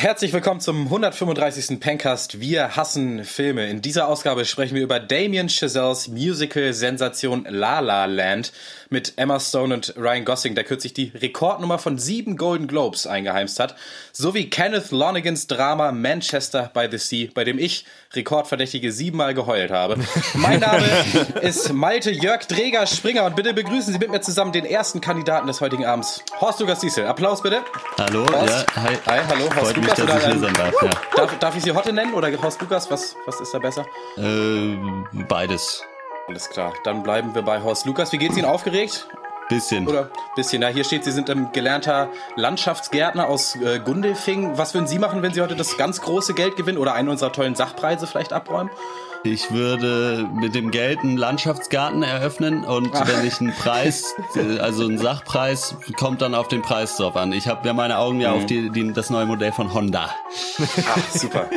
Herzlich 0.00 0.32
willkommen 0.32 0.60
zum 0.60 0.84
135. 0.84 1.78
Pencast. 1.78 2.40
Wir 2.40 2.74
hassen 2.74 3.22
Filme. 3.22 3.68
In 3.68 3.82
dieser 3.82 4.08
Ausgabe 4.08 4.46
sprechen 4.46 4.74
wir 4.74 4.82
über 4.82 4.98
Damien 4.98 5.50
Chazelles 5.50 6.08
Musical-Sensation 6.08 7.46
La 7.46 7.80
La 7.80 8.06
Land 8.06 8.50
mit 8.88 9.12
Emma 9.16 9.38
Stone 9.38 9.74
und 9.74 9.94
Ryan 9.98 10.24
Gosling, 10.24 10.54
der 10.54 10.64
kürzlich 10.64 10.94
die 10.94 11.12
Rekordnummer 11.14 11.78
von 11.78 11.98
sieben 11.98 12.38
Golden 12.38 12.66
Globes 12.66 13.06
eingeheimst 13.06 13.60
hat, 13.60 13.76
sowie 14.10 14.48
Kenneth 14.48 14.90
Lonegans 14.90 15.46
Drama 15.46 15.92
Manchester 15.92 16.70
by 16.72 16.88
the 16.90 16.96
Sea, 16.96 17.28
bei 17.34 17.44
dem 17.44 17.58
ich 17.58 17.84
Rekordverdächtige 18.14 18.92
siebenmal 18.92 19.34
geheult 19.34 19.70
habe. 19.70 19.96
Mein 20.32 20.60
Name 20.60 20.88
ist 21.42 21.74
Malte 21.74 22.10
Jörg 22.10 22.46
Dreger 22.46 22.86
Springer 22.86 23.26
und 23.26 23.36
bitte 23.36 23.52
begrüßen 23.52 23.92
Sie 23.92 23.98
mit 23.98 24.10
mir 24.10 24.22
zusammen 24.22 24.52
den 24.52 24.64
ersten 24.64 25.02
Kandidaten 25.02 25.46
des 25.46 25.60
heutigen 25.60 25.84
Abends, 25.84 26.24
Horst 26.40 26.58
Lukas 26.60 26.80
Diesel. 26.80 27.06
Applaus 27.06 27.42
bitte. 27.42 27.62
Hallo, 27.98 28.26
Horst. 28.32 28.66
ja, 28.74 28.82
hi. 28.82 28.96
Hi, 29.06 29.20
hallo, 29.28 29.44
Horst 29.54 29.74
Freut 29.74 29.89
Lukas. 29.98 30.06
dass 30.06 30.24
oder, 30.24 30.34
ich 30.34 30.40
hier 30.40 30.40
sein 30.40 30.54
darf, 30.54 30.82
ja. 30.82 30.90
darf, 31.16 31.38
darf 31.38 31.56
ich 31.56 31.62
Sie 31.62 31.72
Hotte 31.72 31.92
nennen 31.92 32.14
oder 32.14 32.30
Horst 32.42 32.60
Lukas? 32.60 32.90
Was, 32.90 33.16
was 33.26 33.40
ist 33.40 33.52
da 33.52 33.58
besser? 33.58 33.86
Äh, 34.16 34.76
beides. 35.28 35.84
Alles 36.28 36.48
klar, 36.48 36.72
dann 36.84 37.02
bleiben 37.02 37.34
wir 37.34 37.42
bei 37.42 37.62
Horst 37.62 37.86
Lukas. 37.86 38.12
Wie 38.12 38.18
geht's 38.18 38.36
Ihnen 38.36 38.46
aufgeregt? 38.46 39.08
Bisschen. 39.48 39.88
Oder 39.88 40.10
bisschen? 40.36 40.62
Ja, 40.62 40.68
hier 40.68 40.84
steht, 40.84 41.02
Sie 41.02 41.10
sind 41.10 41.28
ein 41.28 41.50
gelernter 41.52 42.08
Landschaftsgärtner 42.36 43.26
aus 43.26 43.56
äh, 43.56 43.80
Gundelfing. 43.80 44.56
Was 44.56 44.74
würden 44.74 44.86
Sie 44.86 45.00
machen, 45.00 45.22
wenn 45.22 45.34
Sie 45.34 45.40
heute 45.40 45.56
das 45.56 45.76
ganz 45.76 46.00
große 46.00 46.34
Geld 46.34 46.56
gewinnen 46.56 46.78
oder 46.78 46.94
einen 46.94 47.08
unserer 47.08 47.32
tollen 47.32 47.56
Sachpreise 47.56 48.06
vielleicht 48.06 48.32
abräumen? 48.32 48.70
Ich 49.22 49.50
würde 49.50 50.26
mit 50.32 50.54
dem 50.54 50.70
Geld 50.70 51.00
einen 51.00 51.18
Landschaftsgarten 51.18 52.02
eröffnen 52.02 52.64
und 52.64 52.94
wenn 52.94 53.26
ich 53.26 53.38
einen 53.40 53.52
Preis, 53.52 54.14
äh, 54.34 54.58
also 54.58 54.84
einen 54.84 54.96
Sachpreis, 54.96 55.76
kommt 55.98 56.22
dann 56.22 56.34
auf 56.34 56.48
den 56.48 56.62
Preis 56.62 56.96
drauf 56.96 57.16
an. 57.16 57.32
Ich 57.32 57.46
habe 57.46 57.66
ja 57.66 57.74
meine 57.74 57.98
Augen 57.98 58.20
ja 58.20 58.32
auf 58.32 58.46
die, 58.46 58.70
die, 58.70 58.92
das 58.94 59.10
neue 59.10 59.26
Modell 59.26 59.52
von 59.52 59.74
Honda. 59.74 60.10
Ach, 60.88 61.10
super. 61.10 61.50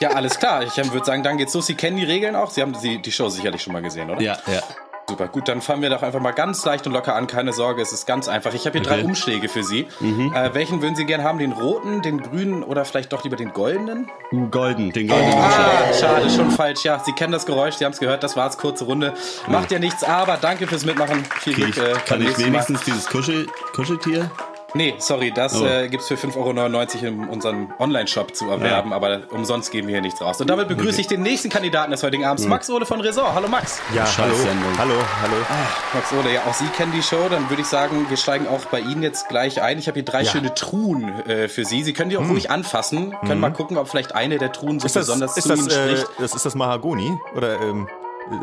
Ja, 0.00 0.10
alles 0.10 0.38
klar. 0.38 0.62
Ich 0.62 0.76
würde 0.76 1.04
sagen, 1.04 1.22
dann 1.22 1.36
geht's 1.36 1.52
los. 1.52 1.66
Sie 1.66 1.74
kennen 1.74 1.98
die 1.98 2.04
Regeln 2.04 2.34
auch. 2.34 2.50
Sie 2.50 2.62
haben 2.62 2.74
die, 2.82 3.02
die 3.02 3.12
Show 3.12 3.28
sicherlich 3.28 3.62
schon 3.62 3.74
mal 3.74 3.82
gesehen, 3.82 4.08
oder? 4.08 4.22
Ja, 4.22 4.38
ja. 4.46 4.62
Super, 5.10 5.28
gut, 5.28 5.48
dann 5.48 5.60
fangen 5.60 5.82
wir 5.82 5.90
doch 5.90 6.02
einfach 6.02 6.20
mal 6.20 6.30
ganz 6.30 6.64
leicht 6.64 6.86
und 6.86 6.92
locker 6.92 7.14
an. 7.16 7.26
Keine 7.26 7.52
Sorge, 7.52 7.82
es 7.82 7.92
ist 7.92 8.06
ganz 8.06 8.28
einfach. 8.28 8.54
Ich 8.54 8.64
habe 8.66 8.78
hier 8.78 8.82
drei 8.86 8.98
Okay. 9.00 9.04
Umschläge 9.04 9.48
für 9.48 9.62
Sie. 9.64 9.86
Äh, 10.00 10.50
welchen 10.54 10.82
würden 10.82 10.94
Sie 10.94 11.04
gerne 11.04 11.24
haben? 11.24 11.38
Den 11.38 11.52
roten, 11.52 12.00
den 12.02 12.22
grünen 12.22 12.62
oder 12.62 12.84
vielleicht 12.84 13.12
doch 13.12 13.24
lieber 13.24 13.36
den 13.36 13.52
goldenen? 13.52 14.08
Golden, 14.50 14.92
den 14.92 15.08
goldenen 15.08 15.34
Umschlag. 15.34 15.68
Ah, 15.90 15.92
schade, 15.98 16.30
schon 16.30 16.50
falsch. 16.50 16.84
Ja, 16.84 16.98
Sie 17.04 17.12
kennen 17.12 17.32
das 17.32 17.44
Geräusch, 17.46 17.74
Sie 17.74 17.84
haben 17.84 17.92
es 17.92 17.98
gehört, 17.98 18.22
das 18.22 18.36
war's, 18.36 18.56
kurze 18.58 18.84
Runde. 18.84 19.14
Macht 19.48 19.70
ja 19.72 19.78
nichts, 19.78 20.04
aber 20.04 20.36
danke 20.40 20.66
fürs 20.66 20.84
Mitmachen. 20.84 21.24
Viel 21.40 21.54
Glück. 21.54 21.68
ich, 21.70 21.78
äh, 21.78 21.92
kann 22.06 22.20
ich 22.20 22.26
nächsten 22.28 22.42
Mal. 22.42 22.46
wenigstens 22.48 22.82
dieses 22.84 23.06
Kuschel, 23.06 23.46
Kuscheltier? 23.74 24.30
Nee, 24.74 24.94
sorry, 24.98 25.32
das 25.34 25.60
Oh. 25.60 25.66
äh, 25.66 25.88
gibt's 25.88 26.06
für 26.06 26.14
5,99 26.16 26.36
Euro 27.02 27.06
in 27.08 27.28
unserem 27.28 27.72
Online-Shop 27.80 28.36
zu 28.36 28.48
erwerben, 28.50 28.92
aber 28.92 29.22
umsonst 29.30 29.72
geben 29.72 29.88
wir 29.88 29.94
hier 29.96 30.02
nichts 30.02 30.20
raus. 30.20 30.40
Und 30.40 30.48
damit 30.48 30.68
begrüße 30.68 31.00
ich 31.00 31.08
den 31.08 31.22
nächsten 31.22 31.48
Kandidaten 31.48 31.90
des 31.90 32.02
heutigen 32.04 32.24
Abends, 32.24 32.46
Max 32.46 32.70
Ole 32.70 32.86
von 32.86 33.00
Resort. 33.00 33.34
Hallo 33.34 33.48
Max. 33.48 33.80
Ja, 33.94 34.04
hallo, 34.18 34.34
hallo, 34.78 34.94
hallo. 35.22 35.34
Max 35.92 36.12
Ole, 36.12 36.34
ja, 36.34 36.40
auch 36.48 36.54
Sie 36.54 36.66
kennen 36.68 36.92
die 36.92 37.02
Show, 37.02 37.28
dann 37.28 37.50
würde 37.50 37.62
ich 37.62 37.68
sagen, 37.68 38.06
wir 38.08 38.16
steigen 38.16 38.46
auch 38.46 38.64
bei 38.66 38.78
Ihnen 38.80 39.02
jetzt 39.02 39.28
gleich 39.28 39.60
ein. 39.60 39.78
Ich 39.78 39.88
habe 39.88 39.96
hier 39.96 40.04
drei 40.04 40.22
Ja. 40.22 40.30
schöne 40.30 40.54
Truhen 40.54 41.08
äh, 41.26 41.48
für 41.48 41.64
Sie. 41.64 41.82
Sie 41.82 41.92
können 41.92 42.10
die 42.10 42.16
auch 42.16 42.28
ruhig 42.28 42.50
anfassen, 42.50 43.14
können 43.26 43.40
mal 43.40 43.52
gucken, 43.52 43.76
ob 43.76 43.88
vielleicht 43.88 44.14
eine 44.14 44.38
der 44.38 44.52
Truhen 44.52 44.78
so 44.78 44.86
Ist 44.86 44.94
das, 44.96 45.06
besonders 45.06 45.36
ist 45.36 45.42
zu 45.44 45.48
das, 45.48 45.58
Ihnen 45.60 45.70
äh, 45.70 45.96
spricht. 45.96 46.06
das, 46.20 46.34
ist 46.34 46.46
das 46.46 46.54
Mahagoni? 46.54 47.18
Oder, 47.36 47.60
ähm, 47.60 47.88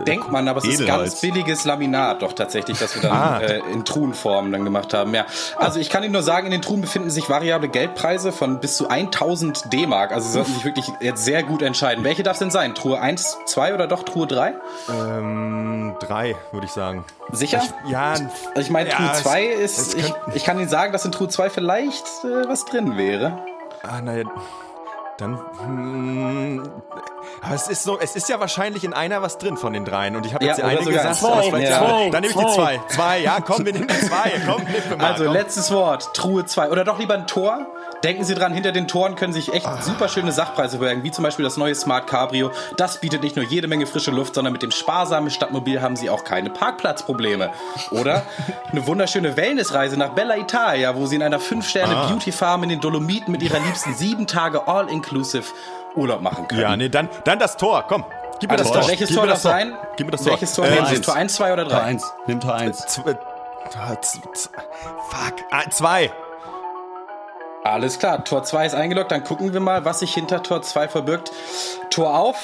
Denkt 0.05 0.31
man, 0.31 0.48
aber 0.48 0.59
es 0.59 0.65
ist 0.65 0.81
Edelholz. 0.81 1.11
ganz 1.11 1.21
billiges 1.21 1.65
Laminat 1.65 2.21
doch 2.21 2.33
tatsächlich, 2.33 2.77
das 2.80 2.93
wir 2.95 3.02
dann 3.03 3.11
Ah. 3.11 3.39
äh, 3.39 3.59
in 3.71 3.86
Truhenform 3.86 4.52
dann 4.52 4.64
gemacht 4.65 4.93
haben. 4.93 5.14
Ja. 5.15 5.25
Also 5.55 5.80
ich 5.80 5.89
kann 5.89 6.03
Ihnen 6.03 6.14
nur 6.14 6.23
sagen, 6.23 6.45
in 6.48 6.52
den 6.52 6.61
Truhen 6.61 6.81
befinden 6.81 7.09
sich 7.09 7.30
variable 7.30 7.70
Geldpreise 7.70 8.31
von 8.31 8.59
bis 8.59 8.77
zu 8.77 8.87
1000 8.89 9.71
D-Mark. 9.71 10.11
Also 10.11 10.27
Sie 10.27 10.33
sollten 10.33 10.53
sich 10.53 10.65
wirklich 10.65 10.86
jetzt 10.99 11.23
sehr 11.23 11.43
gut 11.43 11.61
entscheiden. 11.61 12.03
Welche 12.03 12.23
darf 12.23 12.33
es 12.36 12.39
denn 12.39 12.52
sein? 12.52 12.75
Truhe 12.75 12.99
1, 12.99 13.37
2 13.45 13.73
oder 13.73 13.87
doch 13.87 14.03
Truhe 14.03 14.27
3? 14.27 14.53
ähm, 14.89 15.95
drei, 15.99 16.36
würde 16.52 16.65
ich 16.65 16.71
sagen. 16.71 17.05
Sicher? 17.31 17.61
Ja, 17.87 18.11
Also 18.11 18.27
ich 18.55 18.69
meine, 18.69 18.89
ja, 18.89 18.95
Truhe 18.95 19.09
es- 19.11 19.21
2 19.23 19.45
es 19.48 19.77
ist, 19.80 19.93
ich, 19.95 20.14
könnte- 20.14 20.37
ich 20.37 20.43
kann 20.43 20.59
Ihnen 20.59 20.69
sagen, 20.69 20.92
dass 20.93 21.05
in 21.05 21.11
Truhe 21.11 21.27
2 21.30 21.49
vielleicht 21.49 22.05
äh, 22.23 22.48
was 22.48 22.65
drin 22.65 22.98
wäre. 22.98 23.37
Ah, 23.83 24.02
naja, 24.02 24.23
dann. 25.17 25.39
Hm, 25.64 26.64
aber 27.42 27.55
es 27.55 27.67
ist 27.67 27.83
so, 27.83 27.98
es 27.99 28.15
ist 28.15 28.30
ja 28.30 28.39
wahrscheinlich 28.39 28.83
in 28.83 28.93
einer 28.93 29.21
was 29.21 29.37
drin 29.37 29.58
von 29.58 29.73
den 29.73 29.86
dreien. 29.86 30.15
Und 30.15 30.25
ich 30.25 30.33
habe 30.33 30.43
jetzt 30.45 30.59
Ja, 30.59 30.70
die 30.70 30.77
eine 30.77 30.86
gesagt. 30.92 31.15
zwei. 31.15 31.49
weiß- 31.49 31.59
Ja. 31.59 31.70
ja, 31.70 32.09
dann 32.09 32.21
nehme 32.21 32.27
ich 32.27 32.33
die 32.36 32.53
zwei. 32.53 32.81
Zwei, 32.89 33.20
ja, 33.20 33.39
komm, 33.42 33.65
wir 33.65 33.73
nehmen 33.73 33.87
die 33.87 34.08
zwei. 34.08 34.31
Komm, 34.45 34.64
nimm 34.64 34.89
wir 34.89 34.98
mal. 34.98 35.11
Also 35.11 35.25
komm. 35.25 35.33
letztes 35.33 35.71
Wort, 35.71 36.14
Truhe 36.14 36.45
2. 36.45 36.70
Oder 36.71 36.83
doch 36.83 36.99
lieber 36.99 37.14
ein 37.14 37.27
Tor. 37.27 37.65
Denken 38.03 38.23
Sie 38.25 38.36
dran, 38.36 38.53
hinter 38.53 38.71
den 38.71 38.87
Toren 38.87 39.15
können 39.15 39.33
sich 39.33 39.52
echt 39.53 39.65
Ah. 39.65 39.81
super 39.81 40.08
schöne 40.08 40.31
Sachpreise 40.31 40.77
verbergen, 40.77 41.03
wie 41.03 41.09
zum 41.11 41.23
Beispiel 41.23 41.43
das 41.43 41.58
neue 41.58 41.73
Smart 41.73 42.05
Cabrio. 42.08 42.52
Das 42.77 42.99
bietet 42.99 43.23
nicht 43.23 43.36
nur 43.36 43.43
jede 43.45 43.67
Menge 43.67 43.87
frische 43.87 44.11
Luft, 44.11 44.36
sondern 44.36 44.52
mit 44.54 44.61
dem 44.61 44.69
sparsamen 44.69 45.31
Stadtmobil 45.31 45.81
haben 45.81 45.95
Sie 45.95 46.09
auch 46.11 46.23
keine 46.23 46.52
Parkplatzprobleme. 46.52 47.49
Oder 47.89 48.21
eine 48.71 48.86
wunderschöne 48.86 49.36
Wellnessreise 49.36 49.98
nach 49.98 50.09
Bella 50.09 50.37
Italia, 50.37 50.95
wo 50.95 51.08
Sie 51.08 51.15
in 51.15 51.23
einer 51.23 51.37
Ah. 51.37 51.39
5-Sterne-Beauty-Farm 51.39 52.64
in 52.64 52.69
den 52.69 52.81
Dolomiten 52.81 53.31
mit 53.31 53.42
Ihrer 53.42 53.59
Liebsten 53.59 53.95
sieben 53.95 54.27
Tage 54.27 54.67
All-Inclusive 54.67 55.45
Urlaub 55.97 56.21
machen 56.21 56.47
können. 56.47 56.61
Ja, 56.61 56.75
nee, 56.77 56.89
dann, 56.89 57.09
dann 57.25 57.39
das 57.39 57.58
Tor. 57.58 57.83
Komm, 57.87 58.05
gib 58.39 58.49
mir 58.49 58.58
Alles 58.58 58.71
das 58.71 58.80
Tor. 58.81 58.87
welches 58.89 59.09
Gib 59.09 59.17
Tor 59.17 59.25
darf 59.27 59.35
das 59.35 59.41
Tor. 59.43 59.52
sein? 59.52 59.77
Gib 59.97 60.05
mir 60.08 60.11
das 60.11 60.21
Tor. 60.21 60.31
Welches 60.31 60.53
Tor 60.53 60.65
Äh, 60.65 60.69
nehmen 60.71 60.85
Sie? 60.87 60.95
eins. 60.95 61.05
Tor 61.05 61.15
1, 61.15 61.33
2 61.35 61.53
oder 61.53 61.63
Tor 61.67 61.80
3? 61.80 61.83
1. 61.83 62.13
Nimm 62.27 62.39
Tor 62.39 62.53
1. 62.55 62.77
Z- 62.85 63.05
äh, 63.08 63.15
Fuck. 63.69 65.33
Ah, 65.52 65.69
zwei. 65.69 66.11
Alles 67.63 67.99
klar, 67.99 68.23
Tor 68.23 68.43
2 68.43 68.65
ist 68.65 68.75
eingeloggt. 68.75 69.11
Dann 69.11 69.23
gucken 69.25 69.52
wir 69.52 69.59
mal, 69.59 69.83
was 69.83 69.99
sich 69.99 70.13
hinter 70.13 70.41
Tor 70.41 70.61
2 70.61 70.87
verbirgt. 70.87 71.31
Tor 71.89 72.17
auf 72.17 72.37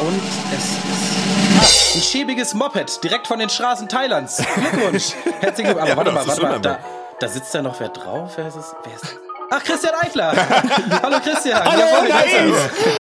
und 0.00 0.20
es 0.52 0.64
ist 0.64 1.92
ah, 1.94 1.96
ein 1.96 2.02
schäbiges 2.02 2.54
Moped 2.54 3.04
direkt 3.04 3.28
von 3.28 3.38
den 3.38 3.48
Straßen 3.50 3.88
Thailands. 3.88 4.42
Glückwunsch. 4.54 5.12
Herzlichen 5.40 5.72
Glückwunsch. 5.74 5.78
Aber 5.80 5.88
Ja, 5.90 5.96
warte 5.96 6.12
das 6.12 6.26
mal, 6.26 6.32
ist 6.32 6.42
warte 6.42 6.54
mal. 6.56 6.60
Da, 6.60 6.78
da 7.20 7.28
sitzt 7.28 7.54
ja 7.54 7.62
noch 7.62 7.78
wer 7.78 7.88
drauf. 7.90 8.32
Wer 8.36 8.48
ist 8.48 8.56
es? 8.56 8.74
Wer 8.82 8.94
ist 8.94 9.02
das? 9.04 9.10
Ach, 9.50 9.64
Christian 9.64 9.94
Eichler. 10.00 10.32
Hallo 11.02 11.20
Christian. 11.20 11.64
Hallo, 11.64 11.80
Jawohl, 11.80 12.08
da 12.08 12.20
ist 12.20 12.34
er. 12.34 12.44
nice. 12.44 12.98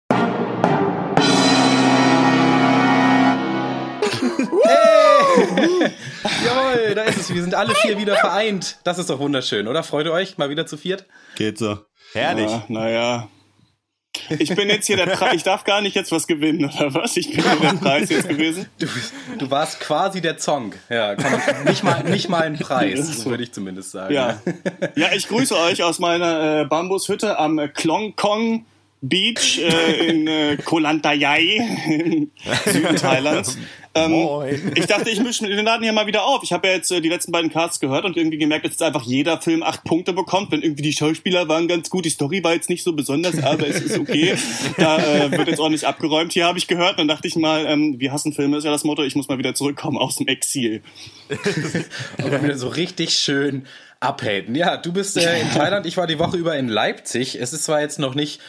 Jawohl, 6.44 6.94
da 6.94 7.02
ist 7.04 7.18
es. 7.18 7.34
Wir 7.34 7.42
sind 7.42 7.54
alle 7.54 7.74
vier 7.74 7.98
wieder 7.98 8.16
vereint. 8.16 8.78
Das 8.84 8.98
ist 8.98 9.10
doch 9.10 9.18
wunderschön, 9.18 9.68
oder? 9.68 9.82
Freut 9.82 10.06
ihr 10.06 10.12
euch? 10.12 10.38
Mal 10.38 10.50
wieder 10.50 10.66
zu 10.66 10.76
viert? 10.76 11.06
Geht 11.36 11.58
so. 11.58 11.78
Herrlich. 12.12 12.50
Ja, 12.50 12.64
naja. 12.68 13.28
Ich 14.38 14.54
bin 14.54 14.68
jetzt 14.68 14.86
hier 14.86 14.96
der 14.96 15.06
Preis. 15.06 15.34
Ich 15.34 15.42
darf 15.42 15.64
gar 15.64 15.80
nicht 15.80 15.94
jetzt 15.94 16.12
was 16.12 16.26
gewinnen, 16.26 16.64
oder 16.64 16.94
was? 16.94 17.16
Ich 17.16 17.30
bin 17.30 17.42
hier 17.42 17.70
der 17.70 17.78
Preis 17.78 18.10
jetzt 18.10 18.28
gewesen. 18.28 18.66
Du, 18.78 18.86
du 19.38 19.50
warst 19.50 19.80
quasi 19.80 20.20
der 20.20 20.38
Zong. 20.38 20.74
Ja, 20.88 21.14
man, 21.16 21.64
nicht, 21.64 21.82
mal, 21.82 22.04
nicht 22.04 22.28
mal 22.28 22.42
ein 22.42 22.58
Preis, 22.58 23.06
so 23.06 23.30
würde 23.30 23.42
ich 23.42 23.52
zumindest 23.52 23.90
sagen. 23.92 24.14
Ja. 24.14 24.40
Ja, 24.94 25.12
ich 25.14 25.28
grüße 25.28 25.56
euch 25.56 25.82
aus 25.82 25.98
meiner 25.98 26.62
äh, 26.62 26.64
Bambushütte 26.64 27.38
am 27.38 27.58
äh, 27.58 27.68
Klong 27.68 28.16
Kong 28.16 28.66
Beach 29.08 29.58
äh, 29.58 30.08
in 30.08 30.26
äh, 30.26 30.56
Koh 30.64 30.78
Lantayai 30.78 31.58
im 31.88 32.30
Süden 32.66 32.96
Thailands. 32.96 33.58
Ähm, 33.96 34.10
Moin. 34.10 34.72
ich 34.74 34.84
dachte, 34.84 35.08
ich 35.08 35.20
mische 35.20 35.46
den 35.46 35.64
Laden 35.64 35.82
hier 35.82 35.92
mal 35.94 36.06
wieder 36.06 36.26
auf. 36.26 36.42
Ich 36.42 36.52
habe 36.52 36.68
ja 36.68 36.74
jetzt 36.74 36.92
äh, 36.92 37.00
die 37.00 37.08
letzten 37.08 37.32
beiden 37.32 37.50
Casts 37.50 37.80
gehört 37.80 38.04
und 38.04 38.18
irgendwie 38.18 38.36
gemerkt, 38.36 38.66
dass 38.66 38.72
jetzt 38.72 38.82
einfach 38.82 39.04
jeder 39.04 39.40
Film 39.40 39.62
acht 39.62 39.84
Punkte 39.84 40.12
bekommt. 40.12 40.52
Wenn 40.52 40.60
irgendwie 40.60 40.82
die 40.82 40.92
Schauspieler 40.92 41.48
waren 41.48 41.66
ganz 41.66 41.88
gut, 41.88 42.04
die 42.04 42.10
Story 42.10 42.44
war 42.44 42.52
jetzt 42.52 42.68
nicht 42.68 42.82
so 42.82 42.92
besonders, 42.92 43.42
aber 43.42 43.66
es 43.66 43.80
ist 43.80 43.98
okay. 43.98 44.34
Da 44.76 44.98
äh, 44.98 45.30
wird 45.30 45.48
jetzt 45.48 45.60
ordentlich 45.60 45.86
abgeräumt. 45.86 46.34
Hier 46.34 46.44
habe 46.44 46.58
ich 46.58 46.66
gehört. 46.66 46.98
Dann 46.98 47.08
dachte 47.08 47.26
ich 47.26 47.36
mal, 47.36 47.64
ähm, 47.66 47.98
wir 47.98 48.12
hassen 48.12 48.34
Filme 48.34 48.58
ist 48.58 48.64
ja 48.64 48.70
das 48.70 48.84
Motto. 48.84 49.02
Ich 49.02 49.16
muss 49.16 49.28
mal 49.28 49.38
wieder 49.38 49.54
zurückkommen 49.54 49.96
aus 49.96 50.16
dem 50.16 50.26
Exil. 50.26 50.82
Aber 52.18 52.42
wieder 52.42 52.58
so 52.58 52.68
richtig 52.68 53.14
schön 53.14 53.64
abhaten. 53.98 54.54
Ja, 54.54 54.76
du 54.76 54.92
bist 54.92 55.16
äh, 55.16 55.40
in 55.40 55.50
Thailand, 55.52 55.86
ich 55.86 55.96
war 55.96 56.06
die 56.06 56.18
Woche 56.18 56.36
über 56.36 56.54
in 56.56 56.68
Leipzig. 56.68 57.40
Es 57.40 57.54
ist 57.54 57.64
zwar 57.64 57.80
jetzt 57.80 57.98
noch 57.98 58.14
nicht 58.14 58.40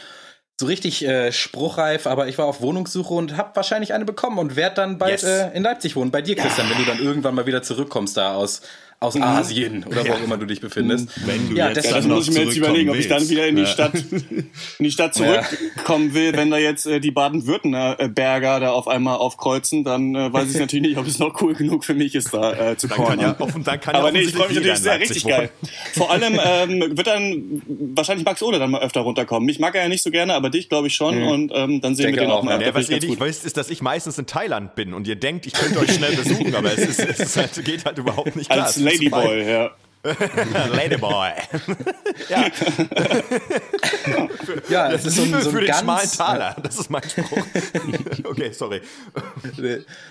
so 0.60 0.66
richtig 0.66 1.06
äh, 1.06 1.30
spruchreif, 1.30 2.06
aber 2.08 2.26
ich 2.26 2.36
war 2.36 2.46
auf 2.46 2.60
Wohnungssuche 2.60 3.14
und 3.14 3.36
habe 3.36 3.54
wahrscheinlich 3.54 3.94
eine 3.94 4.04
bekommen 4.04 4.38
und 4.38 4.56
werde 4.56 4.74
dann 4.76 4.98
bald 4.98 5.22
Yes. 5.22 5.22
äh, 5.22 5.50
in 5.54 5.62
Leipzig 5.62 5.94
wohnen. 5.94 6.10
Bei 6.10 6.20
dir, 6.20 6.34
Christian, 6.34 6.68
wenn 6.68 6.78
du 6.78 6.84
dann 6.84 6.98
irgendwann 6.98 7.36
mal 7.36 7.46
wieder 7.46 7.62
zurückkommst 7.62 8.16
da 8.16 8.34
aus, 8.34 8.60
aus 9.00 9.14
Asien 9.20 9.84
oder 9.84 10.04
wo 10.06 10.12
auch 10.12 10.22
immer 10.24 10.36
du 10.38 10.46
dich 10.46 10.60
befindest. 10.60 11.08
Wenn 11.26 11.50
du 11.50 11.54
Ja, 11.56 11.68
jetzt 11.68 11.86
das- 11.86 12.04
Ja, 12.04 12.12
muss 12.14 12.28
ich 12.28 12.34
mir 12.34 12.44
jetzt 12.46 12.56
überlegen, 12.56 12.90
ob 12.90 12.96
ich 12.96 13.06
dann 13.06 13.28
wieder 13.28 13.46
in 13.46 13.54
die 13.54 13.62
Ja. 13.62 13.68
Stadt, 13.68 13.92
in 14.10 14.50
die 14.80 14.90
Stadt 14.90 15.14
zurückkommen 15.14 16.14
will. 16.14 16.32
Wenn 16.32 16.50
da 16.50 16.58
jetzt 16.58 16.84
äh, 16.86 16.98
die 16.98 17.12
Baden-Württemberger 17.12 18.60
da 18.60 18.70
auf 18.72 18.88
einmal 18.88 19.16
aufkreuzen, 19.18 19.84
dann 19.84 20.14
äh, 20.16 20.32
weiß 20.32 20.50
ich 20.52 20.58
natürlich 20.60 20.88
nicht, 20.88 20.98
ob 20.98 21.06
es 21.06 21.18
noch 21.20 21.40
cool 21.42 21.54
genug 21.54 21.84
für 21.84 21.94
mich 21.94 22.14
ist, 22.16 22.34
da 22.34 22.72
äh, 22.72 22.76
zu 22.76 22.88
ja, 22.88 22.94
kommen. 22.94 23.34
offen, 23.38 23.62
dann 23.64 23.80
kann 23.80 23.94
ja 23.94 24.00
Aber 24.00 24.10
nee, 24.10 24.20
ich 24.22 24.32
freue 24.34 24.48
mich 24.48 24.56
natürlich 24.56 24.78
sehr, 24.78 24.98
richtig 24.98 25.24
Leipzig 25.24 25.38
geil. 25.38 25.50
Vor 25.94 26.10
allem 26.10 26.40
ähm, 26.44 26.96
wird 26.96 27.06
dann 27.06 27.62
wahrscheinlich 27.94 28.24
Max 28.24 28.42
Ole 28.42 28.58
dann 28.58 28.70
mal 28.72 28.82
öfter 28.82 29.00
runterkommen. 29.02 29.46
Mich 29.46 29.60
mag 29.60 29.74
er 29.76 29.82
ja 29.82 29.88
nicht 29.88 30.02
so 30.02 30.10
gerne, 30.10 30.34
aber 30.34 30.50
dich 30.50 30.68
glaube 30.68 30.88
ich 30.88 30.94
schon. 30.94 31.22
Und 31.22 31.52
ähm, 31.54 31.80
dann 31.80 31.94
sehen 31.94 32.06
Denke 32.06 32.20
wir 32.22 32.26
den 32.26 32.30
auch, 32.32 32.38
auch 32.38 32.42
mal 32.42 32.60
ja. 32.60 32.66
Ja, 32.68 32.74
was 32.74 32.88
ihr 32.88 32.98
nicht 33.00 33.20
wisst, 33.20 33.44
ist, 33.44 33.56
dass 33.56 33.70
ich 33.70 33.80
meistens 33.80 34.18
in 34.18 34.26
Thailand 34.26 34.74
bin 34.74 34.92
und 34.92 35.06
ihr 35.06 35.16
denkt, 35.16 35.46
ich 35.46 35.52
könnte 35.52 35.78
euch 35.78 35.92
schnell 35.94 36.16
besuchen, 36.16 36.54
aber 36.54 36.72
es, 36.76 36.78
ist, 36.84 36.98
es 36.98 37.20
ist 37.20 37.36
halt, 37.36 37.64
geht 37.64 37.84
halt 37.84 37.98
überhaupt 37.98 38.34
nicht 38.34 38.50
klar. 38.50 38.66
Als 38.66 38.76
Ladyboy, 38.92 39.50
ja. 39.50 39.70
Ladyboy. 40.74 41.30
ja. 42.28 42.46
Ja, 44.70 44.90
es 44.92 45.04
ist 45.04 45.16
so 45.16 45.22
ein, 45.22 45.42
so 45.42 45.50
für 45.50 45.58
ein 45.58 45.66
den 45.66 45.74
schmalen 45.74 46.00
ganz, 46.00 46.16
Taler. 46.16 46.56
Das 46.62 46.78
ist 46.78 46.90
mein 46.90 47.02
Spruch. 47.02 47.38
okay, 48.24 48.50
sorry. 48.52 48.80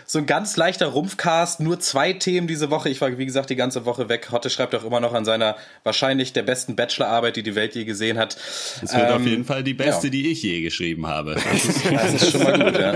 so 0.06 0.20
ein 0.20 0.26
ganz 0.26 0.58
leichter 0.58 0.88
Rumpfcast, 0.88 1.60
nur 1.60 1.80
zwei 1.80 2.14
Themen 2.14 2.48
diese 2.48 2.70
Woche. 2.70 2.90
Ich 2.90 3.02
war, 3.02 3.18
wie 3.18 3.26
gesagt, 3.26 3.50
die 3.50 3.56
ganze 3.56 3.86
Woche 3.86 4.10
weg. 4.10 4.30
Hotte 4.32 4.50
schreibt 4.50 4.76
auch 4.76 4.84
immer 4.84 5.00
noch 5.00 5.14
an 5.14 5.26
seiner 5.26 5.56
wahrscheinlich 5.84 6.34
der 6.34 6.44
besten 6.44 6.76
Bachelorarbeit, 6.76 7.36
die 7.36 7.44
die 7.44 7.56
Welt 7.56 7.76
je 7.76 7.86
gesehen 7.86 8.18
hat. 8.18 8.38
Das 8.82 8.94
wird 8.94 9.10
auf 9.10 9.22
Ähm, 9.22 9.28
jeden 9.28 9.46
Fall 9.46 9.64
die 9.64 9.74
beste, 9.74 10.08
ja. 10.08 10.12
die 10.12 10.32
ich 10.32 10.44
je 10.44 10.62
geschrieben 10.62 11.08
habe. 11.08 11.36
Das 11.36 12.14
ist 12.14 12.32
schon 12.32 12.44
mal 12.44 12.60
gut, 12.60 12.80
ja. 12.80 12.96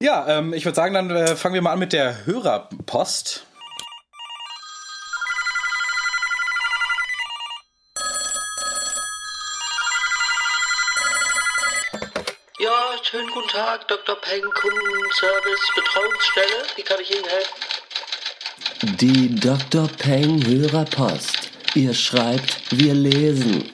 Ja, 0.00 0.26
ähm, 0.28 0.54
ich 0.54 0.64
würde 0.64 0.76
sagen, 0.76 0.94
dann 0.94 1.10
äh, 1.10 1.36
fangen 1.36 1.54
wir 1.54 1.62
mal 1.62 1.72
an 1.72 1.78
mit 1.78 1.92
der 1.92 2.26
Hörerpost. 2.26 3.46
Ja, 12.58 12.70
schönen 13.02 13.30
guten 13.30 13.48
Tag, 13.48 13.88
Dr. 13.88 14.16
Peng, 14.16 14.42
Kundenservice, 14.42 15.70
Betreuungsstelle. 15.74 16.64
Wie 16.76 16.82
kann 16.82 17.00
ich 17.00 17.10
Ihnen 17.14 17.24
helfen? 17.24 17.60
Die 18.98 19.34
Dr. 19.34 19.88
Peng 19.98 20.46
Hörerpost. 20.46 21.50
Ihr 21.74 21.92
schreibt, 21.92 22.76
wir 22.76 22.94
lesen. 22.94 23.70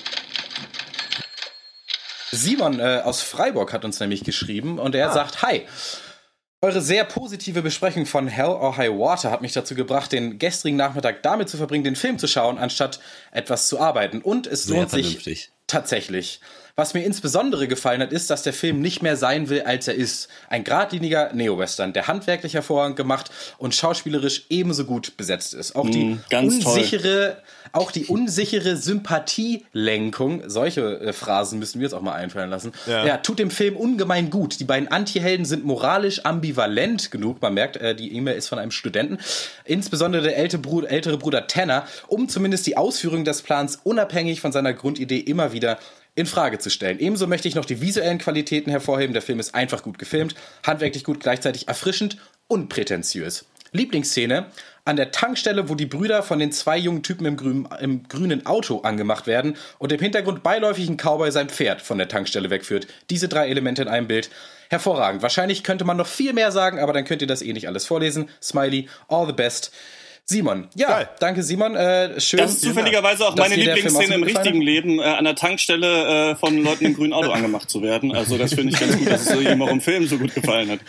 Simon 2.32 2.80
äh, 2.80 3.00
aus 3.04 3.22
Freiburg 3.22 3.72
hat 3.72 3.84
uns 3.84 4.00
nämlich 4.00 4.24
geschrieben 4.24 4.78
und 4.78 4.94
er 4.94 5.12
sagt, 5.12 5.42
hi. 5.42 5.66
Eure 6.62 6.80
sehr 6.80 7.04
positive 7.04 7.60
Besprechung 7.60 8.06
von 8.06 8.28
Hell 8.28 8.46
or 8.46 8.76
High 8.78 8.90
Water 8.90 9.30
hat 9.30 9.42
mich 9.42 9.52
dazu 9.52 9.74
gebracht, 9.74 10.10
den 10.10 10.38
gestrigen 10.38 10.76
Nachmittag 10.76 11.22
damit 11.22 11.50
zu 11.50 11.58
verbringen, 11.58 11.84
den 11.84 11.96
Film 11.96 12.18
zu 12.18 12.26
schauen, 12.26 12.56
anstatt 12.56 12.98
etwas 13.30 13.68
zu 13.68 13.78
arbeiten. 13.78 14.22
Und 14.22 14.46
es 14.46 14.64
Sehr 14.64 14.76
lohnt 14.78 14.90
sich 14.90 15.06
vernünftig. 15.06 15.50
tatsächlich. 15.66 16.40
Was 16.78 16.92
mir 16.92 17.04
insbesondere 17.06 17.68
gefallen 17.68 18.02
hat, 18.02 18.12
ist, 18.12 18.28
dass 18.28 18.42
der 18.42 18.52
Film 18.52 18.82
nicht 18.82 19.00
mehr 19.02 19.16
sein 19.16 19.48
will, 19.48 19.62
als 19.62 19.88
er 19.88 19.94
ist. 19.94 20.28
Ein 20.50 20.62
geradliniger 20.62 21.32
Neo-Western, 21.32 21.94
der 21.94 22.06
handwerklich 22.06 22.52
hervorragend 22.52 22.96
gemacht 22.98 23.30
und 23.56 23.74
schauspielerisch 23.74 24.44
ebenso 24.50 24.84
gut 24.84 25.16
besetzt 25.16 25.54
ist. 25.54 25.74
Auch 25.74 25.88
die 25.88 26.04
Mm, 26.04 26.20
ganz 26.28 26.58
toll. 26.58 26.74
unsichere, 26.74 27.38
auch 27.72 27.90
die 27.90 28.04
unsichere 28.04 28.76
Sympathielenkung, 28.76 30.42
solche 30.50 31.00
äh, 31.00 31.12
Phrasen 31.14 31.58
müssen 31.58 31.80
wir 31.80 31.86
uns 31.86 31.94
auch 31.94 32.02
mal 32.02 32.12
einfallen 32.12 32.50
lassen, 32.50 32.72
Ja. 32.86 33.06
ja. 33.06 33.16
tut 33.16 33.38
dem 33.38 33.50
Film 33.50 33.74
ungemein 33.78 34.28
gut. 34.28 34.60
Die 34.60 34.64
beiden 34.64 34.88
Antihelden 34.88 35.46
sind 35.46 35.64
moralisch 35.64 36.26
ambivalent 36.26 37.10
genug. 37.10 37.40
Man 37.40 37.54
merkt, 37.54 37.78
äh, 37.78 37.94
die 37.94 38.14
E-Mail 38.14 38.36
ist 38.36 38.48
von 38.48 38.58
einem 38.58 38.70
Studenten. 38.70 39.16
Insbesondere 39.64 40.22
der 40.24 40.36
ältere 40.36 40.60
Bruder, 40.60 40.90
ältere 40.90 41.16
Bruder 41.16 41.46
Tanner, 41.46 41.86
um 42.08 42.28
zumindest 42.28 42.66
die 42.66 42.76
Ausführung 42.76 43.24
des 43.24 43.40
Plans 43.40 43.78
unabhängig 43.82 44.42
von 44.42 44.52
seiner 44.52 44.74
Grundidee 44.74 45.20
immer 45.20 45.54
wieder 45.54 45.78
in 46.16 46.26
Frage 46.26 46.58
zu 46.58 46.70
stellen. 46.70 46.98
Ebenso 46.98 47.28
möchte 47.28 47.46
ich 47.46 47.54
noch 47.54 47.64
die 47.64 47.80
visuellen 47.80 48.18
Qualitäten 48.18 48.70
hervorheben. 48.70 49.12
Der 49.12 49.22
Film 49.22 49.38
ist 49.38 49.54
einfach 49.54 49.82
gut 49.82 49.98
gefilmt, 49.98 50.34
handwerklich 50.66 51.04
gut, 51.04 51.20
gleichzeitig 51.20 51.68
erfrischend 51.68 52.16
und 52.48 52.68
prätentiös. 52.68 53.44
Lieblingsszene 53.72 54.46
an 54.86 54.96
der 54.96 55.10
Tankstelle, 55.10 55.68
wo 55.68 55.74
die 55.74 55.86
Brüder 55.86 56.22
von 56.22 56.38
den 56.38 56.52
zwei 56.52 56.78
jungen 56.78 57.02
Typen 57.02 57.26
im, 57.26 57.36
grün, 57.36 57.68
im 57.80 58.08
grünen 58.08 58.46
Auto 58.46 58.80
angemacht 58.80 59.26
werden 59.26 59.56
und 59.78 59.92
im 59.92 60.00
Hintergrund 60.00 60.42
beiläufig 60.42 60.88
ein 60.88 60.96
Cowboy 60.96 61.30
sein 61.30 61.48
Pferd 61.48 61.82
von 61.82 61.98
der 61.98 62.08
Tankstelle 62.08 62.50
wegführt. 62.50 62.86
Diese 63.10 63.28
drei 63.28 63.48
Elemente 63.48 63.82
in 63.82 63.88
einem 63.88 64.08
Bild. 64.08 64.30
Hervorragend. 64.70 65.22
Wahrscheinlich 65.22 65.62
könnte 65.62 65.84
man 65.84 65.96
noch 65.96 66.08
viel 66.08 66.32
mehr 66.32 66.50
sagen, 66.50 66.80
aber 66.80 66.92
dann 66.92 67.04
könnt 67.04 67.22
ihr 67.22 67.28
das 67.28 67.42
eh 67.42 67.52
nicht 67.52 67.68
alles 67.68 67.86
vorlesen. 67.86 68.28
Smiley, 68.42 68.88
all 69.08 69.26
the 69.26 69.32
best. 69.32 69.72
Simon. 70.28 70.66
Ja, 70.74 70.88
Geil. 70.88 71.08
danke 71.20 71.44
Simon. 71.44 71.76
Äh, 71.76 72.20
schön. 72.20 72.38
Das 72.38 72.54
ist 72.54 72.62
zufälligerweise 72.62 73.28
auch 73.28 73.36
meine 73.36 73.54
Lieblingsszene 73.54 74.16
im 74.16 74.24
richtigen 74.24 74.60
Leben, 74.60 74.98
äh, 74.98 75.04
an 75.04 75.24
der 75.24 75.36
Tankstelle 75.36 76.32
äh, 76.32 76.34
von 76.34 76.58
Leuten 76.64 76.84
im 76.84 76.94
grünen 76.96 77.12
Auto 77.12 77.30
angemacht 77.30 77.70
zu 77.70 77.80
werden. 77.80 78.12
Also 78.12 78.36
das 78.36 78.52
finde 78.52 78.72
ich 78.72 78.80
ganz 78.80 78.98
gut, 78.98 79.08
dass 79.08 79.20
es 79.20 79.28
so 79.28 79.40
ihm 79.40 79.62
auch 79.62 79.70
im 79.70 79.80
Film 79.80 80.08
so 80.08 80.18
gut 80.18 80.34
gefallen 80.34 80.68
hat. 80.68 80.80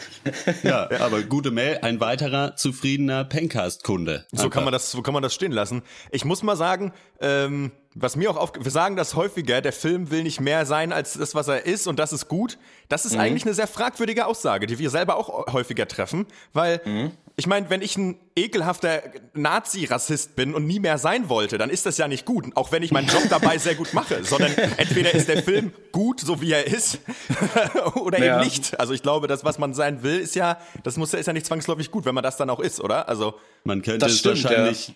Ja, 0.63 0.89
aber 1.01 1.21
gute 1.21 1.51
Mail, 1.51 1.77
ein 1.83 1.99
weiterer 1.99 2.55
zufriedener 2.55 3.25
Pencast-Kunde. 3.25 4.25
So 4.31 4.49
kann 4.49 4.63
man 4.63 4.73
das, 4.73 4.89
so 4.89 5.03
kann 5.03 5.13
man 5.13 5.21
das 5.21 5.35
stehen 5.35 5.51
lassen. 5.51 5.83
Ich 6.09 6.25
muss 6.25 6.41
mal 6.41 6.55
sagen, 6.55 6.91
ähm, 7.21 7.71
was 7.93 8.15
mir 8.15 8.31
auch 8.31 8.37
auf, 8.37 8.53
wir 8.59 8.71
sagen 8.71 8.95
das 8.95 9.13
häufiger, 9.15 9.61
der 9.61 9.73
Film 9.73 10.09
will 10.09 10.23
nicht 10.23 10.41
mehr 10.41 10.65
sein 10.65 10.91
als 10.91 11.13
das, 11.13 11.35
was 11.35 11.47
er 11.47 11.63
ist 11.63 11.85
und 11.85 11.99
das 11.99 12.11
ist 12.11 12.27
gut. 12.27 12.57
Das 12.89 13.05
ist 13.05 13.15
eigentlich 13.15 13.45
eine 13.45 13.53
sehr 13.53 13.67
fragwürdige 13.67 14.25
Aussage, 14.25 14.65
die 14.65 14.79
wir 14.79 14.89
selber 14.89 15.15
auch 15.15 15.53
häufiger 15.53 15.87
treffen, 15.87 16.25
weil 16.53 17.11
ich 17.39 17.45
meine, 17.45 17.69
wenn 17.69 17.83
ich 17.83 17.95
ein 17.97 18.17
ekelhafter 18.35 19.01
Nazi-Rassist 19.33 20.35
bin 20.35 20.55
und 20.55 20.65
nie 20.65 20.79
mehr 20.79 20.97
sein 20.97 21.29
wollte, 21.29 21.57
dann 21.59 21.69
ist 21.69 21.85
das 21.85 21.97
ja 21.99 22.07
nicht 22.07 22.25
gut, 22.25 22.45
auch 22.55 22.71
wenn 22.71 22.81
ich 22.83 22.91
meinen 22.91 23.07
Job 23.07 23.23
dabei 23.29 23.57
sehr 23.59 23.75
gut 23.75 23.93
mache, 23.93 24.23
sondern 24.23 24.51
entweder 24.77 25.13
ist 25.13 25.27
der 25.29 25.43
Film 25.43 25.71
gut, 25.91 26.19
so 26.19 26.41
wie 26.41 26.51
er 26.51 26.65
ist, 26.65 26.99
oder 27.95 28.17
Ja. 28.23 28.35
eben 28.37 28.43
nicht. 28.45 28.79
Also 28.79 28.93
ich 28.93 29.03
glaube, 29.03 29.27
das, 29.27 29.43
was 29.43 29.59
man 29.59 29.73
sein 29.75 30.01
will, 30.03 30.19
ist 30.19 30.35
ja, 30.35 30.57
das 30.83 30.97
muss 30.97 31.11
ja, 31.11 31.19
ist 31.19 31.27
ja 31.27 31.33
nicht 31.33 31.45
zwangsläufig 31.45 31.91
gut, 31.91 32.05
wenn 32.05 32.15
man 32.15 32.23
das 32.23 32.37
dann 32.37 32.49
auch 32.49 32.59
ist, 32.59 32.79
oder? 32.81 33.07
Also 33.07 33.35
Man 33.63 33.81
könnte 33.83 33.99
Das 33.99 34.13
es 34.13 34.19
stimmt, 34.19 34.43
wahrscheinlich, 34.43 34.93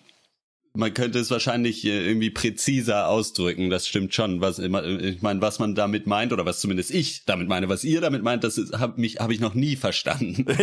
man 0.74 0.94
könnte 0.94 1.18
es 1.18 1.30
wahrscheinlich 1.30 1.84
äh, 1.84 2.06
irgendwie 2.08 2.30
präziser 2.30 3.08
ausdrücken. 3.08 3.68
Das 3.68 3.86
stimmt 3.86 4.14
schon. 4.14 4.40
Was 4.40 4.58
immer, 4.58 4.82
ich 4.84 5.20
meine, 5.20 5.40
was 5.42 5.58
man 5.58 5.74
damit 5.74 6.06
meint 6.06 6.32
oder 6.32 6.46
was 6.46 6.60
zumindest 6.60 6.90
ich 6.92 7.24
damit 7.26 7.46
meine, 7.48 7.68
was 7.68 7.84
ihr 7.84 8.00
damit 8.00 8.22
meint, 8.22 8.42
das 8.44 8.58
habe 8.78 9.00
mich 9.00 9.18
habe 9.20 9.34
ich 9.34 9.40
noch 9.40 9.54
nie 9.54 9.76
verstanden. 9.76 10.46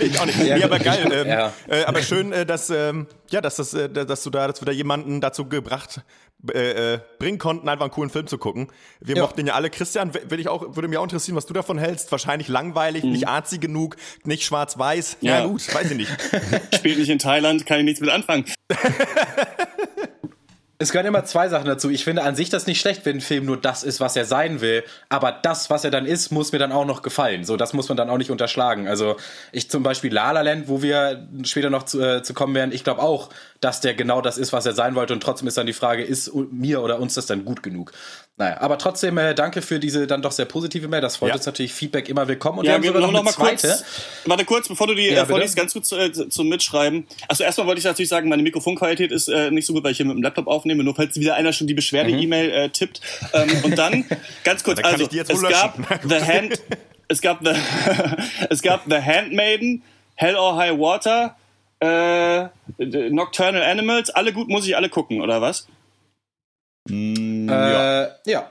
Ich 0.00 0.18
auch 0.20 0.26
nicht. 0.26 0.38
Ja, 0.44 0.64
aber 0.64 0.78
geil. 0.78 1.08
Ähm, 1.12 1.26
Ja. 1.28 1.52
äh, 1.68 1.84
aber 1.84 2.02
schön, 2.02 2.32
äh, 2.32 2.46
dass, 2.46 2.70
ähm, 2.70 3.06
ja, 3.30 3.40
dass, 3.40 3.56
das, 3.56 3.74
äh, 3.74 3.88
dass 3.88 4.22
du 4.22 4.30
da, 4.30 4.46
dass 4.46 4.60
wir 4.60 4.66
da 4.66 4.72
jemanden 4.72 5.20
dazu 5.20 5.46
gebracht 5.48 6.00
äh, 6.52 6.94
äh, 6.94 6.98
bringen 7.18 7.38
konnten, 7.38 7.68
einfach 7.68 7.86
einen 7.86 7.92
coolen 7.92 8.10
Film 8.10 8.26
zu 8.26 8.36
gucken. 8.38 8.68
Wir 9.00 9.16
Ja. 9.16 9.22
mochten 9.22 9.38
den 9.38 9.46
ja 9.46 9.54
alle. 9.54 9.70
Christian, 9.70 10.12
will 10.14 10.38
ich 10.40 10.48
auch, 10.48 10.76
würde 10.76 10.88
mich 10.88 10.98
auch 10.98 11.02
interessieren, 11.04 11.36
was 11.36 11.46
du 11.46 11.54
davon 11.54 11.78
hältst. 11.78 12.12
Wahrscheinlich 12.12 12.48
langweilig, 12.48 13.02
nicht 13.04 13.26
arzi 13.28 13.58
genug, 13.58 13.96
nicht 14.24 14.44
schwarz-weiß. 14.44 15.18
Ja. 15.22 15.38
Ja. 15.40 15.46
gut, 15.46 15.74
weiß 15.74 15.90
ich 15.90 15.96
nicht. 15.96 16.12
Spielt 16.74 16.98
nicht 16.98 17.08
in 17.08 17.18
Thailand, 17.18 17.64
kann 17.66 17.78
ich 17.78 17.84
nichts 17.84 18.00
mit 18.00 18.10
anfangen. 18.10 18.44
Es 20.76 20.90
gehören 20.90 21.06
immer 21.06 21.24
zwei 21.24 21.48
Sachen 21.48 21.66
dazu. 21.66 21.88
Ich 21.88 22.02
finde 22.02 22.24
an 22.24 22.34
sich 22.34 22.50
das 22.50 22.66
nicht 22.66 22.80
schlecht, 22.80 23.06
wenn 23.06 23.18
ein 23.18 23.20
Film 23.20 23.46
nur 23.46 23.56
das 23.56 23.84
ist, 23.84 24.00
was 24.00 24.16
er 24.16 24.24
sein 24.24 24.60
will. 24.60 24.82
Aber 25.08 25.30
das, 25.30 25.70
was 25.70 25.84
er 25.84 25.92
dann 25.92 26.04
ist, 26.04 26.32
muss 26.32 26.50
mir 26.50 26.58
dann 26.58 26.72
auch 26.72 26.84
noch 26.84 27.02
gefallen. 27.02 27.44
So, 27.44 27.56
das 27.56 27.74
muss 27.74 27.88
man 27.88 27.96
dann 27.96 28.10
auch 28.10 28.18
nicht 28.18 28.32
unterschlagen. 28.32 28.88
Also 28.88 29.16
ich 29.52 29.70
zum 29.70 29.84
Beispiel 29.84 30.12
La 30.12 30.32
La 30.32 30.40
Land, 30.40 30.66
wo 30.66 30.82
wir 30.82 31.28
später 31.44 31.70
noch 31.70 31.84
zu, 31.84 32.02
äh, 32.02 32.22
zu 32.24 32.34
kommen 32.34 32.56
werden, 32.56 32.72
ich 32.72 32.82
glaube 32.82 33.02
auch, 33.02 33.30
dass 33.60 33.80
der 33.80 33.94
genau 33.94 34.20
das 34.20 34.36
ist, 34.36 34.52
was 34.52 34.66
er 34.66 34.72
sein 34.72 34.96
wollte. 34.96 35.14
Und 35.14 35.22
trotzdem 35.22 35.46
ist 35.46 35.56
dann 35.56 35.66
die 35.66 35.72
Frage, 35.72 36.02
ist 36.02 36.32
mir 36.34 36.82
oder 36.82 36.98
uns 36.98 37.14
das 37.14 37.26
dann 37.26 37.44
gut 37.44 37.62
genug? 37.62 37.92
Naja, 38.36 38.60
aber 38.60 38.78
trotzdem 38.78 39.16
äh, 39.16 39.32
danke 39.32 39.62
für 39.62 39.78
diese 39.78 40.08
dann 40.08 40.20
doch 40.20 40.32
sehr 40.32 40.46
positive 40.46 40.88
Mail. 40.88 41.00
Das 41.00 41.18
freut 41.18 41.28
Ja. 41.28 41.34
uns 41.36 41.46
natürlich. 41.46 41.72
Feedback 41.72 42.08
immer 42.08 42.26
willkommen. 42.26 42.58
Und 42.58 42.64
Ja, 42.64 42.70
wir 42.70 42.74
haben 42.74 42.82
wir 42.82 42.88
sogar 42.88 43.00
noch, 43.02 43.12
noch, 43.12 43.20
eine 43.20 43.24
mal 43.26 43.32
zweite. 43.58 43.68
kurz. 43.68 43.84
Warte 44.24 44.44
kurz, 44.44 44.68
bevor 44.68 44.88
du 44.88 44.94
die 44.96 45.06
Ja, 45.06 45.22
äh, 45.22 45.26
vorliest, 45.26 45.54
ganz 45.54 45.72
kurz 45.72 45.92
äh, 45.92 46.10
zum 46.12 46.48
Mitschreiben. 46.48 47.06
Also 47.28 47.44
erstmal 47.44 47.68
wollte 47.68 47.78
ich 47.78 47.84
natürlich 47.84 48.08
sagen, 48.08 48.28
meine 48.28 48.42
Mikrofonqualität 48.42 49.12
ist 49.12 49.28
äh, 49.28 49.52
nicht 49.52 49.66
so 49.66 49.72
gut, 49.72 49.84
weil 49.84 49.92
ich 49.92 49.98
hier 49.98 50.06
mit 50.06 50.16
dem 50.16 50.22
Laptop 50.22 50.48
aufnehme, 50.48 50.82
nur 50.82 50.96
falls 50.96 51.14
wieder 51.14 51.36
einer 51.36 51.52
schon 51.52 51.68
die 51.68 51.74
Beschwerde-E-Mail 51.74 52.50
äh, 52.50 52.68
tippt. 52.70 53.00
Ähm, 53.34 53.50
und 53.62 53.78
dann, 53.78 54.04
ganz 54.44 54.64
kurz, 54.64 54.80
also 54.82 55.04
es 55.12 55.42
gab. 55.42 55.76
The 56.02 56.20
Hand, 56.20 56.60
es 57.06 57.20
gab 57.20 57.38
The, 57.44 57.52
es 58.50 58.62
gab 58.62 58.82
The 58.88 58.96
Handmaiden, 58.96 59.84
Hell 60.16 60.34
or 60.34 60.56
High 60.56 60.76
Water, 60.76 61.36
äh, 61.78 62.48
Nocturnal 63.10 63.62
Animals, 63.62 64.10
alle 64.10 64.32
gut, 64.32 64.48
muss 64.48 64.66
ich 64.66 64.76
alle 64.76 64.88
gucken, 64.88 65.20
oder 65.20 65.40
was? 65.40 65.68
Mm, 66.88 67.48
Äh, 67.48 68.08
ja. 68.30 68.50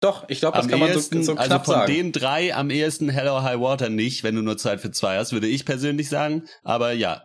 Doch, 0.00 0.24
ich 0.28 0.40
glaube, 0.40 0.56
das 0.56 0.64
Am 0.64 0.70
kann 0.70 0.80
man 0.80 0.88
ehesten, 0.90 1.22
so, 1.22 1.32
so 1.34 1.38
also 1.38 1.48
knapp 1.48 1.64
von 1.64 1.74
sagen. 1.74 1.92
den 1.92 2.12
drei 2.12 2.52
am 2.54 2.70
ehesten 2.70 3.08
Hello 3.08 3.42
High 3.42 3.60
Water 3.60 3.88
nicht, 3.88 4.24
wenn 4.24 4.34
du 4.34 4.42
nur 4.42 4.58
Zeit 4.58 4.80
für 4.80 4.90
zwei 4.90 5.16
hast, 5.18 5.32
würde 5.32 5.46
ich 5.46 5.64
persönlich 5.64 6.08
sagen. 6.08 6.44
Aber 6.64 6.92
ja, 6.92 7.22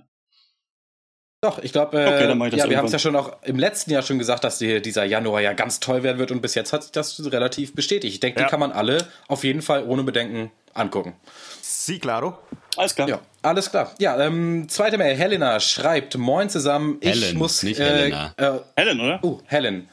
Doch, 1.42 1.58
ich 1.60 1.72
glaube, 1.72 1.98
äh, 2.00 2.08
Okay, 2.08 2.58
ja, 2.58 2.70
wir 2.70 2.78
haben 2.78 2.86
es 2.86 2.92
ja 2.92 3.00
schon 3.00 3.16
auch 3.16 3.42
im 3.44 3.58
letzten 3.58 3.92
Jahr 3.92 4.02
schon 4.04 4.20
gesagt, 4.20 4.44
dass 4.44 4.58
die, 4.60 4.80
dieser 4.82 5.06
Januar 5.06 5.42
ja 5.42 5.54
ganz 5.54 5.80
toll 5.80 6.04
werden 6.04 6.18
wird 6.20 6.32
und 6.32 6.42
bis 6.42 6.54
jetzt 6.56 6.72
hat 6.74 6.84
sich 6.84 6.92
das 6.92 7.20
relativ 7.32 7.74
bestätigt. 7.74 8.14
Ich 8.14 8.20
denke, 8.20 8.40
Ja. 8.42 8.46
die 8.46 8.50
kann 8.52 8.60
man 8.60 8.72
alle 8.72 9.08
auf 9.28 9.44
jeden 9.44 9.62
Fall 9.64 9.84
ohne 9.84 10.04
Bedenken 10.04 10.52
angucken. 10.74 11.16
Si, 11.62 11.98
claro. 12.00 12.38
Alles 12.76 12.94
klar. 12.96 13.08
Ja, 13.10 13.20
alles 13.42 13.72
klar. 13.72 13.92
Ja, 14.00 14.20
ähm, 14.20 14.68
zweite 14.70 14.98
Mail. 15.00 15.16
Helena 15.16 15.60
schreibt, 15.60 16.16
moin 16.18 16.50
zusammen. 16.50 16.98
Ich 17.02 17.10
Helen, 17.24 17.38
muss. 17.38 17.64
nicht 17.64 17.80
äh, 17.80 17.86
Helena. 17.86 18.34
Äh, 18.38 18.52
Helen, 18.76 19.00
oder? 19.00 19.24
uh, 19.24 19.40
Helen. 19.46 19.90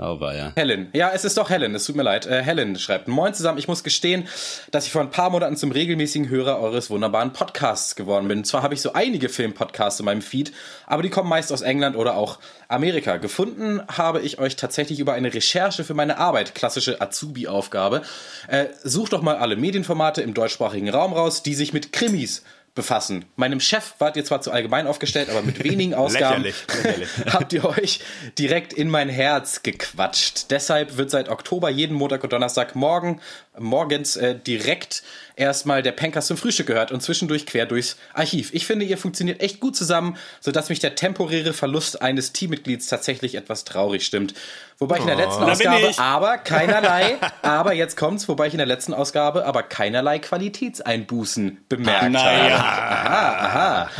Oh 0.00 0.20
war 0.20 0.32
ja. 0.32 0.52
Helen. 0.54 0.90
Ja, 0.92 1.10
es 1.12 1.24
ist 1.24 1.36
doch 1.38 1.50
Helen. 1.50 1.74
Es 1.74 1.84
tut 1.84 1.96
mir 1.96 2.04
leid. 2.04 2.24
Äh, 2.24 2.40
Helen 2.40 2.78
schreibt: 2.78 3.08
Moin 3.08 3.34
zusammen. 3.34 3.58
Ich 3.58 3.66
muss 3.66 3.82
gestehen, 3.82 4.28
dass 4.70 4.86
ich 4.86 4.92
vor 4.92 5.00
ein 5.00 5.10
paar 5.10 5.30
Monaten 5.30 5.56
zum 5.56 5.72
regelmäßigen 5.72 6.28
Hörer 6.28 6.60
eures 6.60 6.88
wunderbaren 6.88 7.32
Podcasts 7.32 7.96
geworden 7.96 8.28
bin. 8.28 8.44
Zwar 8.44 8.62
habe 8.62 8.74
ich 8.74 8.80
so 8.80 8.92
einige 8.92 9.28
Filmpodcasts 9.28 9.98
in 9.98 10.06
meinem 10.06 10.22
Feed, 10.22 10.52
aber 10.86 11.02
die 11.02 11.10
kommen 11.10 11.28
meist 11.28 11.52
aus 11.52 11.62
England 11.62 11.96
oder 11.96 12.16
auch 12.16 12.38
Amerika. 12.68 13.16
Gefunden 13.16 13.82
habe 13.88 14.20
ich 14.20 14.38
euch 14.38 14.54
tatsächlich 14.54 15.00
über 15.00 15.14
eine 15.14 15.34
Recherche 15.34 15.82
für 15.82 15.94
meine 15.94 16.18
Arbeit, 16.18 16.54
klassische 16.54 17.00
Azubi-Aufgabe. 17.00 18.02
Äh, 18.46 18.66
sucht 18.84 19.12
doch 19.14 19.22
mal 19.22 19.36
alle 19.36 19.56
Medienformate 19.56 20.22
im 20.22 20.32
deutschsprachigen 20.32 20.90
Raum 20.90 21.12
raus, 21.12 21.42
die 21.42 21.54
sich 21.54 21.72
mit 21.72 21.92
Krimis 21.92 22.44
befassen. 22.78 23.24
Meinem 23.34 23.58
Chef 23.58 23.94
wart 23.98 24.16
ihr 24.16 24.24
zwar 24.24 24.40
zu 24.40 24.52
allgemein 24.52 24.86
aufgestellt, 24.86 25.28
aber 25.28 25.42
mit 25.42 25.62
wenigen 25.64 25.94
Ausgaben 25.94 26.44
Lächerlich, 26.44 26.84
lächerlich. 26.84 27.08
habt 27.34 27.52
ihr 27.52 27.64
euch 27.64 28.00
direkt 28.38 28.72
in 28.72 28.88
mein 28.88 29.08
Herz 29.08 29.64
gequatscht. 29.64 30.50
Deshalb 30.50 30.96
wird 30.96 31.10
seit 31.10 31.28
Oktober 31.28 31.70
jeden 31.70 31.96
Montag 31.96 32.22
und 32.22 32.32
Donnerstag 32.32 32.76
morgen, 32.76 33.20
morgens 33.58 34.16
äh, 34.16 34.38
direkt 34.38 35.02
erstmal 35.38 35.82
der 35.82 35.92
Pencast 35.92 36.28
zum 36.28 36.36
Frühstück 36.36 36.66
gehört 36.66 36.92
und 36.92 37.02
zwischendurch 37.02 37.46
quer 37.46 37.66
durchs 37.66 37.96
Archiv. 38.14 38.50
Ich 38.52 38.66
finde, 38.66 38.84
ihr 38.84 38.98
funktioniert 38.98 39.40
echt 39.40 39.60
gut 39.60 39.76
zusammen, 39.76 40.16
sodass 40.40 40.68
mich 40.68 40.80
der 40.80 40.94
temporäre 40.94 41.52
Verlust 41.52 42.02
eines 42.02 42.32
Teammitglieds 42.32 42.88
tatsächlich 42.88 43.34
etwas 43.34 43.64
traurig 43.64 44.04
stimmt. 44.04 44.34
Wobei 44.80 44.96
ich 44.96 45.00
in 45.02 45.08
der 45.08 45.16
letzten 45.16 45.40
bin 45.40 45.50
Ausgabe 45.50 45.92
aber 45.98 46.38
keinerlei, 46.44 47.16
aber 47.42 47.72
jetzt 47.72 47.96
kommt's, 47.96 48.28
wobei 48.28 48.46
ich 48.46 48.54
in 48.54 48.58
der 48.58 48.66
letzten 48.66 48.94
Ausgabe 48.94 49.44
aber 49.44 49.64
keinerlei 49.64 50.20
Qualitätseinbußen 50.20 51.64
bemerkt 51.68 52.12
naja. 52.12 52.58
habe. 52.58 53.48
Aha, 53.48 53.90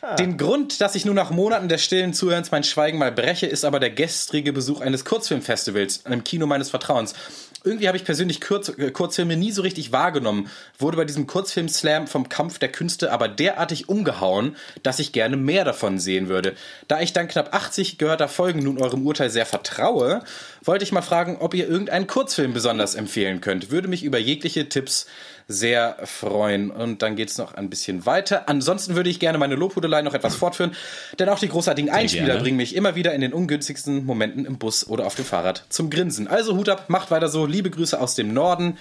aha. 0.00 0.14
Den 0.14 0.36
Grund, 0.36 0.80
dass 0.80 0.94
ich 0.94 1.04
nur 1.04 1.14
nach 1.14 1.30
Monaten 1.30 1.68
des 1.68 1.82
stillen 1.82 2.14
Zuhörens 2.14 2.52
mein 2.52 2.62
Schweigen 2.62 2.98
mal 2.98 3.10
breche, 3.10 3.46
ist 3.46 3.64
aber 3.64 3.80
der 3.80 3.90
gestrige 3.90 4.52
Besuch 4.52 4.80
eines 4.80 5.04
Kurzfilmfestivals, 5.04 6.06
einem 6.06 6.22
Kino 6.22 6.46
meines 6.46 6.70
Vertrauens. 6.70 7.14
Irgendwie 7.64 7.88
habe 7.88 7.96
ich 7.96 8.04
persönlich 8.04 8.40
Kurz, 8.40 8.68
äh, 8.68 8.90
Kurzfilme 8.90 9.36
nie 9.36 9.52
so 9.52 9.62
richtig 9.62 9.92
wahrgenommen, 9.92 10.50
wurde 10.78 10.96
bei 10.96 11.04
diesem 11.04 11.26
Kurzfilm-Slam 11.26 12.06
vom 12.06 12.28
Kampf 12.28 12.58
der 12.58 12.70
Künste 12.70 13.12
aber 13.12 13.28
derartig 13.28 13.88
umgehauen, 13.88 14.56
dass 14.82 14.98
ich 14.98 15.12
gerne 15.12 15.36
mehr 15.36 15.64
davon 15.64 15.98
sehen 15.98 16.28
würde. 16.28 16.54
Da 16.86 17.00
ich 17.00 17.12
dann 17.12 17.28
knapp 17.28 17.54
80 17.54 17.98
gehörter 17.98 18.28
Folgen 18.28 18.62
nun 18.62 18.78
eurem 18.78 19.06
Urteil 19.06 19.30
sehr 19.30 19.46
vertraue, 19.46 20.22
wollte 20.62 20.84
ich 20.84 20.92
mal 20.92 21.02
fragen, 21.02 21.38
ob 21.40 21.54
ihr 21.54 21.68
irgendeinen 21.68 22.06
Kurzfilm 22.06 22.52
besonders 22.52 22.94
empfehlen 22.94 23.40
könnt. 23.40 23.70
Würde 23.70 23.88
mich 23.88 24.04
über 24.04 24.18
jegliche 24.18 24.68
Tipps 24.68 25.06
sehr 25.48 25.96
freuen. 26.04 26.70
Und 26.70 27.00
dann 27.00 27.16
geht's 27.16 27.38
noch 27.38 27.54
ein 27.54 27.70
bisschen 27.70 28.04
weiter. 28.04 28.48
Ansonsten 28.50 28.94
würde 28.94 29.08
ich 29.08 29.18
gerne 29.18 29.38
meine 29.38 29.54
Lobhudelei 29.54 30.02
noch 30.02 30.12
etwas 30.12 30.36
fortführen, 30.36 30.72
denn 31.18 31.30
auch 31.30 31.38
die 31.38 31.48
großartigen 31.48 31.90
Einspieler 31.90 32.26
gerne. 32.26 32.42
bringen 32.42 32.58
mich 32.58 32.76
immer 32.76 32.94
wieder 32.94 33.14
in 33.14 33.22
den 33.22 33.32
ungünstigsten 33.32 34.04
Momenten 34.04 34.44
im 34.44 34.58
Bus 34.58 34.86
oder 34.86 35.06
auf 35.06 35.14
dem 35.14 35.24
Fahrrad 35.24 35.64
zum 35.70 35.88
Grinsen. 35.88 36.28
Also 36.28 36.54
Hut 36.54 36.68
ab, 36.68 36.84
macht 36.88 37.10
weiter 37.10 37.28
so. 37.28 37.46
Liebe 37.46 37.70
Grüße 37.70 37.98
aus 37.98 38.14
dem 38.14 38.34
Norden. 38.34 38.76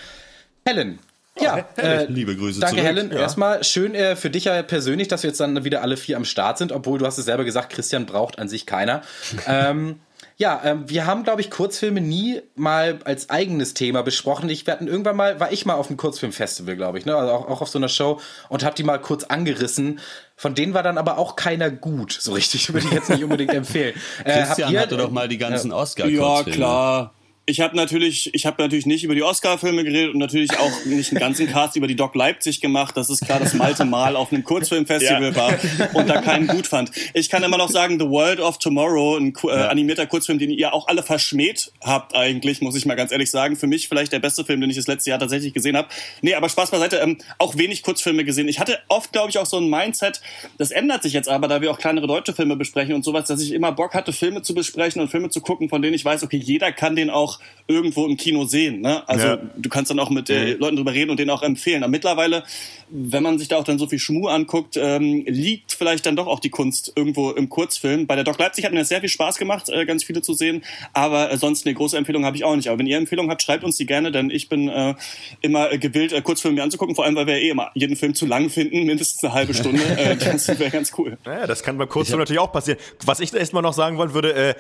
Helen. 0.66 1.00
Ja, 1.40 1.66
äh, 1.78 2.06
Liebe 2.06 2.36
Grüße 2.36 2.60
danke 2.60 2.78
zurück. 2.78 2.88
Helen. 2.88 3.12
Erstmal 3.12 3.64
schön 3.64 3.96
äh, 3.96 4.16
für 4.16 4.30
dich 4.30 4.46
ja 4.46 4.62
persönlich, 4.64 5.08
dass 5.08 5.24
wir 5.24 5.30
jetzt 5.30 5.40
dann 5.40 5.64
wieder 5.64 5.82
alle 5.84 5.96
vier 5.96 6.18
am 6.18 6.26
Start 6.26 6.58
sind, 6.58 6.72
obwohl 6.72 7.00
du 7.00 7.06
hast 7.06 7.18
es 7.18 7.26
selber 7.26 7.46
gesagt, 7.46 7.72
Christian 7.72 8.06
braucht 8.06 8.40
an 8.40 8.50
sich 8.50 8.66
keiner. 8.66 9.04
ähm, 9.48 10.00
ja, 10.40 10.62
ähm, 10.64 10.88
wir 10.88 11.08
haben, 11.08 11.24
glaube 11.24 11.42
ich, 11.42 11.50
Kurzfilme 11.50 12.00
nie 12.00 12.42
mal 12.56 13.00
als 13.06 13.32
eigenes 13.32 13.74
Thema 13.74 14.04
besprochen. 14.04 14.50
Ich 14.50 14.68
werde 14.68 14.86
irgendwann 14.86 15.16
mal, 15.16 15.40
war 15.40 15.52
ich 15.52 15.66
mal 15.66 15.74
auf 15.74 15.88
einem 15.88 15.98
Kurzfilmfestival, 15.98 16.76
glaube 16.76 17.00
ich, 17.00 17.06
ne? 17.06 17.16
also 17.16 17.32
auch, 17.34 17.50
auch 17.50 17.62
auf 17.62 17.70
so 17.70 17.80
einer 17.80 17.90
Show 17.90 18.20
und 18.48 18.64
habe 18.64 18.76
die 18.76 18.84
mal 18.84 19.00
kurz 19.00 19.24
angerissen. 19.24 20.00
Von 20.36 20.54
denen 20.54 20.76
war 20.76 20.84
dann 20.84 21.00
aber 21.00 21.18
auch 21.18 21.36
keiner 21.36 21.72
gut, 21.72 22.16
so 22.20 22.34
richtig, 22.34 22.72
würde 22.72 22.86
ich 22.86 22.94
jetzt 22.94 23.10
nicht 23.10 23.24
unbedingt 23.24 23.54
empfehlen. 23.54 23.96
Äh, 24.24 24.44
Christian 24.44 24.78
hatte 24.78 24.98
doch 24.98 25.12
mal 25.12 25.28
die 25.28 25.38
ganzen 25.38 25.72
oscar 25.72 26.08
Ja, 26.08 26.44
klar. 26.44 27.14
Ich 27.50 27.62
habe 27.62 27.78
natürlich, 27.78 28.30
ich 28.34 28.46
habe 28.46 28.62
natürlich 28.62 28.86
nicht 28.86 29.06
über 29.06 29.16
die 29.16 29.24
Oscar-Filme 29.24 29.86
geredet 29.86 30.14
und 30.14 30.20
natürlich 30.20 30.60
auch 30.60 30.84
nicht 30.84 31.12
einen 31.12 31.20
ganzen 31.22 31.48
Cast 31.48 31.78
über 31.78 31.88
die 31.88 31.96
Doc 31.96 32.14
Leipzig 32.14 32.60
gemacht. 32.60 32.98
Das 32.98 33.10
ist 33.10 33.24
klar, 33.24 33.40
dass 33.40 33.54
Malte 33.54 33.86
mal 33.86 34.18
auf 34.18 34.34
einem 34.34 34.44
Kurzfilmfestival 34.44 35.34
war 35.34 35.54
und 35.94 36.10
da 36.10 36.20
keinen 36.20 36.48
gut 36.48 36.68
fand. 36.68 36.92
Ich 37.14 37.30
kann 37.30 37.44
immer 37.44 37.58
noch 37.58 37.70
sagen, 37.70 38.02
The 38.02 38.10
World 38.10 38.42
of 38.42 38.58
Tomorrow, 38.58 39.16
ein 39.16 39.34
äh, 39.46 39.52
animierter 39.52 40.08
Kurzfilm, 40.08 40.40
den 40.40 40.50
ihr 40.50 40.74
auch 40.74 40.90
alle 40.90 41.04
verschmäht 41.04 41.72
habt 41.80 42.18
eigentlich, 42.18 42.60
muss 42.60 42.76
ich 42.76 42.86
mal 42.86 42.96
ganz 42.96 43.14
ehrlich 43.14 43.32
sagen. 43.32 43.56
Für 43.56 43.68
mich 43.68 43.88
vielleicht 43.88 44.12
der 44.12 44.20
beste 44.20 44.44
Film, 44.44 44.60
den 44.60 44.70
ich 44.70 44.76
das 44.76 44.88
letzte 44.88 45.12
Jahr 45.12 45.20
tatsächlich 45.20 45.54
gesehen 45.54 45.78
habe. 45.78 45.88
Nee, 46.22 46.34
aber 46.34 46.50
Spaß 46.50 46.70
beiseite, 46.72 46.98
ähm, 46.98 47.18
auch 47.38 47.58
wenig 47.58 47.82
Kurzfilme 47.82 48.26
gesehen. 48.26 48.50
Ich 48.50 48.60
hatte 48.60 48.78
oft, 48.90 49.14
glaube 49.14 49.30
ich, 49.30 49.38
auch 49.38 49.46
so 49.46 49.56
ein 49.56 49.70
Mindset, 49.70 50.20
das 50.58 50.72
ändert 50.72 51.02
sich 51.02 51.14
jetzt 51.14 51.30
aber, 51.30 51.48
da 51.48 51.62
wir 51.62 51.72
auch 51.72 51.80
kleinere 51.80 52.08
deutsche 52.08 52.34
Filme 52.34 52.58
besprechen 52.58 52.94
und 52.94 53.06
sowas, 53.06 53.30
dass 53.30 53.42
ich 53.42 53.54
immer 53.54 53.72
Bock 53.72 53.94
hatte, 53.94 54.12
Filme 54.12 54.42
zu 54.42 54.54
besprechen 54.54 55.02
und 55.02 55.08
Filme 55.08 55.30
zu 55.30 55.40
gucken, 55.40 55.70
von 55.70 55.82
denen 55.82 55.94
ich 55.94 56.04
weiß, 56.04 56.24
okay, 56.24 56.36
jeder 56.36 56.74
kann 56.74 56.98
den 56.98 57.10
auch 57.10 57.37
irgendwo 57.68 58.06
im 58.06 58.16
Kino 58.16 58.46
sehen. 58.46 58.80
Ne? 58.82 59.08
Also 59.10 59.28
Ja. 59.28 59.38
du 59.58 59.70
kannst 59.70 59.92
dann 59.92 60.00
auch 60.00 60.10
mit 60.10 60.30
äh, 60.30 60.54
Leuten 60.54 60.78
drüber 60.78 60.94
reden 60.94 61.12
und 61.12 61.20
den 61.20 61.30
auch 61.30 61.44
empfehlen. 61.44 61.84
Aber 61.84 61.92
mittlerweile, 61.92 62.44
wenn 62.90 63.22
man 63.22 63.38
sich 63.38 63.50
da 63.50 63.58
auch 63.58 63.66
dann 63.66 63.78
so 63.78 63.88
viel 63.88 64.00
Schmuh 64.00 64.28
anguckt, 64.28 64.78
ähm, 64.78 65.26
liegt 65.28 65.74
vielleicht 65.74 66.06
dann 66.06 66.16
doch 66.16 66.28
auch 66.28 66.40
die 66.40 66.50
Kunst 66.50 66.94
irgendwo 66.96 67.32
im 67.32 67.50
Kurzfilm. 67.50 68.08
Bei 68.08 68.16
der 68.16 68.24
Doc 68.24 68.40
Leipzig 68.40 68.64
hat 68.64 68.72
mir 68.72 68.80
das 68.80 68.88
sehr 68.88 69.02
viel 69.02 69.10
Spaß 69.10 69.38
gemacht, 69.38 69.68
äh, 69.68 69.86
ganz 69.86 70.06
viele 70.06 70.22
zu 70.22 70.34
sehen. 70.34 70.64
Aber 70.94 71.30
äh, 71.30 71.38
sonst 71.38 71.66
eine 71.66 71.76
große 71.76 71.98
Empfehlung 71.98 72.24
habe 72.24 72.38
ich 72.38 72.46
auch 72.46 72.56
nicht. 72.56 72.70
Aber 72.70 72.80
wenn 72.80 72.88
ihr 72.88 72.98
Empfehlungen 72.98 73.30
habt, 73.30 73.42
schreibt 73.44 73.66
uns 73.66 73.76
die 73.76 73.86
gerne, 73.86 74.14
denn 74.14 74.30
ich 74.30 74.48
bin 74.48 74.70
äh, 74.70 74.96
immer 75.42 75.70
äh, 75.72 75.78
gewillt, 75.78 76.14
äh, 76.14 76.22
Kurzfilme 76.22 76.56
mir 76.56 76.64
anzugucken. 76.64 76.96
Vor 76.96 77.04
allem, 77.04 77.16
weil 77.18 77.28
wir 77.28 77.36
eh 77.36 77.50
immer 77.50 77.72
jeden 77.74 77.98
Film 77.98 78.16
zu 78.16 78.26
lang 78.26 78.50
finden, 78.50 78.86
mindestens 78.86 79.26
eine 79.26 79.34
halbe 79.34 79.54
Stunde. 79.54 79.84
äh, 79.98 80.16
das 80.16 80.48
wäre 80.48 80.70
ganz 80.72 80.94
cool. 80.98 81.18
Naja, 81.26 81.46
das 81.46 81.64
kann 81.64 81.78
beim 81.78 81.90
Kurzfilm 81.90 82.20
natürlich 82.20 82.40
auch 82.40 82.54
passieren. 82.54 82.80
Was 83.06 83.20
ich 83.20 83.34
erstmal 83.34 83.62
noch 83.62 83.74
sagen 83.74 83.98
wollen 83.98 84.14
würde, 84.14 84.34
äh, 84.34 84.56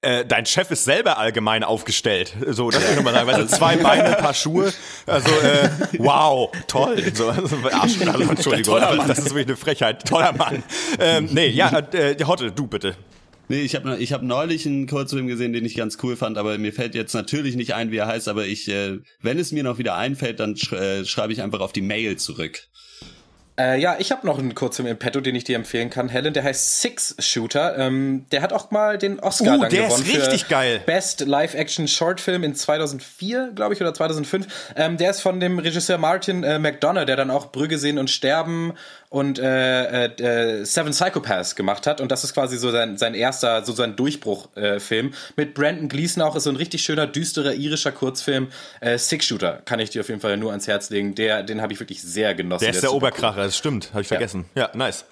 äh, 0.00 0.24
dein 0.24 0.46
Chef 0.46 0.70
ist 0.70 0.84
selber 0.84 1.18
allgemein 1.18 1.64
aufgestellt. 1.64 2.34
So, 2.46 2.70
das 2.70 2.84
kann 2.94 3.02
man 3.04 3.14
sagen. 3.14 3.26
Weißt 3.26 3.40
du, 3.40 3.46
zwei 3.46 3.76
Beine, 3.76 4.16
ein 4.16 4.22
paar 4.22 4.34
Schuhe. 4.34 4.72
Also, 5.06 5.28
äh, 5.28 5.70
wow, 5.98 6.50
toll. 6.66 7.02
So, 7.14 7.28
also, 7.28 7.56
Arsch, 7.70 8.00
also, 8.06 8.30
Entschuldigung, 8.30 8.80
das 9.08 9.18
ist 9.18 9.26
wirklich 9.26 9.48
eine 9.48 9.56
Frechheit. 9.56 10.06
Toller 10.06 10.32
Mann. 10.32 10.62
Ähm, 11.00 11.28
nee, 11.32 11.48
ja, 11.48 11.80
äh, 11.92 12.16
Hotte, 12.24 12.52
du 12.52 12.66
bitte. 12.66 12.96
Nee, 13.48 13.62
ich 13.62 13.74
habe 13.74 13.96
ich 13.96 14.12
hab 14.12 14.22
neulich 14.22 14.66
einen 14.66 14.86
Kurzfilm 14.86 15.26
gesehen, 15.26 15.54
den 15.54 15.64
ich 15.64 15.74
ganz 15.74 15.96
cool 16.02 16.16
fand, 16.16 16.36
aber 16.36 16.58
mir 16.58 16.72
fällt 16.72 16.94
jetzt 16.94 17.14
natürlich 17.14 17.56
nicht 17.56 17.74
ein, 17.74 17.90
wie 17.90 17.96
er 17.96 18.06
heißt, 18.06 18.28
aber 18.28 18.46
ich, 18.46 18.68
äh, 18.68 18.98
wenn 19.22 19.38
es 19.38 19.52
mir 19.52 19.62
noch 19.62 19.78
wieder 19.78 19.96
einfällt, 19.96 20.38
dann 20.38 20.54
sch 20.56 20.72
äh, 20.74 21.06
schreibe 21.06 21.32
ich 21.32 21.40
einfach 21.40 21.60
auf 21.60 21.72
die 21.72 21.80
Mail 21.80 22.16
zurück. 22.16 22.68
Äh, 23.58 23.80
ja, 23.80 23.96
ich 23.98 24.12
habe 24.12 24.24
noch 24.24 24.38
einen 24.38 24.54
Kurzfilm 24.54 24.86
im 24.86 24.96
Petto, 24.96 25.20
den 25.20 25.34
ich 25.34 25.44
dir 25.44 25.56
empfehlen 25.56 25.90
kann, 25.90 26.08
Helen. 26.08 26.32
Der 26.32 26.44
heißt 26.44 26.80
Six 26.80 27.16
Shooter. 27.18 27.76
Ähm, 27.76 28.26
der 28.30 28.42
hat 28.42 28.52
auch 28.52 28.70
mal 28.70 28.98
den 28.98 29.18
Oscar 29.18 29.56
Uh, 29.56 29.60
dann 29.62 29.70
der 29.70 29.88
ist 29.88 29.96
gewonnen 29.96 30.16
richtig 30.16 30.44
für 30.44 30.50
geil. 30.50 30.80
Best 30.86 31.20
Live-Action 31.20 31.88
Shortfilm 31.88 32.44
in 32.44 32.54
2004, 32.54 33.52
glaube 33.54 33.74
ich, 33.74 33.80
oder 33.80 33.92
2005. 33.92 34.46
Ähm, 34.76 34.96
der 34.96 35.10
ist 35.10 35.20
von 35.20 35.40
dem 35.40 35.58
Regisseur 35.58 35.98
Martin 35.98 36.44
äh, 36.44 36.58
McDonough, 36.58 37.06
der 37.06 37.16
dann 37.16 37.30
auch 37.30 37.50
Brügge 37.50 37.78
sehen 37.78 37.98
und 37.98 38.10
sterben 38.10 38.74
und 39.10 39.38
äh, 39.38 40.06
äh, 40.06 40.60
äh, 40.60 40.64
Seven 40.64 40.92
Psychopaths 40.92 41.56
gemacht 41.56 41.86
hat. 41.86 42.00
Und 42.00 42.12
das 42.12 42.24
ist 42.24 42.34
quasi 42.34 42.58
so 42.58 42.70
sein, 42.70 42.98
sein 42.98 43.14
erster, 43.14 43.64
so 43.64 43.72
sein 43.72 43.96
Durchbruchfilm. 43.96 44.76
Äh, 44.76 44.80
Film. 44.80 45.14
Mit 45.36 45.54
Brandon 45.54 45.88
Gleason 45.88 46.22
auch 46.22 46.36
ist 46.36 46.44
so 46.44 46.50
ein 46.50 46.56
richtig 46.56 46.82
schöner, 46.82 47.06
düsterer 47.06 47.54
irischer 47.54 47.92
Kurzfilm. 47.92 48.48
Äh, 48.80 48.98
Six 48.98 49.26
Shooter 49.26 49.62
kann 49.64 49.80
ich 49.80 49.90
dir 49.90 50.00
auf 50.00 50.08
jeden 50.08 50.20
Fall 50.20 50.36
nur 50.36 50.50
ans 50.50 50.66
Herz 50.66 50.90
legen. 50.90 51.14
Der, 51.14 51.42
den 51.42 51.60
habe 51.62 51.72
ich 51.72 51.80
wirklich 51.80 52.02
sehr 52.02 52.34
genossen. 52.34 52.64
Der 52.64 52.72
ist 52.72 52.82
der 52.82 52.90
cool. 52.90 52.96
Oberkracher, 52.96 53.44
das 53.44 53.56
stimmt, 53.56 53.90
habe 53.90 54.02
ich 54.02 54.08
vergessen. 54.08 54.44
Ja, 54.54 54.70
nice. 54.74 55.04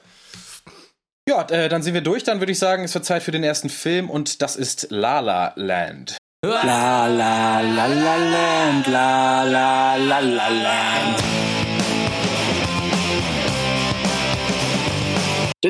Ja, 1.29 1.43
äh, 1.49 1.69
dann 1.69 1.83
sind 1.83 1.95
wir 1.95 2.03
durch. 2.03 2.23
Dann 2.25 2.41
würde 2.41 2.53
ich 2.53 2.59
sagen, 2.59 2.85
es 2.85 2.95
wird 2.95 3.05
Zeit 3.05 3.23
für 3.23 3.33
den 3.33 3.43
ersten 3.43 3.69
Film 3.69 4.11
und 4.11 4.43
das 4.43 4.57
ist 4.57 4.89
La 4.91 5.21
La 5.21 5.53
Land. 5.57 6.17
La 6.45 7.07
la 7.07 7.61
la 7.61 7.87
la 7.87 8.17
land, 8.17 8.87
la 8.87 9.43
la 9.43 9.97
la 9.97 10.19
la 10.21 10.49
land. 10.49 11.56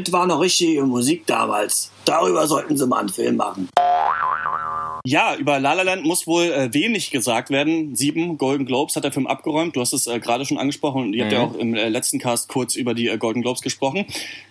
Das 0.04 0.12
war 0.12 0.26
noch 0.26 0.40
richtige 0.40 0.82
Musik 0.82 1.26
damals. 1.26 1.90
Darüber 2.04 2.46
sollten 2.46 2.76
sie 2.76 2.86
mal 2.86 3.00
einen 3.00 3.08
Film 3.08 3.36
machen. 3.36 3.68
Ja, 5.06 5.36
über 5.36 5.58
La 5.58 5.72
La 5.72 5.82
Land 5.82 6.04
muss 6.04 6.26
wohl 6.26 6.44
äh, 6.44 6.74
wenig 6.74 7.10
gesagt 7.10 7.48
werden. 7.48 7.94
Sieben 7.94 8.36
Golden 8.36 8.66
Globes 8.66 8.96
hat 8.96 9.04
der 9.04 9.12
Film 9.12 9.26
abgeräumt. 9.26 9.74
Du 9.74 9.80
hast 9.80 9.92
es 9.92 10.06
äh, 10.06 10.18
gerade 10.18 10.44
schon 10.44 10.58
angesprochen 10.58 11.02
und 11.02 11.12
ihr 11.14 11.24
habt 11.24 11.32
ja 11.32 11.44
auch 11.44 11.54
im 11.54 11.74
äh, 11.74 11.88
letzten 11.88 12.18
Cast 12.18 12.48
kurz 12.48 12.74
über 12.74 12.92
die 12.92 13.08
äh, 13.08 13.16
Golden 13.16 13.40
Globes 13.40 13.62
gesprochen. 13.62 14.04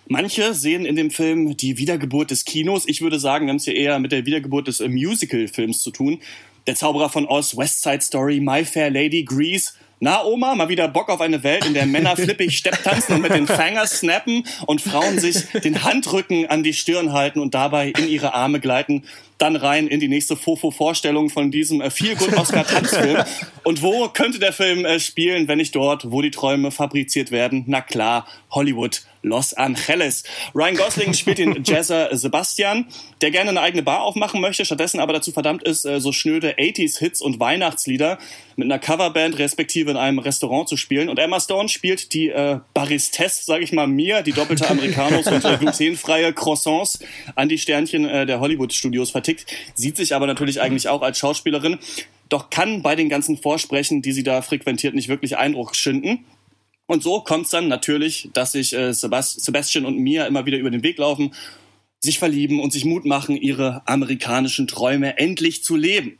Manche 0.08 0.54
sehen 0.54 0.84
in 0.84 0.96
dem 0.96 1.10
Film 1.10 1.56
die 1.56 1.78
Wiedergeburt 1.78 2.30
des 2.30 2.44
Kinos. 2.44 2.88
Ich 2.88 3.02
würde 3.02 3.20
sagen, 3.20 3.46
wir 3.46 3.50
haben 3.50 3.58
es 3.58 3.66
hier 3.66 3.76
eher 3.76 3.98
mit 3.98 4.12
der 4.12 4.26
Wiedergeburt 4.26 4.66
des 4.66 4.80
äh, 4.80 4.88
Musical-Films 4.88 5.80
zu 5.80 5.90
tun. 5.90 6.20
Der 6.66 6.74
Zauberer 6.74 7.10
von 7.10 7.26
Oz, 7.26 7.56
West 7.56 7.82
Side 7.82 8.00
Story, 8.00 8.40
My 8.40 8.64
Fair 8.64 8.90
Lady, 8.90 9.22
Grease. 9.24 9.72
Na, 9.98 10.22
Oma, 10.24 10.54
mal 10.54 10.68
wieder 10.68 10.88
Bock 10.88 11.08
auf 11.08 11.22
eine 11.22 11.42
Welt, 11.42 11.64
in 11.64 11.72
der 11.72 11.86
Männer 11.86 12.16
flippig 12.16 12.56
Stepp 12.56 12.82
tanzen 12.82 13.14
und 13.14 13.22
mit 13.22 13.32
den 13.32 13.46
Fingers 13.46 14.00
snappen 14.00 14.44
und 14.66 14.82
Frauen 14.82 15.18
sich 15.18 15.46
den 15.64 15.84
Handrücken 15.84 16.46
an 16.46 16.62
die 16.62 16.74
Stirn 16.74 17.14
halten 17.14 17.40
und 17.40 17.54
dabei 17.54 17.92
in 17.96 18.06
ihre 18.06 18.34
Arme 18.34 18.60
gleiten. 18.60 19.04
Dann 19.38 19.56
rein 19.56 19.88
in 19.88 20.00
die 20.00 20.08
nächste 20.08 20.36
Fofo-Vorstellung 20.36 21.30
von 21.30 21.50
diesem 21.50 21.80
äh, 21.80 21.90
Feel-Good-Oscar-Tanzfilm. 21.90 23.24
Und 23.64 23.82
wo 23.82 24.08
könnte 24.08 24.38
der 24.38 24.52
Film 24.52 24.84
äh, 24.84 25.00
spielen, 25.00 25.48
wenn 25.48 25.58
nicht 25.58 25.74
dort, 25.74 26.10
wo 26.10 26.20
die 26.20 26.30
Träume 26.30 26.70
fabriziert 26.70 27.30
werden? 27.30 27.64
Na 27.66 27.80
klar, 27.80 28.26
Hollywood. 28.50 29.02
Los 29.26 29.52
Angeles. 29.54 30.22
Ryan 30.54 30.76
Gosling 30.76 31.12
spielt 31.12 31.38
den 31.38 31.62
Jazzer 31.64 32.08
Sebastian, 32.16 32.86
der 33.20 33.30
gerne 33.30 33.50
eine 33.50 33.60
eigene 33.60 33.82
Bar 33.82 34.02
aufmachen 34.02 34.40
möchte, 34.40 34.64
stattdessen 34.64 35.00
aber 35.00 35.12
dazu 35.12 35.32
verdammt 35.32 35.62
ist, 35.64 35.84
äh, 35.84 36.00
so 36.00 36.12
schnöde 36.12 36.54
80s-Hits 36.54 37.20
und 37.20 37.40
Weihnachtslieder 37.40 38.18
mit 38.54 38.66
einer 38.66 38.78
Coverband 38.78 39.38
respektive 39.38 39.90
in 39.90 39.96
einem 39.96 40.20
Restaurant 40.20 40.68
zu 40.68 40.76
spielen. 40.76 41.08
Und 41.08 41.18
Emma 41.18 41.40
Stone 41.40 41.68
spielt 41.68 42.12
die 42.14 42.28
äh, 42.28 42.60
Baristesse, 42.72 43.44
sage 43.44 43.64
ich 43.64 43.72
mal 43.72 43.86
mir, 43.86 44.22
die 44.22 44.32
doppelte 44.32 44.70
Americanos 44.70 45.26
und 45.26 45.44
äh, 45.44 45.56
glutenfreie 45.58 46.32
Croissants 46.32 47.00
an 47.34 47.48
die 47.48 47.58
Sternchen 47.58 48.08
äh, 48.08 48.26
der 48.26 48.40
Hollywood-Studios 48.40 49.10
vertickt. 49.10 49.46
Sieht 49.74 49.96
sich 49.96 50.14
aber 50.14 50.26
natürlich 50.26 50.60
eigentlich 50.60 50.88
auch 50.88 51.02
als 51.02 51.18
Schauspielerin, 51.18 51.78
doch 52.28 52.50
kann 52.50 52.82
bei 52.82 52.96
den 52.96 53.08
ganzen 53.08 53.36
Vorsprechen, 53.36 54.02
die 54.02 54.12
sie 54.12 54.22
da 54.24 54.42
frequentiert, 54.42 54.94
nicht 54.94 55.08
wirklich 55.08 55.36
Eindruck 55.36 55.76
schinden. 55.76 56.24
Und 56.86 57.02
so 57.02 57.20
kommt 57.20 57.46
es 57.46 57.50
dann 57.50 57.68
natürlich, 57.68 58.30
dass 58.32 58.52
sich 58.52 58.72
äh, 58.72 58.92
Sebast 58.92 59.44
Sebastian 59.44 59.86
und 59.86 59.98
Mia 59.98 60.26
immer 60.26 60.46
wieder 60.46 60.58
über 60.58 60.70
den 60.70 60.82
Weg 60.82 60.98
laufen, 60.98 61.34
sich 62.00 62.18
verlieben 62.18 62.60
und 62.60 62.72
sich 62.72 62.84
Mut 62.84 63.04
machen, 63.04 63.36
ihre 63.36 63.82
amerikanischen 63.86 64.66
Träume 64.66 65.18
endlich 65.18 65.64
zu 65.64 65.76
leben. 65.76 66.18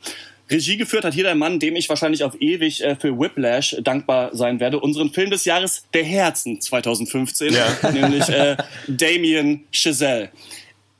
Regie 0.49 0.77
geführt 0.77 1.03
hat 1.03 1.13
hier 1.13 1.23
der 1.23 1.35
Mann, 1.35 1.59
dem 1.59 1.75
ich 1.75 1.89
wahrscheinlich 1.89 2.23
auf 2.23 2.39
ewig 2.39 2.81
äh, 2.81 2.95
für 2.95 3.17
Whiplash 3.19 3.75
dankbar 3.81 4.35
sein 4.35 4.59
werde, 4.59 4.79
unseren 4.79 5.11
Film 5.11 5.29
des 5.29 5.45
Jahres 5.45 5.85
der 5.93 6.03
Herzen 6.03 6.61
2015, 6.61 7.53
Ja. 7.53 7.91
nämlich 7.91 8.27
äh, 8.29 8.55
Damien 8.87 9.65
Chazelle. 9.71 10.29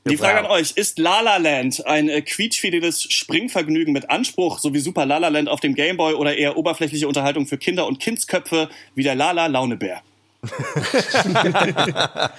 Die 0.08 0.16
Frage 0.16 0.38
an 0.38 0.46
euch, 0.46 0.72
ist 0.72 0.98
La 0.98 1.20
La 1.20 1.36
Land 1.36 1.86
ein 1.86 2.08
äh, 2.08 2.22
quietschfideliges 2.22 3.02
Springvergnügen 3.02 3.92
mit 3.92 4.10
Anspruch, 4.10 4.58
so 4.58 4.74
wie 4.74 4.80
Super 4.80 5.06
La 5.06 5.18
La 5.18 5.28
Land 5.28 5.48
auf 5.48 5.60
dem 5.60 5.74
Gameboy 5.74 6.14
oder 6.14 6.36
eher 6.36 6.56
oberflächliche 6.56 7.08
Unterhaltung 7.08 7.46
für 7.46 7.58
Kinder 7.58 7.86
und 7.86 8.00
Kindsköpfe 8.00 8.68
wie 8.94 9.02
der 9.02 9.14
La 9.14 9.32
La 9.32 9.46
Launebär? 9.46 10.02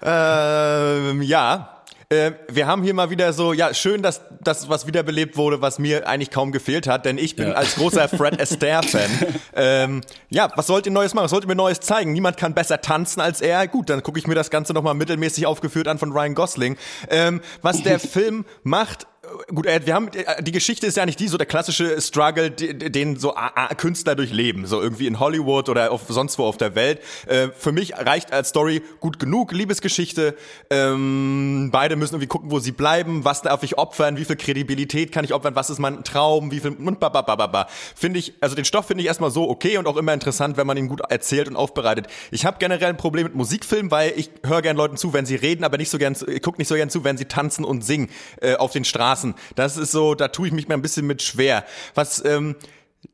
Ähm, 0.00 1.22
ja. 1.22 1.77
Äh, 2.10 2.32
wir 2.48 2.66
haben 2.66 2.82
hier 2.82 2.94
mal 2.94 3.10
wieder 3.10 3.34
so, 3.34 3.52
ja, 3.52 3.74
schön, 3.74 4.00
dass 4.00 4.22
das 4.40 4.70
was 4.70 4.86
wiederbelebt 4.86 5.36
wurde, 5.36 5.60
was 5.60 5.78
mir 5.78 6.08
eigentlich 6.08 6.30
kaum 6.30 6.52
gefehlt 6.52 6.86
hat, 6.86 7.04
denn 7.04 7.18
ich 7.18 7.36
bin 7.36 7.52
als 7.52 7.74
großer 7.74 8.08
Fred 8.08 8.40
Astaire-Fan. 8.40 9.10
ähm, 9.54 10.00
ja, 10.30 10.50
was 10.56 10.68
sollt 10.68 10.86
ihr 10.86 10.92
Neues 10.92 11.12
machen? 11.12 11.24
Was 11.24 11.32
sollt 11.32 11.44
ihr 11.44 11.48
mir 11.48 11.54
Neues 11.54 11.80
zeigen? 11.80 12.12
Niemand 12.12 12.38
kann 12.38 12.54
besser 12.54 12.80
tanzen 12.80 13.20
als 13.20 13.42
er. 13.42 13.68
Gut, 13.68 13.90
dann 13.90 14.02
gucke 14.02 14.18
ich 14.18 14.26
mir 14.26 14.34
das 14.34 14.48
Ganze 14.48 14.72
nochmal 14.72 14.94
mittelmäßig 14.94 15.44
aufgeführt 15.44 15.86
an 15.86 15.98
von 15.98 16.10
Ryan 16.10 16.34
Gosling. 16.34 16.78
Ähm, 17.10 17.42
was 17.60 17.82
der 17.82 18.00
Film 18.00 18.46
macht, 18.62 19.06
Gut, 19.54 19.66
äh, 19.66 19.84
wir 19.84 19.94
haben 19.94 20.08
äh, 20.08 20.42
die 20.42 20.52
Geschichte 20.52 20.86
ist 20.86 20.96
ja 20.96 21.06
nicht 21.06 21.20
die 21.20 21.28
so 21.28 21.36
der 21.36 21.46
klassische 21.46 22.00
Struggle, 22.00 22.50
den 22.50 23.16
so 23.16 23.34
Künstler 23.76 24.14
durchleben, 24.14 24.66
so 24.66 24.80
irgendwie 24.80 25.06
in 25.06 25.20
Hollywood 25.20 25.68
oder 25.68 25.90
auf, 25.90 26.02
sonst 26.08 26.38
wo 26.38 26.44
auf 26.44 26.56
der 26.56 26.74
Welt. 26.74 27.00
Äh, 27.26 27.48
für 27.56 27.72
mich 27.72 27.96
reicht 27.96 28.32
als 28.32 28.50
Story 28.50 28.82
gut 29.00 29.18
genug, 29.18 29.52
Liebesgeschichte. 29.52 30.36
Ähm, 30.70 31.70
beide 31.72 31.96
müssen 31.96 32.14
irgendwie 32.14 32.28
gucken, 32.28 32.50
wo 32.50 32.58
sie 32.58 32.72
bleiben, 32.72 33.24
was 33.24 33.42
darf 33.42 33.62
ich 33.62 33.78
opfern, 33.78 34.16
wie 34.16 34.24
viel 34.24 34.36
Kredibilität 34.36 35.12
kann 35.12 35.24
ich 35.24 35.34
opfern, 35.34 35.54
was 35.54 35.70
ist 35.70 35.78
mein 35.78 36.04
Traum, 36.04 36.50
wie 36.50 36.60
viel 36.60 36.72
und 36.72 37.00
ba, 37.00 37.08
ba, 37.08 37.22
ba, 37.22 37.36
ba, 37.36 37.46
ba. 37.46 37.66
Finde 37.94 38.18
ich, 38.18 38.34
also 38.40 38.54
den 38.54 38.64
Stoff 38.64 38.86
finde 38.86 39.02
ich 39.02 39.08
erstmal 39.08 39.30
so 39.30 39.48
okay 39.48 39.78
und 39.78 39.86
auch 39.86 39.96
immer 39.96 40.12
interessant, 40.12 40.56
wenn 40.56 40.66
man 40.66 40.76
ihn 40.76 40.88
gut 40.88 41.00
erzählt 41.08 41.48
und 41.48 41.56
aufbereitet. 41.56 42.06
Ich 42.30 42.44
habe 42.44 42.58
generell 42.58 42.88
ein 42.88 42.96
Problem 42.96 43.24
mit 43.24 43.34
Musikfilmen, 43.34 43.90
weil 43.90 44.12
ich 44.16 44.30
höre 44.44 44.62
gern 44.62 44.76
Leuten 44.76 44.96
zu, 44.96 45.12
wenn 45.12 45.26
sie 45.26 45.36
reden, 45.36 45.64
aber 45.64 45.76
nicht 45.76 45.90
so 45.90 45.98
gern, 45.98 46.16
ich 46.26 46.42
gucke 46.42 46.58
nicht 46.58 46.68
so 46.68 46.74
gern 46.74 46.90
zu, 46.90 47.04
wenn 47.04 47.16
sie 47.16 47.24
tanzen 47.26 47.64
und 47.64 47.84
singen 47.84 48.08
äh, 48.40 48.54
auf 48.56 48.72
den 48.72 48.84
Straßen. 48.84 49.17
Das 49.54 49.76
ist 49.76 49.92
so, 49.92 50.14
da 50.14 50.28
tue 50.28 50.48
ich 50.48 50.52
mich 50.52 50.68
mal 50.68 50.74
ein 50.74 50.82
bisschen 50.82 51.06
mit 51.06 51.22
schwer. 51.22 51.64
Was 51.94 52.24
ähm, 52.24 52.56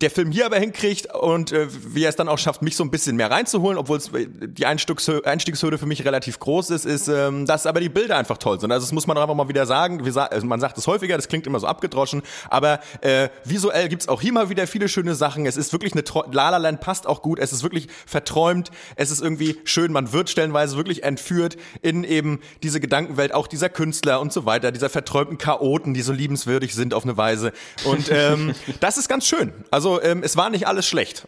der 0.00 0.10
Film 0.10 0.32
hier 0.32 0.46
aber 0.46 0.58
hinkriegt 0.58 1.14
und 1.14 1.52
äh, 1.52 1.68
wie 1.94 2.04
er 2.04 2.08
es 2.08 2.16
dann 2.16 2.28
auch 2.28 2.38
schafft, 2.38 2.62
mich 2.62 2.74
so 2.74 2.82
ein 2.82 2.90
bisschen 2.90 3.16
mehr 3.16 3.30
reinzuholen, 3.30 3.76
obwohl 3.76 3.98
es 3.98 4.08
äh, 4.14 4.26
die 4.30 4.64
Einstiegshö 4.64 5.20
Einstiegshürde 5.22 5.76
für 5.76 5.84
mich 5.84 6.04
relativ 6.06 6.38
groß 6.38 6.70
ist, 6.70 6.86
ist, 6.86 7.08
ähm, 7.08 7.44
dass 7.44 7.66
aber 7.66 7.80
die 7.80 7.90
Bilder 7.90 8.16
einfach 8.16 8.38
toll 8.38 8.58
sind. 8.58 8.72
Also 8.72 8.86
das 8.86 8.92
muss 8.92 9.06
man 9.06 9.18
einfach 9.18 9.34
mal 9.34 9.48
wieder 9.48 9.66
sagen. 9.66 10.02
Sa 10.10 10.24
also 10.24 10.46
man 10.46 10.58
sagt 10.58 10.78
es 10.78 10.86
häufiger, 10.86 11.16
das 11.16 11.28
klingt 11.28 11.46
immer 11.46 11.60
so 11.60 11.66
abgedroschen, 11.66 12.22
aber 12.48 12.80
äh, 13.02 13.28
visuell 13.44 13.88
gibt's 13.90 14.08
auch 14.08 14.22
hier 14.22 14.32
mal 14.32 14.48
wieder 14.48 14.66
viele 14.66 14.88
schöne 14.88 15.14
Sachen. 15.14 15.44
Es 15.44 15.58
ist 15.58 15.72
wirklich 15.72 15.92
eine 15.92 16.02
Tro 16.02 16.24
La 16.32 16.48
La 16.48 16.56
Land 16.56 16.80
passt 16.80 17.06
auch 17.06 17.20
gut. 17.20 17.38
Es 17.38 17.52
ist 17.52 17.62
wirklich 17.62 17.88
verträumt. 18.06 18.70
Es 18.96 19.10
ist 19.10 19.20
irgendwie 19.20 19.58
schön. 19.64 19.92
Man 19.92 20.12
wird 20.12 20.30
stellenweise 20.30 20.78
wirklich 20.78 21.02
entführt 21.02 21.58
in 21.82 22.04
eben 22.04 22.40
diese 22.62 22.80
Gedankenwelt 22.80 23.34
auch 23.34 23.46
dieser 23.46 23.68
Künstler 23.68 24.20
und 24.20 24.32
so 24.32 24.46
weiter, 24.46 24.72
dieser 24.72 24.88
verträumten 24.88 25.36
Chaoten, 25.36 25.92
die 25.92 26.02
so 26.02 26.12
liebenswürdig 26.12 26.74
sind 26.74 26.94
auf 26.94 27.04
eine 27.04 27.18
Weise. 27.18 27.52
Und 27.84 28.10
ähm, 28.10 28.54
das 28.80 28.96
ist 28.96 29.10
ganz 29.10 29.26
schön. 29.26 29.52
Also 29.74 30.00
ähm, 30.00 30.22
es 30.22 30.36
war 30.36 30.50
nicht 30.50 30.68
alles 30.68 30.86
schlecht. 30.86 31.26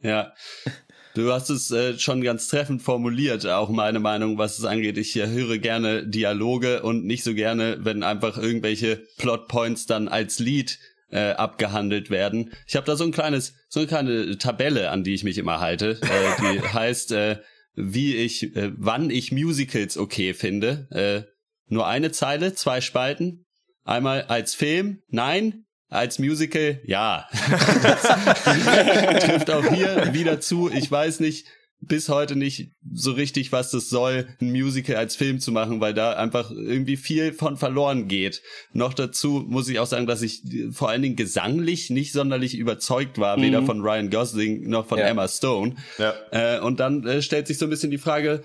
Ja. 0.00 0.32
Du 1.14 1.30
hast 1.30 1.50
es 1.50 1.70
äh, 1.70 1.98
schon 1.98 2.22
ganz 2.22 2.48
treffend 2.48 2.80
formuliert, 2.80 3.44
auch 3.44 3.68
meine 3.68 3.98
Meinung, 3.98 4.38
was 4.38 4.58
es 4.58 4.64
angeht. 4.64 4.96
Ich 4.96 5.14
äh, 5.16 5.26
höre 5.26 5.58
gerne 5.58 6.06
Dialoge 6.06 6.82
und 6.82 7.04
nicht 7.04 7.24
so 7.24 7.34
gerne, 7.34 7.76
wenn 7.80 8.02
einfach 8.02 8.38
irgendwelche 8.38 9.02
Plotpoints 9.18 9.84
dann 9.84 10.08
als 10.08 10.38
Lied 10.38 10.78
äh, 11.10 11.32
abgehandelt 11.32 12.08
werden. 12.08 12.54
Ich 12.66 12.74
habe 12.74 12.86
da 12.86 12.96
so 12.96 13.04
ein 13.04 13.12
kleines, 13.12 13.52
so 13.68 13.80
eine 13.80 13.86
kleine 13.86 14.38
Tabelle, 14.38 14.90
an 14.90 15.04
die 15.04 15.12
ich 15.12 15.24
mich 15.24 15.36
immer 15.36 15.60
halte, 15.60 16.00
äh, 16.00 16.40
die 16.40 16.62
heißt, 16.72 17.12
äh, 17.12 17.42
wie 17.74 18.16
ich, 18.16 18.56
äh, 18.56 18.72
wann 18.78 19.10
ich 19.10 19.30
Musicals 19.30 19.98
okay 19.98 20.32
finde. 20.32 20.88
Äh, 20.90 21.30
nur 21.66 21.86
eine 21.86 22.12
Zeile, 22.12 22.54
zwei 22.54 22.80
Spalten. 22.80 23.44
Einmal 23.84 24.22
als 24.22 24.54
Film, 24.54 25.02
nein. 25.08 25.66
Als 25.90 26.18
Musical, 26.18 26.80
ja. 26.84 27.26
trifft 29.20 29.50
auch 29.50 29.64
hier 29.72 30.12
wieder 30.12 30.40
zu. 30.40 30.70
Ich 30.70 30.90
weiß 30.90 31.20
nicht, 31.20 31.46
bis 31.80 32.08
heute 32.08 32.34
nicht 32.36 32.72
so 32.92 33.12
richtig, 33.12 33.52
was 33.52 33.70
das 33.70 33.88
soll, 33.88 34.28
ein 34.40 34.50
Musical 34.50 34.96
als 34.96 35.16
Film 35.16 35.38
zu 35.38 35.52
machen, 35.52 35.80
weil 35.80 35.94
da 35.94 36.14
einfach 36.14 36.50
irgendwie 36.50 36.96
viel 36.96 37.32
von 37.32 37.56
verloren 37.56 38.08
geht. 38.08 38.42
Noch 38.72 38.94
dazu 38.94 39.44
muss 39.48 39.68
ich 39.68 39.78
auch 39.78 39.86
sagen, 39.86 40.06
dass 40.06 40.22
ich 40.22 40.42
vor 40.72 40.88
allen 40.90 41.02
Dingen 41.02 41.16
gesanglich 41.16 41.88
nicht 41.90 42.12
sonderlich 42.12 42.56
überzeugt 42.56 43.18
war, 43.18 43.40
weder 43.40 43.62
von 43.62 43.80
Ryan 43.80 44.10
Gosling 44.10 44.68
noch 44.68 44.86
von 44.86 44.98
Ja. 44.98 45.06
Emma 45.06 45.28
Stone. 45.28 45.76
Ja. 45.98 46.14
Äh, 46.32 46.60
und 46.60 46.80
dann 46.80 47.06
äh, 47.06 47.22
stellt 47.22 47.46
sich 47.46 47.58
so 47.58 47.66
ein 47.66 47.70
bisschen 47.70 47.90
die 47.92 47.98
Frage, 47.98 48.42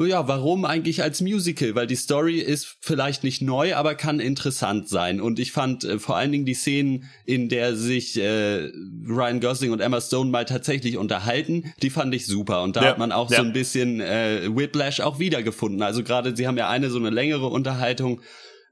ja, 0.00 0.26
warum 0.26 0.64
eigentlich 0.64 1.02
als 1.02 1.20
Musical? 1.20 1.74
Weil 1.76 1.86
die 1.86 1.94
Story 1.94 2.40
ist 2.40 2.78
vielleicht 2.80 3.22
nicht 3.22 3.42
neu, 3.42 3.76
aber 3.76 3.94
kann 3.94 4.18
interessant 4.18 4.88
sein. 4.88 5.20
Und 5.20 5.38
ich 5.38 5.52
fand 5.52 5.84
äh, 5.84 5.98
vor 6.00 6.16
allen 6.16 6.32
Dingen 6.32 6.46
die 6.46 6.54
Szenen, 6.54 7.04
in 7.24 7.48
der 7.48 7.76
sich 7.76 8.18
äh, 8.18 8.70
Ryan 9.06 9.40
Gosling 9.40 9.70
und 9.70 9.80
Emma 9.80 10.00
Stone 10.00 10.30
mal 10.30 10.46
tatsächlich 10.46 10.96
unterhalten, 10.96 11.72
die 11.82 11.90
fand 11.90 12.12
ich 12.14 12.26
super. 12.26 12.62
Und 12.64 12.74
da 12.74 12.82
Ja, 12.82 12.88
hat 12.88 12.98
man 12.98 13.12
auch 13.12 13.30
ja. 13.30 13.36
so 13.38 13.44
ein 13.44 13.52
bisschen 13.52 14.00
äh, 14.00 14.48
Whiplash 14.54 15.00
auch 15.00 15.20
wiedergefunden. 15.20 15.82
Also 15.82 16.02
gerade, 16.02 16.34
sie 16.36 16.48
haben 16.48 16.58
ja 16.58 16.68
eine 16.68 16.90
so 16.90 16.98
eine 16.98 17.10
längere 17.10 17.46
Unterhaltung, 17.46 18.20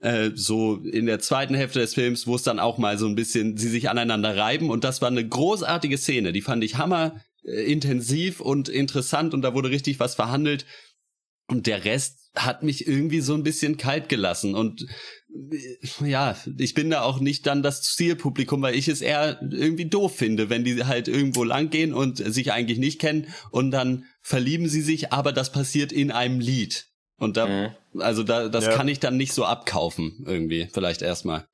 äh, 0.00 0.30
so 0.35 0.78
in 0.78 1.06
der 1.06 1.20
zweiten 1.20 1.54
Hälfte 1.54 1.78
des 1.78 1.94
Films, 1.94 2.26
wo 2.26 2.35
es 2.35 2.42
dann 2.42 2.58
auch 2.58 2.78
mal 2.78 2.98
so 2.98 3.06
ein 3.06 3.14
bisschen, 3.14 3.56
sie 3.56 3.68
sich 3.68 3.88
aneinander 3.88 4.37
reiben. 4.37 4.70
Und 4.70 4.82
das 4.82 5.00
war 5.00 5.08
eine 5.08 5.26
großartige 5.26 5.98
Szene. 5.98 6.32
Die 6.32 6.42
fand 6.42 6.64
ich 6.64 6.78
hammer 6.78 7.20
äh, 7.44 7.70
intensiv 7.70 8.40
und 8.40 8.68
interessant 8.68 9.35
und 9.35 9.42
da 9.42 9.54
wurde 9.54 9.70
richtig 9.70 10.00
was 10.00 10.16
verhandelt. 10.16 10.66
Und 11.52 11.66
der 11.66 11.84
Rest 11.84 12.30
hat 12.34 12.62
mich 12.62 12.86
irgendwie 12.86 13.20
so 13.20 13.34
ein 13.34 13.42
bisschen 13.42 13.76
kalt 13.76 14.08
gelassen. 14.08 14.54
Und 14.54 14.86
äh, 15.52 16.08
ja, 16.08 16.34
ich 16.58 16.72
bin 16.72 16.88
da 16.88 17.02
auch 17.02 17.20
nicht 17.20 17.46
dann 17.46 17.62
das 17.62 17.82
Zielpublikum, 17.82 18.62
weil 18.62 18.74
ich 18.74 18.88
es 18.88 19.02
eher 19.02 19.38
irgendwie 19.42 19.84
doof 19.84 20.16
finde, 20.16 20.48
wenn 20.48 20.64
die 20.64 20.82
halt 20.84 21.08
irgendwo 21.08 21.44
lang 21.44 21.68
gehen 21.68 21.92
und 21.92 22.16
sich 22.16 22.50
eigentlich 22.52 22.78
nicht 22.78 22.98
kennen 23.00 23.26
und 23.50 23.70
dann 23.70 24.06
verlieben 24.22 24.66
sie 24.66 24.80
sich, 24.80 25.12
aber 25.12 25.32
das 25.32 25.52
passiert 25.52 25.92
in 25.92 26.10
einem 26.10 26.40
Lied. 26.40 26.86
Und 27.18 27.36
da, 27.36 27.76
also 27.98 28.22
da, 28.22 28.48
das 28.48 28.64
Ja. 28.64 28.76
kann 28.76 28.88
ich 28.88 28.98
dann 28.98 29.18
nicht 29.18 29.34
so 29.34 29.44
abkaufen, 29.44 30.24
irgendwie, 30.26 30.68
vielleicht 30.72 31.02
erstmal. 31.02 31.44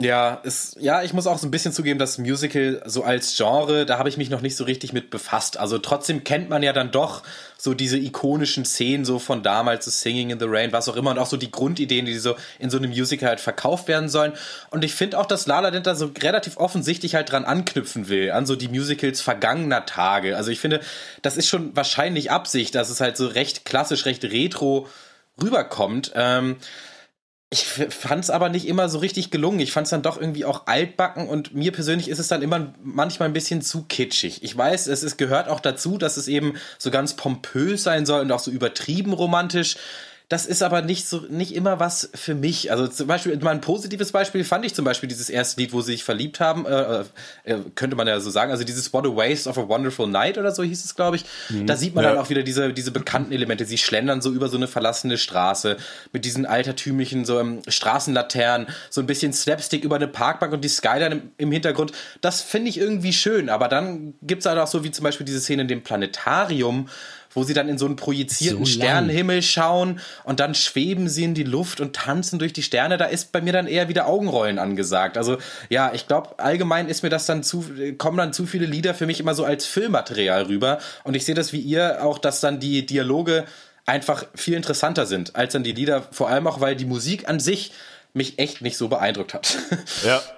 Ja, 0.00 0.34
ist, 0.44 0.76
ja, 0.78 1.02
ich 1.02 1.12
muss 1.12 1.26
auch 1.26 1.38
so 1.38 1.46
ein 1.48 1.50
bisschen 1.50 1.72
zugeben, 1.72 1.98
dass 1.98 2.18
Musical 2.18 2.80
so 2.86 3.02
als 3.02 3.36
Genre, 3.36 3.84
da 3.84 3.98
habe 3.98 4.08
ich 4.08 4.16
mich 4.16 4.30
noch 4.30 4.42
nicht 4.42 4.54
so 4.54 4.62
richtig 4.62 4.92
mit 4.92 5.10
befasst. 5.10 5.56
Also 5.56 5.78
trotzdem 5.78 6.22
kennt 6.22 6.48
man 6.48 6.62
ja 6.62 6.72
dann 6.72 6.92
doch 6.92 7.24
so 7.56 7.74
diese 7.74 7.98
ikonischen 7.98 8.64
Szenen 8.64 9.04
so 9.04 9.18
von 9.18 9.42
damals, 9.42 9.86
so 9.86 9.90
Singing 9.90 10.30
in 10.30 10.38
the 10.38 10.46
Rain, 10.48 10.70
was 10.72 10.88
auch 10.88 10.94
immer, 10.94 11.10
und 11.10 11.18
auch 11.18 11.26
so 11.26 11.36
die 11.36 11.50
Grundideen, 11.50 12.06
die 12.06 12.16
so 12.16 12.36
in 12.60 12.70
so 12.70 12.78
einem 12.78 12.90
Musical 12.90 13.28
halt 13.28 13.40
verkauft 13.40 13.88
werden 13.88 14.08
sollen. 14.08 14.34
Und 14.70 14.84
ich 14.84 14.94
finde 14.94 15.18
auch, 15.18 15.26
dass 15.26 15.48
La 15.48 15.58
La 15.58 15.70
Land 15.70 15.88
da 15.88 15.96
so 15.96 16.12
relativ 16.22 16.58
offensichtlich 16.58 17.16
halt 17.16 17.32
dran 17.32 17.44
anknüpfen 17.44 18.08
will, 18.08 18.30
an 18.30 18.46
so 18.46 18.54
die 18.54 18.68
Musicals 18.68 19.20
vergangener 19.20 19.84
Tage. 19.84 20.36
Also 20.36 20.52
ich 20.52 20.60
finde, 20.60 20.78
das 21.22 21.36
ist 21.36 21.48
schon 21.48 21.74
wahrscheinlich 21.74 22.30
Absicht, 22.30 22.76
dass 22.76 22.88
es 22.88 23.00
halt 23.00 23.16
so 23.16 23.26
recht 23.26 23.64
klassisch, 23.64 24.06
recht 24.06 24.22
retro 24.22 24.86
rüberkommt. 25.42 26.12
Ähm, 26.14 26.56
ich 27.50 27.64
fand 27.64 28.24
es 28.24 28.28
aber 28.28 28.50
nicht 28.50 28.68
immer 28.68 28.90
so 28.90 28.98
richtig 28.98 29.30
gelungen. 29.30 29.60
Ich 29.60 29.72
fand 29.72 29.86
es 29.86 29.90
dann 29.90 30.02
doch 30.02 30.20
irgendwie 30.20 30.44
auch 30.44 30.66
altbacken 30.66 31.28
und 31.28 31.54
mir 31.54 31.72
persönlich 31.72 32.08
ist 32.08 32.18
es 32.18 32.28
dann 32.28 32.42
immer 32.42 32.74
manchmal 32.82 33.28
ein 33.28 33.32
bisschen 33.32 33.62
zu 33.62 33.84
kitschig. 33.84 34.42
Ich 34.42 34.54
weiß, 34.54 34.86
es 34.86 35.02
ist, 35.02 35.16
gehört 35.16 35.48
auch 35.48 35.60
dazu, 35.60 35.96
dass 35.96 36.18
es 36.18 36.28
eben 36.28 36.56
so 36.76 36.90
ganz 36.90 37.16
pompös 37.16 37.82
sein 37.82 38.04
soll 38.04 38.20
und 38.20 38.32
auch 38.32 38.40
so 38.40 38.50
übertrieben 38.50 39.14
romantisch. 39.14 39.76
Das 40.30 40.44
ist 40.44 40.62
aber 40.62 40.82
nicht 40.82 41.08
so, 41.08 41.20
nicht 41.30 41.54
immer 41.54 41.80
was 41.80 42.10
für 42.14 42.34
mich. 42.34 42.70
Also 42.70 42.86
zum 42.86 43.06
Beispiel, 43.06 43.34
mal 43.38 43.52
ein 43.52 43.62
positives 43.62 44.12
Beispiel 44.12 44.44
fand 44.44 44.62
ich 44.66 44.74
zum 44.74 44.84
Beispiel 44.84 45.08
dieses 45.08 45.30
erste 45.30 45.58
Lied, 45.58 45.72
wo 45.72 45.80
sie 45.80 45.92
sich 45.92 46.04
verliebt 46.04 46.38
haben, 46.38 46.66
äh, 46.66 47.00
äh, 47.44 47.56
könnte 47.74 47.96
man 47.96 48.06
ja 48.06 48.20
so 48.20 48.28
sagen. 48.28 48.50
Also 48.50 48.62
dieses 48.64 48.92
What 48.92 49.06
a 49.06 49.08
Waste 49.16 49.48
of 49.48 49.56
a 49.56 49.66
Wonderful 49.66 50.06
Night 50.06 50.36
oder 50.36 50.52
so 50.52 50.62
hieß 50.62 50.84
es, 50.84 50.94
glaube 50.94 51.16
ich. 51.16 51.24
Da 51.64 51.76
sieht 51.76 51.94
man 51.94 52.04
Ja. 52.04 52.10
dann 52.10 52.18
auch 52.18 52.28
wieder 52.28 52.42
diese, 52.42 52.74
diese 52.74 52.90
bekannten 52.90 53.32
Elemente. 53.32 53.64
Sie 53.64 53.78
schlendern 53.78 54.20
so 54.20 54.30
über 54.30 54.48
so 54.48 54.58
eine 54.58 54.68
verlassene 54.68 55.16
Straße 55.16 55.78
mit 56.12 56.26
diesen 56.26 56.44
altertümlichen 56.44 57.24
so 57.24 57.40
ähm, 57.40 57.62
Straßenlaternen, 57.66 58.66
so 58.90 59.00
ein 59.00 59.06
bisschen 59.06 59.32
Slapstick 59.32 59.82
über 59.82 59.96
eine 59.96 60.08
Parkbank 60.08 60.52
und 60.52 60.62
die 60.62 60.68
Skyline 60.68 61.14
im, 61.14 61.22
im 61.38 61.52
Hintergrund. 61.52 61.92
Das 62.20 62.42
finde 62.42 62.68
ich 62.68 62.76
irgendwie 62.78 63.14
schön. 63.14 63.48
Aber 63.48 63.68
dann 63.68 64.12
gibt's 64.20 64.44
halt 64.44 64.58
auch 64.58 64.66
so 64.66 64.84
wie 64.84 64.90
zum 64.90 65.04
Beispiel 65.04 65.24
diese 65.24 65.40
Szene 65.40 65.62
in 65.62 65.68
dem 65.68 65.82
Planetarium, 65.82 66.88
wo 67.34 67.44
sie 67.44 67.54
dann 67.54 67.68
in 67.68 67.78
so 67.78 67.86
einen 67.86 67.96
projizierten 67.96 68.64
So. 68.64 68.72
Sternenhimmel 68.72 69.42
schauen 69.42 70.00
und 70.24 70.40
dann 70.40 70.54
schweben 70.54 71.08
sie 71.08 71.24
in 71.24 71.34
die 71.34 71.44
Luft 71.44 71.80
und 71.80 71.94
tanzen 71.94 72.38
durch 72.38 72.52
die 72.52 72.62
Sterne. 72.62 72.96
Da 72.96 73.06
ist 73.06 73.32
bei 73.32 73.40
mir 73.40 73.52
dann 73.52 73.66
eher 73.66 73.88
wieder 73.88 74.06
Augenrollen 74.06 74.58
angesagt. 74.58 75.16
Also 75.16 75.38
ja, 75.68 75.92
ich 75.94 76.06
glaube, 76.06 76.38
allgemein 76.38 76.88
ist 76.88 77.02
mir 77.02 77.10
das 77.10 77.26
dann 77.26 77.42
zu, 77.42 77.64
kommen 77.98 78.18
dann 78.18 78.32
zu 78.32 78.46
viele 78.46 78.66
Lieder 78.66 78.94
für 78.94 79.06
mich 79.06 79.20
immer 79.20 79.34
so 79.34 79.44
als 79.44 79.66
Filmmaterial 79.66 80.44
rüber. 80.44 80.78
Und 81.04 81.14
ich 81.14 81.24
sehe 81.24 81.34
das 81.34 81.52
wie 81.52 81.60
ihr 81.60 82.04
auch, 82.04 82.18
dass 82.18 82.40
dann 82.40 82.60
die 82.60 82.86
Dialoge 82.86 83.44
einfach 83.86 84.24
viel 84.34 84.54
interessanter 84.54 85.06
sind 85.06 85.34
als 85.34 85.54
dann 85.54 85.64
die 85.64 85.72
Lieder, 85.72 86.02
vor 86.10 86.28
allem 86.28 86.46
auch, 86.46 86.60
weil 86.60 86.76
die 86.76 86.84
Musik 86.84 87.28
an 87.28 87.40
sich 87.40 87.72
mich 88.12 88.38
echt 88.38 88.62
nicht 88.62 88.76
so 88.76 88.88
beeindruckt 88.88 89.34
hat. 89.34 89.56
Ja. 90.04 90.20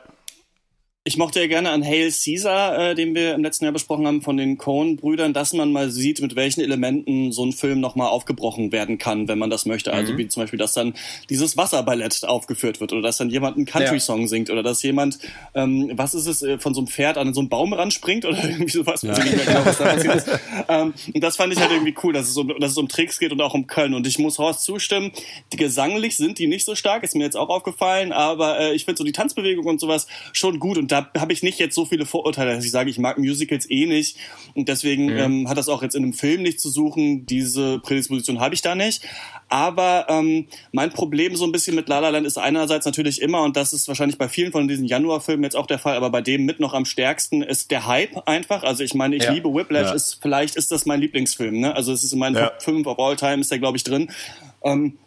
Ich 1.02 1.16
mochte 1.16 1.40
ja 1.40 1.46
gerne 1.46 1.70
an 1.70 1.82
Hail 1.82 2.12
Caesar, 2.12 2.90
äh, 2.90 2.94
den 2.94 3.14
wir 3.14 3.32
im 3.34 3.42
letzten 3.42 3.64
Jahr 3.64 3.72
besprochen 3.72 4.06
haben, 4.06 4.20
von 4.20 4.36
den 4.36 4.58
Coen-Brüdern, 4.58 5.32
dass 5.32 5.54
man 5.54 5.72
mal 5.72 5.88
sieht, 5.90 6.20
mit 6.20 6.36
welchen 6.36 6.60
Elementen 6.60 7.32
so 7.32 7.42
ein 7.42 7.54
Film 7.54 7.80
nochmal 7.80 8.08
aufgebrochen 8.08 8.70
werden 8.70 8.98
kann, 8.98 9.26
wenn 9.26 9.38
man 9.38 9.48
das 9.48 9.64
möchte. 9.64 9.94
Also 9.94 10.18
wie 10.18 10.28
zum 10.28 10.42
Beispiel, 10.42 10.58
dass 10.58 10.74
dann 10.74 10.92
dieses 11.30 11.56
Wasserballett 11.56 12.22
aufgeführt 12.26 12.82
wird 12.82 12.92
oder 12.92 13.00
dass 13.00 13.16
dann 13.16 13.30
jemand 13.30 13.56
einen 13.56 13.64
Country-Song 13.64 14.28
singt 14.28 14.50
oder 14.50 14.62
dass 14.62 14.82
jemand, 14.82 15.18
ähm, 15.54 15.90
was 15.94 16.12
ist 16.12 16.26
es, 16.26 16.42
äh, 16.42 16.58
von 16.58 16.74
so 16.74 16.80
einem 16.80 16.88
Pferd 16.88 17.16
an 17.16 17.32
so 17.32 17.40
einen 17.40 17.48
Baum 17.48 17.72
ranspringt 17.72 18.26
oder 18.26 18.36
irgendwie 18.44 18.68
sowas. 18.68 19.00
Ja. 19.00 19.12
Ich 19.12 19.18
weiß 19.20 19.24
nicht 19.24 19.36
mehr 19.36 19.46
genau, 19.46 19.64
was 19.64 19.78
da 19.78 19.84
passiert 19.84 20.16
ist. 20.16 20.28
Ähm, 20.68 20.92
und 21.14 21.20
das 21.22 21.36
fand 21.36 21.50
ich 21.54 21.60
halt 21.60 21.70
irgendwie 21.70 21.94
cool, 22.04 22.12
dass 22.12 22.28
es, 22.28 22.36
um, 22.36 22.48
dass 22.60 22.72
es 22.72 22.76
um 22.76 22.88
Tricks 22.88 23.18
geht 23.18 23.32
und 23.32 23.40
auch 23.40 23.54
um 23.54 23.66
Köln. 23.66 23.94
Und 23.94 24.06
ich 24.06 24.18
muss 24.18 24.38
Horst 24.38 24.64
zustimmen, 24.64 25.12
die 25.54 25.56
gesanglich 25.56 26.18
sind 26.18 26.38
die 26.38 26.46
nicht 26.46 26.66
so 26.66 26.74
stark, 26.74 27.04
ist 27.04 27.16
mir 27.16 27.24
jetzt 27.24 27.38
auch 27.38 27.48
aufgefallen, 27.48 28.12
aber 28.12 28.60
äh, 28.60 28.74
ich 28.74 28.84
finde 28.84 28.98
so 28.98 29.04
die 29.04 29.12
Tanzbewegung 29.12 29.64
und 29.64 29.80
sowas 29.80 30.06
schon 30.34 30.60
gut 30.60 30.76
und 30.76 30.89
da 30.92 31.11
habe 31.16 31.33
ich 31.33 31.42
nicht 31.42 31.59
jetzt 31.59 31.74
so 31.74 31.85
viele 31.85 32.07
Vorurteile, 32.07 32.55
dass 32.55 32.64
ich 32.64 32.70
sage, 32.70 32.90
ich 32.90 32.98
mag 32.98 33.18
Musicals 33.18 33.68
eh 33.70 33.87
nicht 33.87 34.16
und 34.55 34.68
deswegen 34.68 35.07
Mhm. 35.07 35.18
ähm, 35.18 35.48
hat 35.48 35.57
das 35.59 35.68
auch 35.68 35.83
jetzt 35.83 35.94
in 35.94 36.03
einem 36.03 36.12
Film 36.12 36.42
nicht 36.42 36.61
zu 36.61 36.68
suchen. 36.70 37.26
Diese 37.26 37.79
Prädisposition 37.81 38.40
habe 38.40 38.55
ich 38.55 38.62
da 38.62 38.74
nicht. 38.74 39.03
Aber 39.48 40.07
ähm, 40.09 40.46
mein 40.72 40.90
Problem 40.90 41.35
so 41.37 41.44
ein 41.44 41.53
bisschen 41.53 41.74
mit 41.74 41.88
La 41.88 41.98
La 41.98 42.11
Land 42.11 42.26
ist 42.26 42.38
einerseits 42.38 42.87
natürlich 42.87 43.20
immer, 43.20 43.42
und 43.42 43.57
das 43.57 43.72
ist 43.72 43.88
wahrscheinlich 43.88 44.16
bei 44.18 44.29
vielen 44.29 44.53
von 44.53 44.68
diesen 44.68 44.87
Januarfilmen 44.87 45.42
jetzt 45.44 45.57
auch 45.57 45.66
der 45.66 45.79
Fall, 45.79 45.96
aber 45.96 46.11
bei 46.11 46.20
dem 46.22 46.44
mit 46.44 46.61
noch 46.61 46.72
am 46.74 46.85
stärksten 46.85 47.42
ist 47.42 47.70
der 47.70 47.87
Hype 47.87 48.29
einfach. 48.29 48.62
Also 48.62 48.85
ich 48.85 48.94
meine, 48.94 49.16
ich 49.16 49.24
Ja. 49.24 49.33
liebe 49.33 49.53
Whiplash, 49.53 49.88
Ja. 49.88 49.94
ist 49.94 50.18
vielleicht 50.22 50.57
ist 50.57 50.70
das 50.70 50.87
mein 50.87 51.00
Lieblingsfilm. 51.00 51.59
Ne? 51.61 51.74
Also 51.74 51.92
es 51.92 52.05
ist 52.05 52.12
in 52.12 52.18
meinen 52.20 52.37
Ja. 52.37 52.48
Top 52.50 52.62
5 52.62 52.87
of 52.87 52.98
all 52.98 53.16
time, 53.16 53.40
ist 53.40 53.50
der 53.50 53.59
glaube 53.59 53.76
ich 53.76 53.85
drin. 53.85 54.11
Ähm, 54.62 54.98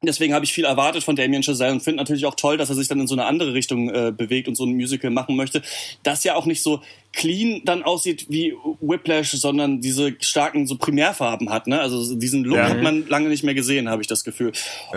Deswegen 0.00 0.32
habe 0.32 0.44
ich 0.44 0.52
viel 0.52 0.64
erwartet 0.64 1.02
von 1.02 1.16
Damien 1.16 1.42
Chazelle 1.42 1.72
und 1.72 1.82
finde 1.82 1.96
natürlich 1.98 2.24
auch 2.24 2.36
toll, 2.36 2.56
dass 2.56 2.68
er 2.68 2.76
sich 2.76 2.86
dann 2.86 3.00
in 3.00 3.08
so 3.08 3.16
eine 3.16 3.24
andere 3.24 3.52
Richtung 3.52 3.90
äh, 3.90 4.12
bewegt 4.16 4.46
und 4.46 4.54
so 4.54 4.64
ein 4.64 4.74
Musical 4.74 5.10
machen 5.10 5.34
möchte. 5.34 5.60
Das 6.04 6.22
ja 6.22 6.36
auch 6.36 6.46
nicht 6.46 6.62
so 6.62 6.82
clean 7.12 7.62
dann 7.64 7.82
aussieht 7.82 8.26
wie 8.28 8.54
Whiplash, 8.80 9.30
sondern 9.32 9.80
diese 9.80 10.14
starken 10.20 10.66
so 10.66 10.76
Primärfarben 10.76 11.50
hat. 11.50 11.66
Ne? 11.66 11.80
Also 11.80 12.14
diesen 12.14 12.44
Look 12.44 12.58
Ja. 12.58 12.68
hat 12.68 12.82
man 12.82 13.06
lange 13.08 13.28
nicht 13.28 13.42
mehr 13.42 13.54
gesehen, 13.54 13.88
habe 13.88 14.02
ich 14.02 14.08
das 14.08 14.24
Gefühl. 14.24 14.52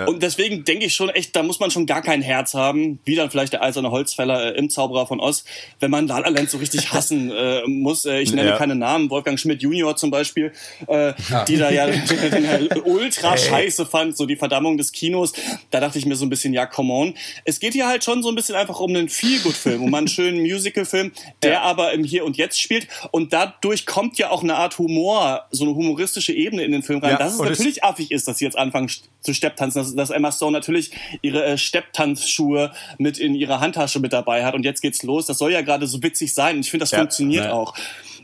Und 0.07 0.21
deswegen 0.21 0.63
denke 0.63 0.85
ich 0.85 0.93
schon 0.93 1.09
echt, 1.09 1.35
da 1.35 1.41
muss 1.41 1.59
man 1.59 1.71
schon 1.71 1.85
gar 1.85 2.01
kein 2.01 2.21
Herz 2.21 2.53
haben, 2.53 2.99
wie 3.05 3.15
dann 3.15 3.31
vielleicht 3.31 3.53
der 3.53 3.63
eiserne 3.63 3.91
Holzfäller 3.91 4.53
äh, 4.53 4.57
im 4.57 4.69
Zauberer 4.69 5.07
von 5.07 5.19
Oz, 5.19 5.45
wenn 5.79 5.89
man 5.89 6.05
La 6.07 6.19
La 6.19 6.29
Land 6.29 6.49
so 6.49 6.57
richtig 6.57 6.91
hassen 6.93 7.31
äh, 7.31 7.61
muss. 7.67 8.05
Äh, 8.05 8.19
ich 8.19 8.33
nenne 8.33 8.49
Ja. 8.49 8.57
keine 8.57 8.75
Namen, 8.75 9.09
Wolfgang 9.09 9.39
Schmidt 9.39 9.61
Junior 9.63 9.95
zum 9.95 10.11
Beispiel, 10.11 10.51
äh, 10.87 11.13
die 11.47 11.57
da 11.57 11.71
ja 11.71 11.87
den 11.87 12.47
halt 12.47 12.75
ultra 12.85 13.37
scheiße 13.37 13.85
fand, 13.85 14.15
so 14.17 14.25
die 14.25 14.35
Verdammung 14.35 14.77
des 14.77 14.91
Kinos. 14.91 15.33
Da 15.71 15.79
dachte 15.79 15.97
ich 15.97 16.05
mir 16.05 16.15
so 16.15 16.25
ein 16.25 16.29
bisschen, 16.29 16.53
ja, 16.53 16.65
come 16.65 16.93
on. 16.93 17.13
Es 17.45 17.59
geht 17.59 17.73
hier 17.73 17.87
halt 17.87 18.03
schon 18.03 18.21
so 18.21 18.29
ein 18.29 18.35
bisschen 18.35 18.55
einfach 18.55 18.79
um 18.79 18.89
einen 18.95 19.09
Feel-Good-Film, 19.09 19.81
um 19.81 19.93
einen 19.93 20.07
schönen 20.07 20.41
Musical-Film, 20.41 21.11
der 21.41 21.61
aber 21.63 21.93
im 21.93 22.00
Hier 22.03 22.25
und 22.25 22.37
Jetzt 22.37 22.61
spielt. 22.61 22.87
Und 23.11 23.33
dadurch 23.33 23.85
kommt 23.85 24.17
ja 24.17 24.29
auch 24.29 24.43
eine 24.43 24.55
Art 24.55 24.77
Humor, 24.77 25.45
so 25.51 25.63
eine 25.65 25.75
humoristische 25.75 26.33
Ebene 26.33 26.63
in 26.63 26.71
den 26.71 26.83
Film 26.83 26.99
rein. 26.99 27.11
Ja, 27.11 27.17
dass 27.17 27.33
es 27.35 27.39
und 27.39 27.47
es- 27.49 27.57
natürlich 27.59 27.83
affig 27.83 28.11
ist, 28.11 28.27
dass 28.27 28.37
sie 28.37 28.45
jetzt 28.45 28.57
anfangen 28.57 28.89
zu 29.21 29.33
Stepptanzen, 29.33 29.81
dass, 29.81 29.95
dass 29.95 30.09
Emma 30.09 30.31
Stone 30.31 30.51
natürlich 30.53 30.91
ihre 31.21 31.43
äh, 31.45 31.57
Stepptanzschuhe 31.57 32.71
mit 32.97 33.17
in 33.17 33.35
ihrer 33.35 33.59
Handtasche 33.59 33.99
mit 33.99 34.13
dabei 34.13 34.43
hat 34.45 34.53
und 34.55 34.63
jetzt 34.63 34.81
geht's 34.81 35.03
los. 35.03 35.25
Das 35.25 35.37
soll 35.37 35.51
ja 35.51 35.61
gerade 35.61 35.87
so 35.87 36.01
witzig 36.03 36.33
sein. 36.33 36.55
Und 36.57 36.61
ich 36.61 36.71
finde, 36.71 36.83
das 36.83 36.91
Ja, 36.91 36.99
funktioniert 36.99 37.45
ja. 37.45 37.53
auch. 37.53 37.73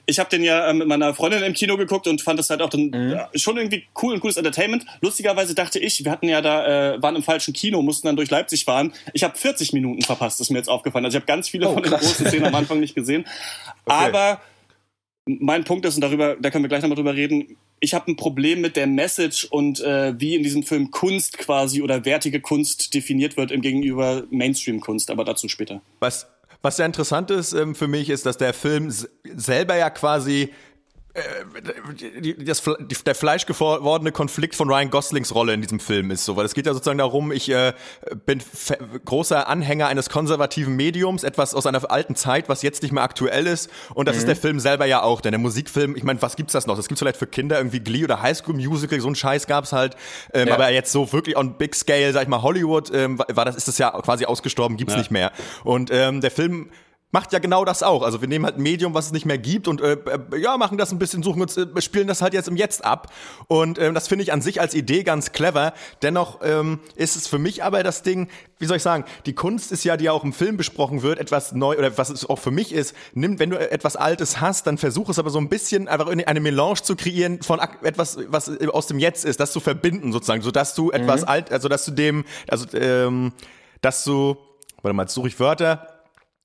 Ich 0.09 0.19
habe 0.19 0.29
den 0.29 0.41
ja 0.41 0.69
äh, 0.69 0.73
mit 0.73 0.87
meiner 0.87 1.13
Freundin 1.13 1.43
im 1.43 1.53
Kino 1.53 1.77
geguckt 1.77 2.07
und 2.07 2.21
fand 2.21 2.39
das 2.39 2.49
halt 2.49 2.61
auch 2.61 2.69
dann 2.69 3.11
ja, 3.11 3.29
schon 3.35 3.57
irgendwie 3.57 3.83
cool 4.01 4.13
und 4.13 4.21
cooles 4.21 4.37
Entertainment. 4.37 4.85
Lustigerweise 5.01 5.53
dachte 5.53 5.79
ich, 5.79 6.03
wir 6.03 6.11
hatten 6.11 6.29
ja 6.29 6.41
da 6.41 6.95
äh, 6.95 7.01
waren 7.03 7.15
im 7.15 7.23
falschen 7.23 7.53
Kino, 7.53 7.81
mussten 7.81 8.07
dann 8.07 8.15
durch 8.15 8.29
Leipzig 8.29 8.65
fahren. 8.65 8.93
Ich 9.13 9.23
habe 9.23 9.37
40 9.37 9.73
Minuten 9.73 10.01
verpasst, 10.01 10.39
ist 10.41 10.49
mir 10.49 10.57
jetzt 10.57 10.69
aufgefallen. 10.69 11.05
Also 11.05 11.17
ich 11.17 11.21
habe 11.21 11.27
ganz 11.27 11.49
viele 11.49 11.67
Oh, 11.67 11.73
von 11.73 11.83
den 11.83 11.91
krass. 11.91 12.01
großen 12.01 12.25
Szenen 12.27 12.45
am 12.45 12.55
Anfang 12.55 12.79
nicht 12.79 12.95
gesehen. 12.95 13.25
Aber 13.85 14.41
mein 15.25 15.65
Punkt 15.65 15.85
ist, 15.85 15.95
und 15.95 16.01
darüber, 16.01 16.37
da 16.39 16.49
können 16.51 16.63
wir 16.63 16.69
gleich 16.69 16.81
nochmal 16.81 16.95
drüber 16.95 17.13
reden, 17.13 17.57
ich 17.79 17.93
habe 17.93 18.09
ein 18.09 18.15
Problem 18.15 18.61
mit 18.61 18.75
der 18.77 18.87
Message 18.87 19.43
und 19.45 19.81
äh, 19.81 20.19
wie 20.19 20.35
in 20.35 20.43
diesem 20.43 20.63
Film 20.63 20.89
Kunst 20.89 21.37
quasi 21.37 21.81
oder 21.81 22.05
wertige 22.05 22.39
Kunst 22.39 22.93
definiert 22.93 23.35
wird 23.37 23.51
im 23.51 23.61
Gegenüber 23.61 24.23
Mainstream-Kunst, 24.31 25.11
aber 25.11 25.25
dazu 25.25 25.47
später. 25.49 25.81
Was, 25.99 26.27
was 26.61 26.77
sehr 26.77 26.85
interessant 26.85 27.31
ist 27.31 27.53
ähm, 27.53 27.75
für 27.75 27.87
mich, 27.87 28.09
ist, 28.09 28.25
dass 28.25 28.37
der 28.37 28.53
Film 28.53 28.91
selber 29.35 29.75
ja 29.75 29.89
quasi 29.89 30.53
das, 32.39 32.61
Fle- 32.63 32.77
die, 32.85 32.95
der 33.03 33.15
fleischgewordene 33.15 34.11
Konflikt 34.11 34.55
von 34.55 34.69
Ryan 34.69 34.89
Goslings 34.91 35.33
Rolle 35.33 35.53
in 35.53 35.61
diesem 35.61 35.79
Film 35.79 36.11
ist 36.11 36.25
so, 36.25 36.35
weil 36.35 36.45
es 36.45 36.53
geht 36.53 36.67
ja 36.67 36.73
sozusagen 36.73 36.99
darum, 36.99 37.31
ich 37.31 37.49
äh, 37.49 37.73
bin 38.25 38.39
großer 39.05 39.47
Anhänger 39.47 39.87
eines 39.87 40.09
konservativen 40.09 40.75
Mediums, 40.75 41.23
etwas 41.23 41.55
aus 41.55 41.65
einer 41.65 41.89
alten 41.89 42.15
Zeit, 42.15 42.49
was 42.49 42.61
jetzt 42.61 42.83
nicht 42.83 42.91
mehr 42.91 43.01
aktuell 43.03 43.47
ist 43.47 43.69
und 43.95 44.07
das 44.07 44.17
ist 44.17 44.27
der 44.27 44.35
Film 44.35 44.59
selber 44.59 44.85
ja 44.85 45.01
auch, 45.01 45.21
denn 45.21 45.31
der 45.31 45.39
Musikfilm, 45.39 45.95
ich 45.95 46.03
meine, 46.03 46.21
was 46.21 46.35
gibt's 46.35 46.53
das 46.53 46.67
noch? 46.67 46.75
Das 46.77 46.87
gibt's 46.87 46.99
vielleicht 46.99 47.17
für 47.17 47.27
Kinder 47.27 47.57
irgendwie 47.57 47.79
Glee 47.79 48.03
oder 48.03 48.21
High 48.21 48.37
School 48.37 48.55
Musical, 48.55 48.99
so 48.99 49.07
ein 49.07 49.15
Scheiß 49.15 49.47
gab's 49.47 49.73
halt, 49.73 49.95
ähm, 50.33 50.47
Ja. 50.49 50.53
aber 50.53 50.69
jetzt 50.69 50.91
so 50.91 51.11
wirklich 51.13 51.35
on 51.35 51.57
big 51.57 51.75
scale, 51.75 52.13
sag 52.13 52.23
ich 52.23 52.27
mal, 52.29 52.43
Hollywood, 52.43 52.93
ähm, 52.93 53.17
war 53.17 53.45
das 53.45 53.55
ist 53.55 53.67
das 53.67 53.77
ja 53.79 53.89
quasi 54.01 54.25
ausgestorben, 54.25 54.77
gibt's 54.77 54.93
Ja. 54.93 54.99
nicht 54.99 55.11
mehr 55.11 55.31
und 55.63 55.89
ähm, 55.91 56.21
der 56.21 56.31
Film 56.31 56.69
macht 57.11 57.31
ja 57.31 57.39
genau 57.39 57.63
das 57.63 57.83
auch. 57.83 58.03
Also 58.03 58.21
wir 58.21 58.27
nehmen 58.27 58.45
halt 58.45 58.57
ein 58.57 58.63
Medium, 58.63 58.93
was 58.93 59.07
es 59.07 59.11
nicht 59.13 59.25
mehr 59.25 59.37
gibt 59.37 59.67
und 59.67 59.79
äh, 59.79 59.93
äh, 59.93 60.37
ja, 60.37 60.57
machen 60.57 60.77
das 60.77 60.91
ein 60.91 60.99
bisschen, 60.99 61.23
suchen 61.23 61.41
uns, 61.41 61.55
äh, 61.55 61.65
spielen 61.81 62.07
das 62.07 62.21
halt 62.21 62.33
jetzt 62.33 62.49
im 62.49 62.57
Jetzt 62.57 62.83
ab. 62.83 63.13
Und 63.47 63.79
ähm, 63.79 63.93
das 63.93 64.09
finde 64.09 64.23
ich 64.23 64.33
an 64.33 64.41
sich 64.41 64.59
als 64.59 64.73
Idee 64.73 65.03
ganz 65.03 65.31
clever. 65.31 65.73
Dennoch 66.01 66.39
ähm, 66.43 66.79
ist 66.95 67.15
es 67.15 67.27
für 67.27 67.39
mich 67.39 67.63
aber 67.63 67.81
das 67.83 68.03
Ding, 68.03 68.27
wie 68.59 68.65
soll 68.65 68.77
ich 68.77 68.83
sagen, 68.83 69.05
die 69.25 69.33
Kunst 69.33 69.71
ist 69.71 69.85
ja, 69.85 69.95
die 69.95 70.05
ja 70.05 70.11
auch 70.11 70.25
im 70.25 70.33
Film 70.33 70.57
besprochen 70.57 71.01
wird, 71.01 71.19
etwas 71.19 71.53
neu 71.53 71.77
oder 71.77 71.97
was 71.97 72.09
es 72.09 72.29
auch 72.29 72.39
für 72.39 72.51
mich 72.51 72.73
ist, 72.73 72.93
nimm, 73.13 73.39
wenn 73.39 73.51
du 73.51 73.57
etwas 73.57 73.95
Altes 73.95 74.41
hast, 74.41 74.67
dann 74.67 74.77
versuch 74.77 75.07
es 75.07 75.17
aber 75.17 75.29
so 75.29 75.39
ein 75.39 75.47
bisschen 75.47 75.87
einfach 75.87 76.07
in 76.07 76.23
eine 76.25 76.41
Melange 76.41 76.81
zu 76.83 76.97
kreieren 76.97 77.41
von 77.41 77.61
etwas, 77.83 78.17
was 78.27 78.51
aus 78.67 78.87
dem 78.87 78.99
Jetzt 78.99 79.23
ist, 79.23 79.39
das 79.39 79.53
zu 79.53 79.61
verbinden 79.61 80.11
sozusagen, 80.11 80.41
sodass 80.41 80.75
du 80.75 80.91
etwas 80.91 81.23
alt, 81.23 81.51
also 81.53 81.69
dass 81.69 81.85
du 81.85 81.91
dem, 81.91 82.25
also 82.49 82.65
ähm, 82.73 83.31
dass 83.81 84.03
du, 84.03 84.35
warte 84.81 84.93
mal, 84.93 85.03
jetzt 85.03 85.13
suche 85.13 85.29
ich 85.29 85.39
Wörter, 85.39 85.96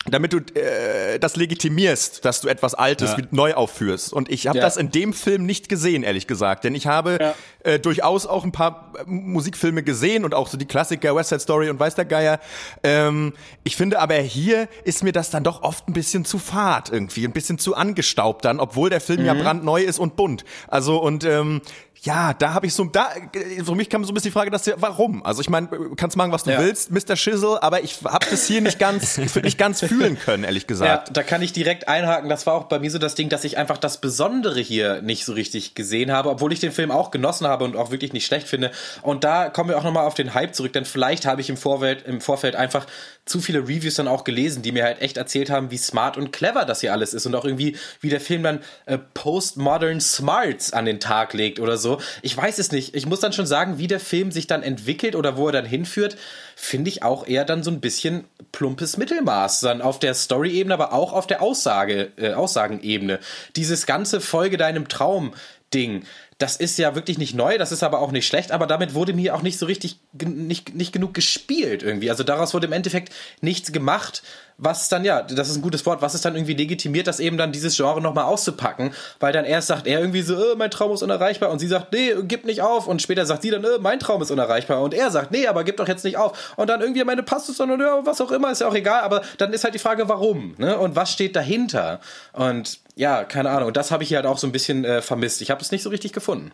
damit 0.08 0.32
du 0.32 0.38
äh, 0.38 1.18
das 1.20 1.36
legitimierst, 1.36 2.24
dass 2.24 2.40
du 2.40 2.48
etwas 2.48 2.74
Altes 2.74 3.12
Ja. 3.12 3.24
neu 3.30 3.54
aufführst. 3.54 4.12
Und 4.12 4.30
ich 4.30 4.48
habe 4.48 4.58
Ja. 4.58 4.64
das 4.64 4.76
in 4.76 4.90
dem 4.90 5.12
Film 5.12 5.46
nicht 5.46 5.68
gesehen, 5.68 6.02
ehrlich 6.02 6.26
gesagt. 6.26 6.64
Denn 6.64 6.74
ich 6.74 6.86
habe 6.88 7.18
Ja. 7.20 7.34
äh, 7.62 7.78
durchaus 7.78 8.26
auch 8.26 8.42
ein 8.44 8.50
paar 8.52 8.92
äh, 8.98 9.04
Musikfilme 9.06 9.82
gesehen 9.84 10.24
und 10.24 10.34
auch 10.34 10.48
so 10.48 10.56
die 10.56 10.66
Klassiker 10.66 11.14
West 11.14 11.28
Side 11.28 11.40
Story 11.40 11.70
und 11.70 11.78
weiß 11.78 11.94
der 11.94 12.04
Geier. 12.04 12.40
Ähm, 12.82 13.32
ich 13.62 13.76
finde 13.76 14.00
aber 14.00 14.14
hier 14.16 14.68
ist 14.84 15.04
mir 15.04 15.12
das 15.12 15.30
dann 15.30 15.44
doch 15.44 15.62
oft 15.62 15.86
ein 15.88 15.92
bisschen 15.92 16.24
zu 16.24 16.38
fad 16.38 16.90
irgendwie, 16.90 17.24
ein 17.24 17.32
bisschen 17.32 17.58
zu 17.58 17.76
angestaubt 17.76 18.44
dann, 18.44 18.58
obwohl 18.58 18.90
der 18.90 19.00
Film 19.00 19.20
Mhm. 19.20 19.26
ja 19.26 19.34
brandneu 19.34 19.82
ist 19.82 19.98
und 20.00 20.16
bunt. 20.16 20.44
Also 20.68 21.00
und 21.00 21.24
ähm, 21.24 21.60
ja, 22.04 22.34
da 22.34 22.52
habe 22.52 22.66
ich 22.66 22.74
so, 22.74 22.82
da, 22.86 23.10
für 23.64 23.76
mich 23.76 23.88
kam 23.88 24.04
so 24.04 24.10
ein 24.10 24.14
bisschen 24.14 24.30
die 24.30 24.32
Frage, 24.32 24.50
dass, 24.50 24.68
warum? 24.78 25.24
Also 25.24 25.40
ich 25.40 25.48
meine, 25.48 25.68
kannst 25.96 26.16
machen, 26.16 26.32
was 26.32 26.42
du 26.42 26.50
willst, 26.58 26.90
Mr. 26.90 27.14
Schissel, 27.14 27.58
aber 27.60 27.84
ich 27.84 28.00
habe 28.04 28.26
das 28.28 28.44
hier 28.44 28.60
nicht 28.60 28.80
ganz, 28.80 29.18
nicht 29.36 29.56
ganz 29.56 29.82
fühlen 29.92 30.18
können, 30.18 30.44
ehrlich 30.44 30.62
Ja, 30.62 30.66
gesagt. 30.68 31.16
da 31.16 31.22
kann 31.22 31.42
ich 31.42 31.52
direkt 31.52 31.88
einhaken. 31.88 32.28
Das 32.28 32.46
war 32.46 32.54
auch 32.54 32.64
bei 32.64 32.78
mir 32.78 32.90
so 32.90 32.98
das 32.98 33.14
Ding, 33.14 33.28
dass 33.28 33.44
ich 33.44 33.58
einfach 33.58 33.78
das 33.78 34.00
Besondere 34.00 34.60
hier 34.60 35.02
nicht 35.02 35.24
so 35.24 35.32
richtig 35.32 35.74
gesehen 35.74 36.12
habe, 36.12 36.30
obwohl 36.30 36.52
ich 36.52 36.60
den 36.60 36.72
Film 36.72 36.90
auch 36.90 37.10
genossen 37.10 37.46
habe 37.46 37.64
und 37.64 37.76
auch 37.76 37.90
wirklich 37.90 38.12
nicht 38.12 38.26
schlecht 38.26 38.48
finde. 38.48 38.70
Und 39.02 39.24
da 39.24 39.48
kommen 39.50 39.68
wir 39.70 39.78
auch 39.78 39.84
nochmal 39.84 40.06
auf 40.06 40.14
den 40.14 40.34
Hype 40.34 40.54
zurück, 40.54 40.72
denn 40.72 40.84
vielleicht 40.84 41.26
habe 41.26 41.40
ich 41.40 41.48
im 41.50 41.56
Vorfeld, 41.56 42.06
im 42.06 42.20
Vorfeld 42.20 42.56
einfach 42.56 42.86
zu 43.24 43.40
viele 43.40 43.60
Reviews 43.60 43.94
dann 43.94 44.08
auch 44.08 44.24
gelesen, 44.24 44.62
die 44.62 44.72
mir 44.72 44.82
halt 44.84 45.00
echt 45.00 45.16
erzählt 45.16 45.48
haben, 45.48 45.70
wie 45.70 45.78
smart 45.78 46.16
und 46.16 46.32
clever 46.32 46.64
das 46.64 46.80
hier 46.80 46.92
alles 46.92 47.14
ist 47.14 47.24
und 47.26 47.34
auch 47.36 47.44
irgendwie, 47.44 47.76
wie 48.00 48.08
der 48.08 48.20
Film 48.20 48.42
dann 48.42 48.60
äh, 48.86 48.98
Postmodern 49.14 50.00
Smarts 50.00 50.72
an 50.72 50.84
den 50.86 50.98
Tag 50.98 51.32
legt 51.32 51.60
oder 51.60 51.76
so. 51.76 52.00
Ich 52.22 52.36
weiß 52.36 52.58
es 52.58 52.72
nicht. 52.72 52.94
Ich 52.96 53.06
muss 53.06 53.20
dann 53.20 53.32
schon 53.32 53.46
sagen, 53.46 53.78
wie 53.78 53.86
der 53.86 54.00
Film 54.00 54.32
sich 54.32 54.46
dann 54.48 54.62
entwickelt 54.62 55.14
oder 55.14 55.36
wo 55.36 55.46
er 55.46 55.52
dann 55.52 55.64
hinführt, 55.64 56.16
finde 56.64 56.90
ich 56.90 57.02
auch 57.02 57.26
eher 57.26 57.44
dann 57.44 57.64
so 57.64 57.72
ein 57.72 57.80
bisschen 57.80 58.22
plumpes 58.52 58.96
Mittelmaß. 58.96 59.60
Dann 59.60 59.82
auf 59.82 59.98
der 59.98 60.14
Story-Ebene, 60.14 60.72
aber 60.72 60.92
auch 60.92 61.12
auf 61.12 61.26
der 61.26 61.42
Aussage, 61.42 62.12
äh, 62.16 62.34
Aussagenebene. 62.34 63.18
Dieses 63.56 63.84
ganze 63.84 64.20
Folge 64.20 64.58
deinem 64.58 64.86
Traum. 64.86 65.34
Ding, 65.74 66.04
das 66.38 66.56
ist 66.56 66.76
ja 66.78 66.94
wirklich 66.94 67.18
nicht 67.18 67.34
neu, 67.34 67.56
das 67.56 67.70
ist 67.70 67.84
aber 67.84 68.00
auch 68.00 68.10
nicht 68.10 68.26
schlecht, 68.26 68.50
aber 68.50 68.66
damit 68.66 68.94
wurde 68.94 69.12
mir 69.12 69.34
auch 69.34 69.42
nicht 69.42 69.58
so 69.58 69.66
richtig, 69.66 70.00
nicht, 70.12 70.74
nicht 70.74 70.92
genug 70.92 71.14
gespielt 71.14 71.82
irgendwie. 71.84 72.10
Also 72.10 72.24
daraus 72.24 72.52
wurde 72.52 72.66
im 72.66 72.72
Endeffekt 72.72 73.12
nichts 73.40 73.70
gemacht, 73.70 74.22
was 74.58 74.88
dann, 74.88 75.04
ja, 75.04 75.22
das 75.22 75.48
ist 75.48 75.56
ein 75.56 75.62
gutes 75.62 75.86
Wort, 75.86 76.02
was 76.02 76.14
ist 76.14 76.24
dann 76.24 76.34
irgendwie 76.34 76.54
legitimiert, 76.54 77.06
das 77.06 77.20
eben 77.20 77.36
dann 77.36 77.52
dieses 77.52 77.76
Genre 77.76 78.00
nochmal 78.00 78.24
auszupacken, 78.24 78.92
weil 79.18 79.32
dann 79.32 79.44
erst 79.44 79.68
sagt 79.68 79.86
er 79.86 80.00
irgendwie 80.00 80.22
so, 80.22 80.34
äh, 80.34 80.56
mein 80.56 80.70
Traum 80.70 80.92
ist 80.92 81.02
unerreichbar 81.02 81.50
und 81.50 81.58
sie 81.58 81.66
sagt, 81.66 81.92
nee, 81.92 82.12
gib 82.24 82.44
nicht 82.44 82.60
auf 82.60 82.86
und 82.86 83.00
später 83.00 83.24
sagt 83.24 83.42
sie 83.42 83.50
dann, 83.50 83.64
äh, 83.64 83.78
mein 83.80 83.98
Traum 83.98 84.20
ist 84.22 84.30
unerreichbar 84.30 84.80
und 84.82 84.94
er 84.94 85.10
sagt, 85.10 85.30
nee, 85.30 85.46
aber 85.46 85.64
gib 85.64 85.76
doch 85.78 85.88
jetzt 85.88 86.04
nicht 86.04 86.16
auf 86.16 86.54
und 86.56 86.68
dann 86.68 86.80
irgendwie 86.80 87.04
meine 87.04 87.22
Pastus 87.22 87.58
und 87.60 87.80
ja, 87.80 88.04
was 88.04 88.20
auch 88.20 88.30
immer, 88.30 88.50
ist 88.50 88.60
ja 88.60 88.68
auch 88.68 88.74
egal, 88.74 89.02
aber 89.02 89.22
dann 89.38 89.52
ist 89.52 89.64
halt 89.64 89.74
die 89.74 89.78
Frage, 89.78 90.08
warum, 90.08 90.54
ne, 90.58 90.78
und 90.78 90.96
was 90.96 91.12
steht 91.12 91.34
dahinter? 91.34 92.00
Und 92.32 92.78
ja, 92.94 93.24
keine 93.24 93.50
Ahnung, 93.50 93.72
das 93.72 93.90
habe 93.90 94.02
ich 94.02 94.08
hier 94.08 94.18
halt 94.18 94.26
auch 94.26 94.38
so 94.38 94.46
ein 94.46 94.52
bisschen 94.52 94.84
äh, 94.84 95.02
vermisst. 95.02 95.42
Ich 95.42 95.50
habe 95.50 95.60
es 95.60 95.72
nicht 95.72 95.82
so 95.82 95.90
richtig 95.90 96.12
gefunden. 96.12 96.52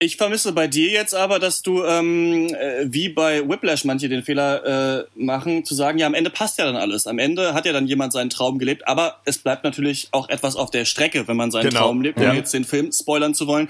Ich 0.00 0.16
vermisse 0.16 0.52
bei 0.52 0.68
dir 0.68 0.90
jetzt 0.90 1.12
aber, 1.12 1.40
dass 1.40 1.62
du 1.62 1.82
ähm, 1.82 2.54
äh, 2.54 2.84
wie 2.86 3.08
bei 3.08 3.48
Whiplash 3.48 3.84
manche 3.84 4.08
den 4.08 4.22
Fehler 4.22 5.00
äh, 5.00 5.04
machen, 5.16 5.64
zu 5.64 5.74
sagen, 5.74 5.98
ja, 5.98 6.06
am 6.06 6.14
Ende 6.14 6.30
passt 6.30 6.56
ja 6.58 6.64
dann 6.64 6.76
alles. 6.76 7.08
Am 7.08 7.18
Ende 7.18 7.52
hat 7.52 7.66
ja 7.66 7.72
dann 7.72 7.88
jemand 7.88 8.12
seinen 8.12 8.30
Traum 8.30 8.60
gelebt, 8.60 8.86
aber 8.86 9.20
es 9.24 9.38
bleibt 9.38 9.64
natürlich 9.64 10.08
auch 10.12 10.28
etwas 10.28 10.54
auf 10.54 10.70
der 10.70 10.84
Strecke, 10.84 11.26
wenn 11.26 11.36
man 11.36 11.50
seinen 11.50 11.70
genau. 11.70 11.80
Traum 11.80 12.00
lebt, 12.00 12.18
ohne 12.18 12.28
ja. 12.28 12.34
jetzt 12.34 12.54
den 12.54 12.64
Film 12.64 12.92
spoilern 12.92 13.34
zu 13.34 13.48
wollen. 13.48 13.68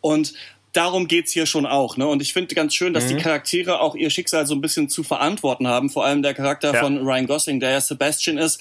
Und 0.00 0.34
darum 0.72 1.06
geht's 1.06 1.30
hier 1.30 1.46
schon 1.46 1.64
auch. 1.64 1.96
Ne? 1.96 2.08
Und 2.08 2.22
ich 2.22 2.32
finde 2.32 2.56
ganz 2.56 2.74
schön, 2.74 2.92
dass 2.92 3.04
mhm. 3.04 3.16
die 3.16 3.22
Charaktere 3.22 3.78
auch 3.78 3.94
ihr 3.94 4.10
Schicksal 4.10 4.46
so 4.48 4.56
ein 4.56 4.60
bisschen 4.60 4.88
zu 4.88 5.04
verantworten 5.04 5.68
haben. 5.68 5.90
Vor 5.90 6.04
allem 6.04 6.22
der 6.22 6.34
Charakter 6.34 6.74
ja. 6.74 6.80
von 6.80 6.98
Ryan 6.98 7.28
Gosling, 7.28 7.60
der 7.60 7.70
ja 7.70 7.80
Sebastian 7.80 8.36
ist 8.36 8.60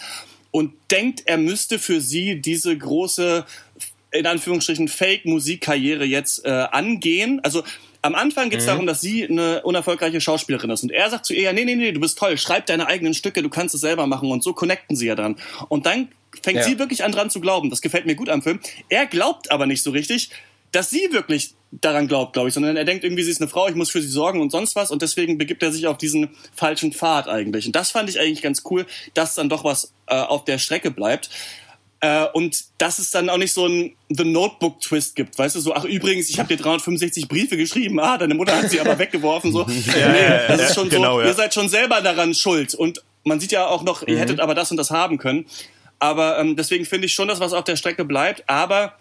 und 0.51 0.73
denkt, 0.91 1.23
er 1.25 1.38
müsste 1.38 1.79
für 1.79 2.01
sie 2.01 2.41
diese 2.41 2.77
große 2.77 3.45
in 4.12 4.25
Anführungsstrichen 4.25 4.88
Fake-Musikkarriere 4.88 6.05
jetzt 6.05 6.45
äh, 6.45 6.49
angehen. 6.49 7.41
Also 7.43 7.63
am 8.01 8.15
Anfang 8.15 8.49
geht 8.49 8.60
es 8.60 8.65
mhm. 8.65 8.69
darum, 8.69 8.88
dass 8.88 9.01
sie 9.01 9.27
eine 9.27 9.63
unerfolgreiche 9.63 10.21
Schauspielerin 10.21 10.69
ist. 10.69 10.83
Und 10.83 10.91
er 10.91 11.10
sagt 11.10 11.25
zu 11.25 11.33
ihr, 11.33 11.43
ja, 11.43 11.53
nee, 11.53 11.65
nee, 11.65 11.75
nee, 11.75 11.91
du 11.91 11.99
bist 11.99 12.17
toll, 12.17 12.38
schreib 12.38 12.65
deine 12.67 12.88
eigenen 12.88 13.13
Stücke, 13.13 13.41
du 13.41 13.49
kannst 13.49 13.75
es 13.75 13.81
selber 13.81 14.07
machen. 14.07 14.31
Und 14.31 14.43
so 14.43 14.53
connecten 14.53 14.95
sie 14.95 15.07
ja 15.07 15.15
dann. 15.15 15.36
Und 15.67 15.86
dann 15.86 16.10
fängt 16.41 16.60
ja. 16.60 16.63
sie 16.63 16.79
wirklich 16.79 17.03
an 17.03 17.12
dran 17.12 17.29
zu 17.29 17.41
glauben. 17.41 17.69
Das 17.69 17.81
gefällt 17.81 18.05
mir 18.05 18.15
gut 18.15 18.29
am 18.29 18.41
Film. 18.41 18.60
Er 18.89 19.05
glaubt 19.07 19.51
aber 19.51 19.65
nicht 19.65 19.83
so 19.83 19.91
richtig, 19.91 20.29
dass 20.71 20.89
sie 20.89 21.12
wirklich 21.12 21.53
daran 21.71 22.08
glaubt, 22.08 22.34
glaube 22.34 22.47
ich, 22.47 22.53
sondern 22.53 22.77
er 22.77 22.86
denkt 22.86 23.03
irgendwie, 23.03 23.23
sie 23.23 23.32
ist 23.32 23.41
eine 23.41 23.49
Frau, 23.49 23.67
ich 23.67 23.75
muss 23.75 23.89
für 23.89 24.01
sie 24.01 24.08
sorgen 24.08 24.41
und 24.41 24.51
sonst 24.51 24.75
was. 24.75 24.91
Und 24.91 25.01
deswegen 25.01 25.38
begibt 25.38 25.62
er 25.63 25.71
sich 25.71 25.88
auf 25.88 25.97
diesen 25.97 26.30
falschen 26.56 26.93
Pfad 26.93 27.27
eigentlich. 27.27 27.65
Und 27.65 27.75
das 27.75 27.91
fand 27.91 28.10
ich 28.10 28.19
eigentlich 28.19 28.41
ganz 28.41 28.63
cool, 28.69 28.86
dass 29.13 29.36
dann 29.36 29.49
doch 29.49 29.63
was 29.63 29.93
äh, 30.08 30.15
auf 30.15 30.45
der 30.45 30.60
Strecke 30.60 30.91
bleibt. 30.91 31.30
Äh, 31.99 32.25
und 32.34 32.65
dass 32.77 32.99
es 32.99 33.10
dann 33.10 33.30
auch 33.30 33.38
nicht 33.38 33.53
so 33.53 33.65
ein 33.65 33.95
The 34.10 34.23
Notebook-Twist 34.23 35.15
gibt, 35.15 35.38
weißt 35.38 35.56
du, 35.56 35.60
so, 35.60 35.73
ach 35.73 35.84
übrigens, 35.84 36.30
ich 36.30 36.38
habe 36.38 36.47
dir 36.47 36.58
365 36.62 37.27
Briefe 37.27 37.58
geschrieben, 37.58 37.99
ah, 37.99 38.17
deine 38.19 38.36
Mutter 38.36 38.56
hat 38.56 38.69
sie 38.69 38.80
aber 38.80 38.99
weggeworfen, 38.99 39.51
so. 39.51 39.62
ja, 39.62 40.10
nee, 40.10 40.21
ja, 40.21 40.47
das 40.47 40.69
ist 40.69 40.75
schon 40.75 40.89
genau, 40.89 41.19
so, 41.19 41.25
ihr 41.25 41.34
seid 41.34 41.56
schon 41.56 41.69
selber 41.69 42.01
daran 42.01 42.36
schuld. 42.36 42.75
Und 42.75 43.03
man 43.23 43.39
sieht 43.39 43.51
ja 43.51 43.65
auch 43.67 43.84
noch, 43.84 44.03
ihr 44.03 44.15
mhm. 44.15 44.19
hättet 44.19 44.39
aber 44.39 44.53
das 44.53 44.69
und 44.69 44.77
das 44.77 44.91
haben 44.91 45.17
können. 45.17 45.47
Aber 45.99 46.38
ähm, 46.38 46.56
deswegen 46.56 46.86
finde 46.86 47.08
ich 47.08 47.15
schon, 47.15 47.27
dass 47.27 47.39
was 47.39 47.53
auf 47.53 47.63
der 47.63 47.75
Strecke 47.75 48.06
bleibt, 48.06 48.47
aber 48.47 48.93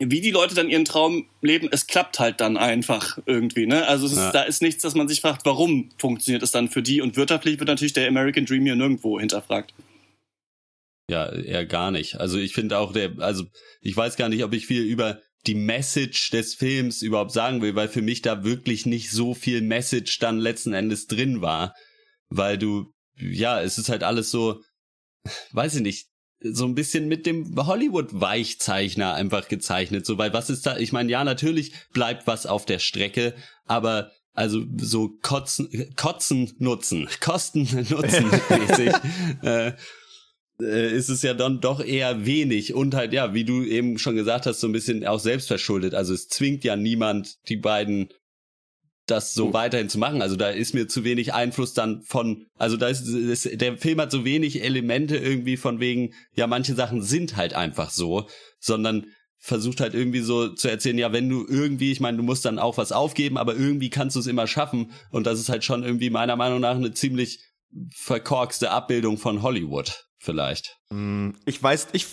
wie 0.00 0.22
die 0.22 0.30
Leute 0.30 0.54
dann 0.54 0.70
ihren 0.70 0.86
Traum 0.86 1.26
leben, 1.42 1.68
es 1.70 1.86
klappt 1.86 2.18
halt 2.18 2.40
dann 2.40 2.56
einfach 2.56 3.18
irgendwie. 3.26 3.66
Ne? 3.66 3.86
Also 3.86 4.06
ist, 4.06 4.16
ja. 4.16 4.32
da 4.32 4.42
ist 4.42 4.62
nichts, 4.62 4.82
dass 4.82 4.94
man 4.94 5.08
sich 5.08 5.20
fragt, 5.20 5.44
warum 5.44 5.90
funktioniert 5.98 6.42
es 6.42 6.52
dann 6.52 6.70
für 6.70 6.82
die. 6.82 7.02
Und 7.02 7.16
wirtschaftlich 7.16 7.58
wird 7.58 7.68
natürlich 7.68 7.92
der 7.92 8.08
American 8.08 8.46
Dream 8.46 8.64
hier 8.64 8.76
nirgendwo 8.76 9.20
hinterfragt. 9.20 9.74
Ja, 11.10 11.30
eher 11.30 11.66
gar 11.66 11.90
nicht. 11.90 12.18
Also 12.18 12.38
ich 12.38 12.54
finde 12.54 12.78
auch 12.78 12.92
der, 12.92 13.18
also 13.18 13.44
ich 13.82 13.94
weiß 13.96 14.16
gar 14.16 14.28
nicht, 14.28 14.42
ob 14.42 14.54
ich 14.54 14.66
viel 14.66 14.82
über 14.82 15.20
die 15.46 15.54
Message 15.54 16.30
des 16.30 16.54
Films 16.54 17.02
überhaupt 17.02 17.32
sagen 17.32 17.60
will, 17.60 17.74
weil 17.74 17.88
für 17.88 18.02
mich 18.02 18.22
da 18.22 18.44
wirklich 18.44 18.86
nicht 18.86 19.10
so 19.10 19.34
viel 19.34 19.60
Message 19.60 20.18
dann 20.18 20.38
letzten 20.38 20.72
Endes 20.72 21.06
drin 21.08 21.42
war. 21.42 21.74
Weil 22.28 22.58
du, 22.58 22.92
ja, 23.16 23.60
es 23.60 23.76
ist 23.76 23.88
halt 23.88 24.02
alles 24.02 24.30
so, 24.30 24.62
weiß 25.52 25.76
ich 25.76 25.82
nicht, 25.82 26.09
so 26.42 26.64
ein 26.64 26.74
bisschen 26.74 27.08
mit 27.08 27.26
dem 27.26 27.54
Hollywood-Weichzeichner 27.56 29.14
einfach 29.14 29.48
gezeichnet. 29.48 30.06
So, 30.06 30.18
weil 30.18 30.32
was 30.32 30.50
ist 30.50 30.66
da? 30.66 30.78
Ich 30.78 30.92
meine, 30.92 31.10
ja, 31.10 31.24
natürlich 31.24 31.72
bleibt 31.92 32.26
was 32.26 32.46
auf 32.46 32.64
der 32.64 32.78
Strecke, 32.78 33.34
aber 33.66 34.10
also 34.32 34.62
so 34.78 35.10
Kotzen, 35.22 35.94
Kotzen 35.96 36.52
nutzen, 36.58 37.08
Kosten 37.20 37.68
nutzen 37.90 38.30
mäßig. 38.48 38.92
äh, 39.42 39.72
äh, 40.60 40.96
ist 40.96 41.08
es 41.08 41.22
ja 41.22 41.34
dann 41.34 41.60
doch 41.60 41.84
eher 41.84 42.26
wenig 42.26 42.74
und 42.74 42.94
halt, 42.94 43.12
ja, 43.12 43.34
wie 43.34 43.44
du 43.44 43.64
eben 43.64 43.98
schon 43.98 44.16
gesagt 44.16 44.46
hast, 44.46 44.60
so 44.60 44.68
ein 44.68 44.72
bisschen 44.72 45.06
auch 45.06 45.20
selbstverschuldet. 45.20 45.94
Also 45.94 46.14
es 46.14 46.28
zwingt 46.28 46.64
ja 46.64 46.76
niemand, 46.76 47.36
die 47.48 47.56
beiden 47.56 48.10
das 49.10 49.34
so 49.34 49.52
weiterhin 49.52 49.88
zu 49.88 49.98
machen. 49.98 50.22
Also 50.22 50.36
da 50.36 50.48
ist 50.48 50.74
mir 50.74 50.88
zu 50.88 51.04
wenig 51.04 51.34
Einfluss 51.34 51.74
dann 51.74 52.02
von, 52.02 52.46
also 52.58 52.76
da 52.76 52.88
ist, 52.88 53.06
ist, 53.08 53.60
der 53.60 53.76
Film 53.78 54.00
hat 54.00 54.10
so 54.10 54.24
wenig 54.24 54.62
Elemente 54.62 55.16
irgendwie 55.16 55.56
von 55.56 55.80
wegen, 55.80 56.14
ja, 56.34 56.46
manche 56.46 56.74
Sachen 56.74 57.02
sind 57.02 57.36
halt 57.36 57.54
einfach 57.54 57.90
so, 57.90 58.28
sondern 58.58 59.06
versucht 59.38 59.80
halt 59.80 59.94
irgendwie 59.94 60.20
so 60.20 60.48
zu 60.48 60.68
erzählen, 60.68 60.98
ja, 60.98 61.12
wenn 61.12 61.28
du 61.28 61.46
irgendwie, 61.48 61.92
ich 61.92 62.00
meine, 62.00 62.18
du 62.18 62.22
musst 62.22 62.44
dann 62.44 62.58
auch 62.58 62.76
was 62.76 62.92
aufgeben, 62.92 63.38
aber 63.38 63.54
irgendwie 63.56 63.88
kannst 63.88 64.14
du 64.14 64.20
es 64.20 64.26
immer 64.26 64.46
schaffen. 64.46 64.92
Und 65.10 65.26
das 65.26 65.40
ist 65.40 65.48
halt 65.48 65.64
schon 65.64 65.82
irgendwie 65.82 66.10
meiner 66.10 66.36
Meinung 66.36 66.60
nach 66.60 66.76
eine 66.76 66.92
ziemlich 66.92 67.40
verkorkste 67.94 68.70
Abbildung 68.70 69.16
von 69.16 69.42
Hollywood 69.42 70.06
vielleicht. 70.18 70.76
Mm, 70.90 71.30
ich 71.46 71.62
weiß, 71.62 71.88
ich 71.92 72.04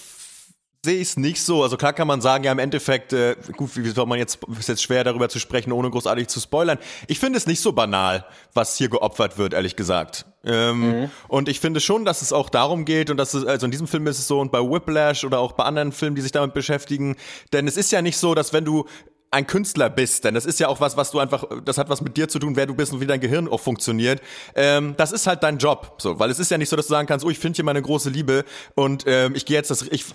sehe 0.87 1.01
es 1.01 1.17
nicht 1.17 1.43
so. 1.43 1.63
Also 1.63 1.75
klar 1.75 1.91
kann 1.91 2.07
man 2.07 2.21
sagen, 2.21 2.45
ja 2.45 2.51
im 2.53 2.59
Endeffekt, 2.59 3.11
äh, 3.11 3.35
gut, 3.57 3.71
wie 3.75 3.89
soll 3.89 4.05
man 4.05 4.17
jetzt, 4.17 4.39
ist 4.57 4.69
jetzt 4.69 4.81
schwer 4.81 5.03
darüber 5.03 5.27
zu 5.27 5.37
sprechen, 5.37 5.73
ohne 5.73 5.89
großartig 5.89 6.27
zu 6.27 6.39
spoilern. 6.39 6.77
Ich 7.07 7.19
finde 7.19 7.37
es 7.37 7.45
nicht 7.45 7.59
so 7.59 7.73
banal, 7.73 8.25
was 8.53 8.77
hier 8.77 8.87
geopfert 8.87 9.37
wird, 9.37 9.53
ehrlich 9.53 9.75
gesagt. 9.75 10.25
Ähm, 10.45 11.01
mhm. 11.01 11.11
Und 11.27 11.49
ich 11.49 11.59
finde 11.59 11.81
schon, 11.81 12.05
dass 12.05 12.21
es 12.21 12.31
auch 12.31 12.49
darum 12.49 12.85
geht 12.85 13.09
und 13.09 13.17
dass 13.17 13.33
es, 13.33 13.45
also 13.45 13.65
in 13.65 13.71
diesem 13.71 13.87
Film 13.87 14.07
ist 14.07 14.17
es 14.17 14.27
so 14.27 14.39
und 14.39 14.49
bei 14.49 14.59
Whiplash 14.59 15.25
oder 15.25 15.39
auch 15.39 15.51
bei 15.51 15.65
anderen 15.65 15.91
Filmen, 15.91 16.15
die 16.15 16.21
sich 16.21 16.31
damit 16.31 16.53
beschäftigen, 16.53 17.17
denn 17.51 17.67
es 17.67 17.75
ist 17.75 17.91
ja 17.91 18.01
nicht 18.01 18.17
so, 18.17 18.33
dass 18.33 18.53
wenn 18.53 18.63
du 18.63 18.85
ein 19.29 19.45
Künstler 19.45 19.89
bist, 19.89 20.23
denn 20.23 20.33
das 20.33 20.45
ist 20.45 20.59
ja 20.59 20.67
auch 20.69 20.79
was, 20.79 20.95
was 20.95 21.11
du 21.11 21.19
einfach, 21.19 21.43
das 21.65 21.77
hat 21.77 21.89
was 21.89 22.01
mit 22.01 22.15
dir 22.15 22.29
zu 22.29 22.39
tun, 22.39 22.55
wer 22.55 22.65
du 22.65 22.73
bist 22.73 22.93
und 22.93 23.01
wie 23.01 23.07
dein 23.07 23.19
Gehirn 23.19 23.47
auch 23.47 23.59
funktioniert. 23.59 24.21
Ähm, 24.55 24.95
das 24.97 25.11
ist 25.11 25.27
halt 25.27 25.43
dein 25.43 25.57
Job, 25.57 25.95
so, 25.97 26.17
weil 26.17 26.29
es 26.29 26.39
ist 26.39 26.49
ja 26.49 26.57
nicht 26.57 26.69
so, 26.69 26.75
dass 26.75 26.87
du 26.87 26.91
sagen 26.91 27.07
kannst, 27.07 27.25
oh, 27.25 27.29
ich 27.29 27.39
finde 27.39 27.57
hier 27.57 27.65
meine 27.65 27.81
große 27.81 28.09
Liebe 28.09 28.45
und 28.75 29.03
ähm, 29.05 29.35
ich 29.35 29.45
gehe 29.45 29.57
jetzt, 29.57 29.69
das, 29.69 29.81
ich, 29.81 30.05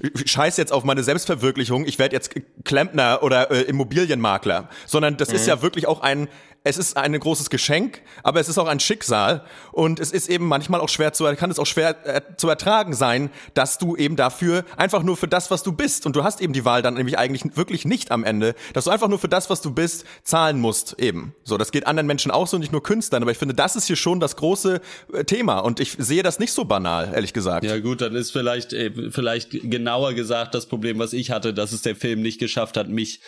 ich 0.00 0.30
scheiß 0.30 0.56
jetzt 0.56 0.72
auf 0.72 0.84
meine 0.84 1.02
Selbstverwirklichung, 1.02 1.86
ich 1.86 1.98
werde 1.98 2.14
jetzt 2.14 2.30
Klempner 2.64 3.20
oder 3.22 3.50
äh, 3.50 3.62
Immobilienmakler, 3.62 4.68
sondern 4.86 5.16
das 5.16 5.30
mhm. 5.30 5.34
ist 5.34 5.46
ja 5.46 5.62
wirklich 5.62 5.88
auch 5.88 6.00
ein 6.00 6.28
es 6.64 6.78
ist 6.78 6.96
ein 6.96 7.18
großes 7.18 7.50
Geschenk, 7.50 8.02
aber 8.22 8.40
es 8.40 8.48
ist 8.48 8.58
auch 8.58 8.68
ein 8.68 8.78
Schicksal 8.78 9.44
und 9.72 9.98
es 9.98 10.12
ist 10.12 10.28
eben 10.28 10.46
manchmal 10.46 10.80
auch 10.80 10.88
schwer 10.88 11.12
zu, 11.12 11.24
kann 11.36 11.50
es 11.50 11.58
auch 11.58 11.66
schwer 11.66 11.96
äh, 12.04 12.20
zu 12.36 12.48
ertragen 12.48 12.94
sein, 12.94 13.30
dass 13.54 13.78
du 13.78 13.96
eben 13.96 14.16
dafür 14.16 14.64
einfach 14.76 15.02
nur 15.02 15.16
für 15.16 15.28
das, 15.28 15.50
was 15.50 15.62
du 15.62 15.72
bist 15.72 16.06
und 16.06 16.14
du 16.14 16.22
hast 16.22 16.40
eben 16.40 16.52
die 16.52 16.64
Wahl 16.64 16.82
dann 16.82 16.94
nämlich 16.94 17.18
eigentlich 17.18 17.56
wirklich 17.56 17.84
nicht 17.84 18.10
am 18.12 18.22
Ende, 18.22 18.54
dass 18.74 18.84
du 18.84 18.90
einfach 18.90 19.08
nur 19.08 19.18
für 19.18 19.28
das, 19.28 19.50
was 19.50 19.60
du 19.60 19.72
bist, 19.72 20.04
zahlen 20.22 20.60
musst 20.60 20.98
eben. 20.98 21.34
So, 21.44 21.58
das 21.58 21.72
geht 21.72 21.86
anderen 21.86 22.06
Menschen 22.06 22.30
auch 22.30 22.46
so, 22.46 22.58
nicht 22.58 22.72
nur 22.72 22.82
Künstlern, 22.82 23.22
aber 23.22 23.32
ich 23.32 23.38
finde, 23.38 23.54
das 23.54 23.74
ist 23.74 23.86
hier 23.86 23.96
schon 23.96 24.20
das 24.20 24.36
große 24.36 24.80
äh, 25.12 25.24
Thema 25.24 25.58
und 25.60 25.80
ich 25.80 25.96
sehe 25.98 26.22
das 26.22 26.38
nicht 26.38 26.52
so 26.52 26.64
banal, 26.64 27.12
ehrlich 27.12 27.32
gesagt. 27.32 27.64
Ja 27.64 27.78
gut, 27.80 28.00
dann 28.00 28.14
ist 28.14 28.30
vielleicht, 28.30 28.72
äh, 28.72 29.10
vielleicht 29.10 29.50
genauer 29.50 30.14
gesagt 30.14 30.54
das 30.54 30.66
Problem, 30.66 30.98
was 30.98 31.12
ich 31.12 31.30
hatte, 31.30 31.52
dass 31.54 31.72
es 31.72 31.82
der 31.82 31.96
Film 31.96 32.22
nicht 32.22 32.38
geschafft 32.38 32.76
hat, 32.76 32.88
mich 32.88 33.20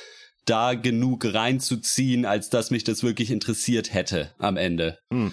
da 0.45 0.75
genug 0.75 1.25
reinzuziehen, 1.33 2.25
als 2.25 2.51
dass 2.51 2.71
mich 2.71 2.85
das 2.85 3.03
wirklich 3.03 3.31
interessiert 3.31 3.93
hätte 3.93 4.31
am 4.39 4.57
Ende. 4.57 4.99
Hm. 5.13 5.33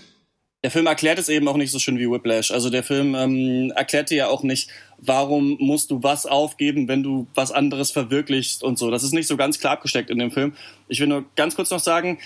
Der 0.63 0.69
Film 0.69 0.85
erklärt 0.85 1.17
es 1.17 1.27
eben 1.27 1.47
auch 1.47 1.57
nicht 1.57 1.71
so 1.71 1.79
schön 1.79 1.97
wie 1.97 2.09
Whiplash. 2.09 2.51
Also 2.51 2.69
der 2.69 2.83
Film 2.83 3.15
ähm, 3.15 3.71
erklärt 3.75 4.11
dir 4.11 4.17
ja 4.17 4.27
auch 4.27 4.43
nicht, 4.43 4.69
warum 4.97 5.57
musst 5.59 5.89
du 5.89 6.03
was 6.03 6.27
aufgeben, 6.27 6.87
wenn 6.87 7.01
du 7.01 7.27
was 7.33 7.51
anderes 7.51 7.89
verwirklichst 7.89 8.63
und 8.63 8.77
so. 8.77 8.91
Das 8.91 9.01
ist 9.01 9.13
nicht 9.13 9.27
so 9.27 9.37
ganz 9.37 9.59
klar 9.59 9.73
abgesteckt 9.73 10.11
in 10.11 10.19
dem 10.19 10.31
Film. 10.31 10.53
Ich 10.87 10.99
will 10.99 11.07
nur 11.07 11.25
ganz 11.35 11.55
kurz 11.55 11.71
noch 11.71 11.79
sagen, 11.79 12.19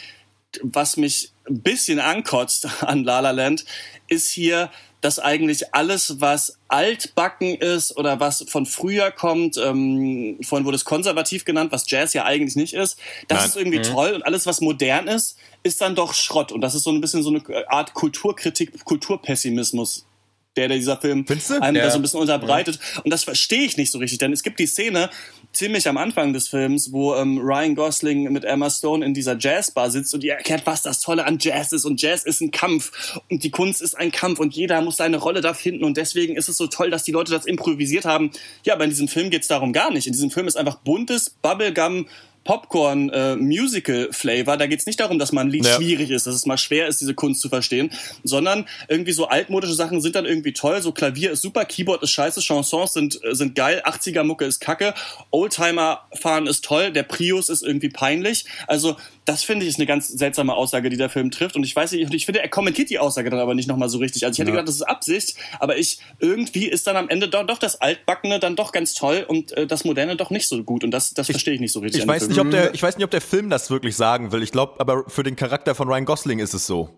was 0.63 0.97
mich 0.97 1.31
ein 1.47 1.61
bisschen 1.61 1.99
ankotzt 1.99 2.67
an 2.81 3.05
La 3.05 3.21
La 3.21 3.31
Land, 3.31 3.65
ist 4.07 4.31
hier, 4.31 4.69
dass 5.05 5.19
eigentlich 5.19 5.71
alles, 5.71 6.19
was 6.19 6.57
altbacken 6.67 7.53
ist 7.53 7.95
oder 7.95 8.19
was 8.19 8.43
von 8.47 8.65
früher 8.65 9.11
kommt, 9.11 9.55
ähm, 9.55 10.39
vorhin 10.41 10.65
wurde 10.65 10.77
es 10.77 10.83
konservativ 10.83 11.45
genannt, 11.45 11.71
was 11.71 11.87
Jazz 11.87 12.13
ja 12.13 12.25
eigentlich 12.25 12.55
nicht 12.55 12.73
ist, 12.73 12.97
das 13.27 13.37
Nein. 13.37 13.49
ist 13.49 13.55
irgendwie 13.55 13.77
mhm. 13.77 13.83
toll 13.83 14.13
und 14.13 14.23
alles, 14.23 14.47
was 14.47 14.61
modern 14.61 15.07
ist, 15.07 15.37
ist 15.61 15.79
dann 15.81 15.93
doch 15.93 16.15
Schrott. 16.15 16.51
Und 16.51 16.61
das 16.61 16.73
ist 16.73 16.81
so 16.81 16.89
ein 16.89 17.01
bisschen 17.01 17.21
so 17.21 17.29
eine 17.29 17.69
Art 17.69 17.93
Kulturkritik, 17.93 18.83
Kulturpessimismus 18.83 20.07
der, 20.55 20.67
der 20.67 20.77
dieser 20.77 20.97
Film 20.97 21.25
einem 21.61 21.75
Ja. 21.75 21.83
da 21.83 21.91
so 21.91 21.97
ein 21.97 22.01
bisschen 22.01 22.19
unterbreitet. 22.19 22.79
Und 23.03 23.11
das 23.11 23.23
verstehe 23.23 23.63
ich 23.63 23.77
nicht 23.77 23.91
so 23.91 23.99
richtig, 23.99 24.19
denn 24.19 24.33
es 24.33 24.43
gibt 24.43 24.59
die 24.59 24.67
Szene 24.67 25.09
ziemlich 25.53 25.87
am 25.87 25.97
Anfang 25.97 26.33
des 26.33 26.47
Films, 26.49 26.91
wo 26.91 27.15
ähm, 27.15 27.37
Ryan 27.39 27.75
Gosling 27.75 28.31
mit 28.31 28.43
Emma 28.43 28.69
Stone 28.69 29.05
in 29.05 29.13
dieser 29.13 29.37
Jazzbar 29.37 29.89
sitzt 29.89 30.13
und 30.13 30.23
ihr 30.23 30.33
erklärt, 30.33 30.65
was 30.65 30.81
das 30.81 30.99
Tolle 30.99 31.25
an 31.25 31.37
Jazz 31.39 31.71
ist. 31.71 31.85
Und 31.85 32.01
Jazz 32.01 32.23
ist 32.23 32.41
ein 32.41 32.51
Kampf 32.51 32.91
und 33.29 33.43
die 33.43 33.51
Kunst 33.51 33.81
ist 33.81 33.95
ein 33.95 34.11
Kampf 34.11 34.39
und 34.39 34.53
jeder 34.55 34.81
muss 34.81 34.97
seine 34.97 35.17
Rolle 35.17 35.41
da 35.41 35.53
finden. 35.53 35.83
Und 35.83 35.97
deswegen 35.97 36.35
ist 36.35 36.49
es 36.49 36.57
so 36.57 36.67
toll, 36.67 36.89
dass 36.89 37.03
die 37.03 37.11
Leute 37.11 37.31
das 37.31 37.45
improvisiert 37.45 38.05
haben. 38.05 38.31
Ja, 38.65 38.73
aber 38.73 38.83
in 38.83 38.89
diesem 38.89 39.07
Film 39.07 39.29
geht 39.29 39.43
es 39.43 39.47
darum 39.47 39.71
gar 39.73 39.91
nicht. 39.91 40.07
In 40.07 40.13
diesem 40.13 40.31
Film 40.31 40.47
ist 40.47 40.57
einfach 40.57 40.75
buntes 40.77 41.29
Bubblegum 41.29 42.07
Popcorn 42.45 43.09
äh, 43.09 43.35
Musical 43.35 44.07
Flavor. 44.11 44.55
Da 44.55 44.67
geht 44.67 44.79
es 44.79 44.85
nicht 44.85 44.99
darum, 45.01 45.19
dass 45.19 45.33
man 45.33 45.47
ein 45.47 45.51
Lied 45.51 45.65
Ja. 45.65 45.75
schwierig 45.75 46.11
ist, 46.11 46.25
dass 46.27 46.35
es 46.35 46.45
mal 46.45 46.57
schwer 46.57 46.87
ist, 46.87 47.01
diese 47.01 47.13
Kunst 47.13 47.41
zu 47.41 47.49
verstehen, 47.49 47.91
sondern 48.23 48.65
irgendwie 48.87 49.11
so 49.11 49.27
altmodische 49.27 49.73
Sachen 49.73 49.99
sind 49.99 50.15
dann 50.15 50.25
irgendwie 50.25 50.53
toll. 50.53 50.81
So 50.81 50.93
Klavier 50.93 51.31
ist 51.31 51.41
super, 51.41 51.65
Keyboard 51.65 52.03
ist 52.03 52.11
scheiße, 52.11 52.39
Chansons 52.41 52.93
sind, 52.93 53.19
äh, 53.25 53.35
sind 53.35 53.55
geil, 53.55 53.81
80er 53.83 54.23
Mucke 54.23 54.45
ist 54.45 54.61
kacke, 54.61 54.93
Oldtimer 55.31 56.07
fahren 56.13 56.47
ist 56.47 56.63
toll, 56.63 56.91
der 56.91 57.03
Prius 57.03 57.49
ist 57.49 57.63
irgendwie 57.63 57.89
peinlich. 57.89 58.45
Also 58.67 58.95
das 59.25 59.43
finde 59.43 59.65
ich 59.65 59.69
ist 59.69 59.79
eine 59.79 59.87
ganz 59.87 60.07
seltsame 60.07 60.53
Aussage, 60.53 60.89
die 60.89 60.97
der 60.97 61.09
Film 61.09 61.31
trifft. 61.31 61.55
Und 61.55 61.63
ich 61.63 61.75
weiß 61.75 61.91
nicht, 61.91 62.05
und 62.05 62.13
ich 62.13 62.25
finde, 62.25 62.41
er 62.41 62.49
kommentiert 62.49 62.89
die 62.91 62.99
Aussage 62.99 63.29
dann 63.29 63.39
aber 63.39 63.55
nicht 63.55 63.67
nochmal 63.67 63.89
so 63.89 63.97
richtig. 63.97 64.23
Also 64.23 64.35
ich 64.35 64.39
hätte 64.39 64.51
gedacht, 64.51 64.67
das 64.67 64.75
ist 64.75 64.83
Absicht, 64.83 65.35
aber 65.59 65.77
ich 65.77 65.99
irgendwie 66.19 66.67
ist 66.67 66.85
dann 66.85 66.95
am 66.95 67.09
Ende 67.09 67.27
doch, 67.27 67.45
doch 67.45 67.57
das 67.57 67.81
Altbackene 67.81 68.39
dann 68.39 68.55
doch 68.55 68.71
ganz 68.71 68.93
toll 68.93 69.25
und 69.27 69.51
äh, 69.53 69.65
das 69.65 69.83
Moderne 69.83 70.15
doch 70.15 70.29
nicht 70.29 70.47
so 70.47 70.63
gut. 70.63 70.83
Und 70.83 70.91
das, 70.91 71.13
das 71.13 71.27
verstehe 71.27 71.55
ich 71.55 71.59
nicht 71.59 71.71
so 71.71 71.79
richtig. 71.79 72.03
Ich 72.03 72.07
weiß, 72.07 72.23
Film. 72.23 72.31
nicht, 72.31 72.39
ob 72.39 72.51
der, 72.51 72.73
ich 72.73 72.83
weiß 72.83 72.97
nicht, 72.97 73.05
ob 73.05 73.11
der 73.11 73.21
Film 73.21 73.49
das 73.49 73.71
wirklich 73.71 73.95
sagen 73.95 74.31
will. 74.31 74.43
Ich 74.43 74.51
glaube, 74.51 74.79
aber 74.79 75.05
für 75.07 75.23
den 75.23 75.35
Charakter 75.35 75.73
von 75.73 75.87
Ryan 75.87 76.05
Gosling 76.05 76.39
ist 76.39 76.53
es 76.53 76.67
so. 76.67 76.89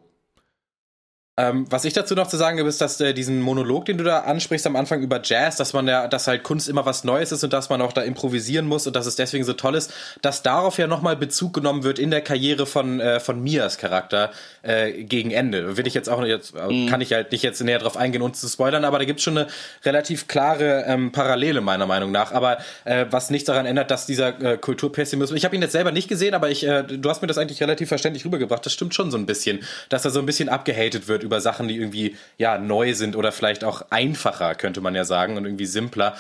Ähm, 1.40 1.68
was 1.70 1.86
ich 1.86 1.94
dazu 1.94 2.16
noch 2.16 2.26
zu 2.26 2.36
sagen 2.36 2.58
habe, 2.58 2.68
ist, 2.68 2.82
dass 2.82 3.00
äh, 3.00 3.14
diesen 3.14 3.42
Monolog, 3.42 3.86
den 3.86 4.00
du 4.00 4.04
da 4.04 4.22
ansprichst 4.22 4.66
am 4.66 4.76
Anfang 4.76 5.04
über 5.04 5.22
Jazz, 5.24 5.56
dass 5.56 5.72
man 5.72 5.88
ja, 5.88 6.08
dass 6.08 6.26
halt 6.26 6.42
Kunst 6.42 6.68
immer 6.68 6.88
was 6.88 7.04
Neues 7.04 7.32
ist 7.32 7.44
und 7.44 7.54
dass 7.54 7.70
man 7.70 7.80
auch 7.80 7.94
da 7.94 8.02
improvisieren 8.02 8.66
muss 8.66 8.88
und 8.88 8.96
dass 8.96 9.06
es 9.06 9.18
deswegen 9.18 9.44
so 9.44 9.54
toll 9.54 9.76
ist, 9.76 9.94
dass 10.24 10.42
darauf 10.42 10.80
ja 10.80 10.88
nochmal 10.88 11.16
Bezug 11.16 11.54
genommen 11.54 11.84
wird 11.84 12.00
in 12.00 12.10
der 12.10 12.22
Karriere 12.22 12.66
von, 12.66 13.00
äh, 13.00 13.20
von 13.20 13.40
Mias 13.44 13.78
Charakter 13.78 14.32
äh, 14.64 15.04
gegen 15.04 15.30
Ende. 15.30 15.78
Will 15.78 15.86
ich 15.86 15.94
jetzt 15.94 16.10
auch 16.10 16.26
jetzt, 16.26 16.56
äh, 16.56 16.88
kann 16.88 17.02
ich 17.02 17.14
halt 17.14 17.32
nicht 17.32 17.44
jetzt 17.44 17.62
näher 17.62 17.78
drauf 17.78 17.98
eingehen, 17.98 18.24
uns 18.24 18.42
zu 18.42 18.48
spoilern, 18.48 18.84
aber 18.84 18.98
da 18.98 19.06
gibt's 19.06 19.22
schon 19.22 19.38
eine 19.38 19.48
relativ 19.86 20.28
klare 20.28 20.86
ähm, 20.88 21.12
Parallele 21.12 21.62
meiner 21.62 21.86
Meinung 21.86 22.12
nach. 22.12 22.32
Aber 22.32 22.58
äh, 22.84 23.06
was 23.12 23.30
nicht 23.30 23.48
daran 23.48 23.68
ändert, 23.68 23.92
dass 23.92 24.08
dieser 24.08 24.42
äh, 24.42 24.58
Kulturpessimismus, 24.58 25.38
ich 25.38 25.46
habe 25.46 25.56
ihn 25.56 25.62
jetzt 25.62 25.74
selber 25.74 25.92
nicht 25.92 26.08
gesehen, 26.08 26.34
aber 26.34 26.50
ich, 26.50 26.66
äh, 26.66 26.82
du 26.82 27.08
hast 27.08 27.22
mir 27.22 27.28
das 27.28 27.38
eigentlich 27.38 27.62
relativ 27.62 27.90
verständlich 27.90 28.26
rübergebracht. 28.26 28.66
Das 28.66 28.74
stimmt 28.74 28.96
schon 28.96 29.12
so 29.12 29.20
ein 29.20 29.28
bisschen, 29.28 29.60
dass 29.90 30.04
er 30.04 30.10
so 30.10 30.20
ein 30.20 30.26
bisschen 30.26 30.50
abgehatet 30.50 31.08
wird 31.08 31.27
über 31.28 31.42
Sachen, 31.42 31.68
die 31.68 31.76
irgendwie 31.76 32.16
ja 32.38 32.58
neu 32.58 32.94
sind 32.96 33.16
oder 33.16 33.32
vielleicht 33.32 33.64
auch 33.64 33.84
einfacher, 33.92 34.56
könnte 34.56 34.82
man 34.82 34.96
ja 34.96 35.06
sagen, 35.06 35.38
und 35.38 35.46
irgendwie 35.46 35.68
simpler. 35.68 36.16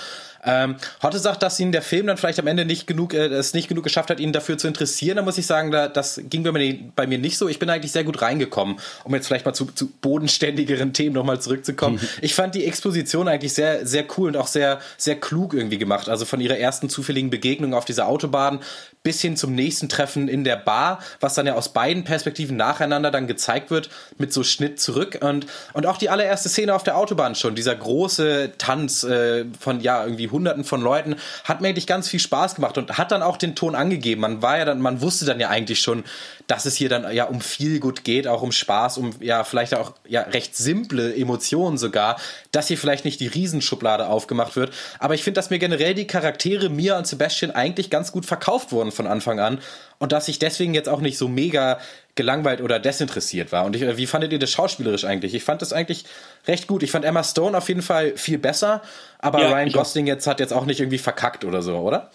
Ähm, 0.45 0.75
Hotte 1.03 1.19
sagt, 1.19 1.43
dass 1.43 1.59
ihn 1.59 1.71
der 1.71 1.81
Film 1.81 2.07
dann 2.07 2.15
vielleicht 2.15 2.39
am 2.39 2.47
Ende 2.47 2.63
nicht 2.63 2.87
genug, 2.87 3.13
äh, 3.13 3.25
es 3.27 3.53
nicht 3.53 3.67
genug 3.67 3.83
geschafft 3.83 4.09
hat, 4.09 4.19
ihn 4.19 4.31
dafür 4.31 4.57
zu 4.57 4.67
interessieren. 4.67 5.17
Da 5.17 5.21
muss 5.21 5.37
ich 5.37 5.45
sagen, 5.45 5.71
da, 5.71 5.89
das 5.89 6.21
ging 6.29 6.43
bei 6.43 6.51
mir, 6.51 6.79
bei 6.95 7.05
mir 7.05 7.17
nicht 7.17 7.37
so. 7.37 7.49
Ich 7.49 7.59
bin 7.59 7.69
eigentlich 7.69 7.91
sehr 7.91 8.05
gut 8.05 8.21
reingekommen, 8.21 8.77
um 9.03 9.13
jetzt 9.13 9.27
vielleicht 9.27 9.45
mal 9.45 9.53
zu, 9.53 9.65
zu 9.65 9.87
bodenständigeren 10.01 10.93
Themen 10.93 11.15
nochmal 11.15 11.41
zurückzukommen. 11.41 11.99
Ich 12.21 12.33
fand 12.33 12.55
die 12.55 12.65
Exposition 12.65 13.27
eigentlich 13.27 13.53
sehr, 13.53 13.85
sehr 13.85 14.05
cool 14.17 14.29
und 14.29 14.37
auch 14.37 14.47
sehr, 14.47 14.79
sehr 14.97 15.15
klug 15.15 15.53
irgendwie 15.53 15.77
gemacht. 15.77 16.07
Also 16.07 16.25
von 16.25 16.39
ihrer 16.39 16.57
ersten 16.57 16.89
zufälligen 16.89 17.29
Begegnung 17.29 17.73
auf 17.73 17.83
dieser 17.83 18.07
Autobahn 18.07 18.59
bis 19.07 19.21
hin 19.21 19.37
zum 19.37 19.55
nächsten 19.55 19.87
Treffen 19.87 20.27
in 20.27 20.43
der 20.43 20.57
Bar, 20.57 20.99
was 21.21 21.33
dann 21.33 21.47
ja 21.47 21.53
aus 21.53 21.69
beiden 21.69 22.03
Perspektiven 22.03 22.57
nacheinander 22.57 23.09
dann 23.09 23.25
gezeigt 23.25 23.71
wird, 23.71 23.89
mit 24.17 24.33
so 24.33 24.43
Schnitt 24.43 24.81
zurück 24.81 25.19
und, 25.21 25.45
und 25.71 25.85
auch 25.85 25.95
die 25.95 26.09
allererste 26.09 26.49
Szene 26.49 26.75
auf 26.75 26.83
der 26.83 26.97
Autobahn 26.97 27.33
schon, 27.33 27.55
dieser 27.55 27.73
große 27.73 28.51
Tanz 28.57 29.05
äh, 29.05 29.45
von 29.57 29.79
ja 29.79 30.03
irgendwie 30.03 30.29
hunderten 30.29 30.65
von 30.65 30.81
Leuten, 30.81 31.15
hat 31.45 31.61
mir 31.61 31.69
eigentlich 31.69 31.87
ganz 31.87 32.09
viel 32.09 32.19
Spaß 32.19 32.55
gemacht 32.55 32.77
und 32.77 32.97
hat 32.97 33.13
dann 33.13 33.23
auch 33.23 33.37
den 33.37 33.55
Ton 33.55 33.75
angegeben. 33.75 34.19
Man 34.19 34.41
war 34.41 34.57
ja 34.57 34.65
dann, 34.65 34.81
man 34.81 34.99
wusste 34.99 35.23
dann 35.23 35.39
ja 35.39 35.47
eigentlich 35.47 35.79
schon, 35.79 36.03
dass 36.47 36.65
es 36.65 36.75
hier 36.75 36.87
dann 36.87 37.13
ja 37.13 37.25
um 37.25 37.41
viel 37.41 37.79
gut 37.79 38.05
geht, 38.05 38.25
auch 38.25 38.41
um 38.41 38.53
Spaß, 38.53 38.97
um 38.97 39.13
ja 39.19 39.43
vielleicht 39.43 39.75
auch 39.75 39.93
ja 40.07 40.21
recht 40.21 40.55
simple 40.55 41.13
Emotionen 41.13 41.77
sogar, 41.77 42.19
dass 42.51 42.69
hier 42.69 42.77
vielleicht 42.77 43.03
nicht 43.03 43.19
die 43.19 43.27
Riesenschublade 43.27 44.07
aufgemacht 44.07 44.55
wird. 44.55 44.73
Aber 44.99 45.13
ich 45.13 45.23
finde, 45.23 45.37
dass 45.37 45.49
mir 45.49 45.59
generell 45.59 45.93
die 45.93 46.07
Charaktere 46.07 46.69
Mia 46.69 46.97
und 46.97 47.05
Sebastian 47.05 47.51
eigentlich 47.51 47.89
ganz 47.89 48.13
gut 48.13 48.25
verkauft 48.25 48.71
wurden 48.71 48.93
von 48.93 49.07
Anfang 49.07 49.41
an 49.41 49.59
und 49.99 50.13
dass 50.13 50.29
ich 50.29 50.39
deswegen 50.39 50.73
jetzt 50.73 50.87
auch 50.87 51.01
nicht 51.01 51.17
so 51.17 51.27
mega 51.27 51.79
gelangweilt 52.15 52.61
oder 52.61 52.79
desinteressiert 52.79 53.51
war. 53.51 53.65
Und 53.65 53.75
ich, 53.75 53.97
wie 53.97 54.07
fandet 54.07 54.31
ihr 54.31 54.39
das 54.39 54.49
schauspielerisch 54.51 55.03
eigentlich? 55.03 55.33
Ich 55.33 55.43
fand 55.43 55.61
das 55.61 55.73
eigentlich 55.73 56.05
recht 56.47 56.67
gut. 56.67 56.81
Ich 56.81 56.91
fand 56.91 57.03
Emma 57.03 57.23
Stone 57.25 57.57
auf 57.57 57.67
jeden 57.67 57.81
Fall 57.81 58.15
viel 58.15 58.37
besser, 58.37 58.81
aber 59.19 59.41
Ja, 59.41 59.51
Ryan 59.51 59.69
auch. 59.69 59.73
Gosling 59.73 60.07
jetzt 60.07 60.25
hat 60.27 60.39
jetzt 60.39 60.53
auch 60.53 60.65
nicht 60.65 60.79
irgendwie 60.79 60.97
verkackt 60.97 61.43
oder 61.43 61.61
so, 61.61 61.77
oder? 61.77 62.09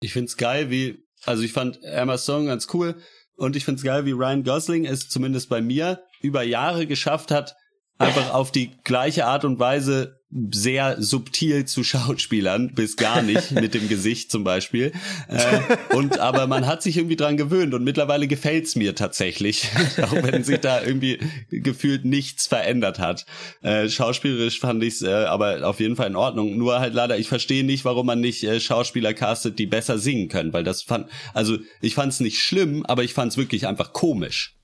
Ich 0.00 0.14
find's 0.14 0.38
geil, 0.38 0.70
wie, 0.70 1.04
also 1.26 1.42
ich 1.42 1.52
fand 1.52 1.82
Emma 1.82 2.16
Stone 2.16 2.46
ganz 2.46 2.68
cool 2.72 2.96
und 3.38 3.56
ich 3.56 3.64
find's 3.64 3.82
geil, 3.82 4.04
wie 4.04 4.12
Ryan 4.12 4.42
Gosling 4.42 4.84
es 4.84 5.08
zumindest 5.08 5.48
bei 5.48 5.62
mir 5.62 6.02
über 6.20 6.42
Jahre 6.42 6.86
geschafft 6.86 7.30
hat, 7.30 7.56
einfach 7.98 8.32
auf 8.32 8.52
die 8.52 8.70
gleiche 8.84 9.26
Art 9.26 9.44
und 9.44 9.58
Weise 9.58 10.18
sehr 10.50 11.00
subtil 11.00 11.64
zu 11.64 11.82
Schauspielern, 11.82 12.74
bis 12.74 12.96
gar 12.96 13.22
nicht 13.22 13.50
mit 13.52 13.72
dem 13.72 13.88
Gesicht 13.88 14.30
zum 14.30 14.44
Beispiel. 14.44 14.92
Äh, 15.28 15.96
und 15.96 16.18
aber 16.18 16.46
man 16.46 16.66
hat 16.66 16.82
sich 16.82 16.98
irgendwie 16.98 17.16
dran 17.16 17.38
gewöhnt 17.38 17.72
und 17.72 17.82
mittlerweile 17.82 18.28
gefällt's 18.28 18.76
mir 18.76 18.94
tatsächlich, 18.94 19.70
auch 20.02 20.12
wenn 20.12 20.44
sich 20.44 20.58
da 20.60 20.82
irgendwie 20.82 21.18
gefühlt 21.50 22.04
nichts 22.04 22.46
verändert 22.46 22.98
hat. 22.98 23.24
Äh, 23.62 23.88
schauspielerisch 23.88 24.60
fand 24.60 24.82
ich's 24.84 25.00
äh, 25.00 25.24
aber 25.24 25.66
auf 25.66 25.80
jeden 25.80 25.96
Fall 25.96 26.08
in 26.08 26.16
Ordnung. 26.16 26.58
Nur 26.58 26.78
halt 26.78 26.92
leider, 26.92 27.18
ich 27.18 27.28
verstehe 27.28 27.64
nicht, 27.64 27.86
warum 27.86 28.06
man 28.06 28.20
nicht 28.20 28.44
äh, 28.44 28.60
Schauspieler 28.60 29.14
castet, 29.14 29.58
die 29.58 29.66
besser 29.66 29.98
singen 29.98 30.28
können, 30.28 30.52
weil 30.52 30.64
das 30.64 30.82
fand, 30.82 31.08
also 31.32 31.56
ich 31.80 31.94
fand's 31.94 32.20
nicht 32.20 32.40
schlimm, 32.40 32.84
aber 32.84 33.02
ich 33.02 33.14
fand's 33.14 33.38
wirklich 33.38 33.66
einfach 33.66 33.94
komisch. 33.94 34.54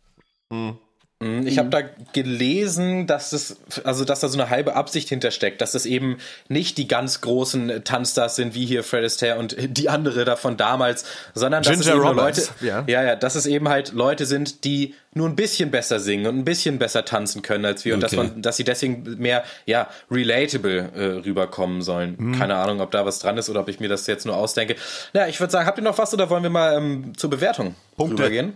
Ich 1.47 1.59
habe 1.59 1.71
da 1.71 1.81
gelesen, 2.13 3.07
dass 3.07 3.33
es, 3.33 3.57
also 3.85 4.05
dass 4.05 4.21
da 4.21 4.29
so 4.29 4.39
eine 4.39 4.51
halbe 4.51 4.75
Absicht 4.75 5.09
hintersteckt, 5.09 5.61
dass 5.63 5.75
es 5.75 5.87
eben 5.87 6.19
nicht 6.49 6.77
die 6.77 6.87
ganz 6.87 7.23
großen 7.23 7.83
Tanzstars 7.85 8.37
sind 8.37 8.55
wie 8.55 8.67
hier 8.67 8.83
Fred 8.85 9.05
Astaire 9.05 9.39
und 9.39 9.57
die 9.79 9.89
andere 9.89 10.27
davon 10.27 10.57
damals, 10.59 11.05
sondern 11.33 11.63
dass 11.63 11.73
es 11.79 11.81
Ginger 11.81 11.95
eben 11.95 12.03
nur 12.03 12.11
Roberts, 12.11 12.51
Leute, 12.61 12.67
ja. 12.67 12.85
ja, 12.87 13.03
ja, 13.05 13.17
dass 13.17 13.37
es 13.37 13.47
eben 13.47 13.69
halt 13.71 13.93
Leute 13.93 14.27
sind, 14.27 14.65
die 14.65 14.95
nur 15.15 15.29
ein 15.29 15.37
bisschen 15.37 15.71
besser 15.71 15.99
singen 15.99 16.27
und 16.27 16.37
ein 16.37 16.45
bisschen 16.45 16.79
besser 16.79 17.05
tanzen 17.07 17.41
können 17.41 17.65
als 17.65 17.85
wir 17.87 17.95
und 17.95 18.01
dass 18.01 18.13
Okay. 18.13 18.29
man, 18.29 18.43
dass 18.43 18.57
sie 18.59 18.65
deswegen 18.65 19.17
mehr, 19.19 19.45
ja, 19.65 19.89
relatable 20.11 20.91
äh, 20.95 21.05
rüberkommen 21.25 21.81
sollen. 21.81 22.37
Keine 22.37 22.57
Ahnung, 22.57 22.81
ob 22.81 22.91
da 22.91 23.07
was 23.07 23.21
dran 23.21 23.39
ist 23.39 23.49
oder 23.49 23.61
ob 23.61 23.69
ich 23.69 23.81
mir 23.81 23.89
das 23.89 24.07
jetzt 24.09 24.27
nur 24.27 24.37
ausdenke. 24.37 24.75
Ja, 25.15 25.27
ich 25.27 25.41
würde 25.41 25.53
sagen, 25.53 25.67
habt 25.67 25.79
ihr 25.79 25.85
noch 25.85 25.97
was 25.97 26.13
oder 26.13 26.29
wollen 26.29 26.43
wir 26.43 26.51
mal 26.51 26.77
ähm, 26.77 27.13
zur 27.17 27.31
Bewertung 27.31 27.75
Punkte. 27.97 28.25
rübergehen? 28.25 28.55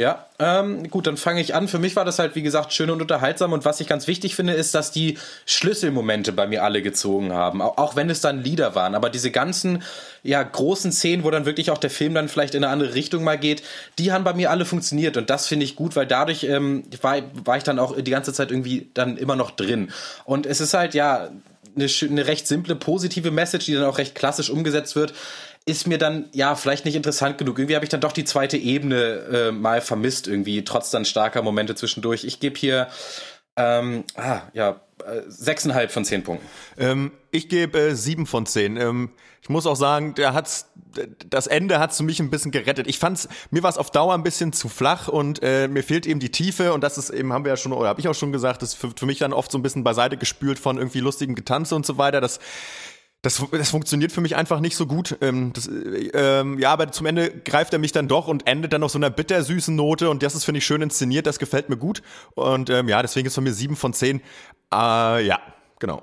Ja, 0.00 0.24
ähm, 0.38 0.88
gut, 0.88 1.06
dann 1.06 1.18
fange 1.18 1.42
ich 1.42 1.54
an. 1.54 1.68
Für 1.68 1.78
mich 1.78 1.94
war 1.94 2.06
das 2.06 2.18
halt, 2.18 2.34
wie 2.34 2.40
gesagt, 2.40 2.72
schön 2.72 2.88
und 2.88 3.02
unterhaltsam. 3.02 3.52
Und 3.52 3.66
was 3.66 3.80
ich 3.80 3.86
ganz 3.86 4.06
wichtig 4.06 4.34
finde, 4.34 4.54
ist, 4.54 4.74
dass 4.74 4.92
die 4.92 5.18
Schlüsselmomente 5.44 6.32
bei 6.32 6.46
mir 6.46 6.64
alle 6.64 6.80
gezogen 6.80 7.34
haben. 7.34 7.60
Auch, 7.60 7.76
auch 7.76 7.96
wenn 7.96 8.08
es 8.08 8.22
dann 8.22 8.42
Lieder 8.42 8.74
waren. 8.74 8.94
Aber 8.94 9.10
diese 9.10 9.30
ganzen, 9.30 9.82
ja, 10.22 10.42
großen 10.42 10.90
Szenen, 10.90 11.22
wo 11.22 11.30
dann 11.30 11.44
wirklich 11.44 11.70
auch 11.70 11.76
der 11.76 11.90
Film 11.90 12.14
dann 12.14 12.30
vielleicht 12.30 12.54
in 12.54 12.64
eine 12.64 12.72
andere 12.72 12.94
Richtung 12.94 13.24
mal 13.24 13.38
geht, 13.38 13.62
die 13.98 14.10
haben 14.10 14.24
bei 14.24 14.32
mir 14.32 14.50
alle 14.50 14.64
funktioniert. 14.64 15.18
Und 15.18 15.28
das 15.28 15.46
finde 15.46 15.64
ich 15.66 15.76
gut, 15.76 15.96
weil 15.96 16.06
dadurch 16.06 16.44
ähm, 16.44 16.84
war, 17.02 17.18
war 17.44 17.58
ich 17.58 17.64
dann 17.64 17.78
auch 17.78 17.94
die 18.00 18.10
ganze 18.10 18.32
Zeit 18.32 18.50
irgendwie 18.50 18.88
dann 18.94 19.18
immer 19.18 19.36
noch 19.36 19.50
drin. 19.50 19.92
Und 20.24 20.46
es 20.46 20.62
ist 20.62 20.72
halt, 20.72 20.94
ja, 20.94 21.28
eine, 21.76 21.88
eine 22.10 22.26
recht 22.26 22.46
simple, 22.46 22.74
positive 22.74 23.30
Message, 23.30 23.66
die 23.66 23.74
dann 23.74 23.84
auch 23.84 23.98
recht 23.98 24.14
klassisch 24.14 24.50
umgesetzt 24.50 24.96
wird, 24.96 25.12
ist 25.70 25.86
mir 25.86 25.98
dann 25.98 26.28
ja 26.32 26.54
vielleicht 26.54 26.84
nicht 26.84 26.96
interessant 26.96 27.38
genug. 27.38 27.58
Irgendwie 27.58 27.74
habe 27.76 27.84
ich 27.84 27.90
dann 27.90 28.00
doch 28.00 28.12
die 28.12 28.24
zweite 28.24 28.56
Ebene 28.56 28.96
äh, 28.96 29.52
mal 29.52 29.80
vermisst, 29.80 30.26
irgendwie, 30.26 30.64
trotz 30.64 30.90
dann 30.90 31.04
starker 31.04 31.42
Momente 31.42 31.74
zwischendurch. 31.74 32.24
Ich 32.24 32.40
gebe 32.40 32.58
hier 32.58 32.88
ähm, 33.56 34.04
ah, 34.16 34.42
ja, 34.52 34.80
äh, 35.04 35.22
sechseinhalb 35.28 35.90
von 35.90 36.04
zehn 36.04 36.22
Punkten. 36.22 36.46
Ähm, 36.78 37.12
ich 37.30 37.48
gebe 37.48 37.78
äh, 37.78 37.94
sieben 37.94 38.26
von 38.26 38.46
zehn. 38.46 38.76
Ähm, 38.76 39.10
ich 39.42 39.48
muss 39.48 39.66
auch 39.66 39.76
sagen, 39.76 40.14
der 40.14 40.34
hat's, 40.34 40.70
das 41.28 41.46
Ende 41.46 41.78
hat's 41.78 41.96
für 41.96 42.02
mich 42.02 42.20
ein 42.20 42.30
bisschen 42.30 42.50
gerettet. 42.50 42.86
Ich 42.86 42.98
fand's, 42.98 43.28
mir 43.50 43.62
war 43.62 43.70
es 43.70 43.78
auf 43.78 43.90
Dauer 43.90 44.14
ein 44.14 44.22
bisschen 44.22 44.52
zu 44.52 44.68
flach 44.68 45.08
und 45.08 45.42
äh, 45.42 45.68
mir 45.68 45.82
fehlt 45.82 46.06
eben 46.06 46.20
die 46.20 46.30
Tiefe 46.30 46.72
und 46.72 46.82
das 46.82 46.98
ist 46.98 47.10
eben, 47.10 47.32
haben 47.32 47.44
wir 47.44 47.50
ja 47.50 47.56
schon, 47.56 47.72
oder 47.72 47.88
habe 47.88 48.00
ich 48.00 48.08
auch 48.08 48.14
schon 48.14 48.32
gesagt, 48.32 48.62
das 48.62 48.70
ist 48.70 48.74
für, 48.76 48.90
für 48.94 49.06
mich 49.06 49.18
dann 49.18 49.32
oft 49.32 49.50
so 49.50 49.58
ein 49.58 49.62
bisschen 49.62 49.84
beiseite 49.84 50.16
gespült 50.16 50.58
von 50.58 50.76
irgendwie 50.76 51.00
lustigem 51.00 51.34
Getanze 51.34 51.74
und 51.74 51.86
so 51.86 51.96
weiter. 51.96 52.20
Das 52.20 52.38
das, 53.22 53.44
das 53.52 53.70
funktioniert 53.70 54.12
für 54.12 54.20
mich 54.20 54.36
einfach 54.36 54.60
nicht 54.60 54.76
so 54.76 54.86
gut. 54.86 55.18
Ähm, 55.20 55.52
das, 55.52 55.66
äh, 55.66 56.10
ähm, 56.14 56.58
ja, 56.58 56.72
aber 56.72 56.90
zum 56.90 57.06
Ende 57.06 57.30
greift 57.30 57.72
er 57.72 57.78
mich 57.78 57.92
dann 57.92 58.08
doch 58.08 58.28
und 58.28 58.46
endet 58.46 58.72
dann 58.72 58.82
auf 58.82 58.92
so 58.92 58.98
einer 58.98 59.10
bittersüßen 59.10 59.74
Note 59.74 60.08
und 60.08 60.22
das 60.22 60.34
ist, 60.34 60.44
finde 60.44 60.58
ich, 60.58 60.66
schön 60.66 60.82
inszeniert, 60.82 61.26
das 61.26 61.38
gefällt 61.38 61.68
mir 61.68 61.76
gut. 61.76 62.02
Und 62.34 62.70
ähm, 62.70 62.88
ja, 62.88 63.02
deswegen 63.02 63.26
ist 63.26 63.34
von 63.34 63.44
mir 63.44 63.52
sieben 63.52 63.76
von 63.76 63.92
zehn. 63.92 64.20
Äh, 64.72 65.26
ja, 65.26 65.40
genau. 65.78 66.02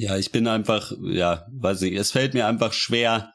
Ja, 0.00 0.16
ich 0.16 0.32
bin 0.32 0.48
einfach, 0.48 0.92
ja, 1.02 1.46
weiß 1.52 1.82
nicht, 1.82 1.96
es 1.96 2.12
fällt 2.12 2.34
mir 2.34 2.46
einfach 2.46 2.72
schwer, 2.72 3.32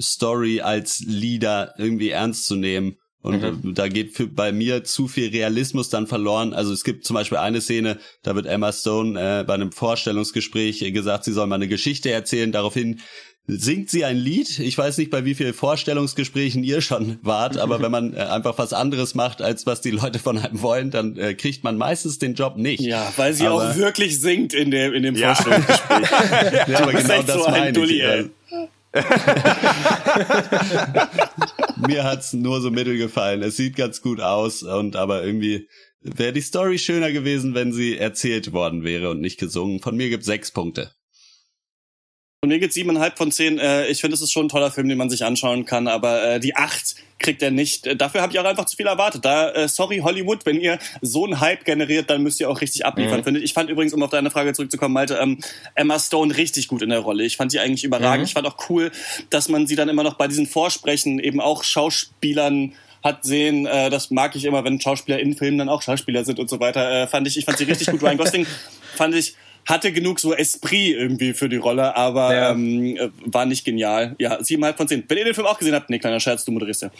Story 0.00 0.60
als 0.60 1.00
Lieder 1.00 1.74
irgendwie 1.76 2.10
ernst 2.10 2.46
zu 2.46 2.54
nehmen. 2.54 2.98
Und 3.20 3.64
mhm. 3.64 3.74
da 3.74 3.88
geht 3.88 4.14
für, 4.14 4.26
bei 4.28 4.52
mir 4.52 4.84
zu 4.84 5.08
viel 5.08 5.30
Realismus 5.30 5.90
dann 5.90 6.06
verloren. 6.06 6.54
Also 6.54 6.72
es 6.72 6.84
gibt 6.84 7.04
zum 7.04 7.14
Beispiel 7.14 7.38
eine 7.38 7.60
Szene, 7.60 7.98
da 8.22 8.36
wird 8.36 8.46
Emma 8.46 8.72
Stone 8.72 9.18
äh, 9.18 9.44
bei 9.44 9.54
einem 9.54 9.72
Vorstellungsgespräch 9.72 10.80
gesagt, 10.92 11.24
sie 11.24 11.32
soll 11.32 11.48
mal 11.48 11.56
eine 11.56 11.68
Geschichte 11.68 12.10
erzählen. 12.10 12.52
Daraufhin 12.52 13.00
singt 13.48 13.90
sie 13.90 14.04
ein 14.04 14.16
Lied. 14.16 14.60
Ich 14.60 14.76
weiß 14.76 14.98
nicht, 14.98 15.10
bei 15.10 15.24
wie 15.24 15.34
vielen 15.34 15.54
Vorstellungsgesprächen 15.54 16.62
ihr 16.62 16.80
schon 16.80 17.18
wart, 17.22 17.56
aber 17.56 17.80
wenn 17.82 17.90
man 17.90 18.14
äh, 18.14 18.18
einfach 18.18 18.56
was 18.58 18.72
anderes 18.72 19.14
macht, 19.14 19.42
als 19.42 19.66
was 19.66 19.80
die 19.80 19.90
Leute 19.90 20.20
von 20.20 20.38
einem 20.38 20.62
wollen, 20.62 20.90
dann 20.90 21.16
äh, 21.16 21.34
kriegt 21.34 21.64
man 21.64 21.76
meistens 21.76 22.18
den 22.18 22.34
Job 22.34 22.56
nicht. 22.56 22.80
Ja, 22.80 23.12
weil 23.16 23.32
sie 23.32 23.46
aber, 23.46 23.70
auch 23.70 23.76
wirklich 23.76 24.20
singt 24.20 24.54
in 24.54 24.70
dem, 24.70 24.92
in 24.92 25.02
dem 25.02 25.16
ja. 25.16 25.34
Vorstellungsgespräch. 25.34 26.10
ja, 26.68 26.78
aber 26.82 26.92
genau 26.92 27.22
das 27.22 27.42
so 27.42 27.50
meine 27.50 27.70
ich. 27.70 28.30
Mir 31.86 32.04
hat's 32.04 32.32
nur 32.32 32.60
so 32.60 32.70
mittel 32.70 32.96
gefallen. 32.96 33.42
Es 33.42 33.56
sieht 33.56 33.76
ganz 33.76 34.00
gut 34.02 34.20
aus 34.20 34.62
und 34.62 34.96
aber 34.96 35.24
irgendwie 35.24 35.68
wäre 36.00 36.32
die 36.32 36.40
Story 36.40 36.78
schöner 36.78 37.12
gewesen, 37.12 37.54
wenn 37.54 37.72
sie 37.72 37.98
erzählt 37.98 38.52
worden 38.52 38.84
wäre 38.84 39.10
und 39.10 39.20
nicht 39.20 39.38
gesungen. 39.38 39.80
Von 39.80 39.96
mir 39.96 40.08
gibt's 40.08 40.26
sechs 40.26 40.52
Punkte. 40.52 40.92
Von 42.40 42.50
mir 42.50 42.60
gibt 42.60 42.72
siebeneinhalb 42.72 43.18
von 43.18 43.32
zehn. 43.32 43.58
Äh, 43.58 43.88
ich 43.88 44.00
finde, 44.00 44.14
es 44.14 44.20
ist 44.20 44.30
schon 44.30 44.46
ein 44.46 44.48
toller 44.48 44.70
Film, 44.70 44.88
den 44.88 44.96
man 44.96 45.10
sich 45.10 45.24
anschauen 45.24 45.64
kann, 45.64 45.88
aber 45.88 46.34
äh, 46.34 46.40
die 46.40 46.54
acht 46.54 46.94
kriegt 47.18 47.42
er 47.42 47.50
nicht. 47.50 47.84
Äh, 47.84 47.96
dafür 47.96 48.22
habe 48.22 48.32
ich 48.32 48.38
auch 48.38 48.44
einfach 48.44 48.66
zu 48.66 48.76
viel 48.76 48.86
erwartet. 48.86 49.24
Da, 49.24 49.50
äh, 49.50 49.66
sorry 49.66 49.98
Hollywood, 50.04 50.46
wenn 50.46 50.60
ihr 50.60 50.78
so 51.02 51.24
einen 51.24 51.40
Hype 51.40 51.64
generiert, 51.64 52.10
dann 52.10 52.22
müsst 52.22 52.38
ihr 52.38 52.48
auch 52.48 52.60
richtig 52.60 52.86
abliefern, 52.86 53.18
mhm. 53.18 53.24
finde 53.24 53.40
ich. 53.40 53.46
Ich 53.46 53.54
fand 53.54 53.70
übrigens, 53.70 53.92
um 53.92 54.04
auf 54.04 54.10
deine 54.10 54.30
Frage 54.30 54.52
zurückzukommen, 54.52 54.94
Malte, 54.94 55.18
ähm, 55.20 55.38
Emma 55.74 55.98
Stone 55.98 56.36
richtig 56.36 56.68
gut 56.68 56.80
in 56.82 56.90
der 56.90 57.00
Rolle. 57.00 57.24
Ich 57.24 57.36
fand 57.36 57.50
sie 57.50 57.58
eigentlich 57.58 57.82
überragend. 57.82 58.20
Mhm. 58.20 58.26
Ich 58.26 58.34
fand 58.34 58.46
auch 58.46 58.70
cool, 58.70 58.92
dass 59.30 59.48
man 59.48 59.66
sie 59.66 59.74
dann 59.74 59.88
immer 59.88 60.04
noch 60.04 60.14
bei 60.14 60.28
diesen 60.28 60.46
Vorsprechen 60.46 61.18
eben 61.18 61.40
auch 61.40 61.64
Schauspielern 61.64 62.72
hat 63.02 63.24
sehen, 63.24 63.66
äh, 63.66 63.90
das 63.90 64.10
mag 64.10 64.36
ich 64.36 64.44
immer, 64.44 64.64
wenn 64.64 64.80
Schauspieler 64.80 65.18
in 65.18 65.36
Filmen 65.36 65.58
dann 65.58 65.68
auch 65.68 65.82
Schauspieler 65.82 66.24
sind 66.24 66.38
und 66.38 66.48
so 66.48 66.60
weiter. 66.60 67.02
Äh, 67.02 67.06
fand 67.08 67.26
ich, 67.26 67.36
ich 67.36 67.44
fand 67.44 67.58
sie 67.58 67.64
richtig 67.64 67.88
gut. 67.88 68.02
Ryan 68.02 68.16
Gosling 68.16 68.46
fand 68.94 69.14
ich 69.14 69.34
hatte 69.68 69.92
genug 69.92 70.18
so 70.18 70.34
Esprit 70.34 70.96
irgendwie 70.96 71.34
für 71.34 71.50
die 71.50 71.56
Rolle, 71.56 71.94
aber 71.94 72.34
ja. 72.34 72.50
ähm, 72.52 72.96
äh, 72.96 73.10
war 73.26 73.44
nicht 73.44 73.66
genial. 73.66 74.16
Ja, 74.18 74.42
siebeneinhalb 74.42 74.78
von 74.78 74.88
zehn. 74.88 75.04
Wenn 75.06 75.18
ihr 75.18 75.26
den 75.26 75.34
Film 75.34 75.46
auch 75.46 75.58
gesehen 75.58 75.74
habt, 75.74 75.90
nee, 75.90 75.98
kleiner 75.98 76.20
Scherz, 76.20 76.46
du 76.46 76.52
moderierst 76.52 76.82
ja. 76.82 76.90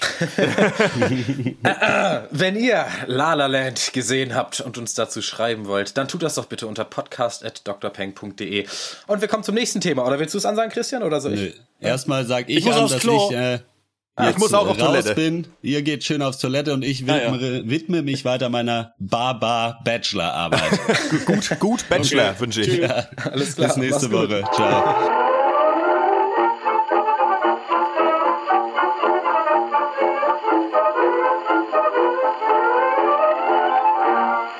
Wenn 2.30 2.56
ihr 2.56 2.86
La 3.06 3.32
La 3.32 3.46
Land 3.46 3.94
gesehen 3.94 4.34
habt 4.34 4.60
und 4.60 4.76
uns 4.76 4.92
dazu 4.92 5.22
schreiben 5.22 5.66
wollt, 5.66 5.96
dann 5.96 6.08
tut 6.08 6.22
das 6.22 6.34
doch 6.34 6.44
bitte 6.44 6.66
unter 6.66 6.84
podcast.drpeng.de. 6.84 8.66
Und 9.06 9.20
wir 9.22 9.28
kommen 9.28 9.44
zum 9.44 9.54
nächsten 9.54 9.80
Thema. 9.80 10.06
Oder 10.06 10.18
willst 10.18 10.34
du 10.34 10.38
es 10.38 10.44
ansagen, 10.44 10.70
Christian, 10.70 11.02
oder 11.02 11.22
soll 11.22 11.38
ich? 11.38 11.54
Erstmal 11.80 12.26
sag 12.26 12.50
ich, 12.50 12.58
ich 12.58 12.70
an, 12.70 12.86
dass 12.86 12.98
Klo. 12.98 13.30
ich 13.30 13.36
äh, 13.36 13.60
Ah, 14.18 14.30
ich 14.30 14.38
muss 14.38 14.52
auch 14.52 14.66
auf 14.66 14.76
Toilette. 14.76 15.14
Bin. 15.14 15.46
Ihr 15.62 15.82
geht 15.82 16.02
schön 16.02 16.22
aufs 16.22 16.38
Toilette 16.38 16.74
und 16.74 16.84
ich 16.84 17.06
widme, 17.06 17.30
ah, 17.30 17.36
ja. 17.36 17.70
widme 17.70 18.02
mich 18.02 18.24
weiter 18.24 18.48
meiner 18.48 18.94
Baba 18.98 19.78
Bachelorarbeit. 19.84 20.80
gut, 21.26 21.60
gut 21.60 21.88
Bachelor 21.88 22.30
okay. 22.30 22.40
wünsche 22.40 22.62
ich. 22.62 22.78
Ja. 22.78 23.06
Alles 23.30 23.54
klar. 23.54 23.68
Bis 23.68 23.76
nächste 23.76 24.10
Woche. 24.10 24.42
Ciao. 24.52 24.94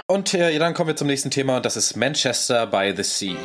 Und 0.06 0.34
äh, 0.34 0.56
dann 0.58 0.72
kommen 0.74 0.88
wir 0.88 0.96
zum 0.96 1.08
nächsten 1.08 1.30
Thema 1.30 1.56
und 1.56 1.66
das 1.66 1.76
ist 1.76 1.96
Manchester 1.96 2.66
by 2.68 2.94
the 2.96 3.02
Sea. 3.02 3.36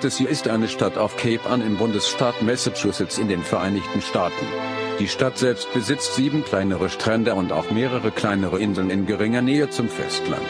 The 0.00 0.10
Sea 0.10 0.28
ist 0.28 0.46
eine 0.46 0.68
Stadt 0.68 0.96
auf 0.96 1.16
Cape 1.16 1.50
Ann 1.50 1.60
im 1.60 1.76
Bundesstaat 1.76 2.40
Massachusetts 2.40 3.18
in 3.18 3.26
den 3.26 3.42
Vereinigten 3.42 4.00
Staaten. 4.00 4.46
Die 5.00 5.08
Stadt 5.08 5.38
selbst 5.38 5.72
besitzt 5.74 6.14
sieben 6.14 6.44
kleinere 6.44 6.88
Strände 6.88 7.34
und 7.34 7.50
auch 7.50 7.72
mehrere 7.72 8.12
kleinere 8.12 8.60
Inseln 8.60 8.90
in 8.90 9.06
geringer 9.06 9.42
Nähe 9.42 9.70
zum 9.70 9.88
Festland. 9.88 10.46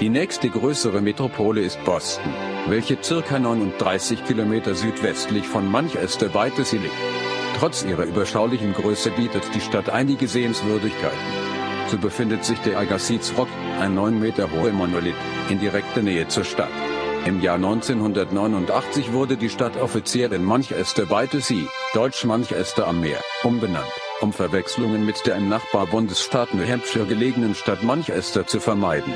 Die 0.00 0.08
nächste 0.08 0.48
größere 0.50 1.00
Metropole 1.00 1.60
ist 1.60 1.84
Boston, 1.84 2.34
welche 2.66 2.96
ca. 2.96 3.38
39 3.38 4.24
Kilometer 4.24 4.74
südwestlich 4.74 5.46
von 5.46 5.70
Manchester 5.70 6.28
Sea 6.28 6.80
liegt. 6.80 6.92
Trotz 7.60 7.84
ihrer 7.84 8.04
überschaulichen 8.04 8.72
Größe 8.72 9.12
bietet 9.12 9.44
die 9.54 9.60
Stadt 9.60 9.90
einige 9.90 10.26
Sehenswürdigkeiten. 10.26 11.18
So 11.86 11.98
befindet 11.98 12.44
sich 12.44 12.58
der 12.58 12.78
Agassiz 12.78 13.32
Rock, 13.38 13.48
ein 13.78 13.94
9 13.94 14.18
Meter 14.18 14.50
hoher 14.50 14.72
Monolith, 14.72 15.14
in 15.50 15.60
direkter 15.60 16.02
Nähe 16.02 16.26
zur 16.26 16.42
Stadt. 16.42 16.68
Im 17.28 17.42
Jahr 17.42 17.56
1989 17.56 19.12
wurde 19.12 19.36
die 19.36 19.50
Stadt 19.50 19.76
offiziell 19.76 20.32
in 20.32 20.42
Manchester 20.42 21.04
by 21.04 21.26
the 21.30 21.40
Sea, 21.40 21.68
Deutsch 21.92 22.24
Manchester 22.24 22.86
am 22.86 23.02
Meer, 23.02 23.20
umbenannt, 23.42 23.92
um 24.22 24.32
Verwechslungen 24.32 25.04
mit 25.04 25.26
der 25.26 25.36
im 25.36 25.50
Nachbarbundesstaat 25.50 26.54
New 26.54 26.66
Hampshire 26.66 27.04
gelegenen 27.04 27.54
Stadt 27.54 27.82
Manchester 27.82 28.46
zu 28.46 28.60
vermeiden. 28.60 29.12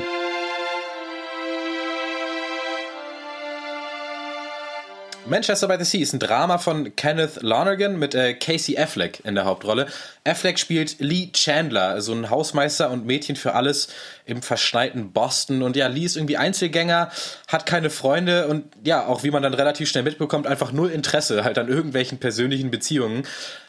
Manchester 5.25 5.69
by 5.69 5.77
the 5.79 5.85
Sea 5.85 6.01
ist 6.01 6.13
ein 6.13 6.19
Drama 6.19 6.57
von 6.57 6.97
Kenneth 6.97 7.41
Lonergan 7.41 7.97
mit 7.97 8.13
äh, 8.13 8.33
Casey 8.33 8.77
Affleck 8.77 9.21
in 9.23 9.35
der 9.35 9.45
Hauptrolle. 9.45 9.87
Affleck 10.25 10.59
spielt 10.59 10.99
Lee 10.99 11.29
Chandler, 11.31 12.01
so 12.01 12.11
ein 12.11 12.29
Hausmeister 12.29 12.91
und 12.91 13.05
Mädchen 13.05 13.37
für 13.37 13.53
alles 13.53 13.87
im 14.25 14.41
verschneiten 14.41 15.13
Boston. 15.13 15.61
Und 15.61 15.77
ja, 15.77 15.87
Lee 15.87 16.03
ist 16.03 16.17
irgendwie 16.17 16.35
Einzelgänger, 16.35 17.09
hat 17.47 17.65
keine 17.65 17.89
Freunde 17.89 18.47
und 18.47 18.65
ja, 18.83 19.05
auch 19.05 19.23
wie 19.23 19.31
man 19.31 19.43
dann 19.43 19.53
relativ 19.53 19.87
schnell 19.87 20.03
mitbekommt, 20.03 20.45
einfach 20.45 20.73
null 20.73 20.89
Interesse 20.89 21.45
halt 21.45 21.57
an 21.57 21.69
irgendwelchen 21.69 22.17
persönlichen 22.17 22.69
Beziehungen. 22.69 23.25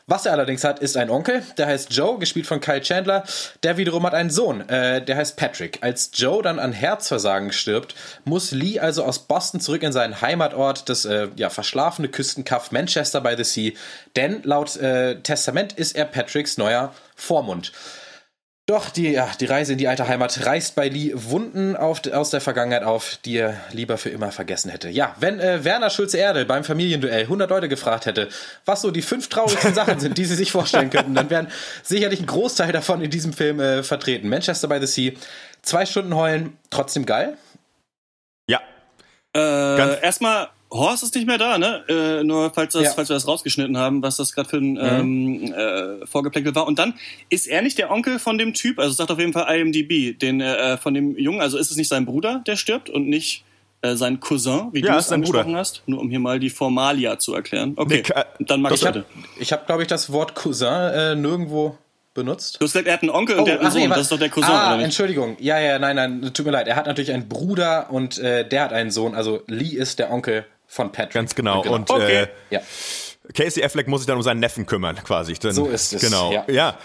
Was 0.07 0.27
er 0.27 0.33
allerdings 0.33 0.65
hat, 0.65 0.81
ist 0.81 0.99
ein 0.99 1.09
Onkel, 1.09 1.43
der 1.57 1.67
heißt 1.67 1.91
Joe, 1.91 2.19
gespielt 2.19 2.47
von 2.47 2.61
Kyle 2.61 2.83
Chandler. 2.83 3.25
Der 3.63 3.79
wiederum 3.79 4.05
hat 4.05 4.13
einen 4.13 4.29
Sohn, 4.29 4.69
äh, 4.69 5.03
der 5.03 5.17
heißt 5.17 5.39
Patrick. 5.39 5.79
Als 5.81 6.11
Joe 6.13 6.43
dann 6.43 6.59
an 6.59 6.73
Herzversagen 6.73 7.53
stirbt, 7.53 7.95
muss 8.27 8.51
Lee 8.51 8.79
also 8.79 9.03
aus 9.03 9.21
Boston 9.21 9.61
zurück 9.61 9.83
in 9.83 9.93
seinen 9.93 10.21
Heimatort, 10.21 10.91
das 10.91 11.07
äh, 11.07 11.29
ja, 11.37 11.49
verschlafene 11.49 12.09
Küstenkaff 12.09 12.71
Manchester 12.71 13.23
by 13.23 13.35
the 13.35 13.45
Sea. 13.45 13.73
Denn 14.15 14.43
laut 14.43 14.77
äh, 14.77 15.21
Testament 15.23 15.73
ist 15.73 15.97
er 15.97 16.05
Patricks 16.05 16.59
neuer 16.59 16.93
Vormund. 17.17 17.73
Doch 18.67 18.89
die, 18.89 19.11
ja, 19.11 19.29
die 19.39 19.45
Reise 19.45 19.73
in 19.73 19.79
die 19.79 19.89
alte 19.89 20.09
Heimat 20.09 20.47
reißt 20.47 20.75
bei 20.75 20.89
Lee 20.89 21.13
Wunden 21.15 21.77
auf, 21.77 22.01
aus 22.11 22.31
der 22.31 22.41
Vergangenheit 22.41 22.83
auf, 22.83 23.19
die 23.23 23.37
er 23.37 23.61
lieber 23.73 23.99
für 23.99 24.09
immer 24.09 24.33
vergessen 24.33 24.71
hätte. 24.71 24.89
Ja, 24.89 25.15
wenn 25.21 25.39
äh, 25.39 25.65
Werner 25.65 25.91
Schulze-Erde 25.91 26.47
beim 26.47 26.65
Familienduell 26.65 27.25
100 27.25 27.51
Leute 27.51 27.69
gefragt 27.69 28.07
hätte, 28.07 28.31
was 28.65 28.81
so 28.81 28.91
die 28.91 29.03
fünf 29.03 29.29
traurigsten 29.29 29.75
Sachen 29.75 30.01
sind, 30.01 30.17
die 30.17 30.25
sie 30.25 30.35
sich 30.35 30.51
vorstellen 30.51 30.89
könnten, 30.89 31.15
dann 31.15 31.29
wären 31.29 31.49
sicherlich 31.83 32.21
ein 32.21 32.27
Großteil 32.27 32.73
davon 32.73 33.03
in 33.03 33.11
diesem 33.11 33.35
Film 33.35 33.61
äh, 33.61 33.83
vertreten. 33.83 34.31
Manchester 34.31 34.67
by 34.67 34.79
the 34.81 34.87
Sea, 34.87 35.13
zwei 35.61 35.85
Stunden 35.85 36.15
heulen, 36.17 36.57
trotzdem 36.71 37.05
geil? 37.05 37.37
Ja. 38.49 38.63
Äh, 39.37 40.01
erstmal 40.01 40.49
Horst 40.75 41.05
ist 41.05 41.15
nicht 41.15 41.27
mehr 41.27 41.39
da, 41.39 41.57
ne? 41.57 41.85
Äh, 41.89 42.25
nur 42.25 42.53
falls, 42.53 42.73
das, 42.73 42.83
ja. 42.83 42.91
falls 42.91 43.09
wir 43.09 43.15
das 43.15 43.29
rausgeschnitten 43.29 43.79
haben, 43.79 44.03
was 44.03 44.17
das 44.17 44.33
gerade 44.33 44.49
für 44.49 44.59
ein 44.59 44.73
mhm. 44.73 44.79
ähm, 44.81 45.55
äh, 45.55 46.07
Vorgeplänkel 46.07 46.55
war. 46.55 46.67
Und 46.67 46.79
dann 46.79 46.95
ist 47.31 47.47
er 47.47 47.63
nicht 47.63 47.79
der 47.79 47.91
Onkel 47.91 48.19
von 48.19 48.39
dem 48.39 48.55
Typ, 48.55 48.79
also 48.81 48.93
sagt 48.93 49.11
auf 49.11 49.19
jeden 49.19 49.33
Fall 49.33 49.57
IMDb, 49.57 50.19
den 50.19 50.41
äh, 50.41 50.77
von 50.77 50.93
dem 50.93 51.17
Jungen, 51.17 51.41
also 51.41 51.59
ist 51.59 51.71
es 51.71 51.77
nicht 51.77 51.89
sein 51.89 52.05
Bruder, 52.05 52.43
der 52.47 52.57
stirbt 52.57 52.91
und 52.91 53.09
nicht 53.09 53.45
äh, 53.83 53.95
sein 53.95 54.19
Cousin, 54.19 54.71
wie 54.73 54.83
ja, 54.83 54.93
du 54.93 54.99
es 54.99 55.13
angesprochen 55.13 55.45
Bruder. 55.45 55.59
hast, 55.59 55.83
nur 55.87 56.01
um 56.01 56.11
hier 56.11 56.19
mal 56.19 56.41
die 56.41 56.51
Formalia 56.51 57.19
zu 57.19 57.35
erklären. 57.35 57.75
Okay, 57.77 58.03
nee, 58.07 58.21
äh, 58.21 58.25
dann 58.41 58.61
mach 58.61 58.73
ich 58.73 58.85
weiter. 58.85 59.05
Ich 59.39 59.53
habe, 59.53 59.65
glaube 59.67 59.83
ich, 59.83 59.89
das 59.89 60.11
Wort 60.11 60.35
Cousin 60.35 60.73
äh, 60.73 61.15
nirgendwo 61.15 61.79
benutzt. 62.15 62.57
Du 62.61 62.65
hast 62.65 62.73
gesagt, 62.73 62.87
er 62.87 62.95
hat 62.95 63.03
einen 63.03 63.11
Onkel 63.11 63.37
und 63.37 63.43
oh, 63.43 63.45
der 63.45 63.55
hat 63.55 63.61
einen 63.61 63.71
Sohn. 63.71 63.83
Nee, 63.83 63.89
das 63.89 64.01
ist 64.01 64.13
doch 64.13 64.19
der 64.19 64.31
Cousin, 64.31 64.51
ah, 64.51 64.69
oder 64.69 64.77
nicht? 64.79 64.85
Entschuldigung. 64.87 65.37
Ja, 65.39 65.59
ja, 65.59 65.79
nein, 65.79 65.97
nein, 65.97 66.31
tut 66.33 66.47
mir 66.47 66.53
leid. 66.53 66.67
Er 66.67 66.77
hat 66.77 66.87
natürlich 66.87 67.13
einen 67.13 67.29
Bruder 67.29 67.91
und 67.91 68.19
äh, 68.19 68.49
der 68.49 68.63
hat 68.63 68.73
einen 68.73 68.91
Sohn. 68.91 69.15
Also 69.15 69.43
Lee 69.47 69.77
ist 69.77 69.99
der 69.99 70.11
Onkel 70.11 70.45
von 70.75 70.91
Patrick. 70.91 71.13
Ganz 71.13 71.35
genau. 71.35 71.63
genau. 71.63 71.77
Und 71.77 71.91
okay. 71.91 72.23
äh, 72.23 72.29
ja. 72.51 72.61
Casey 73.33 73.63
Affleck 73.63 73.87
muss 73.87 74.01
sich 74.01 74.07
dann 74.07 74.17
um 74.17 74.23
seinen 74.23 74.41
Neffen 74.41 74.67
kümmern, 74.67 74.97
quasi. 74.97 75.35
Dann, 75.35 75.53
so 75.53 75.67
ist 75.67 75.93
es. 75.93 76.03
Genau. 76.03 76.33
Ja. 76.33 76.45
Ja, 76.49 76.79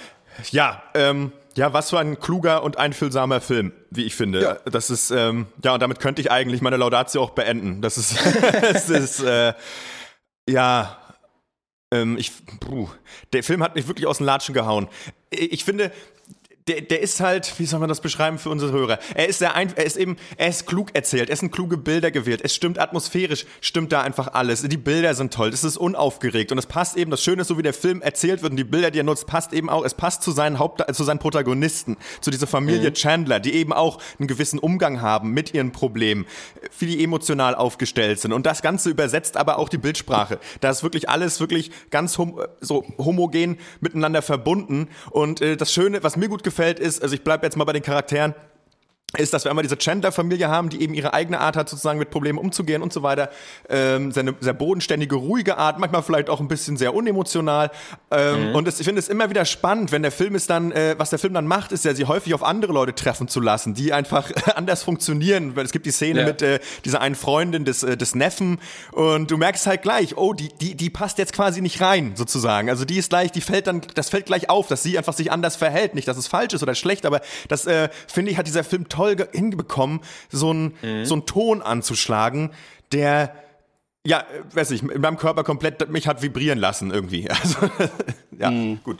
ja, 0.52 0.84
ähm, 0.94 1.32
ja, 1.56 1.74
was 1.74 1.90
für 1.90 2.00
ein 2.00 2.20
kluger 2.20 2.64
und 2.64 2.78
einfühlsamer 2.78 3.42
Film, 3.42 3.74
wie 3.90 4.04
ich 4.04 4.16
finde. 4.16 4.42
Ja. 4.42 4.54
Das 4.66 4.92
ist, 4.92 5.10
ähm, 5.10 5.48
ja, 5.64 5.74
und 5.74 5.82
damit 5.82 6.00
könnte 6.00 6.22
ich 6.22 6.32
eigentlich 6.32 6.62
meine 6.62 6.78
Laudatio 6.78 7.24
auch 7.24 7.32
beenden. 7.32 7.82
Das 7.82 7.98
ist, 7.98 8.16
das 8.62 8.90
ist, 8.90 9.22
äh, 9.22 9.54
ja, 10.48 10.98
ähm, 11.92 12.16
ich, 12.18 12.32
puh, 12.60 12.90
der 13.34 13.44
Film 13.44 13.64
hat 13.64 13.74
mich 13.74 13.88
wirklich 13.88 14.06
aus 14.06 14.20
den 14.20 14.26
Latschen 14.26 14.54
gehauen. 14.54 14.88
Ich 15.32 15.66
finde, 15.66 15.92
der, 16.70 16.82
der 16.82 17.02
ist 17.02 17.20
halt, 17.20 17.52
wie 17.58 17.66
soll 17.66 17.80
man 17.80 17.90
das 17.90 18.00
beschreiben 18.00 18.38
für 18.38 18.50
unsere 18.50 18.72
Hörer? 18.72 19.00
Er 19.16 19.28
ist 19.28 19.40
sehr 19.40 19.56
ein, 19.56 19.74
er 19.76 19.86
ist 19.86 19.98
eben, 19.98 20.18
er 20.38 20.50
ist 20.50 20.68
klug 20.68 20.90
erzählt, 20.94 21.30
es 21.30 21.40
sind 21.40 21.52
kluge 21.52 21.78
Bilder 21.78 22.12
gewählt, 22.12 22.42
es 22.44 22.54
stimmt 22.54 22.80
atmosphärisch, 22.80 23.46
stimmt 23.60 23.92
da 23.92 24.02
einfach 24.02 24.34
alles. 24.34 24.62
Die 24.62 24.78
Bilder 24.78 25.16
sind 25.16 25.34
toll, 25.34 25.50
es 25.50 25.64
ist 25.64 25.78
unaufgeregt 25.78 26.52
und 26.52 26.60
es 26.60 26.68
passt 26.68 26.96
eben, 26.96 27.10
das 27.10 27.24
Schöne 27.24 27.42
ist, 27.42 27.48
so 27.48 27.58
wie 27.58 27.64
der 27.64 27.74
Film 27.74 28.02
erzählt 28.02 28.44
wird 28.44 28.52
und 28.52 28.58
die 28.58 28.64
Bilder, 28.64 28.92
die 28.92 29.00
er 29.00 29.04
nutzt, 29.04 29.26
passt 29.26 29.52
eben 29.52 29.70
auch, 29.70 29.84
es 29.84 29.96
passt 29.96 30.22
zu 30.22 30.32
seinen 30.32 30.60
Haupt, 30.60 30.84
zu 30.96 31.04
seinen 31.04 31.20
Protagonisten, 31.20 31.98
zu 32.22 32.30
dieser 32.30 32.46
Familie 32.46 32.92
mhm. 32.92 32.94
Chandler, 32.94 33.40
die 33.40 33.54
eben 33.56 33.74
auch 33.74 34.00
einen 34.20 34.28
gewissen 34.28 34.60
Umgang 34.60 35.02
haben 35.02 35.32
mit 35.32 35.56
ihren 35.56 35.72
Problemen, 35.72 36.28
wie 36.78 36.86
die 36.86 37.04
emotional 37.04 37.56
aufgestellt 37.56 38.20
sind 38.20 38.32
und 38.32 38.46
das 38.46 38.62
Ganze 38.62 38.92
übersetzt 38.92 39.38
aber 39.38 39.58
auch 39.58 39.70
die 39.70 39.80
Bildsprache. 39.80 40.40
Da 40.62 40.70
ist 40.70 40.84
wirklich 40.84 41.10
alles 41.10 41.40
wirklich 41.40 41.72
ganz 41.90 42.18
hom 42.20 42.40
so 42.62 42.86
homogen 43.00 43.58
miteinander 43.80 44.22
verbunden 44.22 44.90
und 45.10 45.42
äh, 45.42 45.58
das 45.58 45.74
Schöne, 45.74 46.04
was 46.04 46.16
mir 46.16 46.30
gut 46.30 46.44
gefällt, 46.44 46.59
ist, 46.80 47.02
also 47.02 47.16
ich 47.16 47.24
bleibe 47.24 47.46
jetzt 47.46 47.56
mal 47.56 47.64
bei 47.64 47.74
den 47.74 47.84
Charakteren, 47.84 48.36
ist, 49.18 49.34
dass 49.34 49.44
wir 49.44 49.50
einmal 49.50 49.64
diese 49.64 49.78
Chandler-Familie 49.78 50.50
haben, 50.50 50.70
die 50.70 50.82
eben 50.82 50.94
ihre 50.94 51.14
eigene 51.14 51.40
Art 51.40 51.56
hat, 51.56 51.68
sozusagen 51.68 51.98
mit 51.98 52.12
Problemen 52.12 52.38
umzugehen 52.38 52.84
und 52.84 52.94
so 52.94 53.02
weiter. 53.02 53.30
Ähm, 53.68 54.12
seine 54.12 54.36
sehr 54.40 54.54
bodenständige, 54.54 55.16
ruhige 55.16 55.58
Art, 55.58 55.80
manchmal 55.80 56.04
vielleicht 56.04 56.30
auch 56.30 56.40
ein 56.40 56.48
bisschen 56.48 56.78
sehr 56.78 56.94
unemotional. 56.94 57.72
Ähm, 58.12 58.50
mhm. 58.50 58.56
Und 58.56 58.68
es, 58.68 58.80
ich 58.80 58.86
finde 58.86 59.00
es 59.00 59.10
immer 59.10 59.32
wieder 59.32 59.46
spannend, 59.46 59.92
wenn 59.92 60.04
der 60.04 60.12
Film 60.12 60.36
ist 60.36 60.52
dann, 60.52 60.72
äh, 60.72 60.94
was 61.00 61.10
der 61.10 61.18
Film 61.18 61.34
dann 61.34 61.48
macht, 61.48 61.72
ist 61.72 61.86
ja, 61.86 61.96
sie 61.96 62.06
häufig 62.06 62.36
auf 62.36 62.44
andere 62.44 62.72
Leute 62.72 62.94
treffen 62.94 63.28
zu 63.28 63.40
lassen, 63.40 63.74
die 63.74 63.94
einfach 63.94 64.30
anders 64.56 64.84
funktionieren. 64.84 65.56
Weil 65.56 65.66
es 65.66 65.72
gibt 65.72 65.88
die 65.88 65.92
Szene 65.92 66.22
ja. 66.22 66.28
mit 66.28 66.44
äh, 66.44 66.60
dieser 66.86 67.02
einen 67.02 67.16
Freundin 67.16 67.66
des, 67.66 67.82
äh, 67.82 67.98
des 67.98 68.14
Neffen 68.14 68.60
und 68.92 69.32
du 69.32 69.38
merkst 69.38 69.66
halt 69.66 69.82
gleich, 69.82 70.18
oh, 70.18 70.34
die, 70.34 70.50
die, 70.62 70.76
die 70.76 70.92
passt 70.92 71.18
jetzt 71.18 71.34
quasi 71.34 71.62
nicht 71.62 71.82
rein, 71.82 72.12
sozusagen. 72.16 72.70
Also 72.70 72.86
die 72.86 72.98
ist 72.98 73.10
gleich, 73.10 73.32
die 73.32 73.42
fällt 73.42 73.66
dann, 73.66 73.82
das 73.96 74.10
fällt 74.10 74.28
gleich 74.28 74.52
auf, 74.52 74.68
dass 74.68 74.84
sie 74.84 75.00
einfach 75.00 75.14
sich 75.14 75.32
anders 75.32 75.56
verhält. 75.56 75.96
Nicht, 75.96 76.08
dass 76.08 76.18
es 76.18 76.28
falsch 76.28 76.54
ist 76.54 76.62
oder 76.62 76.76
schlecht, 76.76 77.08
aber 77.08 77.22
das, 77.48 77.66
äh, 77.66 77.90
finde 78.08 78.32
ich, 78.32 78.38
hat 78.38 78.46
dieser 78.46 78.64
Film 78.64 78.88
toll 78.88 78.99
toll 79.00 79.16
hinbekommen, 79.32 80.02
so 80.30 80.50
einen 80.50 80.74
mhm. 80.82 81.06
so 81.06 81.16
einen 81.16 81.26
Ton 81.26 81.62
anzuschlagen, 81.62 82.52
der 82.92 83.34
ja, 84.06 84.24
weiß 84.54 84.72
ich, 84.72 84.82
in 84.82 85.02
meinem 85.02 85.18
Körper 85.18 85.44
komplett 85.44 85.90
mich 85.90 86.08
hat 86.08 86.22
vibrieren 86.22 86.60
lassen 86.60 86.92
irgendwie. 86.92 87.28
Also 87.42 87.58
ja, 88.38 88.52
mhm. 88.52 88.80
gut. 88.84 88.98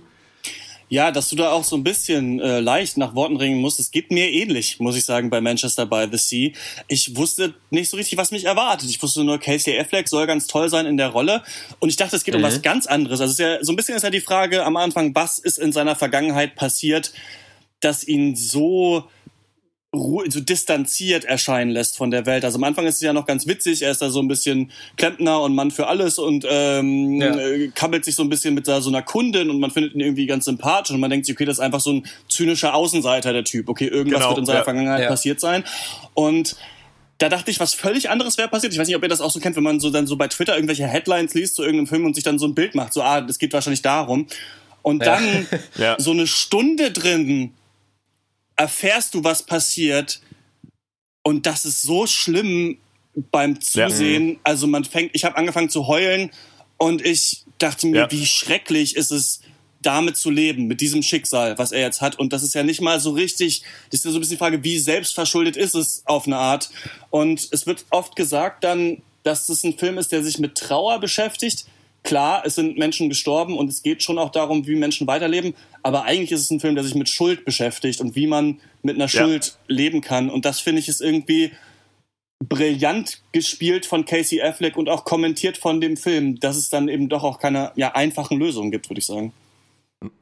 Ja, 0.90 1.12
dass 1.12 1.30
du 1.30 1.36
da 1.36 1.52
auch 1.52 1.64
so 1.64 1.76
ein 1.76 1.84
bisschen 1.84 2.40
äh, 2.40 2.60
leicht 2.60 2.98
nach 2.98 3.14
Worten 3.14 3.38
ringen 3.38 3.62
musst, 3.62 3.80
es 3.80 3.92
geht 3.92 4.10
mir 4.12 4.32
ähnlich, 4.32 4.80
muss 4.80 4.96
ich 4.96 5.06
sagen, 5.06 5.30
bei 5.30 5.40
Manchester 5.40 5.86
by 5.86 6.08
the 6.12 6.18
Sea. 6.18 6.52
Ich 6.88 7.16
wusste 7.16 7.54
nicht 7.70 7.90
so 7.90 7.98
richtig, 7.98 8.18
was 8.18 8.32
mich 8.32 8.46
erwartet. 8.46 8.90
Ich 8.90 9.02
wusste 9.02 9.24
nur, 9.24 9.38
Casey 9.38 9.80
Affleck 9.80 10.08
soll 10.08 10.26
ganz 10.26 10.48
toll 10.48 10.68
sein 10.68 10.88
in 10.88 10.98
der 10.98 11.10
Rolle. 11.10 11.44
Und 11.78 11.90
ich 11.90 11.96
dachte, 11.96 12.16
es 12.16 12.24
geht 12.24 12.34
mhm. 12.34 12.44
um 12.44 12.48
was 12.48 12.64
ganz 12.64 12.88
anderes. 12.88 13.22
Also 13.22 13.32
es 13.32 13.40
ist 13.40 13.46
ja, 13.46 13.64
so 13.64 13.72
ein 13.72 13.76
bisschen 13.76 13.96
ist 13.96 14.04
ja 14.04 14.10
die 14.10 14.20
Frage 14.20 14.66
am 14.66 14.78
Anfang, 14.78 15.14
was 15.14 15.38
ist 15.38 15.60
in 15.60 15.72
seiner 15.72 15.96
Vergangenheit 15.96 16.56
passiert, 16.56 17.14
dass 17.82 18.04
ihn 18.04 18.36
so 18.36 19.06
so 19.92 20.40
distanziert 20.40 21.26
erscheinen 21.26 21.72
lässt 21.72 21.98
von 21.98 22.12
der 22.12 22.28
Welt. 22.28 22.46
Also 22.46 22.58
am 22.58 22.64
Anfang 22.64 22.86
ist 22.86 22.96
es 22.96 23.02
ja 23.02 23.12
noch 23.12 23.26
ganz 23.26 23.48
witzig, 23.48 23.82
er 23.82 23.90
ist 23.90 24.02
da 24.02 24.12
so 24.12 24.20
ein 24.22 24.28
bisschen 24.28 24.72
Klempner 24.98 25.42
und 25.42 25.56
Mann 25.56 25.72
für 25.72 25.88
alles 25.88 26.20
und 26.20 26.46
ähm, 26.48 27.20
ja. 27.20 27.36
Äh, 27.36 27.72
kabbelt 27.74 28.06
sich 28.06 28.16
so 28.16 28.22
ein 28.22 28.30
bisschen 28.30 28.54
mit 28.54 28.68
so 28.68 28.88
einer 28.88 29.02
Kundin 29.02 29.50
und 29.50 29.60
man 29.60 29.72
findet 29.72 29.96
ihn 29.96 30.02
irgendwie 30.02 30.28
ganz 30.28 30.46
sympathisch 30.46 30.94
und 30.94 31.00
man 31.00 31.10
denkt 31.10 31.26
sich, 31.26 31.36
okay, 31.36 31.46
das 31.46 31.58
ist 31.58 31.64
einfach 31.64 31.80
so 31.80 31.94
ein 31.94 32.08
zynischer 32.28 32.76
Außenseiter, 32.76 33.34
der 33.34 33.44
Typ. 33.44 33.68
Okay, 33.68 33.88
irgendwas 33.88 34.20
genau. 34.20 34.30
wird 34.30 34.40
in 34.40 34.46
seiner 34.46 34.60
ja. 34.60 34.64
Vergangenheit 34.64 35.02
ja. 35.02 35.08
passiert 35.08 35.40
sein. 35.40 35.64
Und 36.14 36.56
da 37.18 37.28
dachte 37.28 37.50
ich, 37.50 37.60
was 37.60 37.74
völlig 37.74 38.12
anderes 38.12 38.38
wäre 38.38 38.48
passiert. 38.48 38.72
Ich 38.74 38.80
weiß 38.80 38.88
nicht, 38.88 38.96
ob 38.96 39.04
ihr 39.04 39.10
das 39.10 39.22
auch 39.22 39.32
so 39.32 39.40
kennt, 39.40 39.56
wenn 39.56 39.64
man 39.64 39.80
so 39.80 39.90
dann 39.90 40.06
so 40.06 40.18
bei 40.18 40.28
Twitter 40.28 40.54
irgendwelche 40.54 40.86
Headlines 40.86 41.34
liest 41.34 41.56
zu 41.56 41.64
irgendeinem 41.64 41.88
Film 41.88 42.06
und 42.06 42.14
sich 42.14 42.24
dann 42.24 42.38
so 42.38 42.46
ein 42.46 42.54
Bild 42.54 42.76
macht. 42.76 42.94
So, 42.94 43.02
ah, 43.02 43.22
das 43.22 43.40
geht 43.40 43.54
wahrscheinlich 43.54 43.82
darum. 43.82 44.28
Und 44.84 45.04
dann 45.04 45.48
so 45.98 46.12
eine 46.12 46.28
Stunde 46.28 46.92
drin 46.92 47.54
erfährst 48.60 49.14
du, 49.14 49.24
was 49.24 49.44
passiert. 49.44 50.22
Und 51.24 51.46
das 51.46 51.66
ist 51.66 51.82
so 51.82 52.06
schlimm 52.06 52.78
beim 53.32 53.60
Zusehen. 53.62 54.32
Ja. 54.32 54.36
Also 54.44 54.68
man 54.68 54.84
fängt, 54.84 55.12
ich 55.14 55.24
habe 55.24 55.38
angefangen 55.38 55.70
zu 55.70 55.88
heulen 55.88 56.32
und 56.78 57.04
ich 57.04 57.46
dachte 57.58 57.88
mir, 57.88 57.98
ja. 57.98 58.12
wie 58.12 58.26
schrecklich 58.26 58.96
ist 58.96 59.12
es, 59.12 59.42
damit 59.82 60.18
zu 60.18 60.30
leben, 60.30 60.68
mit 60.68 60.82
diesem 60.82 61.02
Schicksal, 61.02 61.58
was 61.58 61.72
er 61.72 61.80
jetzt 61.80 62.02
hat. 62.02 62.20
Und 62.20 62.34
das 62.34 62.44
ist 62.44 62.54
ja 62.54 62.64
nicht 62.64 62.82
mal 62.82 63.00
so 63.00 63.12
richtig, 63.12 63.64
das 63.90 64.00
ist 64.00 64.06
ja 64.06 64.12
so 64.12 64.18
ein 64.18 64.20
bisschen 64.20 64.36
die 64.36 64.40
Frage, 64.40 64.62
wie 64.62 64.78
selbstverschuldet 64.78 65.56
ist 65.56 65.74
es 65.74 66.04
auf 66.06 66.28
eine 66.28 66.36
Art. 66.36 66.70
Und 67.12 67.48
es 67.52 67.66
wird 67.66 67.86
oft 67.90 68.18
gesagt 68.18 68.66
dann, 68.66 69.02
dass 69.24 69.48
das 69.48 69.64
ein 69.64 69.78
Film 69.78 69.98
ist, 69.98 70.12
der 70.12 70.22
sich 70.22 70.38
mit 70.38 70.56
Trauer 70.56 71.00
beschäftigt. 71.00 71.66
Klar, 72.10 72.42
es 72.44 72.56
sind 72.56 72.76
Menschen 72.80 73.08
gestorben 73.08 73.56
und 73.56 73.70
es 73.70 73.84
geht 73.84 74.02
schon 74.02 74.18
auch 74.18 74.32
darum, 74.32 74.66
wie 74.66 74.74
Menschen 74.74 75.06
weiterleben. 75.06 75.54
Aber 75.84 76.06
eigentlich 76.06 76.32
ist 76.32 76.42
es 76.42 76.50
ein 76.50 76.60
Film, 76.60 76.74
der 76.74 76.84
sich 76.84 76.96
mit 76.96 77.08
Schuld 77.08 77.46
beschäftigt 77.46 78.02
und 78.02 78.16
wie 78.16 78.26
man 78.26 78.60
mit 78.82 78.96
einer 78.96 79.08
Schuld 79.08 79.46
ja. 79.46 79.76
leben 79.76 80.02
kann. 80.02 80.32
Und 80.32 80.44
das 80.44 80.60
finde 80.60 80.80
ich 80.80 80.88
ist 80.88 81.02
irgendwie 81.02 81.52
brillant 82.44 83.22
gespielt 83.32 83.86
von 83.86 84.06
Casey 84.06 84.42
Affleck 84.42 84.76
und 84.76 84.90
auch 84.90 85.06
kommentiert 85.06 85.60
von 85.60 85.82
dem 85.82 85.98
Film, 85.98 86.40
dass 86.40 86.58
es 86.58 86.72
dann 86.72 86.90
eben 86.90 87.10
doch 87.10 87.24
auch 87.24 87.38
keine 87.38 87.74
ja, 87.76 87.94
einfachen 87.94 88.40
Lösungen 88.40 88.72
gibt, 88.72 88.90
würde 88.90 89.02
ich 89.02 89.06
sagen. 89.06 89.32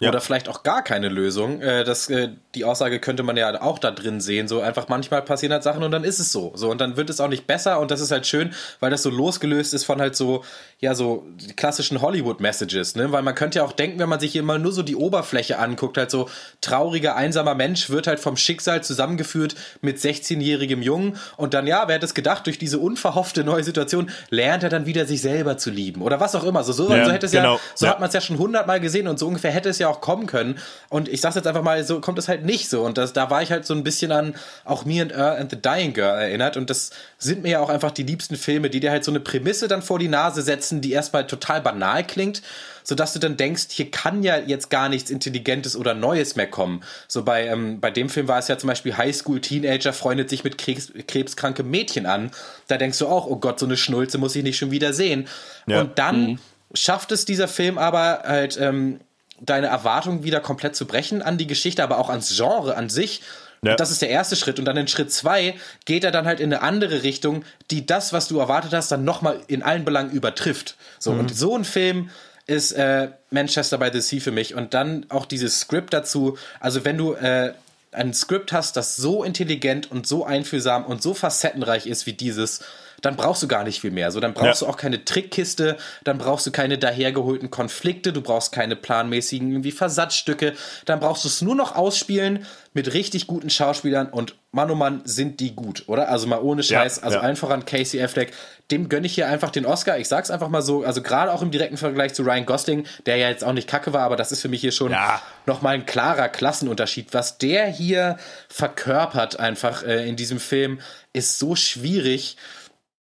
Ja. 0.01 0.09
Oder 0.09 0.21
vielleicht 0.21 0.49
auch 0.49 0.63
gar 0.63 0.83
keine 0.83 1.07
Lösung. 1.07 1.61
Äh, 1.61 1.83
das, 1.83 2.09
äh, 2.09 2.29
die 2.55 2.65
Aussage 2.65 2.99
könnte 2.99 3.21
man 3.21 3.37
ja 3.37 3.61
auch 3.61 3.77
da 3.77 3.91
drin 3.91 4.21
sehen. 4.21 4.47
So 4.47 4.59
einfach 4.59 4.87
manchmal 4.87 5.21
passieren 5.21 5.53
halt 5.53 5.61
Sachen 5.61 5.83
und 5.83 5.91
dann 5.91 6.03
ist 6.03 6.17
es 6.17 6.31
so. 6.31 6.51
So 6.55 6.71
und 6.71 6.81
dann 6.81 6.97
wird 6.97 7.11
es 7.11 7.19
auch 7.19 7.27
nicht 7.27 7.45
besser 7.45 7.79
und 7.79 7.91
das 7.91 8.01
ist 8.01 8.09
halt 8.09 8.25
schön, 8.25 8.55
weil 8.79 8.89
das 8.89 9.03
so 9.03 9.11
losgelöst 9.11 9.75
ist 9.75 9.83
von 9.83 10.01
halt 10.01 10.15
so, 10.15 10.43
ja, 10.79 10.95
so 10.95 11.27
klassischen 11.57 12.01
Hollywood-Messages, 12.01 12.95
ne? 12.95 13.11
Weil 13.11 13.21
man 13.21 13.35
könnte 13.35 13.59
ja 13.59 13.65
auch 13.65 13.71
denken, 13.71 13.99
wenn 13.99 14.09
man 14.09 14.19
sich 14.19 14.31
hier 14.31 14.41
mal 14.41 14.57
nur 14.57 14.71
so 14.71 14.81
die 14.81 14.95
Oberfläche 14.95 15.59
anguckt, 15.59 15.99
halt 15.99 16.09
so 16.09 16.27
trauriger, 16.61 17.15
einsamer 17.15 17.53
Mensch 17.53 17.91
wird 17.91 18.07
halt 18.07 18.19
vom 18.19 18.35
Schicksal 18.35 18.83
zusammengeführt 18.83 19.53
mit 19.81 19.99
16-jährigem 19.99 20.81
Jungen 20.81 21.17
und 21.37 21.53
dann, 21.53 21.67
ja, 21.67 21.83
wer 21.87 21.95
hätte 21.95 22.05
es 22.05 22.15
gedacht, 22.15 22.47
durch 22.47 22.57
diese 22.57 22.79
unverhoffte 22.79 23.43
neue 23.43 23.63
Situation 23.63 24.09
lernt 24.31 24.63
er 24.63 24.69
dann 24.69 24.87
wieder 24.87 25.05
sich 25.05 25.21
selber 25.21 25.57
zu 25.57 25.69
lieben 25.69 26.01
oder 26.01 26.19
was 26.19 26.33
auch 26.33 26.43
immer. 26.43 26.63
So, 26.63 26.73
so, 26.73 26.89
ja, 26.89 27.05
so 27.05 27.11
hätte 27.11 27.27
es 27.27 27.31
genau. 27.31 27.55
ja, 27.55 27.61
so 27.75 27.85
ja. 27.85 27.91
hat 27.91 27.99
man 27.99 28.07
es 28.07 28.15
ja 28.15 28.21
schon 28.21 28.39
hundertmal 28.39 28.79
gesehen 28.79 29.07
und 29.07 29.19
so 29.19 29.27
ungefähr 29.27 29.51
hätte 29.51 29.66
hätte 29.67 29.71
es 29.71 29.79
ja 29.79 29.89
auch 29.89 30.01
kommen 30.01 30.25
können. 30.25 30.57
Und 30.89 31.09
ich 31.09 31.21
sag's 31.21 31.35
jetzt 31.35 31.47
einfach 31.47 31.63
mal, 31.63 31.83
so 31.83 31.99
kommt 32.01 32.19
es 32.19 32.27
halt 32.27 32.45
nicht 32.45 32.69
so. 32.69 32.83
Und 32.83 32.97
das, 32.97 33.13
da 33.13 33.29
war 33.29 33.41
ich 33.41 33.51
halt 33.51 33.65
so 33.65 33.73
ein 33.73 33.83
bisschen 33.83 34.11
an 34.11 34.35
auch 34.65 34.85
Me 34.85 35.01
and 35.01 35.13
Her 35.13 35.37
and 35.37 35.51
the 35.51 35.61
Dying 35.61 35.93
Girl 35.93 36.19
erinnert. 36.19 36.57
Und 36.57 36.69
das 36.69 36.91
sind 37.17 37.43
mir 37.43 37.51
ja 37.51 37.59
auch 37.59 37.69
einfach 37.69 37.91
die 37.91 38.03
liebsten 38.03 38.35
Filme, 38.35 38.69
die 38.69 38.79
dir 38.79 38.91
halt 38.91 39.03
so 39.03 39.11
eine 39.11 39.19
Prämisse 39.19 39.67
dann 39.67 39.81
vor 39.81 39.99
die 39.99 40.07
Nase 40.07 40.41
setzen, 40.41 40.81
die 40.81 40.91
erstmal 40.91 41.27
total 41.27 41.61
banal 41.61 42.05
klingt 42.05 42.41
sodass 42.87 43.11
du 43.11 43.19
dann 43.19 43.35
denkst, 43.35 43.65
hier 43.71 43.91
kann 43.91 44.23
ja 44.23 44.37
jetzt 44.37 44.69
gar 44.69 44.87
nichts 44.87 45.11
Intelligentes 45.11 45.75
oder 45.75 45.93
Neues 45.93 46.37
mehr 46.37 46.47
kommen. 46.47 46.81
So 47.09 47.25
bei, 47.25 47.47
ähm, 47.47 47.81
bei 47.81 47.91
dem 47.91 48.07
Film 48.07 48.29
war 48.29 48.39
es 48.39 48.47
ja 48.47 48.57
zum 48.57 48.69
Beispiel 48.69 48.95
Highschool-Teenager 48.95 49.91
freundet 49.91 50.29
sich 50.29 50.45
mit 50.45 50.57
Krebs, 50.57 50.93
krebskranke 51.05 51.63
Mädchen 51.63 52.05
an. 52.05 52.31
Da 52.69 52.77
denkst 52.77 52.97
du 52.99 53.07
auch, 53.07 53.27
oh 53.27 53.35
Gott, 53.35 53.59
so 53.59 53.65
eine 53.65 53.75
Schnulze 53.75 54.17
muss 54.19 54.37
ich 54.37 54.43
nicht 54.43 54.57
schon 54.57 54.71
wieder 54.71 54.93
sehen. 54.93 55.27
Ja. 55.65 55.81
Und 55.81 55.99
dann 55.99 56.21
mhm. 56.21 56.39
schafft 56.73 57.11
es 57.11 57.25
dieser 57.25 57.49
Film 57.49 57.77
aber 57.77 58.23
halt, 58.23 58.57
ähm, 58.57 59.01
deine 59.39 59.67
Erwartungen 59.67 60.23
wieder 60.23 60.39
komplett 60.39 60.75
zu 60.75 60.85
brechen 60.85 61.21
an 61.21 61.37
die 61.37 61.47
Geschichte, 61.47 61.83
aber 61.83 61.99
auch 61.99 62.09
ans 62.09 62.35
Genre 62.35 62.75
an 62.75 62.89
sich. 62.89 63.21
Ja. 63.61 63.71
Und 63.71 63.79
das 63.79 63.91
ist 63.91 64.01
der 64.01 64.09
erste 64.09 64.35
Schritt. 64.35 64.59
Und 64.59 64.65
dann 64.65 64.77
in 64.77 64.87
Schritt 64.87 65.11
zwei 65.11 65.55
geht 65.85 66.03
er 66.03 66.11
dann 66.11 66.25
halt 66.25 66.39
in 66.39 66.53
eine 66.53 66.61
andere 66.61 67.03
Richtung, 67.03 67.43
die 67.71 67.85
das, 67.85 68.13
was 68.13 68.27
du 68.27 68.39
erwartet 68.39 68.73
hast, 68.73 68.91
dann 68.91 69.03
nochmal 69.03 69.39
in 69.47 69.63
allen 69.63 69.85
Belangen 69.85 70.11
übertrifft. 70.11 70.75
So, 70.99 71.13
mhm. 71.13 71.19
und 71.21 71.35
so 71.35 71.57
ein 71.57 71.65
Film 71.65 72.09
ist 72.45 72.71
äh, 72.73 73.09
Manchester 73.29 73.77
by 73.77 73.89
the 73.91 74.01
Sea 74.01 74.19
für 74.19 74.31
mich. 74.31 74.55
Und 74.55 74.73
dann 74.73 75.05
auch 75.09 75.25
dieses 75.25 75.59
Skript 75.59 75.93
dazu. 75.93 76.37
Also, 76.59 76.85
wenn 76.85 76.97
du 76.97 77.13
äh, 77.13 77.53
ein 77.91 78.13
Skript 78.13 78.51
hast, 78.51 78.77
das 78.77 78.95
so 78.95 79.23
intelligent 79.23 79.91
und 79.91 80.07
so 80.07 80.25
einfühlsam 80.25 80.85
und 80.85 81.01
so 81.01 81.13
facettenreich 81.13 81.87
ist 81.87 82.05
wie 82.05 82.13
dieses, 82.13 82.61
dann 83.01 83.15
brauchst 83.15 83.43
du 83.43 83.47
gar 83.47 83.63
nicht 83.63 83.81
viel 83.81 83.91
mehr. 83.91 84.11
So, 84.11 84.19
dann 84.19 84.33
brauchst 84.33 84.61
ja. 84.61 84.67
du 84.67 84.73
auch 84.73 84.77
keine 84.77 85.05
Trickkiste, 85.05 85.77
dann 86.03 86.17
brauchst 86.17 86.47
du 86.47 86.51
keine 86.51 86.77
dahergeholten 86.77 87.49
Konflikte, 87.49 88.13
du 88.13 88.21
brauchst 88.21 88.51
keine 88.51 88.75
planmäßigen 88.75 89.51
irgendwie 89.51 89.71
Versatzstücke, 89.71 90.53
dann 90.85 90.99
brauchst 90.99 91.23
du 91.23 91.27
es 91.27 91.41
nur 91.41 91.55
noch 91.55 91.75
ausspielen 91.75 92.45
mit 92.73 92.93
richtig 92.93 93.27
guten 93.27 93.49
Schauspielern 93.49 94.07
und 94.09 94.35
Mann 94.51 94.71
oh 94.71 94.75
Mann 94.75 95.01
sind 95.03 95.39
die 95.39 95.55
gut, 95.55 95.83
oder? 95.87 96.09
Also 96.09 96.27
mal 96.27 96.39
ohne 96.39 96.63
Scheiß, 96.63 96.97
ja, 96.97 97.03
also 97.03 97.17
ja. 97.17 97.23
einfach 97.23 97.49
an 97.49 97.65
Casey 97.65 98.01
Affleck, 98.01 98.33
dem 98.71 98.89
gönne 98.89 99.07
ich 99.07 99.15
hier 99.15 99.27
einfach 99.27 99.49
den 99.49 99.65
Oscar. 99.65 99.97
Ich 99.97 100.07
sag's 100.07 100.31
einfach 100.31 100.49
mal 100.49 100.61
so, 100.61 100.83
also 100.83 101.01
gerade 101.01 101.31
auch 101.31 101.41
im 101.41 101.51
direkten 101.51 101.77
Vergleich 101.77 102.13
zu 102.13 102.23
Ryan 102.23 102.45
Gosling, 102.45 102.85
der 103.05 103.17
ja 103.17 103.29
jetzt 103.29 103.43
auch 103.43 103.53
nicht 103.53 103.67
kacke 103.67 103.93
war, 103.93 104.01
aber 104.01 104.15
das 104.15 104.31
ist 104.31 104.41
für 104.41 104.49
mich 104.49 104.61
hier 104.61 104.71
schon 104.71 104.91
ja. 104.91 105.21
nochmal 105.45 105.75
ein 105.75 105.85
klarer 105.85 106.29
Klassenunterschied. 106.29 107.13
Was 107.13 107.37
der 107.37 107.67
hier 107.67 108.17
verkörpert 108.49 109.39
einfach 109.39 109.83
äh, 109.83 110.07
in 110.07 110.15
diesem 110.15 110.39
Film, 110.39 110.79
ist 111.13 111.39
so 111.39 111.55
schwierig. 111.55 112.37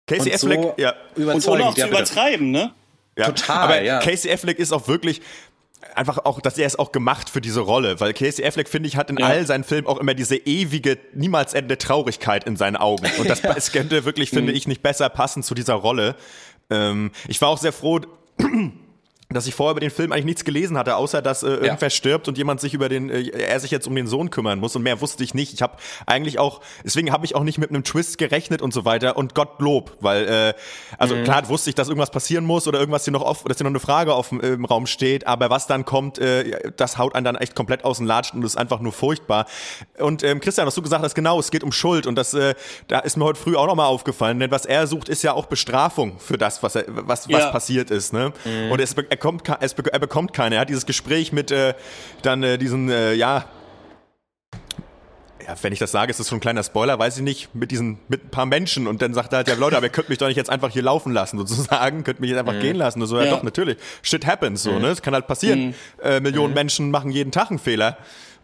Casey 0.09 0.33
Affleck, 0.33 0.61
so 0.61 0.75
ja. 0.79 0.95
Und 1.17 1.47
ohne 1.47 1.67
auch 1.67 1.75
zu 1.75 1.87
übertreiben, 1.87 2.51
ne? 2.51 2.73
Ja. 3.17 3.27
Total, 3.27 3.57
aber 3.57 3.83
ja. 3.83 4.01
Casey 4.01 4.33
Affleck 4.33 4.59
ist 4.59 4.73
auch 4.73 4.89
wirklich 4.89 5.21
einfach 5.95 6.19
auch, 6.25 6.41
dass 6.41 6.59
er 6.59 6.67
ist 6.67 6.79
auch 6.79 6.93
gemacht 6.93 7.31
für 7.31 7.41
diese 7.41 7.61
Rolle, 7.61 8.01
weil 8.01 8.13
Casey 8.13 8.45
Affleck, 8.45 8.69
finde 8.69 8.89
ich, 8.89 8.97
hat 8.97 9.11
in 9.11 9.19
ja. 9.19 9.27
all 9.27 9.47
seinen 9.47 9.65
Filmen 9.65 9.87
auch 9.87 9.99
immer 9.99 10.15
diese 10.15 10.37
ewige, 10.37 10.99
niemals 11.15 11.55
endende 11.55 11.79
Traurigkeit 11.79 12.45
in 12.45 12.57
seinen 12.57 12.77
Augen. 12.77 13.07
Und 13.19 13.29
das 13.29 13.43
ja. 13.43 13.55
es 13.57 13.73
könnte 13.73 14.05
wirklich, 14.05 14.31
finde 14.31 14.53
mhm. 14.53 14.57
ich, 14.57 14.67
nicht 14.67 14.83
besser 14.83 15.09
passen 15.09 15.43
zu 15.43 15.55
dieser 15.55 15.75
Rolle. 15.75 16.17
Ähm, 16.71 17.11
ich 17.29 17.41
war 17.41 17.49
auch 17.49 17.59
sehr 17.59 17.73
froh, 17.73 18.01
dass 19.31 19.47
ich 19.47 19.55
vorher 19.55 19.73
über 19.73 19.81
den 19.81 19.91
Film 19.91 20.11
eigentlich 20.11 20.25
nichts 20.25 20.45
gelesen 20.45 20.79
hatte, 20.79 20.97
außer 20.97 21.21
dass 21.21 21.43
äh, 21.43 21.49
irgendwer 21.49 21.89
ja. 21.89 21.91
stirbt 21.91 22.29
und 22.29 22.39
jemand 22.39 22.63
sich 22.63 22.73
über 22.73 22.89
den, 22.89 23.11
äh, 23.11 23.29
er 23.29 23.61
sich 23.61 23.71
jetzt 23.71 23.87
um 23.87 23.95
den 23.95 24.07
Sohn 24.07 24.31
kümmern 24.31 24.59
muss 24.59 24.75
und 24.75 24.83
mehr 24.83 25.03
wusste 25.03 25.23
ich 25.23 25.35
nicht. 25.35 25.53
Ich 25.53 25.61
habe 25.61 25.77
eigentlich 26.07 26.39
auch, 26.39 26.63
deswegen 26.83 27.13
habe 27.13 27.27
ich 27.27 27.35
auch 27.35 27.43
nicht 27.43 27.59
mit 27.59 27.69
einem 27.69 27.85
Twist 27.85 28.17
gerechnet 28.17 28.63
und 28.63 28.73
so 28.73 28.87
weiter 28.87 29.19
und 29.19 29.35
Gottlob, 29.35 29.99
weil 30.01 30.27
äh, 30.27 30.55
also 30.97 31.15
mhm. 31.15 31.25
klar 31.25 31.47
wusste 31.51 31.69
ich, 31.69 31.77
dass 31.77 31.89
irgendwas 31.89 32.11
passieren 32.11 32.47
muss 32.47 32.67
oder 32.67 32.79
irgendwas 32.79 33.05
hier 33.05 33.13
noch 33.13 33.21
auf, 33.21 33.45
dass 33.45 33.59
hier 33.59 33.65
noch 33.65 33.71
eine 33.71 33.81
Frage 33.81 34.15
auf 34.15 34.31
dem 34.31 34.41
im 34.41 34.65
Raum 34.65 34.87
steht, 34.87 35.27
aber 35.27 35.51
was 35.51 35.67
dann 35.67 35.85
kommt, 35.85 36.19
äh, 36.19 36.73
das 36.79 36.97
haut 36.97 37.15
einen 37.15 37.25
dann 37.25 37.37
echt 37.37 37.55
komplett 37.55 37.85
aus 37.85 37.99
dem 37.99 38.07
Latschen 38.07 38.41
und 38.41 38.47
ist 38.47 38.57
einfach 38.57 38.81
nur 38.81 38.93
furchtbar. 38.93 39.45
Und 39.99 40.23
ähm, 40.23 40.41
Christian, 40.41 40.67
was 40.67 40.75
du 40.75 40.81
gesagt 40.81 41.05
hast, 41.05 41.15
genau, 41.15 41.39
es 41.39 41.51
geht 41.51 41.65
um 41.65 41.73
Schuld 41.73 42.07
und 42.07 42.15
das, 42.15 42.33
äh, 42.33 42.55
da 42.87 43.01
ist 43.01 43.19
mir 43.19 43.27
heute 43.27 43.39
früh 43.39 43.57
auch 43.57 43.67
nochmal 43.67 43.89
aufgefallen, 43.89 44.41
denn 44.41 44.51
was 44.51 44.65
er 44.65 44.87
sucht, 44.87 45.11
ist 45.11 45.23
ja 45.23 45.35
auch 45.35 45.45
Bestrafung 45.47 46.19
für 46.19 46.39
das, 46.39 46.63
was 46.63 46.77
er, 46.77 46.85
was, 46.89 47.27
ja. 47.27 47.37
was 47.37 47.53
passiert 47.53 47.91
ist, 47.91 48.15
ne? 48.15 48.33
Mhm. 48.47 48.73
Und 48.73 48.81
es, 48.81 48.95
kommt, 49.19 49.45
es, 49.61 49.75
er 49.75 49.99
bekommt 49.99 50.33
keine. 50.33 50.57
Er 50.57 50.63
hat 50.63 50.69
dieses 50.69 50.87
Gespräch 50.87 51.33
mit 51.33 51.51
äh, 51.51 51.75
dann 52.23 52.43
äh, 52.43 52.59
diesen, 52.59 52.89
äh, 52.89 53.15
ja, 53.15 53.45
ja, 55.49 55.55
wenn 55.63 55.73
ich 55.73 55.79
das 55.79 55.91
sage, 55.91 56.11
ist 56.11 56.21
das 56.21 56.29
schon 56.29 56.39
ein 56.39 56.41
kleiner 56.43 56.63
Spoiler, 56.63 56.99
weiß 56.99 57.17
ich 57.17 57.23
nicht, 57.23 57.55
mit 57.55 57.71
diesen, 57.71 57.99
mit 58.09 58.27
ein 58.27 58.29
paar 58.29 58.45
Menschen 58.45 58.87
und 58.87 59.01
dann 59.01 59.15
sagt 59.15 59.33
er 59.33 59.39
halt, 59.39 59.49
ja 59.49 59.55
Leute, 59.55 59.79
aber 59.79 59.87
ihr 59.87 59.93
könnt 59.93 60.11
mich 60.11 60.19
doch 60.19 60.27
nicht 60.27 60.37
jetzt 60.37 60.51
einfach 60.51 60.71
hier 60.71 60.83
laufen 60.83 61.13
lassen, 61.13 61.39
sozusagen, 61.39 62.05
könnt 62.05 62.21
mich 62.21 62.29
jetzt 62.29 62.39
einfach 62.39 62.53
mhm. 62.53 62.61
gehen 62.61 62.77
lassen. 62.77 63.01
Und 63.01 63.09
so, 63.09 63.17
ja, 63.19 63.25
ja, 63.25 63.31
doch, 63.31 63.43
natürlich. 63.43 63.79
Shit 64.03 64.27
happens, 64.27 64.63
so, 64.63 64.73
mhm. 64.73 64.83
ne? 64.83 64.89
Das 64.89 65.01
kann 65.01 65.15
halt 65.15 65.27
passieren. 65.27 65.69
Mhm. 65.69 65.75
Äh, 66.03 66.21
Millionen 66.21 66.51
mhm. 66.51 66.55
Menschen 66.55 66.91
machen 66.91 67.11
jeden 67.11 67.33
Tag 67.33 67.49
einen 67.49 67.59
Fehler. 67.59 67.97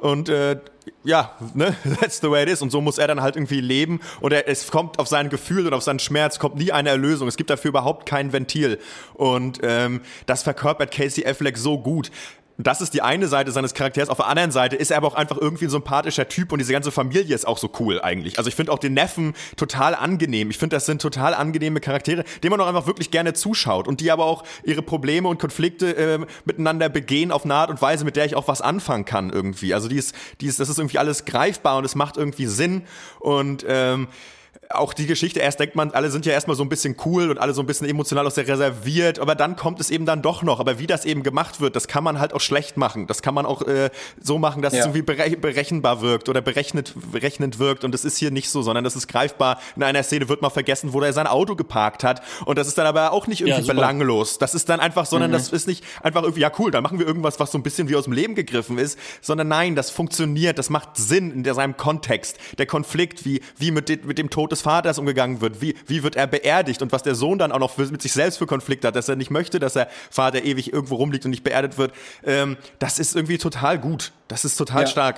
Und 0.04 0.28
äh, 0.28 0.58
ja, 1.02 1.34
ne, 1.54 1.74
that's 2.00 2.20
the 2.20 2.30
way 2.30 2.42
it 2.42 2.50
is. 2.50 2.60
Und 2.60 2.68
so 2.68 2.82
muss 2.82 2.98
er 2.98 3.06
dann 3.06 3.22
halt 3.22 3.36
irgendwie 3.36 3.62
leben. 3.62 4.00
Und 4.20 4.34
er, 4.34 4.46
es 4.48 4.70
kommt 4.70 4.98
auf 4.98 5.08
sein 5.08 5.30
Gefühl 5.30 5.66
und 5.66 5.72
auf 5.72 5.82
seinen 5.82 5.98
Schmerz 5.98 6.38
kommt 6.38 6.56
nie 6.56 6.72
eine 6.72 6.90
Erlösung. 6.90 7.26
Es 7.26 7.38
gibt 7.38 7.48
dafür 7.48 7.70
überhaupt 7.70 8.04
kein 8.04 8.30
Ventil. 8.30 8.78
Und 9.14 9.60
ähm, 9.62 10.02
das 10.26 10.42
verkörpert 10.42 10.90
Casey 10.92 11.24
Affleck 11.24 11.56
so 11.56 11.78
gut 11.78 12.10
das 12.56 12.80
ist 12.80 12.94
die 12.94 13.02
eine 13.02 13.26
Seite 13.26 13.50
seines 13.50 13.74
Charakters. 13.74 14.08
Auf 14.08 14.18
der 14.18 14.28
anderen 14.28 14.52
Seite 14.52 14.76
ist 14.76 14.90
er 14.90 14.98
aber 14.98 15.08
auch 15.08 15.14
einfach 15.14 15.36
irgendwie 15.38 15.64
ein 15.64 15.70
sympathischer 15.70 16.28
Typ 16.28 16.52
und 16.52 16.58
diese 16.58 16.72
ganze 16.72 16.92
Familie 16.92 17.34
ist 17.34 17.46
auch 17.46 17.58
so 17.58 17.70
cool 17.80 18.00
eigentlich. 18.00 18.38
Also 18.38 18.48
ich 18.48 18.54
finde 18.54 18.70
auch 18.72 18.78
den 18.78 18.94
Neffen 18.94 19.34
total 19.56 19.94
angenehm. 19.94 20.50
Ich 20.50 20.58
finde, 20.58 20.76
das 20.76 20.86
sind 20.86 21.02
total 21.02 21.34
angenehme 21.34 21.80
Charaktere, 21.80 22.24
denen 22.42 22.52
man 22.52 22.60
auch 22.60 22.68
einfach 22.68 22.86
wirklich 22.86 23.10
gerne 23.10 23.32
zuschaut 23.32 23.88
und 23.88 24.00
die 24.00 24.12
aber 24.12 24.24
auch 24.26 24.44
ihre 24.62 24.82
Probleme 24.82 25.28
und 25.28 25.40
Konflikte 25.40 25.96
äh, 25.96 26.18
miteinander 26.44 26.88
begehen 26.88 27.32
auf 27.32 27.44
eine 27.44 27.54
Art 27.54 27.70
und 27.70 27.82
Weise, 27.82 28.04
mit 28.04 28.14
der 28.14 28.24
ich 28.24 28.36
auch 28.36 28.46
was 28.46 28.60
anfangen 28.60 29.04
kann 29.04 29.30
irgendwie. 29.30 29.74
Also 29.74 29.88
die 29.88 29.96
ist, 29.96 30.14
die 30.40 30.46
ist, 30.46 30.60
das 30.60 30.68
ist 30.68 30.78
irgendwie 30.78 30.98
alles 30.98 31.24
greifbar 31.24 31.78
und 31.78 31.84
es 31.84 31.96
macht 31.96 32.16
irgendwie 32.16 32.46
Sinn 32.46 32.82
und 33.18 33.64
ähm, 33.68 34.08
auch 34.78 34.92
die 34.92 35.06
Geschichte, 35.06 35.40
erst 35.40 35.60
denkt 35.60 35.74
man, 35.74 35.90
alle 35.92 36.10
sind 36.10 36.26
ja 36.26 36.32
erstmal 36.32 36.56
so 36.56 36.62
ein 36.62 36.68
bisschen 36.68 36.96
cool 37.04 37.30
und 37.30 37.38
alle 37.38 37.54
so 37.54 37.62
ein 37.62 37.66
bisschen 37.66 37.88
emotional 37.88 38.26
auch 38.26 38.30
sehr 38.30 38.46
reserviert, 38.46 39.18
aber 39.18 39.34
dann 39.34 39.56
kommt 39.56 39.80
es 39.80 39.90
eben 39.90 40.06
dann 40.06 40.22
doch 40.22 40.42
noch. 40.42 40.60
Aber 40.60 40.78
wie 40.78 40.86
das 40.86 41.04
eben 41.04 41.22
gemacht 41.22 41.60
wird, 41.60 41.76
das 41.76 41.88
kann 41.88 42.04
man 42.04 42.20
halt 42.20 42.32
auch 42.34 42.40
schlecht 42.40 42.76
machen. 42.76 43.06
Das 43.06 43.22
kann 43.22 43.34
man 43.34 43.46
auch 43.46 43.62
äh, 43.62 43.90
so 44.20 44.38
machen, 44.38 44.62
dass 44.62 44.72
ja. 44.72 44.80
es 44.80 44.86
irgendwie 44.86 45.36
berechenbar 45.36 46.00
wirkt 46.00 46.28
oder 46.28 46.40
berechnet, 46.40 46.94
berechnend 47.12 47.58
wirkt. 47.58 47.84
Und 47.84 47.92
das 47.92 48.04
ist 48.04 48.16
hier 48.16 48.30
nicht 48.30 48.50
so, 48.50 48.62
sondern 48.62 48.84
das 48.84 48.96
ist 48.96 49.08
greifbar. 49.08 49.58
In 49.76 49.82
einer 49.82 50.02
Szene 50.02 50.28
wird 50.28 50.42
mal 50.42 50.50
vergessen, 50.50 50.92
wo 50.92 51.00
er 51.00 51.12
sein 51.12 51.26
Auto 51.26 51.56
geparkt 51.56 52.04
hat. 52.04 52.22
Und 52.44 52.58
das 52.58 52.68
ist 52.68 52.78
dann 52.78 52.86
aber 52.86 53.12
auch 53.12 53.26
nicht 53.26 53.40
irgendwie 53.40 53.66
ja, 53.66 53.74
belanglos. 53.74 54.38
Das 54.38 54.54
ist 54.54 54.68
dann 54.68 54.80
einfach, 54.80 55.06
sondern 55.06 55.30
mhm. 55.30 55.34
das 55.34 55.48
ist 55.48 55.66
nicht 55.66 55.84
einfach 56.02 56.22
irgendwie, 56.22 56.40
ja 56.42 56.52
cool, 56.58 56.70
dann 56.70 56.82
machen 56.82 56.98
wir 56.98 57.06
irgendwas, 57.06 57.40
was 57.40 57.52
so 57.52 57.58
ein 57.58 57.62
bisschen 57.62 57.88
wie 57.88 57.96
aus 57.96 58.04
dem 58.04 58.12
Leben 58.12 58.34
gegriffen 58.34 58.78
ist, 58.78 58.98
sondern 59.20 59.48
nein, 59.48 59.74
das 59.74 59.90
funktioniert, 59.90 60.58
das 60.58 60.70
macht 60.70 60.96
Sinn 60.96 61.30
in 61.30 61.42
der, 61.42 61.54
seinem 61.54 61.76
Kontext. 61.76 62.38
Der 62.58 62.66
Konflikt, 62.66 63.24
wie, 63.24 63.40
wie 63.56 63.70
mit, 63.70 63.88
de, 63.88 63.98
mit 64.04 64.18
dem 64.18 64.30
Tod 64.30 64.52
des 64.52 64.60
Vaters 64.64 64.98
umgegangen 64.98 65.40
wird, 65.40 65.60
wie, 65.60 65.76
wie 65.86 66.02
wird 66.02 66.16
er 66.16 66.26
beerdigt 66.26 66.82
und 66.82 66.90
was 66.90 67.02
der 67.02 67.14
Sohn 67.14 67.38
dann 67.38 67.52
auch 67.52 67.58
noch 67.58 67.70
für, 67.70 67.86
mit 67.86 68.02
sich 68.02 68.12
selbst 68.12 68.38
für 68.38 68.46
Konflikte 68.46 68.88
hat, 68.88 68.96
dass 68.96 69.08
er 69.08 69.16
nicht 69.16 69.30
möchte, 69.30 69.58
dass 69.60 69.74
der 69.74 69.88
Vater 70.10 70.42
ewig 70.42 70.72
irgendwo 70.72 70.96
rumliegt 70.96 71.24
und 71.24 71.30
nicht 71.30 71.44
beerdigt 71.44 71.78
wird, 71.78 71.92
ähm, 72.24 72.56
das 72.78 72.98
ist 72.98 73.14
irgendwie 73.14 73.38
total 73.38 73.78
gut. 73.78 74.12
Das 74.26 74.44
ist 74.44 74.56
total 74.56 74.82
ja. 74.82 74.86
stark. 74.88 75.16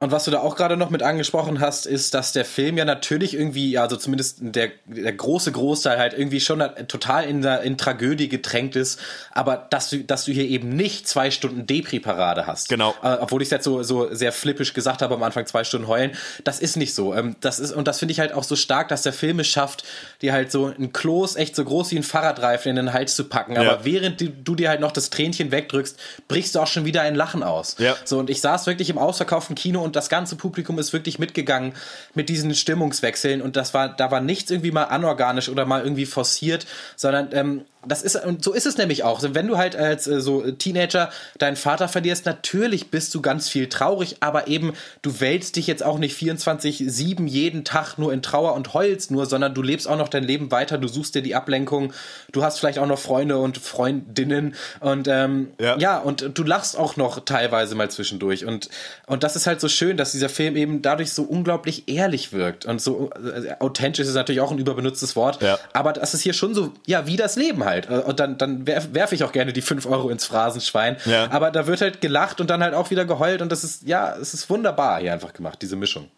Und 0.00 0.12
was 0.12 0.24
du 0.24 0.30
da 0.30 0.38
auch 0.38 0.54
gerade 0.54 0.76
noch 0.76 0.90
mit 0.90 1.02
angesprochen 1.02 1.58
hast, 1.58 1.84
ist, 1.84 2.14
dass 2.14 2.32
der 2.32 2.44
Film 2.44 2.78
ja 2.78 2.84
natürlich 2.84 3.34
irgendwie, 3.34 3.78
also 3.78 3.96
zumindest 3.96 4.36
der, 4.40 4.70
der 4.86 5.12
große 5.12 5.50
Großteil 5.50 5.98
halt 5.98 6.12
irgendwie 6.12 6.38
schon 6.38 6.60
total 6.86 7.24
in, 7.24 7.42
der, 7.42 7.62
in 7.62 7.76
Tragödie 7.76 8.28
getränkt 8.28 8.76
ist, 8.76 9.00
aber 9.32 9.66
dass 9.70 9.90
du, 9.90 10.04
dass 10.04 10.24
du 10.26 10.30
hier 10.30 10.44
eben 10.44 10.68
nicht 10.68 11.08
zwei 11.08 11.32
Stunden 11.32 11.66
Depri-Parade 11.66 12.46
hast. 12.46 12.68
Genau. 12.68 12.94
Äh, 13.02 13.16
obwohl 13.20 13.42
ich 13.42 13.46
es 13.46 13.50
jetzt 13.50 13.64
so, 13.64 13.82
so 13.82 14.14
sehr 14.14 14.30
flippisch 14.30 14.72
gesagt 14.72 15.02
habe 15.02 15.16
am 15.16 15.22
Anfang, 15.24 15.46
zwei 15.46 15.64
Stunden 15.64 15.88
heulen. 15.88 16.12
Das 16.44 16.60
ist 16.60 16.76
nicht 16.76 16.94
so. 16.94 17.12
Ähm, 17.12 17.34
das 17.40 17.58
ist, 17.58 17.72
und 17.72 17.88
das 17.88 17.98
finde 17.98 18.12
ich 18.12 18.20
halt 18.20 18.32
auch 18.32 18.44
so 18.44 18.54
stark, 18.54 18.86
dass 18.88 19.02
der 19.02 19.12
Film 19.12 19.40
es 19.40 19.48
schafft, 19.48 19.82
dir 20.22 20.32
halt 20.32 20.52
so 20.52 20.66
ein 20.66 20.92
Kloß 20.92 21.34
echt 21.34 21.56
so 21.56 21.64
groß 21.64 21.90
wie 21.90 21.96
ein 21.96 22.04
Fahrradreifen 22.04 22.70
in 22.70 22.76
den 22.76 22.92
Hals 22.92 23.16
zu 23.16 23.24
packen. 23.24 23.54
Ja. 23.54 23.62
Aber 23.62 23.84
während 23.84 24.20
du, 24.20 24.28
du 24.28 24.54
dir 24.54 24.68
halt 24.68 24.80
noch 24.80 24.92
das 24.92 25.10
Tränchen 25.10 25.50
wegdrückst, 25.50 25.98
brichst 26.28 26.54
du 26.54 26.60
auch 26.60 26.68
schon 26.68 26.84
wieder 26.84 27.02
ein 27.02 27.16
Lachen 27.16 27.42
aus. 27.42 27.74
Ja. 27.78 27.96
So, 28.04 28.20
und 28.20 28.30
ich 28.30 28.40
saß 28.40 28.68
wirklich 28.68 28.90
im 28.90 28.98
ausverkauften 28.98 29.56
Kino 29.56 29.87
und 29.87 29.87
das 29.96 30.08
ganze 30.08 30.36
Publikum 30.36 30.78
ist 30.78 30.92
wirklich 30.92 31.18
mitgegangen 31.18 31.74
mit 32.14 32.28
diesen 32.28 32.54
Stimmungswechseln 32.54 33.42
und 33.42 33.56
das 33.56 33.74
war, 33.74 33.88
da 33.88 34.10
war 34.10 34.20
nichts 34.20 34.50
irgendwie 34.50 34.70
mal 34.70 34.84
anorganisch 34.84 35.48
oder 35.48 35.66
mal 35.66 35.82
irgendwie 35.82 36.06
forciert, 36.06 36.66
sondern 36.96 37.28
ähm, 37.32 37.64
das 37.88 38.02
ist, 38.02 38.16
und 38.24 38.44
so 38.44 38.52
ist 38.52 38.66
es 38.66 38.76
nämlich 38.76 39.04
auch. 39.04 39.22
Wenn 39.22 39.46
du 39.46 39.56
halt 39.58 39.76
als 39.76 40.06
äh, 40.06 40.20
so 40.20 40.50
Teenager 40.50 41.10
deinen 41.38 41.56
Vater 41.56 41.88
verlierst, 41.88 42.26
natürlich 42.26 42.90
bist 42.90 43.14
du 43.14 43.22
ganz 43.22 43.48
viel 43.48 43.68
traurig, 43.68 44.16
aber 44.20 44.48
eben, 44.48 44.72
du 45.02 45.20
wälzt 45.20 45.56
dich 45.56 45.66
jetzt 45.66 45.82
auch 45.82 45.98
nicht 45.98 46.18
24-7 46.18 47.26
jeden 47.26 47.64
Tag 47.64 47.98
nur 47.98 48.12
in 48.12 48.22
Trauer 48.22 48.54
und 48.54 48.74
heulst 48.74 49.10
nur, 49.10 49.26
sondern 49.26 49.54
du 49.54 49.62
lebst 49.62 49.88
auch 49.88 49.96
noch 49.96 50.08
dein 50.08 50.24
Leben 50.24 50.50
weiter, 50.50 50.78
du 50.78 50.88
suchst 50.88 51.14
dir 51.14 51.22
die 51.22 51.34
Ablenkung, 51.34 51.92
du 52.32 52.42
hast 52.42 52.58
vielleicht 52.58 52.78
auch 52.78 52.86
noch 52.86 52.98
Freunde 52.98 53.38
und 53.38 53.58
Freundinnen 53.58 54.54
und 54.80 55.08
ähm, 55.08 55.48
ja. 55.60 55.76
ja, 55.78 55.98
und 55.98 56.30
du 56.34 56.42
lachst 56.42 56.76
auch 56.76 56.96
noch 56.96 57.24
teilweise 57.24 57.74
mal 57.74 57.90
zwischendurch. 57.90 58.44
Und, 58.44 58.68
und 59.06 59.22
das 59.22 59.36
ist 59.36 59.46
halt 59.46 59.60
so 59.60 59.68
schön, 59.68 59.96
dass 59.96 60.12
dieser 60.12 60.28
Film 60.28 60.56
eben 60.56 60.82
dadurch 60.82 61.12
so 61.12 61.22
unglaublich 61.22 61.88
ehrlich 61.88 62.32
wirkt. 62.32 62.66
Und 62.66 62.80
so 62.80 63.10
äh, 63.14 63.54
authentisch 63.60 64.06
ist 64.06 64.14
natürlich 64.14 64.40
auch 64.40 64.50
ein 64.50 64.58
überbenutztes 64.58 65.16
Wort, 65.16 65.42
ja. 65.42 65.58
aber 65.72 65.92
das 65.92 66.14
ist 66.14 66.22
hier 66.22 66.32
schon 66.32 66.54
so, 66.54 66.72
ja, 66.86 67.06
wie 67.06 67.16
das 67.16 67.36
Leben 67.36 67.64
halt. 67.64 67.77
Und 67.86 68.20
dann, 68.20 68.38
dann 68.38 68.66
werfe 68.66 68.94
werf 68.94 69.12
ich 69.12 69.24
auch 69.24 69.32
gerne 69.32 69.52
die 69.52 69.62
5 69.62 69.86
Euro 69.86 70.10
ins 70.10 70.24
Phrasenschwein. 70.24 70.96
Ja. 71.04 71.30
Aber 71.30 71.50
da 71.50 71.66
wird 71.66 71.80
halt 71.80 72.00
gelacht 72.00 72.40
und 72.40 72.50
dann 72.50 72.62
halt 72.62 72.74
auch 72.74 72.90
wieder 72.90 73.04
geheult 73.04 73.42
und 73.42 73.52
das 73.52 73.64
ist, 73.64 73.86
ja, 73.86 74.16
es 74.16 74.34
ist 74.34 74.50
wunderbar 74.50 75.00
hier 75.00 75.12
einfach 75.12 75.32
gemacht, 75.32 75.60
diese 75.62 75.76
Mischung. 75.76 76.10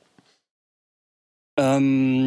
Ähm, 1.57 2.20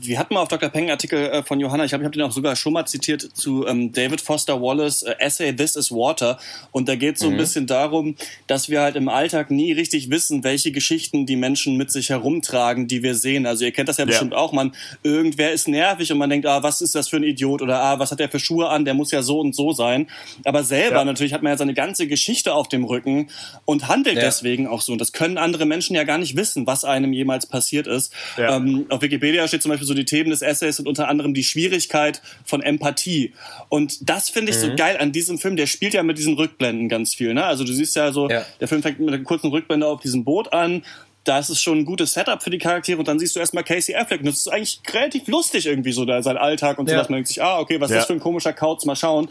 wir 0.00 0.18
hatten 0.18 0.34
mal 0.34 0.40
auf 0.40 0.48
Dr. 0.48 0.68
Peng 0.68 0.90
Artikel 0.90 1.18
äh, 1.18 1.42
von 1.42 1.60
Johanna, 1.60 1.84
ich 1.84 1.90
glaube, 1.90 2.02
ich 2.02 2.06
habe 2.06 2.16
den 2.16 2.22
auch 2.22 2.32
sogar 2.32 2.56
schon 2.56 2.72
mal 2.72 2.86
zitiert 2.86 3.22
zu 3.22 3.66
ähm, 3.66 3.92
David 3.92 4.20
Foster 4.20 4.60
Wallace 4.60 5.02
äh, 5.02 5.14
Essay 5.18 5.54
This 5.54 5.76
is 5.76 5.90
Water 5.90 6.38
und 6.70 6.88
da 6.88 6.96
geht 6.96 7.16
es 7.16 7.20
so 7.20 7.28
mhm. 7.28 7.34
ein 7.34 7.38
bisschen 7.38 7.66
darum, 7.66 8.16
dass 8.46 8.68
wir 8.68 8.80
halt 8.80 8.96
im 8.96 9.08
Alltag 9.08 9.50
nie 9.50 9.72
richtig 9.72 10.10
wissen, 10.10 10.44
welche 10.44 10.72
Geschichten 10.72 11.26
die 11.26 11.36
Menschen 11.36 11.76
mit 11.76 11.90
sich 11.90 12.10
herumtragen, 12.10 12.86
die 12.86 13.02
wir 13.02 13.14
sehen. 13.14 13.46
Also 13.46 13.64
ihr 13.64 13.72
kennt 13.72 13.88
das 13.88 13.96
ja, 13.96 14.02
ja. 14.02 14.06
bestimmt 14.06 14.34
auch, 14.34 14.52
man 14.52 14.72
irgendwer 15.02 15.52
ist 15.52 15.68
nervig 15.68 16.12
und 16.12 16.18
man 16.18 16.30
denkt, 16.30 16.46
ah, 16.46 16.62
was 16.62 16.80
ist 16.80 16.94
das 16.94 17.08
für 17.08 17.16
ein 17.16 17.24
Idiot 17.24 17.62
oder 17.62 17.80
ah, 17.82 17.98
was 17.98 18.10
hat 18.10 18.20
der 18.20 18.28
für 18.28 18.40
Schuhe 18.40 18.68
an, 18.68 18.84
der 18.84 18.94
muss 18.94 19.10
ja 19.10 19.22
so 19.22 19.40
und 19.40 19.54
so 19.54 19.72
sein. 19.72 20.08
Aber 20.44 20.64
selber 20.64 20.98
ja. 20.98 21.04
natürlich 21.04 21.32
hat 21.32 21.42
man 21.42 21.52
ja 21.52 21.56
seine 21.56 21.74
ganze 21.74 22.06
Geschichte 22.06 22.54
auf 22.54 22.68
dem 22.68 22.84
Rücken 22.84 23.28
und 23.64 23.88
handelt 23.88 24.16
ja. 24.16 24.22
deswegen 24.22 24.66
auch 24.66 24.80
so 24.80 24.92
und 24.92 25.00
das 25.00 25.12
können 25.12 25.38
andere 25.38 25.66
Menschen 25.66 25.96
ja 25.96 26.04
gar 26.04 26.18
nicht 26.18 26.36
wissen, 26.36 26.66
was 26.66 26.84
einem 26.84 27.12
jemals 27.12 27.46
passiert 27.46 27.86
ist. 27.86 28.12
Ähm, 28.38 28.86
auf 28.88 29.02
Wikipedia 29.02 29.31
steht 29.46 29.62
zum 29.62 29.70
Beispiel 29.70 29.86
so, 29.86 29.94
die 29.94 30.04
Themen 30.04 30.30
des 30.30 30.42
Essays 30.42 30.76
sind 30.76 30.88
unter 30.88 31.08
anderem 31.08 31.34
die 31.34 31.44
Schwierigkeit 31.44 32.22
von 32.44 32.62
Empathie. 32.62 33.32
Und 33.68 34.08
das 34.08 34.30
finde 34.30 34.52
ich 34.52 34.58
mhm. 34.58 34.60
so 34.60 34.76
geil 34.76 34.96
an 34.98 35.12
diesem 35.12 35.38
Film. 35.38 35.56
Der 35.56 35.66
spielt 35.66 35.94
ja 35.94 36.02
mit 36.02 36.18
diesen 36.18 36.34
Rückblenden 36.34 36.88
ganz 36.88 37.14
viel. 37.14 37.34
Ne? 37.34 37.44
Also 37.44 37.64
du 37.64 37.72
siehst 37.72 37.96
ja 37.96 38.12
so, 38.12 38.28
ja. 38.28 38.44
der 38.60 38.68
Film 38.68 38.82
fängt 38.82 39.00
mit 39.00 39.08
einer 39.08 39.22
kurzen 39.22 39.50
Rückblende 39.50 39.86
auf 39.86 40.00
diesem 40.00 40.24
Boot 40.24 40.52
an 40.52 40.82
da 41.24 41.38
ist 41.38 41.50
es 41.50 41.62
schon 41.62 41.78
ein 41.78 41.84
gutes 41.84 42.12
Setup 42.12 42.42
für 42.42 42.50
die 42.50 42.58
Charaktere 42.58 42.98
und 42.98 43.06
dann 43.06 43.18
siehst 43.18 43.36
du 43.36 43.40
erstmal 43.40 43.64
Casey 43.64 43.94
Affleck 43.94 44.20
und 44.20 44.26
das 44.26 44.36
ist 44.36 44.48
eigentlich 44.48 44.80
relativ 44.92 45.28
lustig 45.28 45.66
irgendwie 45.66 45.92
so, 45.92 46.04
da 46.04 46.22
sein 46.22 46.36
Alltag 46.36 46.78
und 46.78 46.88
so, 46.88 46.92
ja. 46.92 46.98
dass 46.98 47.08
man 47.08 47.18
denkt 47.18 47.28
sich, 47.28 47.42
ah, 47.42 47.60
okay, 47.60 47.80
was 47.80 47.90
ist 47.90 47.98
das 47.98 48.06
für 48.06 48.12
ein 48.12 48.20
komischer 48.20 48.52
Kauz, 48.52 48.84
mal 48.84 48.96
schauen. 48.96 49.28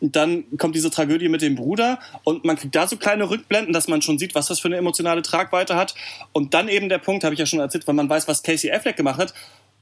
Und 0.00 0.14
dann 0.14 0.44
kommt 0.56 0.76
diese 0.76 0.90
Tragödie 0.90 1.28
mit 1.28 1.42
dem 1.42 1.56
Bruder 1.56 1.98
und 2.24 2.44
man 2.44 2.56
kriegt 2.56 2.74
da 2.74 2.86
so 2.86 2.96
kleine 2.96 3.28
Rückblenden, 3.28 3.72
dass 3.72 3.88
man 3.88 4.02
schon 4.02 4.18
sieht, 4.18 4.34
was 4.34 4.46
das 4.46 4.60
für 4.60 4.68
eine 4.68 4.76
emotionale 4.76 5.22
Tragweite 5.22 5.74
hat 5.74 5.94
und 6.32 6.54
dann 6.54 6.68
eben 6.68 6.88
der 6.88 6.98
Punkt, 6.98 7.24
habe 7.24 7.34
ich 7.34 7.40
ja 7.40 7.46
schon 7.46 7.60
erzählt, 7.60 7.86
wenn 7.88 7.96
man 7.96 8.08
weiß, 8.08 8.28
was 8.28 8.42
Casey 8.42 8.70
Affleck 8.70 8.96
gemacht 8.96 9.18
hat, 9.18 9.34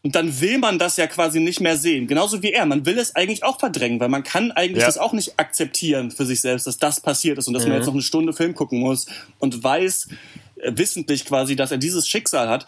und 0.02 0.14
dann 0.14 0.40
will 0.40 0.58
man 0.58 0.78
das 0.78 0.96
ja 0.96 1.06
quasi 1.06 1.40
nicht 1.40 1.61
mehr 1.61 1.76
sehen. 1.76 2.06
Genauso 2.06 2.42
wie 2.42 2.52
er. 2.52 2.64
Man 2.64 2.86
will 2.86 2.98
es 2.98 3.14
eigentlich 3.16 3.44
auch 3.44 3.58
verdrängen, 3.58 4.00
weil 4.00 4.08
man 4.08 4.22
kann 4.22 4.50
eigentlich 4.50 4.80
ja. 4.80 4.86
das 4.86 4.96
auch 4.96 5.12
nicht 5.12 5.38
akzeptieren 5.38 6.11
für 6.11 6.24
sich 6.24 6.40
selbst, 6.40 6.66
dass 6.66 6.78
das 6.78 7.00
passiert 7.00 7.36
ist 7.36 7.48
und 7.48 7.54
dass 7.54 7.64
mhm. 7.64 7.70
man 7.70 7.78
jetzt 7.78 7.86
noch 7.86 7.92
eine 7.92 8.02
Stunde 8.02 8.32
Film 8.32 8.54
gucken 8.54 8.80
muss 8.80 9.06
und 9.38 9.62
weiß, 9.62 10.08
wissentlich 10.64 11.24
quasi, 11.24 11.56
dass 11.56 11.70
er 11.70 11.78
dieses 11.78 12.08
Schicksal 12.08 12.48
hat. 12.48 12.66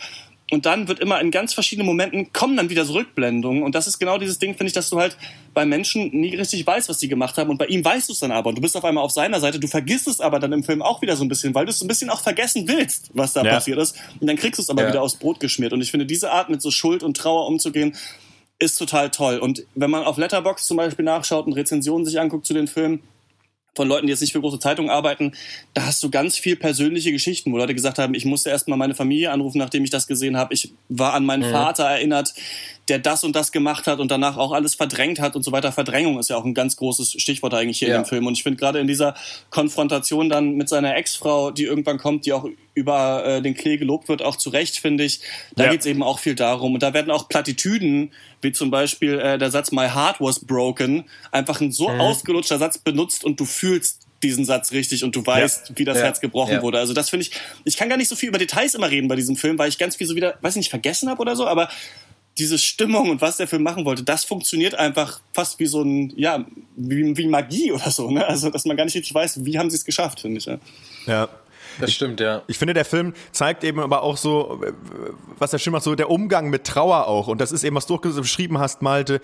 Und 0.50 0.66
dann 0.66 0.86
wird 0.86 1.00
immer 1.00 1.18
in 1.18 1.30
ganz 1.30 1.54
verschiedenen 1.54 1.86
Momenten 1.86 2.30
kommen 2.34 2.58
dann 2.58 2.68
wieder 2.68 2.84
so 2.84 2.92
Rückblendungen. 2.92 3.62
Und 3.62 3.74
das 3.74 3.86
ist 3.86 3.98
genau 3.98 4.18
dieses 4.18 4.38
Ding, 4.38 4.50
finde 4.50 4.66
ich, 4.66 4.74
dass 4.74 4.90
du 4.90 4.98
halt 4.98 5.16
bei 5.54 5.64
Menschen 5.64 6.10
nie 6.10 6.34
richtig 6.34 6.66
weißt, 6.66 6.90
was 6.90 6.98
die 6.98 7.08
gemacht 7.08 7.38
haben. 7.38 7.48
Und 7.48 7.56
bei 7.56 7.64
ihm 7.66 7.82
weißt 7.82 8.10
du 8.10 8.12
es 8.12 8.18
dann 8.18 8.32
aber. 8.32 8.50
Und 8.50 8.58
du 8.58 8.60
bist 8.60 8.76
auf 8.76 8.84
einmal 8.84 9.02
auf 9.02 9.12
seiner 9.12 9.40
Seite. 9.40 9.58
Du 9.58 9.66
vergisst 9.66 10.08
es 10.08 10.20
aber 10.20 10.40
dann 10.40 10.52
im 10.52 10.62
Film 10.62 10.82
auch 10.82 11.00
wieder 11.00 11.16
so 11.16 11.24
ein 11.24 11.28
bisschen, 11.28 11.54
weil 11.54 11.64
du 11.64 11.70
es 11.70 11.78
so 11.78 11.86
ein 11.86 11.88
bisschen 11.88 12.10
auch 12.10 12.20
vergessen 12.20 12.68
willst, 12.68 13.08
was 13.14 13.32
da 13.32 13.42
ja. 13.42 13.52
passiert 13.54 13.78
ist. 13.78 13.96
Und 14.20 14.26
dann 14.26 14.36
kriegst 14.36 14.58
du 14.58 14.62
es 14.62 14.68
aber 14.68 14.82
ja. 14.82 14.88
wieder 14.88 15.00
aufs 15.00 15.14
Brot 15.14 15.40
geschmiert. 15.40 15.72
Und 15.72 15.80
ich 15.80 15.90
finde, 15.90 16.04
diese 16.04 16.30
Art 16.30 16.50
mit 16.50 16.60
so 16.60 16.70
Schuld 16.70 17.02
und 17.02 17.16
Trauer 17.16 17.46
umzugehen, 17.46 17.96
ist 18.58 18.76
total 18.76 19.10
toll. 19.10 19.38
Und 19.38 19.64
wenn 19.74 19.90
man 19.90 20.04
auf 20.04 20.18
Letterbox 20.18 20.66
zum 20.66 20.76
Beispiel 20.76 21.04
nachschaut 21.06 21.46
und 21.46 21.54
Rezensionen 21.54 22.04
sich 22.04 22.20
anguckt 22.20 22.46
zu 22.46 22.52
den 22.52 22.68
Filmen, 22.68 23.00
von 23.74 23.88
Leuten, 23.88 24.06
die 24.06 24.10
jetzt 24.10 24.20
nicht 24.20 24.32
für 24.32 24.40
große 24.40 24.58
Zeitungen 24.58 24.90
arbeiten, 24.90 25.32
da 25.74 25.86
hast 25.86 26.02
du 26.02 26.10
ganz 26.10 26.36
viel 26.36 26.56
persönliche 26.56 27.12
Geschichten, 27.12 27.52
wo 27.52 27.56
Leute 27.56 27.74
gesagt 27.74 27.98
haben, 27.98 28.14
ich 28.14 28.24
musste 28.24 28.50
erst 28.50 28.68
mal 28.68 28.76
meine 28.76 28.94
Familie 28.94 29.30
anrufen, 29.30 29.58
nachdem 29.58 29.84
ich 29.84 29.90
das 29.90 30.06
gesehen 30.06 30.36
habe. 30.36 30.54
Ich 30.54 30.72
war 30.88 31.14
an 31.14 31.24
meinen 31.24 31.48
mhm. 31.48 31.52
Vater 31.52 31.84
erinnert, 31.84 32.34
der 32.88 32.98
das 32.98 33.22
und 33.22 33.36
das 33.36 33.52
gemacht 33.52 33.86
hat 33.86 34.00
und 34.00 34.10
danach 34.10 34.36
auch 34.36 34.52
alles 34.52 34.74
verdrängt 34.74 35.20
hat 35.20 35.36
und 35.36 35.42
so 35.42 35.52
weiter. 35.52 35.70
Verdrängung 35.70 36.18
ist 36.18 36.30
ja 36.30 36.36
auch 36.36 36.44
ein 36.44 36.54
ganz 36.54 36.76
großes 36.76 37.12
Stichwort 37.12 37.54
eigentlich 37.54 37.78
hier 37.78 37.88
ja. 37.88 37.96
in 37.96 38.02
dem 38.02 38.08
Film. 38.08 38.26
Und 38.26 38.34
ich 38.34 38.42
finde 38.42 38.58
gerade 38.58 38.80
in 38.80 38.86
dieser 38.86 39.14
Konfrontation 39.50 40.28
dann 40.28 40.56
mit 40.56 40.68
seiner 40.68 40.96
Ex-Frau, 40.96 41.52
die 41.52 41.64
irgendwann 41.64 41.98
kommt, 41.98 42.26
die 42.26 42.32
auch 42.32 42.46
über 42.74 43.24
äh, 43.24 43.42
den 43.42 43.54
Klee 43.54 43.76
gelobt 43.76 44.08
wird, 44.08 44.22
auch 44.22 44.36
zu 44.36 44.50
Recht, 44.50 44.78
finde 44.78 45.04
ich, 45.04 45.20
da 45.54 45.64
ja. 45.64 45.70
geht's 45.70 45.86
eben 45.86 46.02
auch 46.02 46.18
viel 46.18 46.34
darum. 46.34 46.74
Und 46.74 46.82
da 46.82 46.92
werden 46.92 47.10
auch 47.10 47.28
Plattitüden, 47.28 48.12
wie 48.40 48.52
zum 48.52 48.70
Beispiel 48.70 49.18
äh, 49.18 49.38
der 49.38 49.50
Satz 49.50 49.70
My 49.70 49.88
heart 49.88 50.20
was 50.20 50.40
broken, 50.40 51.04
einfach 51.30 51.60
ein 51.60 51.70
so 51.70 51.88
mhm. 51.88 52.00
ausgelutschter 52.00 52.58
Satz 52.58 52.78
benutzt 52.78 53.24
und 53.24 53.38
du 53.38 53.44
fühlst 53.44 54.00
diesen 54.22 54.44
Satz 54.44 54.72
richtig 54.72 55.04
und 55.04 55.14
du 55.16 55.24
weißt, 55.24 55.70
ja. 55.70 55.74
wie 55.78 55.84
das 55.84 55.98
ja. 55.98 56.04
Herz 56.04 56.20
gebrochen 56.20 56.54
ja. 56.54 56.62
wurde. 56.62 56.78
Also 56.78 56.94
das 56.94 57.10
finde 57.10 57.26
ich, 57.26 57.32
ich 57.64 57.76
kann 57.76 57.88
gar 57.88 57.96
nicht 57.96 58.08
so 58.08 58.16
viel 58.16 58.28
über 58.28 58.38
Details 58.38 58.74
immer 58.74 58.90
reden 58.90 59.08
bei 59.08 59.16
diesem 59.16 59.36
Film, 59.36 59.58
weil 59.58 59.68
ich 59.68 59.78
ganz 59.78 59.96
viel 59.96 60.06
so 60.06 60.14
wieder, 60.14 60.38
weiß 60.40 60.56
nicht, 60.56 60.70
vergessen 60.70 61.08
habe 61.08 61.20
oder 61.20 61.36
so, 61.36 61.46
aber 61.46 61.68
diese 62.38 62.58
Stimmung 62.58 63.10
und 63.10 63.20
was 63.20 63.36
der 63.36 63.46
Film 63.46 63.62
machen 63.62 63.84
wollte, 63.84 64.02
das 64.02 64.24
funktioniert 64.24 64.74
einfach 64.74 65.20
fast 65.32 65.58
wie 65.58 65.66
so 65.66 65.82
ein, 65.82 66.12
ja, 66.16 66.44
wie, 66.76 67.16
wie 67.16 67.26
Magie 67.26 67.72
oder 67.72 67.90
so, 67.90 68.10
ne? 68.10 68.26
Also, 68.26 68.50
dass 68.50 68.64
man 68.64 68.76
gar 68.76 68.84
nicht 68.84 68.94
richtig 68.94 69.14
weiß, 69.14 69.44
wie 69.44 69.58
haben 69.58 69.70
sie 69.70 69.76
es 69.76 69.84
geschafft, 69.84 70.20
finde 70.20 70.38
ich. 70.38 70.46
Ja. 70.46 70.58
ja. 71.06 71.28
Das 71.80 71.92
stimmt, 71.92 72.20
ja. 72.20 72.42
Ich 72.48 72.58
finde, 72.58 72.74
der 72.74 72.84
Film 72.84 73.14
zeigt 73.30 73.64
eben 73.64 73.80
aber 73.80 74.02
auch 74.02 74.16
so, 74.16 74.60
was 75.38 75.50
der 75.50 75.58
Film 75.58 75.72
macht, 75.72 75.84
so 75.84 75.94
der 75.94 76.10
Umgang 76.10 76.50
mit 76.50 76.64
Trauer 76.64 77.06
auch. 77.06 77.28
Und 77.28 77.40
das 77.40 77.52
ist 77.52 77.64
eben, 77.64 77.76
was 77.76 77.86
du 77.86 77.98
beschrieben 77.98 78.58
hast, 78.58 78.82
Malte, 78.82 79.20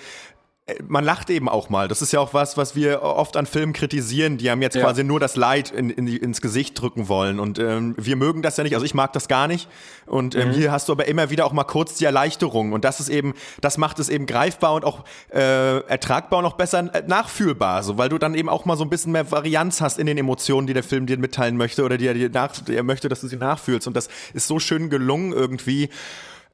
man 0.87 1.05
lacht 1.05 1.31
eben 1.31 1.49
auch 1.49 1.71
mal. 1.71 1.89
Das 1.89 2.03
ist 2.03 2.13
ja 2.13 2.21
auch 2.21 2.35
was, 2.35 2.57
was 2.57 2.77
wir 2.77 3.03
oft 3.03 3.37
an 3.37 3.47
Filmen 3.47 3.73
kritisieren, 3.73 4.37
die 4.37 4.51
haben 4.51 4.61
jetzt 4.61 4.77
ja. 4.77 4.83
quasi 4.83 5.03
nur 5.03 5.19
das 5.19 5.37
Leid 5.37 5.71
in, 5.71 5.91
in, 5.91 6.07
ins 6.07 6.41
Gesicht 6.41 6.81
drücken 6.81 7.09
wollen. 7.09 7.41
Und 7.41 7.59
ähm, 7.59 7.95
wir 7.97 8.17
mögen 8.17 8.43
das 8.43 8.57
ja 8.57 8.65
nicht, 8.65 8.75
also 8.75 8.85
ich 8.85 8.95
mag 8.95 9.13
das 9.13 9.29
gar 9.29 9.49
nicht. 9.49 9.69
Und 10.07 10.35
ähm, 10.35 10.49
mhm. 10.49 10.53
hier 10.53 10.73
hast 10.73 10.89
du 10.89 10.93
aber 10.93 11.07
immer 11.07 11.31
wieder 11.31 11.47
auch 11.47 11.53
mal 11.53 11.65
kurz 11.65 11.95
die 11.95 12.05
Erleichterung. 12.05 12.73
Und 12.73 12.85
das 12.85 13.01
ist 13.01 13.09
eben, 13.09 13.35
das 13.61 13.79
macht 13.79 13.99
es 13.99 14.09
eben 14.09 14.27
greifbar 14.27 14.75
und 14.75 14.85
auch 14.85 15.05
äh, 15.33 15.81
ertragbar 15.87 16.41
und 16.41 16.45
auch 16.45 16.57
besser 16.57 16.83
nachfühlbar. 17.07 17.83
So, 17.83 17.97
weil 17.97 18.09
du 18.09 18.19
dann 18.19 18.35
eben 18.35 18.49
auch 18.49 18.65
mal 18.65 18.77
so 18.77 18.85
ein 18.85 18.91
bisschen 18.91 19.13
mehr 19.13 19.31
Varianz 19.31 19.81
hast 19.81 19.99
in 19.99 20.07
den 20.07 20.19
Emotionen, 20.19 20.67
die 20.67 20.75
der 20.75 20.85
Film 20.85 21.07
dir 21.07 21.19
mitteilen 21.19 21.57
möchte 21.57 21.85
oder 21.85 21.97
die 21.97 22.07
er 22.07 22.15
dir 22.15 22.29
nach, 22.31 22.55
er 22.69 22.83
möchte, 22.83 23.09
dass 23.09 23.21
du 23.21 23.29
sie 23.29 23.37
nachfühlst. 23.37 23.87
Und 23.87 23.97
das 23.97 24.09
ist 24.35 24.47
so 24.47 24.59
schön 24.59 24.91
gelungen 24.91 25.33
irgendwie. 25.33 25.89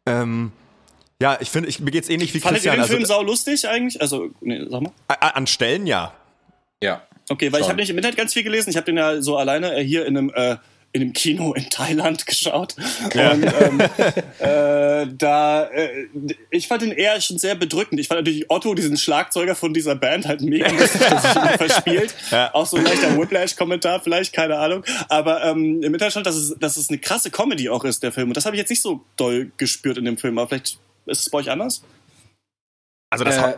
Ähm, 0.06 0.52
ja, 1.20 1.38
ich 1.40 1.50
finde, 1.50 1.68
ich, 1.68 1.80
mir 1.80 1.90
geht's 1.90 2.08
ähnlich 2.08 2.34
wie 2.34 2.40
Fandet 2.40 2.62
Christian. 2.62 2.76
Fandet 2.76 2.90
ihr 2.90 2.96
den 2.96 3.06
Film 3.06 3.10
also, 3.10 3.22
sau 3.22 3.22
lustig 3.22 3.68
eigentlich? 3.68 4.00
Also, 4.00 4.30
nee, 4.40 4.60
sag 4.68 4.82
mal. 4.82 4.92
An 5.08 5.46
Stellen 5.46 5.86
ja. 5.86 6.12
Ja. 6.82 7.02
Okay, 7.28 7.52
weil 7.52 7.60
Schon. 7.60 7.66
ich 7.66 7.68
habe 7.70 7.80
nicht 7.80 7.90
im 7.90 7.96
Internet 7.96 8.16
ganz 8.16 8.32
viel 8.32 8.42
gelesen. 8.42 8.70
Ich 8.70 8.76
habe 8.76 8.86
den 8.86 8.96
ja 8.96 9.22
so 9.22 9.36
alleine 9.36 9.74
äh, 9.74 9.84
hier 9.84 10.04
in 10.06 10.18
einem 10.18 10.32
äh, 10.34 10.56
in 10.94 11.02
einem 11.02 11.12
Kino 11.12 11.52
in 11.54 11.68
Thailand 11.70 12.24
geschaut. 12.26 12.76
Ja. 13.14 13.32
Und 13.32 13.44
ähm, 13.44 13.80
äh, 14.38 15.06
da, 15.12 15.64
äh, 15.64 16.06
ich 16.50 16.68
fand 16.68 16.82
ihn 16.82 16.92
eher 16.92 17.20
schon 17.20 17.36
sehr 17.36 17.56
bedrückend. 17.56 18.00
Ich 18.00 18.06
fand 18.06 18.20
natürlich 18.20 18.48
Otto, 18.48 18.74
diesen 18.74 18.96
Schlagzeuger 18.96 19.56
von 19.56 19.74
dieser 19.74 19.96
Band, 19.96 20.26
halt 20.26 20.42
mega 20.42 20.68
lustig, 20.70 21.00
dass 21.00 21.22
sich 21.22 21.32
verspielt. 21.32 22.14
Ja. 22.30 22.54
Auch 22.54 22.66
so 22.66 22.76
ein 22.76 22.84
leichter 22.84 23.18
Whiplash-Kommentar, 23.18 24.02
vielleicht, 24.02 24.32
keine 24.32 24.56
Ahnung. 24.56 24.84
Aber 25.08 25.42
ähm, 25.42 25.82
im 25.82 25.92
Internet 25.92 26.12
stand, 26.12 26.26
dass 26.26 26.36
es, 26.36 26.54
dass 26.60 26.76
es 26.76 26.88
eine 26.88 26.98
krasse 26.98 27.32
Comedy 27.32 27.68
auch 27.68 27.84
ist, 27.84 28.04
der 28.04 28.12
Film. 28.12 28.28
Und 28.28 28.36
das 28.36 28.46
habe 28.46 28.54
ich 28.54 28.60
jetzt 28.60 28.70
nicht 28.70 28.82
so 28.82 29.00
doll 29.16 29.50
gespürt 29.56 29.98
in 29.98 30.04
dem 30.04 30.16
Film. 30.16 30.38
Aber 30.38 30.48
vielleicht 30.48 30.78
ist 31.06 31.20
es 31.20 31.30
bei 31.30 31.38
euch 31.38 31.50
anders? 31.50 31.82
Also 33.10 33.24
das 33.24 33.36
äh, 33.36 33.56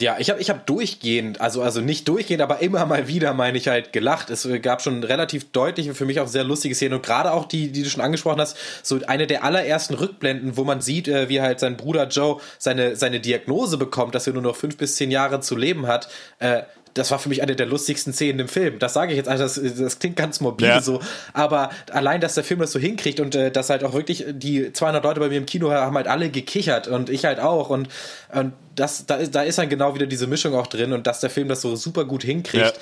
ja, 0.00 0.18
ich 0.20 0.30
habe 0.30 0.40
ich 0.40 0.48
hab 0.50 0.66
durchgehend, 0.66 1.40
also, 1.40 1.62
also 1.62 1.80
nicht 1.80 2.06
durchgehend, 2.06 2.42
aber 2.42 2.60
immer 2.60 2.86
mal 2.86 3.08
wieder, 3.08 3.34
meine 3.34 3.58
ich 3.58 3.66
halt, 3.66 3.92
gelacht. 3.92 4.30
Es 4.30 4.48
gab 4.62 4.82
schon 4.82 5.02
relativ 5.02 5.50
deutliche, 5.50 5.94
für 5.94 6.04
mich 6.04 6.20
auch 6.20 6.28
sehr 6.28 6.44
lustige 6.44 6.76
Szenen 6.76 6.94
und 6.94 7.02
gerade 7.02 7.32
auch 7.32 7.46
die, 7.46 7.72
die 7.72 7.82
du 7.82 7.90
schon 7.90 8.00
angesprochen 8.00 8.40
hast, 8.40 8.56
so 8.84 9.00
eine 9.08 9.26
der 9.26 9.42
allerersten 9.42 9.94
Rückblenden, 9.94 10.56
wo 10.56 10.62
man 10.62 10.80
sieht, 10.80 11.08
äh, 11.08 11.28
wie 11.28 11.40
halt 11.40 11.58
sein 11.58 11.76
Bruder 11.76 12.06
Joe 12.06 12.40
seine, 12.58 12.94
seine 12.94 13.18
Diagnose 13.18 13.78
bekommt, 13.78 14.14
dass 14.14 14.28
er 14.28 14.32
nur 14.32 14.42
noch 14.42 14.54
fünf 14.54 14.76
bis 14.76 14.94
zehn 14.94 15.10
Jahre 15.10 15.40
zu 15.40 15.56
leben 15.56 15.88
hat. 15.88 16.08
Äh, 16.38 16.62
das 16.94 17.10
war 17.10 17.18
für 17.18 17.28
mich 17.28 17.42
eine 17.42 17.56
der 17.56 17.66
lustigsten 17.66 18.12
Szenen 18.12 18.40
im 18.40 18.48
Film. 18.48 18.78
Das 18.78 18.94
sage 18.94 19.12
ich 19.12 19.16
jetzt, 19.16 19.28
also 19.28 19.44
das, 19.44 19.76
das 19.76 19.98
klingt 19.98 20.16
ganz 20.16 20.40
mobil 20.40 20.68
ja. 20.68 20.80
so, 20.80 21.00
aber 21.32 21.70
allein, 21.92 22.20
dass 22.20 22.34
der 22.34 22.44
Film 22.44 22.60
das 22.60 22.72
so 22.72 22.78
hinkriegt 22.78 23.20
und 23.20 23.34
äh, 23.34 23.50
dass 23.50 23.70
halt 23.70 23.84
auch 23.84 23.94
wirklich 23.94 24.24
die 24.28 24.72
200 24.72 25.02
Leute 25.04 25.20
bei 25.20 25.28
mir 25.28 25.38
im 25.38 25.46
Kino 25.46 25.70
haben 25.70 25.96
halt 25.96 26.08
alle 26.08 26.30
gekichert 26.30 26.88
und 26.88 27.10
ich 27.10 27.24
halt 27.24 27.40
auch 27.40 27.70
und, 27.70 27.88
und 28.32 28.52
das, 28.74 29.06
da, 29.06 29.16
ist, 29.16 29.34
da 29.34 29.42
ist 29.42 29.58
dann 29.58 29.68
genau 29.68 29.94
wieder 29.94 30.06
diese 30.06 30.26
Mischung 30.26 30.54
auch 30.54 30.66
drin 30.66 30.92
und 30.92 31.06
dass 31.06 31.20
der 31.20 31.30
Film 31.30 31.48
das 31.48 31.60
so 31.60 31.76
super 31.76 32.04
gut 32.04 32.22
hinkriegt. 32.22 32.78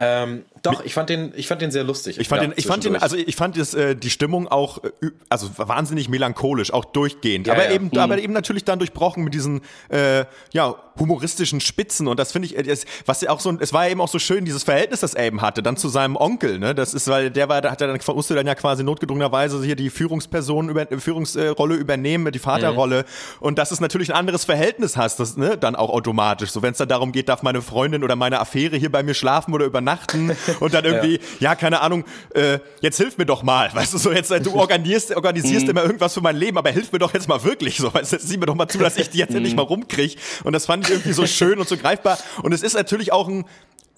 Ja. 0.00 0.22
Ähm, 0.22 0.44
doch, 0.62 0.84
ich 0.84 0.92
fand 0.92 1.08
den, 1.08 1.32
ich 1.36 1.46
fand 1.46 1.62
den 1.62 1.70
sehr 1.70 1.84
lustig. 1.84 2.18
Ich 2.18 2.28
fand 2.28 2.42
ja, 2.42 2.48
den, 2.48 2.54
ich 2.56 2.66
fand 2.66 2.84
den, 2.84 2.96
also 2.96 3.16
ich 3.16 3.36
fand 3.36 3.56
das, 3.56 3.72
äh, 3.72 3.96
die 3.96 4.10
Stimmung 4.10 4.46
auch, 4.46 4.84
äh, 4.84 5.10
also 5.30 5.50
wahnsinnig 5.56 6.08
melancholisch, 6.08 6.72
auch 6.72 6.84
durchgehend. 6.84 7.46
Ja, 7.46 7.54
aber 7.54 7.66
ja. 7.66 7.72
eben, 7.72 7.90
mhm. 7.92 7.98
aber 7.98 8.18
eben 8.18 8.32
natürlich 8.32 8.64
dann 8.64 8.78
durchbrochen 8.78 9.24
mit 9.24 9.32
diesen, 9.32 9.62
äh, 9.88 10.24
ja, 10.52 10.76
humoristischen 10.98 11.60
Spitzen. 11.60 12.08
Und 12.08 12.20
das 12.20 12.32
finde 12.32 12.46
ich, 12.46 12.58
äh, 12.58 12.76
was 13.06 13.22
ja 13.22 13.30
auch 13.30 13.40
so, 13.40 13.56
es 13.58 13.72
war 13.72 13.86
ja 13.86 13.92
eben 13.92 14.00
auch 14.02 14.08
so 14.08 14.18
schön, 14.18 14.44
dieses 14.44 14.62
Verhältnis, 14.62 15.00
das 15.00 15.16
Aben 15.16 15.40
hatte, 15.40 15.62
dann 15.62 15.78
zu 15.78 15.88
seinem 15.88 16.16
Onkel, 16.16 16.58
ne? 16.58 16.74
Das 16.74 16.92
ist, 16.92 17.08
weil 17.08 17.30
der 17.30 17.48
war, 17.48 17.62
da 17.62 17.70
hat 17.70 17.80
er 17.80 17.88
dann, 17.88 17.98
musste 18.14 18.34
dann 18.34 18.46
ja 18.46 18.54
quasi 18.54 18.84
notgedrungenerweise 18.84 19.64
hier 19.64 19.76
die 19.76 19.88
Führungsperson 19.88 20.68
über, 20.68 20.86
Führungsrolle 20.98 21.74
übernehmen, 21.74 22.30
die 22.32 22.38
Vaterrolle. 22.38 23.00
Mhm. 23.00 23.46
Und 23.46 23.58
dass 23.58 23.70
es 23.70 23.80
natürlich 23.80 24.10
ein 24.10 24.16
anderes 24.16 24.44
Verhältnis 24.44 24.98
hast, 24.98 25.20
das, 25.20 25.36
ne, 25.36 25.56
dann 25.56 25.74
auch 25.74 25.88
automatisch. 25.88 26.50
So, 26.50 26.60
wenn 26.62 26.72
es 26.72 26.78
dann 26.78 26.88
darum 26.88 27.12
geht, 27.12 27.30
darf 27.30 27.42
meine 27.42 27.62
Freundin 27.62 28.04
oder 28.04 28.16
meine 28.16 28.40
Affäre 28.40 28.76
hier 28.76 28.92
bei 28.92 29.02
mir 29.02 29.14
schlafen 29.14 29.54
oder 29.54 29.64
übernachten 29.64 30.36
und 30.60 30.74
dann 30.74 30.84
irgendwie, 30.84 31.14
ja, 31.38 31.50
ja 31.50 31.54
keine 31.54 31.80
Ahnung, 31.80 32.04
äh, 32.34 32.58
jetzt 32.80 32.96
hilf 32.96 33.18
mir 33.18 33.26
doch 33.26 33.42
mal, 33.42 33.72
weißt 33.72 33.94
du, 33.94 33.98
so 33.98 34.12
jetzt, 34.12 34.30
du 34.30 34.54
organisierst, 34.54 35.14
organisierst 35.14 35.64
mhm. 35.64 35.70
immer 35.70 35.82
irgendwas 35.84 36.14
für 36.14 36.20
mein 36.20 36.36
Leben, 36.36 36.58
aber 36.58 36.70
hilf 36.70 36.92
mir 36.92 36.98
doch 36.98 37.14
jetzt 37.14 37.28
mal 37.28 37.42
wirklich, 37.44 37.76
so, 37.76 37.92
weißt 37.92 38.14
du, 38.14 38.18
sieh 38.18 38.36
mir 38.36 38.46
doch 38.46 38.54
mal 38.54 38.68
zu, 38.68 38.78
dass 38.78 38.96
ich 38.96 39.10
die 39.10 39.18
jetzt 39.18 39.34
endlich 39.34 39.54
mal 39.54 39.62
rumkriege 39.62 40.16
und 40.44 40.52
das 40.52 40.66
fand 40.66 40.84
ich 40.84 40.90
irgendwie 40.90 41.12
so 41.12 41.26
schön 41.26 41.58
und 41.58 41.68
so 41.68 41.76
greifbar 41.76 42.18
und 42.42 42.52
es 42.52 42.62
ist 42.62 42.74
natürlich 42.74 43.12
auch 43.12 43.28
ein, 43.28 43.44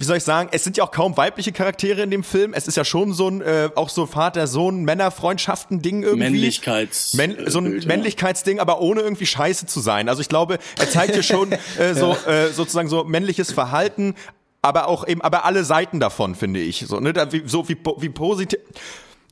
wie 0.02 0.04
soll 0.04 0.16
ich 0.16 0.24
sagen, 0.24 0.48
es 0.50 0.64
sind 0.64 0.76
ja 0.76 0.82
auch 0.82 0.90
kaum 0.90 1.16
weibliche 1.16 1.52
Charaktere 1.52 2.02
in 2.02 2.10
dem 2.10 2.24
Film. 2.24 2.54
Es 2.54 2.66
ist 2.66 2.76
ja 2.76 2.84
schon 2.84 3.12
so 3.12 3.28
ein, 3.28 3.40
äh, 3.40 3.70
auch 3.76 3.88
so 3.88 4.06
Vater-Sohn, 4.06 4.82
Männerfreundschaften-Ding 4.82 6.02
irgendwie. 6.02 6.24
Männlichkeits. 6.24 7.14
Männ 7.14 7.36
so 7.46 7.60
ein 7.60 7.70
Bild, 7.70 7.86
Männlichkeitsding, 7.86 8.58
aber 8.58 8.80
ohne 8.80 9.00
irgendwie 9.02 9.26
scheiße 9.26 9.66
zu 9.66 9.78
sein. 9.78 10.08
Also 10.08 10.20
ich 10.20 10.28
glaube, 10.28 10.58
er 10.76 10.90
zeigt 10.90 11.14
hier 11.14 11.22
schon 11.22 11.52
äh, 11.78 11.94
so, 11.94 12.16
äh, 12.26 12.48
sozusagen 12.48 12.88
so 12.88 13.04
männliches 13.04 13.52
Verhalten, 13.52 14.16
aber 14.62 14.88
auch 14.88 15.06
eben, 15.06 15.20
aber 15.20 15.44
alle 15.44 15.64
Seiten 15.64 16.00
davon, 16.00 16.34
finde 16.34 16.60
ich. 16.60 16.84
So, 16.86 17.00
ne, 17.00 17.12
da, 17.12 17.32
wie, 17.32 17.42
so 17.46 17.68
wie, 17.68 17.76
wie 17.98 18.08
positiv 18.08 18.58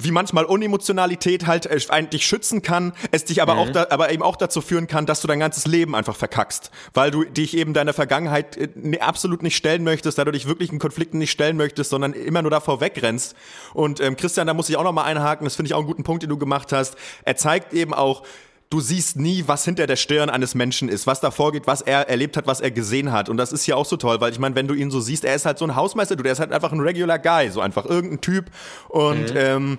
wie 0.03 0.11
manchmal 0.11 0.45
Unemotionalität 0.45 1.47
halt 1.47 1.67
äh, 1.67 1.79
eigentlich 1.89 2.27
schützen 2.27 2.63
kann, 2.63 2.93
es 3.11 3.25
dich 3.25 3.43
aber 3.43 3.55
mhm. 3.55 3.61
auch 3.61 3.71
da, 3.71 3.87
aber 3.91 4.11
eben 4.11 4.23
auch 4.23 4.37
dazu 4.37 4.61
führen 4.61 4.87
kann, 4.87 5.07
dass 5.07 5.21
du 5.21 5.29
dein 5.29 5.41
ganzes 5.41 5.67
Leben 5.67 5.95
einfach 5.95 6.17
verkackst, 6.17 6.71
weil 6.95 7.11
du 7.11 7.25
dich 7.25 7.57
eben 7.57 7.75
deiner 7.75 7.93
Vergangenheit 7.93 8.57
äh, 8.57 8.69
ne, 8.75 9.01
absolut 9.01 9.43
nicht 9.43 9.57
stellen 9.57 9.85
möchtest, 9.85 10.19
da 10.19 10.25
du 10.25 10.33
dich 10.33 10.47
wirklich 10.47 10.73
in 10.73 10.79
Konflikten 10.79 11.19
nicht 11.19 11.31
stellen 11.31 11.57
möchtest, 11.57 11.91
sondern 11.91 12.13
immer 12.13 12.43
nur 12.43 12.51
davor 12.51 12.81
wegrennst. 12.81 13.35
Und 13.75 14.01
ähm, 14.01 14.17
Christian, 14.17 14.47
da 14.47 14.55
muss 14.55 14.69
ich 14.69 14.77
auch 14.77 14.85
noch 14.85 14.93
mal 14.93 15.05
einhaken, 15.05 15.45
das 15.45 15.57
finde 15.57 15.69
ich 15.69 15.75
auch 15.75 15.79
einen 15.79 15.89
guten 15.89 16.03
Punkt, 16.03 16.23
den 16.23 16.31
du 16.31 16.39
gemacht 16.39 16.73
hast. 16.73 16.97
Er 17.25 17.37
zeigt 17.37 17.73
eben 17.73 17.95
auch, 17.95 18.23
du 18.71 18.81
siehst 18.81 19.17
nie, 19.17 19.45
was 19.47 19.65
hinter 19.65 19.87
der 19.87 19.97
Stirn 19.97 20.31
eines 20.31 20.55
Menschen 20.55 20.89
ist, 20.89 21.07
was 21.07 21.21
da 21.21 21.33
vorgeht, 21.33 21.67
was 21.67 21.83
er 21.83 22.09
erlebt 22.09 22.37
hat, 22.37 22.47
was 22.47 22.61
er 22.61 22.71
gesehen 22.71 23.11
hat. 23.11 23.29
Und 23.29 23.37
das 23.37 23.53
ist 23.53 23.67
ja 23.67 23.75
auch 23.75 23.85
so 23.85 23.97
toll, 23.97 24.21
weil 24.21 24.33
ich 24.33 24.39
meine, 24.39 24.55
wenn 24.55 24.69
du 24.69 24.75
ihn 24.75 24.91
so 24.91 25.01
siehst, 25.01 25.25
er 25.25 25.35
ist 25.35 25.45
halt 25.45 25.59
so 25.59 25.65
ein 25.65 25.75
Hausmeister, 25.75 26.15
du, 26.15 26.23
der 26.23 26.33
ist 26.33 26.41
halt 26.41 26.53
einfach 26.53 26.73
ein 26.73 26.81
regular 26.81 27.19
Guy, 27.19 27.51
so 27.51 27.61
einfach 27.61 27.85
irgendein 27.85 28.21
Typ. 28.21 28.47
Und 28.89 29.35
mhm. 29.35 29.37
ähm, 29.37 29.79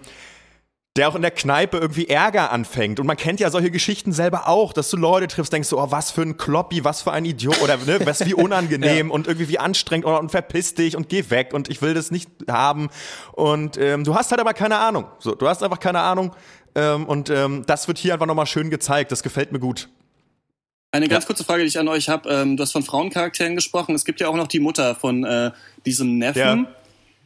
der 0.97 1.07
auch 1.07 1.15
in 1.15 1.21
der 1.21 1.31
Kneipe 1.31 1.77
irgendwie 1.77 2.09
Ärger 2.09 2.51
anfängt. 2.51 2.99
Und 2.99 3.07
man 3.07 3.15
kennt 3.15 3.39
ja 3.39 3.49
solche 3.49 3.71
Geschichten 3.71 4.11
selber 4.11 4.49
auch, 4.49 4.73
dass 4.73 4.89
du 4.89 4.97
Leute 4.97 5.27
triffst, 5.27 5.53
denkst 5.53 5.69
du, 5.69 5.79
oh, 5.79 5.87
was 5.89 6.11
für 6.11 6.21
ein 6.21 6.35
Kloppi, 6.35 6.83
was 6.83 7.01
für 7.01 7.13
ein 7.13 7.23
Idiot 7.23 7.61
oder 7.61 7.77
ne, 7.77 8.01
was 8.03 8.25
wie 8.25 8.33
unangenehm 8.33 9.07
ja. 9.07 9.13
und 9.13 9.27
irgendwie 9.27 9.47
wie 9.47 9.57
anstrengend 9.57 10.05
und, 10.05 10.15
und 10.15 10.31
verpiss 10.31 10.75
dich 10.75 10.97
und 10.97 11.07
geh 11.07 11.29
weg 11.29 11.53
und 11.53 11.69
ich 11.69 11.81
will 11.81 11.93
das 11.93 12.11
nicht 12.11 12.29
haben. 12.49 12.89
Und 13.31 13.77
ähm, 13.77 14.03
du 14.03 14.15
hast 14.15 14.31
halt 14.31 14.41
aber 14.41 14.53
keine 14.53 14.79
Ahnung. 14.79 15.05
So, 15.19 15.33
du 15.33 15.47
hast 15.47 15.63
einfach 15.63 15.79
keine 15.79 16.01
Ahnung. 16.01 16.35
Ähm, 16.75 17.05
und 17.05 17.29
ähm, 17.29 17.63
das 17.65 17.87
wird 17.87 17.97
hier 17.97 18.13
einfach 18.13 18.25
nochmal 18.25 18.45
schön 18.45 18.69
gezeigt. 18.69 19.11
Das 19.11 19.23
gefällt 19.23 19.51
mir 19.51 19.59
gut. 19.59 19.89
Eine 20.91 21.07
ganz 21.07 21.23
ja. 21.23 21.27
kurze 21.27 21.43
Frage, 21.43 21.61
die 21.63 21.69
ich 21.69 21.79
an 21.79 21.87
euch 21.87 22.09
habe. 22.09 22.29
Ähm, 22.29 22.57
du 22.57 22.63
hast 22.63 22.71
von 22.71 22.83
Frauencharakteren 22.83 23.55
gesprochen. 23.55 23.95
Es 23.95 24.03
gibt 24.03 24.19
ja 24.19 24.27
auch 24.27 24.35
noch 24.35 24.47
die 24.47 24.59
Mutter 24.59 24.95
von 24.95 25.23
äh, 25.23 25.51
diesem 25.85 26.17
Neffen. 26.17 26.39
Ja 26.39 26.67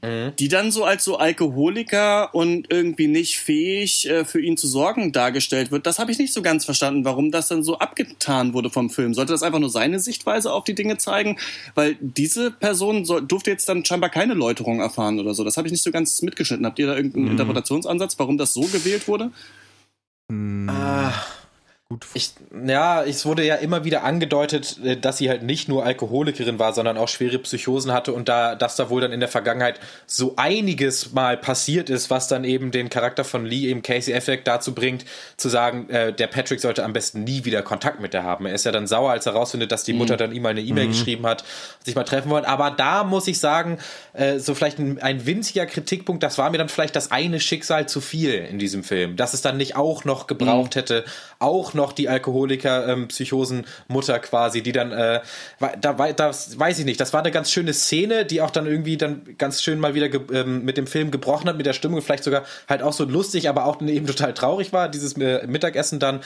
Mhm. 0.05 0.35
die 0.37 0.47
dann 0.47 0.71
so 0.71 0.83
als 0.83 1.03
so 1.03 1.17
Alkoholiker 1.17 2.33
und 2.35 2.71
irgendwie 2.71 3.07
nicht 3.07 3.37
fähig 3.37 4.07
äh, 4.09 4.25
für 4.25 4.39
ihn 4.39 4.57
zu 4.57 4.67
sorgen 4.67 5.11
dargestellt 5.11 5.71
wird. 5.71 5.87
Das 5.87 5.99
habe 5.99 6.11
ich 6.11 6.19
nicht 6.19 6.33
so 6.33 6.41
ganz 6.41 6.65
verstanden, 6.65 7.05
warum 7.05 7.31
das 7.31 7.47
dann 7.47 7.63
so 7.63 7.79
abgetan 7.79 8.53
wurde 8.53 8.69
vom 8.69 8.89
Film. 8.89 9.13
Sollte 9.13 9.33
das 9.33 9.43
einfach 9.43 9.59
nur 9.59 9.69
seine 9.69 9.99
Sichtweise 9.99 10.53
auf 10.53 10.63
die 10.63 10.75
Dinge 10.75 10.97
zeigen? 10.97 11.37
Weil 11.73 11.97
diese 11.99 12.51
Person 12.51 13.05
soll, 13.05 13.25
durfte 13.25 13.51
jetzt 13.51 13.67
dann 13.67 13.83
scheinbar 13.83 14.09
keine 14.09 14.33
Läuterung 14.33 14.79
erfahren 14.79 15.19
oder 15.19 15.33
so. 15.33 15.43
Das 15.43 15.57
habe 15.57 15.67
ich 15.67 15.71
nicht 15.71 15.83
so 15.83 15.91
ganz 15.91 16.21
mitgeschnitten. 16.21 16.65
Habt 16.65 16.79
ihr 16.79 16.87
da 16.87 16.95
irgendeinen 16.95 17.25
mhm. 17.25 17.31
Interpretationsansatz, 17.31 18.19
warum 18.19 18.37
das 18.37 18.53
so 18.53 18.61
gewählt 18.61 19.07
wurde? 19.07 19.31
Mhm. 20.29 20.69
Ah 20.69 21.13
gut. 21.99 22.05
Ich, 22.13 22.31
ja, 22.65 23.03
es 23.03 23.25
wurde 23.25 23.43
ja 23.45 23.55
immer 23.55 23.83
wieder 23.83 24.03
angedeutet, 24.03 24.77
äh, 24.83 24.97
dass 24.97 25.17
sie 25.17 25.29
halt 25.29 25.43
nicht 25.43 25.67
nur 25.67 25.85
Alkoholikerin 25.85 26.59
war, 26.59 26.73
sondern 26.73 26.97
auch 26.97 27.07
schwere 27.07 27.39
Psychosen 27.39 27.91
hatte 27.91 28.13
und 28.13 28.29
da, 28.29 28.55
dass 28.55 28.75
da 28.75 28.89
wohl 28.89 29.01
dann 29.01 29.11
in 29.11 29.19
der 29.19 29.29
Vergangenheit 29.29 29.79
so 30.05 30.33
einiges 30.37 31.13
mal 31.13 31.37
passiert 31.37 31.89
ist, 31.89 32.09
was 32.09 32.27
dann 32.27 32.43
eben 32.43 32.71
den 32.71 32.89
Charakter 32.89 33.23
von 33.23 33.45
Lee, 33.45 33.67
eben 33.67 33.81
Casey 33.81 34.13
Affleck, 34.13 34.45
dazu 34.45 34.73
bringt, 34.73 35.05
zu 35.37 35.49
sagen, 35.49 35.89
äh, 35.89 36.13
der 36.13 36.27
Patrick 36.27 36.59
sollte 36.59 36.83
am 36.83 36.93
besten 36.93 37.23
nie 37.23 37.45
wieder 37.45 37.61
Kontakt 37.61 37.99
mit 37.99 38.13
der 38.13 38.23
haben. 38.23 38.45
Er 38.45 38.53
ist 38.53 38.65
ja 38.65 38.71
dann 38.71 38.87
sauer, 38.87 39.11
als 39.11 39.25
er 39.25 39.33
rausfindet, 39.33 39.71
dass 39.71 39.83
die 39.83 39.93
Mhm. 39.93 39.99
Mutter 39.99 40.17
dann 40.17 40.31
ihm 40.31 40.43
mal 40.43 40.49
eine 40.49 40.61
E-Mail 40.61 40.87
geschrieben 40.87 41.25
hat, 41.25 41.43
sich 41.83 41.95
mal 41.95 42.03
treffen 42.03 42.29
wollen. 42.29 42.45
Aber 42.45 42.71
da 42.71 43.03
muss 43.03 43.27
ich 43.27 43.39
sagen, 43.39 43.79
äh, 44.13 44.39
so 44.39 44.55
vielleicht 44.55 44.79
ein, 44.79 44.99
ein 45.01 45.25
winziger 45.25 45.65
Kritikpunkt, 45.65 46.23
das 46.23 46.37
war 46.37 46.49
mir 46.49 46.57
dann 46.57 46.69
vielleicht 46.69 46.95
das 46.95 47.11
eine 47.11 47.39
Schicksal 47.39 47.87
zu 47.87 48.01
viel 48.01 48.33
in 48.33 48.59
diesem 48.59 48.83
Film, 48.83 49.15
dass 49.15 49.33
es 49.33 49.41
dann 49.41 49.57
nicht 49.57 49.75
auch 49.75 50.03
noch 50.05 50.27
gebraucht 50.27 50.75
Mhm. 50.75 50.79
hätte, 50.79 51.05
auch 51.39 51.73
noch 51.73 51.84
die 51.93 52.09
Alkoholiker, 52.09 52.87
ähm, 52.87 53.07
quasi, 54.21 54.61
die 54.61 54.71
dann, 54.71 54.91
äh, 54.91 55.21
da, 55.81 55.93
das 56.13 56.59
weiß 56.59 56.79
ich 56.79 56.85
nicht, 56.85 56.99
das 56.99 57.13
war 57.13 57.21
eine 57.21 57.31
ganz 57.31 57.51
schöne 57.51 57.73
Szene, 57.73 58.25
die 58.25 58.41
auch 58.41 58.51
dann 58.51 58.65
irgendwie 58.65 58.97
dann 58.97 59.35
ganz 59.37 59.61
schön 59.61 59.79
mal 59.79 59.93
wieder 59.93 60.09
ähm, 60.31 60.63
mit 60.63 60.77
dem 60.77 60.87
Film 60.87 61.11
gebrochen 61.11 61.49
hat, 61.49 61.57
mit 61.57 61.65
der 61.65 61.73
Stimmung, 61.73 62.01
vielleicht 62.01 62.23
sogar 62.23 62.43
halt 62.67 62.81
auch 62.81 62.93
so 62.93 63.05
lustig, 63.05 63.49
aber 63.49 63.65
auch 63.65 63.81
eben 63.81 64.07
total 64.07 64.33
traurig 64.33 64.73
war, 64.73 64.89
dieses 64.89 65.17
äh, 65.17 65.45
Mittagessen 65.47 65.99
dann. 65.99 66.21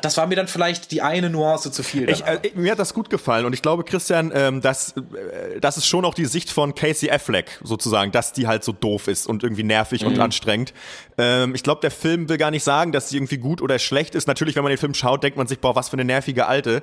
Das 0.00 0.16
war 0.16 0.26
mir 0.26 0.36
dann 0.36 0.48
vielleicht 0.48 0.90
die 0.90 1.02
eine 1.02 1.28
Nuance 1.28 1.70
zu 1.70 1.82
viel. 1.82 2.08
Ich, 2.08 2.24
äh, 2.24 2.40
mir 2.54 2.72
hat 2.72 2.78
das 2.78 2.94
gut 2.94 3.10
gefallen 3.10 3.44
und 3.44 3.52
ich 3.52 3.60
glaube, 3.60 3.84
Christian, 3.84 4.32
ähm, 4.34 4.62
dass, 4.62 4.92
äh, 4.96 5.60
das 5.60 5.76
ist 5.76 5.86
schon 5.86 6.04
auch 6.04 6.14
die 6.14 6.24
Sicht 6.24 6.50
von 6.50 6.74
Casey 6.74 7.10
Affleck 7.10 7.60
sozusagen, 7.62 8.10
dass 8.10 8.32
die 8.32 8.46
halt 8.46 8.64
so 8.64 8.72
doof 8.72 9.08
ist 9.08 9.26
und 9.26 9.42
irgendwie 9.42 9.64
nervig 9.64 10.04
und 10.06 10.18
anstrengend. 10.18 10.72
Ähm, 11.18 11.54
ich 11.54 11.62
glaube, 11.62 11.80
der 11.82 11.90
Film 11.90 12.28
will 12.28 12.38
gar 12.38 12.50
nicht 12.50 12.64
sagen, 12.64 12.92
dass 12.92 13.10
sie 13.10 13.16
irgendwie 13.16 13.38
gut 13.38 13.60
oder 13.60 13.78
schlecht 13.78 14.14
ist. 14.14 14.26
Natürlich, 14.26 14.56
wenn 14.56 14.62
man 14.62 14.70
den 14.70 14.78
Film 14.78 14.91
schaut, 14.94 15.22
denkt 15.22 15.36
man 15.38 15.46
sich, 15.46 15.60
boah, 15.60 15.74
was 15.76 15.88
für 15.88 15.94
eine 15.94 16.04
nervige 16.04 16.46
Alte. 16.46 16.82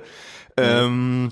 Ähm, 0.56 1.30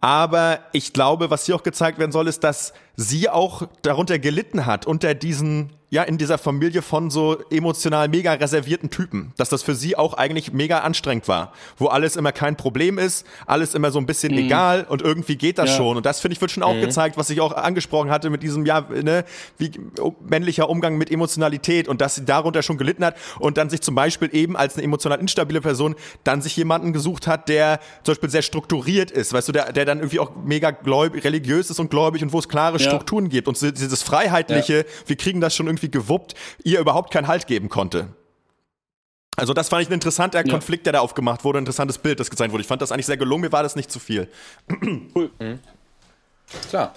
aber 0.00 0.60
ich 0.72 0.92
glaube, 0.92 1.30
was 1.30 1.46
hier 1.46 1.56
auch 1.56 1.62
gezeigt 1.62 1.98
werden 1.98 2.12
soll, 2.12 2.26
ist, 2.26 2.42
dass 2.42 2.72
sie 3.00 3.28
auch 3.28 3.62
darunter 3.82 4.18
gelitten 4.18 4.66
hat, 4.66 4.86
unter 4.86 5.14
diesen, 5.14 5.70
ja, 5.88 6.02
in 6.02 6.18
dieser 6.18 6.36
Familie 6.38 6.82
von 6.82 7.10
so 7.10 7.38
emotional 7.50 8.08
mega 8.08 8.34
reservierten 8.34 8.90
Typen. 8.90 9.32
Dass 9.38 9.48
das 9.48 9.62
für 9.62 9.74
sie 9.74 9.96
auch 9.96 10.14
eigentlich 10.14 10.52
mega 10.52 10.80
anstrengend 10.80 11.26
war. 11.26 11.52
Wo 11.78 11.86
alles 11.86 12.14
immer 12.16 12.30
kein 12.30 12.56
Problem 12.56 12.98
ist, 12.98 13.26
alles 13.46 13.74
immer 13.74 13.90
so 13.90 13.98
ein 13.98 14.06
bisschen 14.06 14.36
egal 14.36 14.86
und 14.88 15.02
irgendwie 15.02 15.36
geht 15.36 15.58
das 15.58 15.70
Ja. 15.70 15.76
schon. 15.78 15.96
Und 15.96 16.04
das, 16.06 16.20
finde 16.20 16.34
ich, 16.34 16.40
wird 16.40 16.50
schon 16.52 16.62
auch 16.62 16.78
gezeigt, 16.78 17.16
was 17.16 17.30
ich 17.30 17.40
auch 17.40 17.52
angesprochen 17.52 18.10
hatte 18.10 18.28
mit 18.30 18.42
diesem, 18.42 18.66
ja, 18.66 18.82
ne, 18.82 19.24
wie 19.58 19.72
männlicher 20.28 20.68
Umgang 20.68 20.96
mit 20.98 21.10
Emotionalität 21.10 21.88
und 21.88 22.00
dass 22.02 22.14
sie 22.16 22.24
darunter 22.26 22.62
schon 22.62 22.76
gelitten 22.78 23.04
hat 23.04 23.16
und 23.38 23.56
dann 23.56 23.70
sich 23.70 23.80
zum 23.80 23.94
Beispiel 23.94 24.28
eben 24.32 24.56
als 24.56 24.74
eine 24.76 24.84
emotional 24.84 25.18
instabile 25.18 25.60
Person 25.62 25.96
dann 26.22 26.42
sich 26.42 26.54
jemanden 26.56 26.92
gesucht 26.92 27.26
hat, 27.26 27.48
der 27.48 27.80
zum 28.04 28.12
Beispiel 28.12 28.30
sehr 28.30 28.42
strukturiert 28.42 29.10
ist, 29.10 29.32
weißt 29.32 29.48
du, 29.48 29.52
der, 29.52 29.72
der 29.72 29.86
dann 29.86 29.98
irgendwie 29.98 30.20
auch 30.20 30.30
mega 30.44 30.70
gläubig, 30.70 31.24
religiös 31.24 31.70
ist 31.70 31.80
und 31.80 31.90
gläubig 31.90 32.22
und 32.22 32.32
wo 32.32 32.38
es 32.38 32.48
klare 32.48 32.76
Ja. 32.76 32.89
Strukturen 32.90 33.28
gibt 33.28 33.48
und 33.48 33.60
dieses 33.60 34.02
Freiheitliche, 34.02 34.86
wir 35.06 35.16
kriegen 35.16 35.40
das 35.40 35.54
schon 35.54 35.66
irgendwie 35.66 35.90
gewuppt, 35.90 36.34
ihr 36.64 36.80
überhaupt 36.80 37.12
keinen 37.12 37.28
Halt 37.28 37.46
geben 37.46 37.68
konnte. 37.68 38.08
Also 39.36 39.54
das 39.54 39.70
fand 39.70 39.82
ich 39.82 39.88
ein 39.88 39.94
interessanter 39.94 40.44
Konflikt, 40.44 40.84
der 40.84 40.92
da 40.92 41.00
aufgemacht 41.00 41.44
wurde, 41.44 41.58
ein 41.58 41.62
interessantes 41.62 41.96
Bild, 41.98 42.20
das 42.20 42.28
gezeigt 42.28 42.52
wurde. 42.52 42.60
Ich 42.60 42.68
fand 42.68 42.82
das 42.82 42.92
eigentlich 42.92 43.06
sehr 43.06 43.16
gelungen, 43.16 43.42
mir 43.42 43.52
war 43.52 43.62
das 43.62 43.74
nicht 43.74 43.90
zu 43.90 43.98
viel. 43.98 44.28
Klar. 46.68 46.94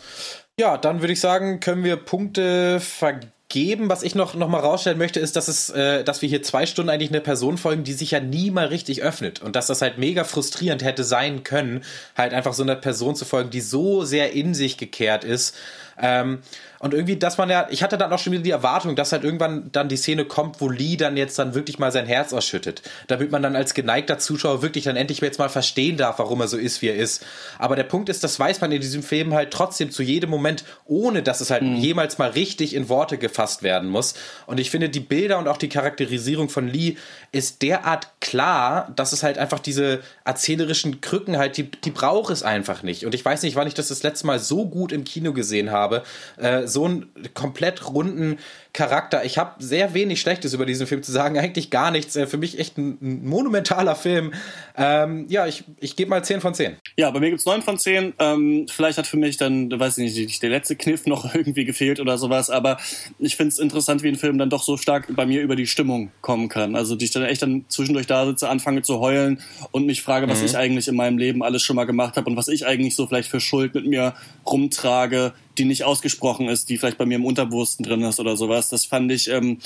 Ja, 0.59 0.77
dann 0.77 1.01
würde 1.01 1.13
ich 1.13 1.19
sagen, 1.19 1.59
können 1.59 1.83
wir 1.83 1.95
Punkte 1.95 2.79
vergeben. 2.79 3.89
Was 3.89 4.03
ich 4.03 4.13
noch, 4.13 4.35
noch 4.35 4.49
mal 4.49 4.59
rausstellen 4.59 4.97
möchte, 4.97 5.19
ist, 5.19 5.35
dass 5.35 5.47
es, 5.47 5.69
äh, 5.69 6.03
dass 6.03 6.21
wir 6.21 6.29
hier 6.29 6.43
zwei 6.43 6.65
Stunden 6.65 6.89
eigentlich 6.89 7.11
eine 7.11 7.21
Person 7.21 7.57
folgen, 7.57 7.83
die 7.83 7.93
sich 7.93 8.11
ja 8.11 8.19
nie 8.19 8.51
mal 8.51 8.67
richtig 8.67 9.01
öffnet. 9.03 9.41
Und 9.41 9.55
dass 9.55 9.67
das 9.67 9.81
halt 9.81 9.97
mega 9.97 10.23
frustrierend 10.23 10.83
hätte 10.83 11.03
sein 11.03 11.43
können, 11.43 11.83
halt 12.15 12.33
einfach 12.33 12.53
so 12.53 12.63
einer 12.63 12.75
Person 12.75 13.15
zu 13.15 13.25
folgen, 13.25 13.49
die 13.51 13.61
so 13.61 14.03
sehr 14.03 14.33
in 14.33 14.53
sich 14.53 14.77
gekehrt 14.77 15.23
ist. 15.23 15.55
Ähm, 16.03 16.39
und 16.79 16.93
irgendwie, 16.93 17.15
dass 17.15 17.37
man 17.37 17.49
ja, 17.49 17.65
ich 17.69 17.81
hatte 17.81 17.97
dann 17.97 18.11
auch 18.11 18.19
schon 18.19 18.33
wieder 18.33 18.43
die 18.43 18.51
Erwartung, 18.51 18.97
dass 18.97 19.13
halt 19.13 19.23
irgendwann 19.23 19.71
dann 19.71 19.87
die 19.87 19.95
Szene 19.95 20.25
kommt, 20.25 20.59
wo 20.59 20.67
Lee 20.67 20.97
dann 20.97 21.15
jetzt 21.15 21.39
dann 21.39 21.55
wirklich 21.55 21.79
mal 21.79 21.93
sein 21.93 22.05
Herz 22.05 22.33
ausschüttet. 22.33 22.81
Damit 23.07 23.31
man 23.31 23.41
dann 23.41 23.55
als 23.55 23.73
geneigter 23.73 24.19
Zuschauer 24.19 24.61
wirklich 24.61 24.83
dann 24.83 24.97
endlich 24.97 25.21
jetzt 25.21 25.39
mal 25.39 25.47
verstehen 25.47 25.95
darf, 25.95 26.19
warum 26.19 26.41
er 26.41 26.49
so 26.49 26.57
ist, 26.57 26.81
wie 26.81 26.89
er 26.89 26.97
ist. 26.97 27.25
Aber 27.57 27.77
der 27.77 27.85
Punkt 27.85 28.09
ist, 28.09 28.21
das 28.21 28.37
weiß 28.37 28.59
man 28.59 28.73
in 28.73 28.81
diesem 28.81 29.01
Film 29.01 29.33
halt 29.33 29.51
trotzdem 29.51 29.91
zu 29.91 30.03
jedem 30.03 30.29
Moment, 30.29 30.65
ohne 30.83 31.23
dass 31.23 31.39
es 31.39 31.51
halt 31.51 31.63
jemals 31.63 32.17
mal 32.17 32.31
richtig 32.31 32.75
in 32.75 32.89
Worte 32.89 33.17
gefasst 33.17 33.63
werden 33.63 33.87
muss. 33.87 34.15
Und 34.45 34.59
ich 34.59 34.69
finde, 34.69 34.89
die 34.89 34.99
Bilder 34.99 35.37
und 35.37 35.47
auch 35.47 35.55
die 35.55 35.69
Charakterisierung 35.69 36.49
von 36.49 36.67
Lee 36.67 36.97
ist 37.31 37.61
derart 37.61 38.09
klar, 38.19 38.91
dass 38.97 39.13
es 39.13 39.23
halt 39.23 39.37
einfach 39.37 39.59
diese 39.59 40.01
erzählerischen 40.25 40.99
Krücken 40.99 41.37
halt, 41.37 41.55
die, 41.55 41.71
die 41.71 41.91
braucht 41.91 42.33
es 42.33 42.43
einfach 42.43 42.83
nicht. 42.83 43.05
Und 43.05 43.15
ich 43.15 43.23
weiß 43.23 43.43
nicht, 43.43 43.55
wann 43.55 43.67
ich 43.67 43.73
das 43.73 43.87
das 43.87 44.03
letzte 44.03 44.27
Mal 44.27 44.39
so 44.39 44.67
gut 44.67 44.91
im 44.91 45.05
Kino 45.05 45.31
gesehen 45.31 45.71
habe. 45.71 45.92
Äh, 46.37 46.67
so 46.67 46.85
einen 46.85 47.11
komplett 47.33 47.89
runden 47.89 48.39
Charakter. 48.73 49.23
Ich 49.23 49.37
habe 49.37 49.63
sehr 49.63 49.93
wenig 49.93 50.19
Schlechtes 50.19 50.53
über 50.53 50.65
diesen 50.65 50.87
Film 50.87 51.03
zu 51.03 51.11
sagen, 51.11 51.37
eigentlich 51.37 51.69
gar 51.69 51.91
nichts. 51.91 52.15
Äh, 52.15 52.25
für 52.25 52.37
mich 52.37 52.57
echt 52.57 52.77
ein, 52.79 52.97
ein 53.01 53.25
monumentaler 53.25 53.95
Film. 53.95 54.33
Ähm, 54.75 55.27
ja, 55.29 55.45
ich, 55.45 55.63
ich 55.79 55.95
gebe 55.95 56.09
mal 56.09 56.23
10 56.23 56.41
von 56.41 56.55
10. 56.55 56.77
Ja, 56.97 57.11
bei 57.11 57.19
mir 57.19 57.29
gibt's 57.29 57.45
neun 57.45 57.61
von 57.61 57.77
zehn. 57.77 58.13
Ähm, 58.19 58.65
vielleicht 58.69 58.97
hat 58.97 59.05
für 59.05 59.17
mich 59.17 59.37
dann, 59.37 59.71
weiß 59.71 59.99
ich 59.99 60.15
nicht, 60.15 60.41
der 60.41 60.49
letzte 60.49 60.75
Kniff 60.75 61.05
noch 61.07 61.35
irgendwie 61.35 61.65
gefehlt 61.65 61.99
oder 61.99 62.17
sowas. 62.17 62.49
Aber 62.49 62.77
ich 63.19 63.35
find's 63.35 63.59
interessant, 63.59 64.01
wie 64.01 64.07
ein 64.07 64.15
Film 64.15 64.37
dann 64.37 64.49
doch 64.49 64.63
so 64.63 64.77
stark 64.77 65.07
bei 65.15 65.25
mir 65.25 65.41
über 65.41 65.55
die 65.55 65.67
Stimmung 65.67 66.11
kommen 66.21 66.49
kann. 66.49 66.75
Also, 66.75 66.95
die 66.95 67.05
ich 67.05 67.11
dann 67.11 67.23
echt 67.23 67.43
dann 67.43 67.65
zwischendurch 67.67 68.07
da 68.07 68.25
sitze, 68.25 68.49
anfange 68.49 68.81
zu 68.81 68.99
heulen 68.99 69.41
und 69.71 69.85
mich 69.85 70.01
frage, 70.01 70.27
was 70.27 70.41
ich 70.41 70.57
eigentlich 70.57 70.87
in 70.87 70.95
meinem 70.95 71.17
Leben 71.17 71.43
alles 71.43 71.61
schon 71.61 71.75
mal 71.75 71.85
gemacht 71.85 72.17
habe 72.17 72.29
und 72.29 72.37
was 72.37 72.47
ich 72.47 72.65
eigentlich 72.65 72.95
so 72.95 73.05
vielleicht 73.05 73.29
für 73.29 73.39
Schuld 73.39 73.75
mit 73.75 73.85
mir 73.85 74.13
rumtrage, 74.45 75.33
die 75.57 75.65
nicht 75.65 75.83
ausgesprochen 75.83 76.47
ist, 76.49 76.69
die 76.69 76.77
vielleicht 76.77 76.97
bei 76.97 77.05
mir 77.05 77.15
im 77.15 77.25
Unterbewussten 77.25 77.85
drin 77.85 78.01
ist 78.01 78.19
oder 78.19 78.37
sowas. 78.37 78.69
Das 78.69 78.85
fand 78.85 79.11
ich, 79.11 79.29
ähm, 79.29 79.59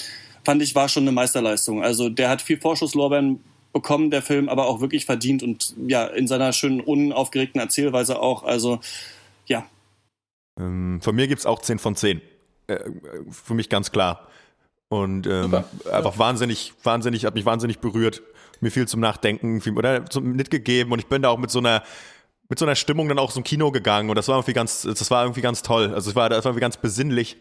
fand 0.43 0.61
ich 0.61 0.75
war 0.75 0.89
schon 0.89 1.03
eine 1.03 1.11
Meisterleistung. 1.11 1.83
Also, 1.83 2.09
der 2.09 2.29
hat 2.29 2.41
viel 2.41 2.59
Vorschusslorbeeren 2.59 3.39
bekommen, 3.73 4.11
der 4.11 4.21
Film, 4.21 4.49
aber 4.49 4.67
auch 4.67 4.81
wirklich 4.81 5.05
verdient 5.05 5.43
und 5.43 5.75
ja, 5.87 6.05
in 6.07 6.27
seiner 6.27 6.51
schönen, 6.53 6.81
unaufgeregten 6.81 7.61
Erzählweise 7.61 8.19
auch. 8.19 8.43
Also, 8.43 8.79
ja. 9.45 9.65
Ähm, 10.59 10.99
von 11.01 11.15
mir 11.15 11.27
gibt's 11.27 11.45
auch 11.45 11.61
10 11.61 11.79
von 11.79 11.95
10. 11.95 12.21
Äh, 12.67 12.73
äh, 12.73 12.89
für 13.29 13.53
mich 13.53 13.69
ganz 13.69 13.91
klar. 13.91 14.27
Und 14.89 15.27
ähm, 15.27 15.53
einfach 15.91 16.17
wahnsinnig, 16.17 16.73
wahnsinnig, 16.83 17.25
hat 17.25 17.35
mich 17.35 17.45
wahnsinnig 17.45 17.79
berührt. 17.79 18.23
Mir 18.61 18.71
viel 18.71 18.87
zum 18.87 19.01
Nachdenken, 19.01 19.61
viel, 19.61 19.77
oder 19.77 20.05
zum 20.05 20.31
mitgegeben 20.31 20.91
und 20.91 20.99
ich 20.99 21.07
bin 21.07 21.21
da 21.21 21.29
auch 21.29 21.37
mit 21.37 21.51
so 21.51 21.59
einer 21.59 21.83
mit 22.49 22.59
so 22.59 22.65
einer 22.65 22.75
Stimmung 22.75 23.07
dann 23.09 23.19
auch 23.19 23.31
zum 23.31 23.43
Kino 23.43 23.71
gegangen 23.71 24.09
und 24.09 24.15
das 24.15 24.27
war 24.27 24.35
irgendwie 24.35 24.53
ganz, 24.53 24.81
das 24.83 25.11
war 25.11 25.23
irgendwie 25.23 25.41
ganz 25.41 25.61
toll. 25.63 25.93
Also 25.93 26.09
es 26.11 26.15
war, 26.15 26.29
das 26.29 26.45
war 26.45 26.51
irgendwie 26.51 26.61
ganz 26.61 26.77
besinnlich. 26.77 27.37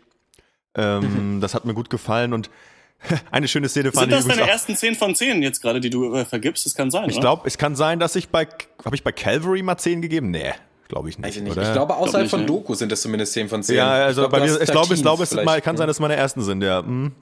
Ähm, 0.76 1.38
Das 1.40 1.54
hat 1.54 1.64
mir 1.64 1.74
gut 1.74 1.90
gefallen 1.90 2.32
und 2.32 2.50
eine 3.30 3.46
schöne 3.48 3.68
Szene 3.68 3.92
fand 3.92 4.04
Sind 4.04 4.10
das 4.12 4.20
ich 4.20 4.24
übrigens 4.24 4.38
deine 4.40 4.48
auch- 4.50 4.52
ersten 4.52 4.76
10 4.76 4.94
von 4.94 5.14
10 5.14 5.42
jetzt 5.42 5.60
gerade, 5.62 5.80
die 5.80 5.90
du 5.90 6.14
äh, 6.14 6.24
vergibst? 6.24 6.66
Das 6.66 6.74
kann 6.74 6.90
sein, 6.90 7.08
Ich 7.10 7.20
glaube, 7.20 7.46
es 7.46 7.56
kann 7.58 7.76
sein, 7.76 7.98
dass 7.98 8.16
ich 8.16 8.28
bei, 8.30 8.46
habe 8.84 8.94
ich 8.96 9.02
bei 9.04 9.12
Calvary 9.12 9.62
mal 9.62 9.76
10 9.78 10.02
gegeben? 10.02 10.30
Nee, 10.30 10.52
glaube 10.88 11.08
ich 11.08 11.18
nicht. 11.18 11.36
Ich 11.36 11.42
nicht. 11.42 11.52
Oder? 11.52 11.62
Ich 11.62 11.72
glaube, 11.72 11.94
außerhalb 11.94 12.24
nicht, 12.24 12.30
von 12.30 12.40
ne? 12.40 12.46
Doku 12.46 12.74
sind 12.74 12.90
es 12.92 13.02
zumindest 13.02 13.32
10 13.34 13.48
von 13.48 13.62
10. 13.62 13.76
ja, 13.76 13.88
also 13.90 14.28
glaub, 14.28 14.32
ich 14.42 14.46
glaube, 14.70 14.86
ich 14.86 14.88
Teens 14.88 15.02
glaube, 15.02 15.22
es 15.22 15.28
vielleicht. 15.30 15.46
mal, 15.46 15.60
kann 15.62 15.76
sein, 15.76 15.86
dass 15.86 15.96
es 15.96 16.00
meine 16.00 16.16
ersten 16.16 16.42
sind, 16.42 16.62
ja. 16.62 16.82
Mhm. 16.82 17.12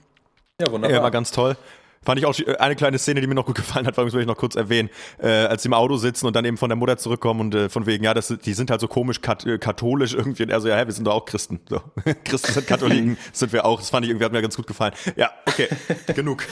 Ja, 0.61 0.71
wunderbar. 0.71 0.97
Ja, 0.97 1.03
war 1.03 1.11
ganz 1.11 1.31
toll. 1.33 1.57
Fand 2.05 2.19
ich 2.19 2.27
auch 2.27 2.39
äh, 2.39 2.57
eine 2.57 2.77
kleine 2.77 2.99
Szene, 2.99 3.21
die 3.21 3.27
mir 3.27 3.35
noch 3.35 3.47
gut 3.47 3.55
gefallen 3.57 3.87
hat, 3.87 3.97
will 3.97 4.21
ich 4.21 4.27
noch 4.27 4.37
kurz 4.37 4.55
erwähnen, 4.55 4.91
äh, 5.19 5.29
als 5.29 5.63
sie 5.63 5.69
im 5.69 5.75
Auto 5.75 5.97
sitzen 5.97 6.27
und 6.27 6.37
dann 6.37 6.45
eben 6.45 6.57
von 6.57 6.69
der 6.69 6.77
Mutter 6.77 6.97
zurückkommen 6.97 7.41
und 7.41 7.55
äh, 7.55 7.69
von 7.69 7.87
wegen, 7.87 8.05
ja, 8.05 8.15
das, 8.15 8.29
die 8.45 8.55
sind 8.55 8.71
halt 8.71 8.81
so 8.81 8.89
komisch 8.89 9.21
kat 9.21 9.47
äh, 9.47 9.59
katholisch 9.59 10.15
irgendwie. 10.15 10.45
Und 10.45 10.51
er 10.51 10.61
so, 10.61 10.69
ja, 10.69 10.77
hä, 10.77 10.87
wir 10.87 10.93
sind 10.93 11.07
doch 11.07 11.15
auch 11.15 11.25
Christen. 11.25 11.61
So. 11.69 11.81
Christen 12.25 12.53
sind 12.53 12.67
Katholiken, 12.67 13.19
sind 13.33 13.53
wir 13.53 13.65
auch. 13.65 13.81
Das 13.81 13.91
fand 13.91 14.05
ich 14.05 14.11
irgendwie, 14.11 14.25
hat 14.25 14.33
mir 14.33 14.43
ganz 14.43 14.57
gut 14.57 14.67
gefallen. 14.67 14.95
Ja, 15.17 15.31
okay, 15.47 15.69
genug. 16.15 16.45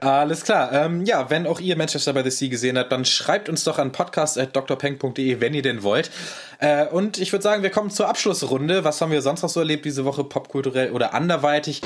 Alles 0.00 0.44
klar. 0.44 0.72
Ähm, 0.72 1.04
ja, 1.04 1.30
wenn 1.30 1.46
auch 1.46 1.60
ihr 1.60 1.76
Manchester 1.76 2.12
by 2.12 2.22
the 2.22 2.30
Sea 2.30 2.48
gesehen 2.48 2.78
habt, 2.78 2.92
dann 2.92 3.04
schreibt 3.04 3.48
uns 3.48 3.64
doch 3.64 3.78
an 3.78 3.92
podcast.drpeng.de, 3.92 5.40
wenn 5.40 5.54
ihr 5.54 5.62
denn 5.62 5.82
wollt. 5.82 6.10
Äh, 6.58 6.86
und 6.86 7.18
ich 7.18 7.32
würde 7.32 7.42
sagen, 7.42 7.62
wir 7.62 7.70
kommen 7.70 7.90
zur 7.90 8.08
Abschlussrunde. 8.08 8.84
Was 8.84 9.00
haben 9.00 9.12
wir 9.12 9.22
sonst 9.22 9.42
noch 9.42 9.48
so 9.48 9.60
erlebt 9.60 9.84
diese 9.84 10.04
Woche, 10.04 10.24
popkulturell 10.24 10.92
oder 10.92 11.14
anderweitig? 11.14 11.80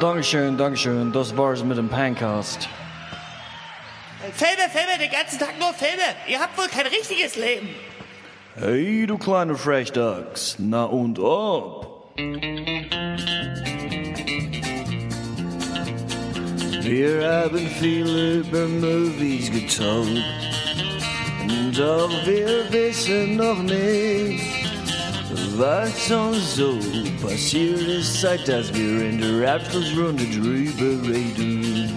Dankeschön, 0.00 0.56
Dankeschön. 0.56 1.12
Das 1.12 1.36
war's 1.36 1.62
mit 1.62 1.76
dem 1.76 1.90
Pancast. 1.90 2.70
Filme, 4.32 4.70
Filme, 4.72 4.98
den 4.98 5.10
ganzen 5.10 5.38
Tag 5.38 5.58
nur 5.58 5.74
Filme. 5.74 6.02
Ihr 6.26 6.40
habt 6.40 6.56
wohl 6.56 6.68
kein 6.68 6.86
richtiges 6.86 7.36
Leben. 7.36 7.68
Hey, 8.56 9.06
du 9.06 9.18
kleine 9.18 9.54
Frechdachs. 9.54 10.56
Na 10.58 10.84
und 10.84 11.18
ob? 11.18 12.08
Wir 16.82 17.30
haben 17.30 17.66
viel 17.78 18.40
über 18.40 18.66
Movies 18.68 19.50
getalkt. 19.50 20.24
Doch 21.76 22.10
wir 22.24 22.72
wissen 22.72 23.36
noch 23.36 23.62
nicht, 23.62 24.59
Was 25.56 26.10
auch 26.10 26.34
so 26.34 26.78
passiert 27.22 27.80
ist, 27.82 28.20
seit 28.20 28.48
dass 28.48 28.74
wir 28.74 29.08
in 29.08 29.20
der 29.20 29.54
Abschlussrunde 29.54 30.24
drüber 30.24 31.08
reden. 31.08 31.92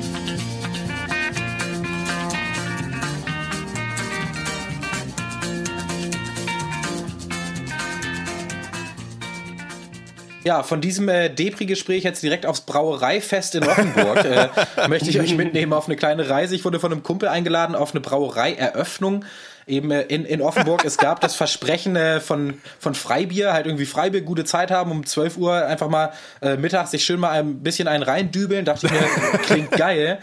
Ja, 10.44 10.62
von 10.62 10.82
diesem 10.82 11.08
äh, 11.08 11.30
Depri-Gespräch 11.30 12.04
jetzt 12.04 12.22
direkt 12.22 12.46
aufs 12.46 12.62
Brauereifest 12.62 13.56
in 13.56 13.64
Offenburg 13.64 14.26
äh, 14.26 14.50
möchte 14.90 15.10
ich 15.10 15.20
euch 15.20 15.36
mitnehmen 15.36 15.72
auf 15.74 15.88
eine 15.88 15.96
kleine 15.96 16.30
Reise. 16.30 16.54
Ich 16.54 16.66
wurde 16.66 16.80
von 16.80 16.92
einem 16.92 17.02
Kumpel 17.02 17.30
eingeladen 17.30 17.76
auf 17.76 17.92
eine 17.92 18.02
Brauereieröffnung 18.02 19.24
eben 19.68 19.92
äh, 19.92 20.02
in, 20.04 20.26
in 20.26 20.42
Offenburg. 20.42 20.86
es 20.86 20.98
gab 20.98 21.22
das 21.22 21.36
Versprechen 21.36 21.96
äh, 21.96 22.20
von, 22.20 22.56
von 22.80 22.96
Freibier, 22.96 23.54
halt 23.54 23.66
irgendwie 23.66 23.86
Freibier, 23.86 24.22
gute 24.22 24.46
Zeit 24.46 24.72
haben, 24.72 24.92
um 24.92 25.06
12 25.06 25.38
Uhr 25.38 25.66
einfach 25.66 25.90
mal 25.90 26.12
äh, 26.42 26.58
mittags 26.58 26.92
sich 26.92 27.04
schön 27.06 27.20
mal 27.20 27.32
ein 27.32 27.60
bisschen 27.60 27.88
einen 27.88 28.04
reindübeln. 28.04 28.66
Dachte 28.66 28.88
ich 28.88 28.92
mir, 28.92 29.38
klingt 29.44 29.72
geil. 29.72 30.20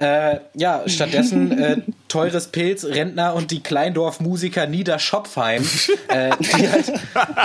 Äh, 0.00 0.40
ja, 0.54 0.82
stattdessen 0.86 1.58
äh, 1.58 1.76
teures 2.08 2.48
Pilz, 2.48 2.86
Rentner 2.86 3.34
und 3.34 3.50
die 3.50 3.62
Kleindorf-Musiker 3.62 4.66
Nieder 4.66 4.98
Schopfheim, 4.98 5.62
äh, 6.08 6.30
die 6.40 6.70
halt 6.70 6.90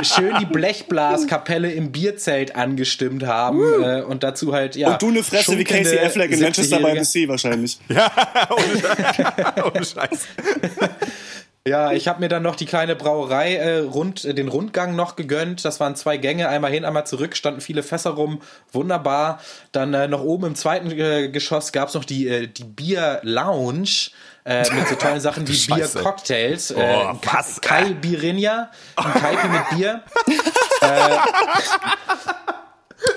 schön 0.03 0.37
die 0.39 0.45
Blechblaskapelle 0.45 1.69
im 1.69 1.91
Bierzelt 1.91 2.55
angestimmt 2.55 3.25
haben 3.25 3.59
äh, 3.83 4.03
und 4.03 4.23
dazu 4.23 4.53
halt, 4.53 4.77
ja. 4.77 4.93
Und 4.93 5.01
du 5.01 5.09
eine 5.09 5.23
Fresse 5.23 5.57
wie 5.57 5.65
Casey 5.65 5.99
Affleck 5.99 6.31
in 6.31 6.39
Manchester 6.39 6.79
by 6.79 6.97
the 6.97 7.03
Sea 7.03 7.27
wahrscheinlich. 7.27 7.77
Ja, 7.89 8.09
ohne, 8.49 9.65
ohne 9.75 9.83
Scheiß. 9.85 10.21
Ja, 11.67 11.91
ich 11.91 12.07
habe 12.07 12.19
mir 12.19 12.29
dann 12.29 12.43
noch 12.43 12.55
die 12.55 12.67
kleine 12.67 12.95
Brauerei 12.95 13.55
äh, 13.55 13.79
rund, 13.79 14.23
äh, 14.23 14.35
den 14.35 14.49
Rundgang 14.49 14.95
noch 14.95 15.15
gegönnt. 15.15 15.65
Das 15.65 15.79
waren 15.79 15.95
zwei 15.95 16.17
Gänge, 16.17 16.47
einmal 16.47 16.71
hin, 16.71 16.85
einmal 16.85 17.07
zurück, 17.07 17.35
standen 17.35 17.59
viele 17.59 17.81
Fässer 17.81 18.11
rum, 18.11 18.39
wunderbar. 18.71 19.39
Dann 19.71 19.91
äh, 19.95 20.07
noch 20.07 20.21
oben 20.21 20.45
im 20.45 20.55
zweiten 20.55 20.91
äh, 20.91 21.29
Geschoss 21.29 21.71
gab's 21.71 21.95
noch 21.95 22.05
die, 22.05 22.27
äh, 22.27 22.47
die 22.47 22.65
Bier 22.65 23.19
Lounge. 23.23 24.11
Äh, 24.47 24.59
mit 24.75 24.87
so 24.87 24.93
tollen 24.93 25.19
Sachen 25.19 25.47
wie 25.47 25.57
Bier-Cocktails. 25.57 26.69
Äh, 26.69 26.75
Oh, 26.77 27.17
was? 27.23 27.59
Kai 27.61 27.93
Birinja, 27.93 28.69
ein 28.95 29.13
Kaipi 29.19 29.47
mit 29.47 29.69
Bier. 29.71 30.03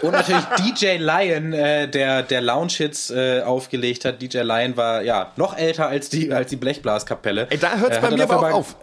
und 0.03 0.13
natürlich 0.13 0.45
DJ 0.59 0.97
Lion, 0.99 1.53
äh, 1.53 1.89
der, 1.89 2.23
der 2.23 2.41
Lounge-Hits 2.41 3.11
äh, 3.11 3.43
aufgelegt 3.43 4.05
hat. 4.05 4.21
DJ 4.23 4.39
Lion 4.39 4.77
war 4.77 5.03
ja 5.03 5.33
noch 5.37 5.57
älter 5.57 5.89
als 5.89 6.09
die, 6.09 6.33
als 6.33 6.51
die 6.51 6.57
Blechblaskapelle. 6.57 7.47
Ey, 7.51 7.59
da 7.59 7.77
hört's 7.77 7.97
Äh, 7.97 8.01
bei 8.01 8.11
mir 8.11 8.25
aber 8.25 8.39
auch 8.39 8.53
auf. 8.53 8.77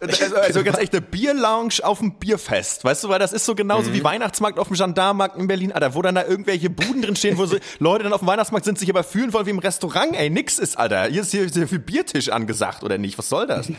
Also, 0.00 0.36
also 0.36 0.64
ganz 0.64 0.78
echt 0.78 0.92
eine 0.92 1.02
Bierlounge 1.02 1.74
auf 1.82 1.98
dem 1.98 2.14
Bierfest. 2.14 2.84
Weißt 2.84 3.04
du, 3.04 3.08
weil 3.08 3.18
das 3.18 3.32
ist 3.32 3.44
so 3.46 3.54
genauso 3.54 3.92
wie 3.92 4.02
Weihnachtsmarkt 4.04 4.58
auf 4.58 4.68
dem 4.68 4.76
Gendarmenmarkt 4.76 5.36
in 5.36 5.46
Berlin, 5.46 5.72
Alter, 5.72 5.94
wo 5.94 6.02
dann 6.02 6.14
da 6.14 6.24
irgendwelche 6.24 6.70
Buden 6.70 7.02
drin 7.02 7.16
stehen, 7.16 7.38
wo 7.38 7.46
so 7.46 7.56
Leute 7.78 8.04
dann 8.04 8.12
auf 8.12 8.20
dem 8.20 8.28
Weihnachtsmarkt 8.28 8.64
sind, 8.64 8.78
sich 8.78 8.88
aber 8.90 9.04
fühlen 9.04 9.32
wollen 9.32 9.46
wie 9.46 9.50
im 9.50 9.58
Restaurant. 9.58 10.14
Ey, 10.16 10.30
nix 10.30 10.58
ist, 10.58 10.78
Alter. 10.78 11.06
Hier 11.06 11.22
ist 11.22 11.30
hier, 11.30 11.46
hier 11.46 11.68
viel 11.68 11.78
Biertisch 11.78 12.28
angesagt, 12.30 12.82
oder 12.84 12.98
nicht? 12.98 13.18
Was 13.18 13.28
soll 13.28 13.46
das? 13.46 13.70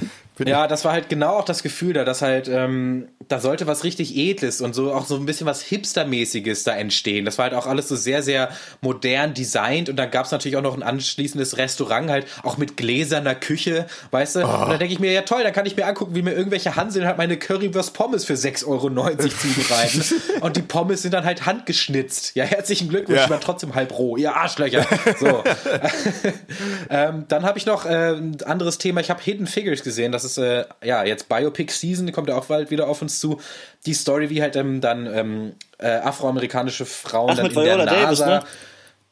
Ja, 0.46 0.68
das 0.68 0.86
war 0.86 0.94
halt 0.94 1.10
genau 1.10 1.38
auch 1.38 1.46
das 1.46 1.62
Gefühl 1.62 1.94
da, 1.94 2.04
dass 2.04 2.22
halt, 2.22 2.48
ähm, 2.48 3.10
da 3.28 3.40
sollte 3.40 3.68
was 3.68 3.84
richtig 3.84 4.16
Edles 4.18 4.62
und 4.62 4.74
so 4.74 4.94
auch 4.94 5.06
so 5.06 5.16
ein 5.18 5.26
bisschen 5.26 5.46
was 5.46 5.62
Hipstermäßiges 5.62 6.64
da 6.64 6.71
entstehen. 6.78 7.26
Das 7.26 7.38
war 7.38 7.44
halt 7.46 7.54
auch 7.54 7.68
alles 7.68 7.88
so 7.88 7.96
sehr, 7.96 8.24
sehr 8.24 8.50
modern 8.82 9.34
designt 9.34 9.90
und 9.90 9.96
dann 9.96 10.12
gab's 10.12 10.32
natürlich 10.32 10.58
auch 10.58 10.62
noch 10.62 10.76
ein 10.76 10.84
anschließendes 10.84 11.58
Restaurant, 11.58 12.10
halt 12.10 12.28
auch 12.44 12.58
mit 12.58 12.78
gläserner 12.78 13.36
Küche, 13.36 13.86
weißt 14.12 14.36
du? 14.38 14.40
Und 14.42 14.70
dann 14.70 14.80
denke 14.80 14.94
ich 14.94 15.00
mir, 15.00 15.12
ja 15.12 15.22
toll, 15.22 15.44
dann 15.44 15.54
kann 15.54 15.66
ich 15.66 15.76
mir 15.76 15.86
angucken, 15.86 16.16
wie 16.16 16.22
mir 16.22 16.34
irgendwelche 16.34 16.76
Hanseln 16.76 17.06
halt 17.06 17.18
meine 17.18 17.38
Currywurst 17.38 17.94
Pommes 17.94 18.26
für 18.26 18.34
6,90 18.34 18.68
Euro 18.68 18.90
zubereiten. 18.90 20.04
und 20.42 20.58
die 20.58 20.62
Pommes 20.62 21.02
sind 21.02 21.14
dann 21.14 21.26
halt 21.26 21.46
handgeschnitzt. 21.46 22.36
Ja, 22.36 22.44
herzlichen 22.44 22.90
Glückwunsch, 22.90 23.18
Ja. 23.18 23.26
ich 23.26 23.30
war 23.30 23.40
trotzdem 23.40 23.76
halb 23.76 23.98
roh. 23.98 24.18
Ihr 24.18 24.36
Arschlöcher. 24.36 24.86
So. 25.20 25.44
ähm, 26.90 27.26
dann 27.28 27.44
habe 27.44 27.58
ich 27.58 27.66
noch 27.66 27.86
äh, 27.86 28.14
ein 28.14 28.42
anderes 28.44 28.78
Thema. 28.78 29.02
Ich 29.02 29.10
habe 29.10 29.22
Hidden 29.22 29.48
Figures 29.48 29.84
gesehen. 29.84 30.12
Das 30.12 30.24
ist 30.24 30.38
äh, 30.38 30.66
ja 30.84 31.04
jetzt 31.04 31.30
Biopic 31.30 31.72
Season, 31.72 32.12
kommt 32.12 32.30
ja 32.30 32.36
auch 32.36 32.46
bald 32.46 32.72
wieder 32.72 32.88
auf 32.88 33.02
uns 33.02 33.20
zu. 33.20 33.40
Die 33.86 33.94
Story, 33.94 34.30
wie 34.30 34.42
halt 34.42 34.56
ähm, 34.56 34.82
dann 34.82 35.08
ähm, 35.14 35.52
äh, 35.82 35.88
afroamerikanische 35.98 36.86
Frauen 36.86 37.32
Ach, 37.32 37.36
dann 37.36 37.48
mit 37.48 37.56
in 37.56 37.64
der 37.64 37.78
Viola 37.78 37.86
Davis, 37.86 38.20
NASA. 38.20 38.40
ne? 38.40 38.44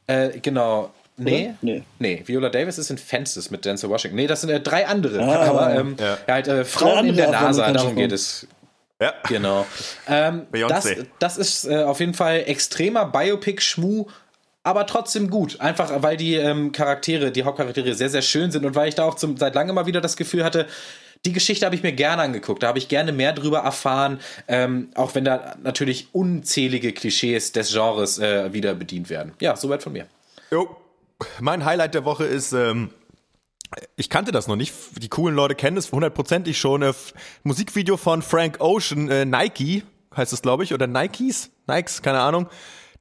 Äh, 0.08 0.40
genau. 0.40 0.92
Nee, 1.18 1.54
Nee. 1.62 1.84
nee. 2.00 2.24
Viola 2.26 2.50
Davis 2.50 2.78
ist 2.78 2.90
in 2.90 2.98
Fences 2.98 3.52
mit 3.52 3.66
Denzel 3.66 3.90
Washington. 3.90 4.16
Nee, 4.16 4.28
das 4.28 4.42
sind 4.42 4.50
äh, 4.50 4.62
drei 4.62 4.88
andere. 4.88 5.22
Ah. 5.22 5.50
Aber 5.50 5.76
ähm, 5.76 5.98
ja. 6.00 6.18
halt 6.28 6.48
äh, 6.48 6.64
Frauen 6.64 7.08
in 7.08 7.16
der 7.16 7.32
NASA, 7.32 7.72
darum 7.72 7.96
geht 7.96 8.12
es. 8.14 8.48
Ja. 9.02 9.14
Genau. 9.28 9.66
Ähm, 10.08 10.48
das, 10.52 10.86
Beyoncé. 10.86 11.06
das 11.20 11.38
ist 11.38 11.66
äh, 11.66 11.84
auf 11.84 12.00
jeden 12.00 12.14
Fall 12.14 12.44
extremer 12.48 13.06
Biopic-Schmu, 13.06 14.08
aber 14.64 14.86
trotzdem 14.88 15.30
gut. 15.30 15.60
Einfach 15.62 15.92
weil 16.04 16.18
die 16.18 16.36
ähm, 16.36 16.72
Charaktere, 16.74 17.32
die 17.32 17.44
Hauptcharaktere 17.44 17.94
sehr, 17.94 18.10
sehr 18.10 18.22
schön 18.22 18.52
sind 18.52 18.66
und 18.66 18.76
weil 18.76 18.90
ich 18.90 18.96
da 18.96 19.04
auch 19.06 19.16
zum, 19.16 19.38
seit 19.38 19.56
langem 19.56 19.76
mal 19.76 19.86
wieder 19.86 20.02
das 20.02 20.18
Gefühl 20.18 20.44
hatte, 20.44 20.68
die 21.26 21.34
Geschichte 21.34 21.66
habe 21.66 21.76
ich 21.76 21.84
mir 21.84 21.92
gerne 21.92 22.22
angeguckt. 22.22 22.64
Da 22.64 22.68
habe 22.68 22.78
ich 22.78 22.88
gerne 22.88 23.12
mehr 23.12 23.34
drüber 23.34 23.60
erfahren, 23.60 24.20
ähm, 24.48 24.90
auch 24.96 25.16
wenn 25.16 25.26
da 25.26 25.56
natürlich 25.62 26.08
unzählige 26.14 26.94
Klischees 26.94 27.52
des 27.52 27.72
Genres 27.72 28.20
äh, 28.20 28.54
wieder 28.54 28.74
bedient 28.74 29.10
werden. 29.10 29.34
Ja, 29.40 29.56
soweit 29.56 29.84
von 29.84 29.94
mir. 29.94 30.08
Jo. 30.52 30.76
Mein 31.42 31.66
Highlight 31.66 31.96
der 31.96 32.06
Woche 32.06 32.24
ist, 32.24 32.54
ähm, 32.54 32.92
ich 33.98 34.10
kannte 34.10 34.32
das 34.32 34.48
noch 34.48 34.56
nicht. 34.56 34.74
Die 34.98 35.10
coolen 35.10 35.36
Leute 35.36 35.56
kennen 35.56 35.76
es 35.76 35.92
hundertprozentig 35.92 36.58
schon. 36.58 36.82
Äh, 36.82 36.94
Musikvideo 37.44 37.98
von 37.98 38.22
Frank 38.22 38.58
Ocean, 38.60 39.10
äh, 39.10 39.26
Nike 39.26 39.84
heißt 40.16 40.34
es, 40.34 40.42
glaube 40.42 40.64
ich, 40.64 40.74
oder 40.74 40.88
Nikes, 40.88 41.52
Nikes, 41.68 42.02
keine 42.02 42.20
Ahnung. 42.22 42.48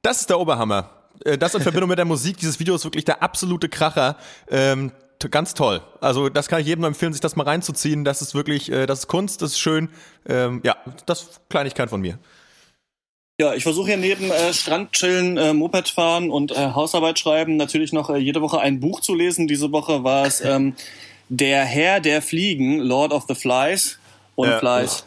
Das 0.02 0.20
ist 0.20 0.30
der 0.30 0.40
Oberhammer. 0.40 0.90
Äh, 1.24 1.38
das 1.38 1.54
in 1.54 1.62
Verbindung 1.62 1.88
mit 1.88 1.98
der 1.98 2.04
Musik. 2.04 2.36
Dieses 2.38 2.58
Video 2.60 2.74
ist 2.74 2.84
wirklich 2.84 3.04
der 3.04 3.22
absolute 3.22 3.68
Kracher. 3.68 4.16
Ähm, 4.50 4.92
ganz 5.30 5.54
toll. 5.54 5.80
Also 6.00 6.28
das 6.28 6.48
kann 6.48 6.60
ich 6.60 6.66
jedem 6.66 6.84
empfehlen, 6.84 7.12
sich 7.12 7.20
das 7.20 7.36
mal 7.36 7.44
reinzuziehen. 7.44 8.04
Das 8.04 8.22
ist 8.22 8.34
wirklich, 8.34 8.70
äh, 8.70 8.86
das 8.86 9.00
ist 9.00 9.06
Kunst, 9.08 9.42
das 9.42 9.52
ist 9.52 9.58
schön. 9.58 9.88
Ähm, 10.28 10.60
ja, 10.64 10.76
das 11.06 11.22
ist 11.22 11.40
Kleinigkeit 11.48 11.90
von 11.90 12.00
mir. 12.00 12.18
Ja, 13.40 13.54
ich 13.54 13.62
versuche 13.62 13.88
hier 13.88 13.96
neben 13.96 14.30
äh, 14.30 14.52
Strand 14.52 14.92
chillen, 14.92 15.36
äh, 15.36 15.52
Moped 15.52 15.88
fahren 15.88 16.30
und 16.30 16.52
äh, 16.52 16.72
Hausarbeit 16.72 17.18
schreiben 17.18 17.56
natürlich 17.56 17.92
noch 17.92 18.10
äh, 18.10 18.18
jede 18.18 18.40
Woche 18.42 18.60
ein 18.60 18.80
Buch 18.80 19.00
zu 19.00 19.14
lesen. 19.14 19.46
Diese 19.46 19.70
Woche 19.70 20.02
war 20.02 20.26
es 20.26 20.40
ähm, 20.40 20.74
Der 21.28 21.64
Herr 21.64 22.00
der 22.00 22.20
Fliegen, 22.20 22.80
Lord 22.80 23.12
of 23.12 23.24
the 23.28 23.34
Flies. 23.34 23.98
Und 24.34 24.48
Ja. 24.48 24.58
Flies 24.58 25.04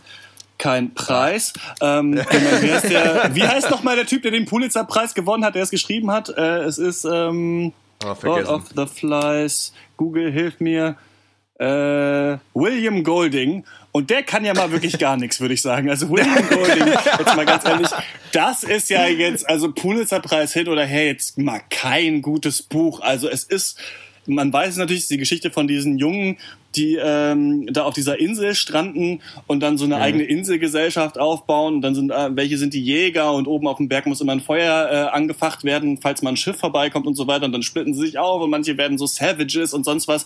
kein 0.62 0.94
Preis. 0.94 1.54
Ähm, 1.82 2.14
wie, 2.62 2.72
heißt 2.72 2.90
der, 2.90 3.32
wie 3.34 3.44
heißt 3.44 3.72
noch 3.72 3.82
mal 3.82 3.96
der 3.96 4.06
Typ, 4.06 4.22
der 4.22 4.32
den 4.32 4.46
Pulitzer-Preis 4.46 5.16
gewonnen 5.16 5.44
hat, 5.44 5.56
der 5.56 5.64
es 5.64 5.72
geschrieben 5.72 6.12
hat? 6.12 6.30
Äh, 6.30 6.60
es 6.60 6.78
ist 6.78 7.04
ähm, 7.04 7.74
Oh, 8.04 8.16
Lord 8.24 8.48
of 8.48 8.70
the 8.76 8.86
Flies. 8.88 9.74
Google, 9.98 10.32
hilf 10.32 10.60
mir. 10.60 10.96
Äh, 11.60 12.38
William 12.54 13.04
Golding. 13.04 13.66
Und 13.92 14.10
der 14.10 14.24
kann 14.24 14.46
ja 14.46 14.54
mal 14.54 14.72
wirklich 14.72 14.98
gar 14.98 15.18
nichts, 15.18 15.40
würde 15.40 15.54
ich 15.54 15.62
sagen. 15.62 15.90
Also 15.90 16.10
William 16.10 16.48
Golding, 16.50 16.88
jetzt 16.88 17.36
mal 17.36 17.46
ganz 17.46 17.66
ehrlich, 17.66 17.90
das 18.32 18.64
ist 18.64 18.90
ja 18.90 19.06
jetzt, 19.06 19.48
also 19.48 19.72
Pulitzer-Preis 19.72 20.54
hin 20.54 20.68
oder 20.68 20.86
her, 20.86 21.06
jetzt 21.08 21.38
mal 21.38 21.62
kein 21.70 22.22
gutes 22.22 22.64
Buch. 22.64 23.02
Also 23.02 23.30
es 23.30 23.44
ist, 23.44 23.78
man 24.26 24.52
weiß 24.52 24.78
natürlich, 24.78 25.08
die 25.08 25.18
Geschichte 25.18 25.52
von 25.52 25.68
diesen 25.68 25.98
Jungen, 25.98 26.38
die 26.76 26.96
ähm, 27.02 27.68
da 27.72 27.84
auf 27.84 27.94
dieser 27.94 28.20
Insel 28.20 28.56
stranden 28.56 29.22
und 29.48 29.60
dann 29.62 29.78
so 29.78 29.86
eine 29.86 29.98
eigene 29.98 30.24
Inselgesellschaft 30.24 31.18
aufbauen. 31.20 31.76
Und 31.76 31.82
dann 31.82 31.96
sind, 31.96 32.12
äh, 32.12 32.36
welche 32.36 32.58
sind 32.58 32.74
die 32.74 32.82
Jäger 32.84 33.34
und 33.34 33.48
oben 33.48 33.68
auf 33.68 33.78
dem 33.78 33.88
Berg 33.90 34.06
muss 34.06 34.22
immer 34.22 34.32
ein 34.34 34.42
Feuer 34.42 34.90
äh, 34.92 35.16
angefacht 35.16 35.64
werden, 35.64 36.00
falls 36.02 36.22
mal 36.22 36.32
ein 36.32 36.38
Schiff 36.38 36.58
vorbeikommt 36.58 37.06
und 37.08 37.16
so 37.16 37.28
weiter. 37.28 37.46
Und 37.46 37.52
dann 37.52 37.64
splitten 37.64 37.94
sie 37.94 38.02
sich 38.06 38.18
auf 38.18 38.42
und 38.42 38.50
manche 38.50 38.78
werden 38.78 38.98
so 38.98 39.06
Savages 39.06 39.74
und 39.74 39.84
sonst 39.86 40.08
was. 40.08 40.26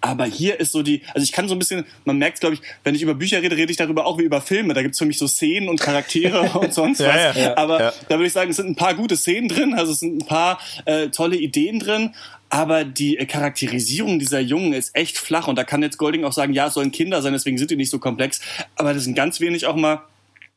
Aber 0.00 0.24
hier 0.24 0.60
ist 0.60 0.72
so 0.72 0.82
die, 0.82 1.02
also 1.14 1.24
ich 1.24 1.32
kann 1.32 1.48
so 1.48 1.54
ein 1.54 1.58
bisschen, 1.58 1.84
man 2.04 2.18
merkt 2.18 2.40
glaube 2.40 2.54
ich, 2.56 2.62
wenn 2.82 2.94
ich 2.94 3.02
über 3.02 3.14
Bücher 3.14 3.40
rede, 3.42 3.56
rede 3.56 3.70
ich 3.70 3.76
darüber 3.78 4.06
auch 4.06 4.18
wie 4.18 4.22
über 4.24 4.40
Filme. 4.40 4.74
Da 4.74 4.82
gibt's 4.82 4.98
für 4.98 5.06
mich 5.06 5.18
so 5.18 5.26
Szenen 5.26 5.68
und 5.68 5.80
Charaktere 5.80 6.40
und 6.58 6.74
sonst 6.74 7.00
Ja, 7.00 7.08
was. 7.08 7.36
ja, 7.36 7.42
ja. 7.42 7.56
Aber 7.56 7.80
Ja. 7.80 7.92
da 8.08 8.16
würde 8.16 8.26
ich 8.26 8.32
sagen, 8.32 8.50
es 8.50 8.56
sind 8.56 8.68
ein 8.68 8.76
paar 8.76 8.94
gute 8.94 9.16
Szenen 9.16 9.48
drin, 9.48 9.74
also 9.74 9.92
es 9.92 10.00
sind 10.00 10.22
ein 10.22 10.26
paar 10.26 10.58
äh, 10.84 11.08
tolle 11.08 11.36
Ideen 11.36 11.78
drin, 11.80 12.10
aber 12.50 12.84
die 12.84 13.18
äh, 13.18 13.26
Charakterisierung 13.26 14.18
dieser 14.18 14.40
Jungen 14.40 14.72
ist 14.72 14.94
echt 14.94 15.18
flach 15.18 15.48
und 15.48 15.56
da 15.56 15.64
kann 15.64 15.82
jetzt 15.82 15.98
Golding 15.98 16.24
auch 16.24 16.32
sagen, 16.32 16.52
ja, 16.52 16.68
es 16.68 16.74
sollen 16.74 16.92
Kinder 16.92 17.22
sein, 17.22 17.32
deswegen 17.32 17.58
sind 17.58 17.70
die 17.70 17.76
nicht 17.76 17.90
so 17.90 17.98
komplex, 17.98 18.40
aber 18.76 18.94
das 18.94 19.04
sind 19.04 19.14
ganz 19.14 19.40
wenig 19.40 19.66
auch 19.66 19.76
mal 19.76 20.02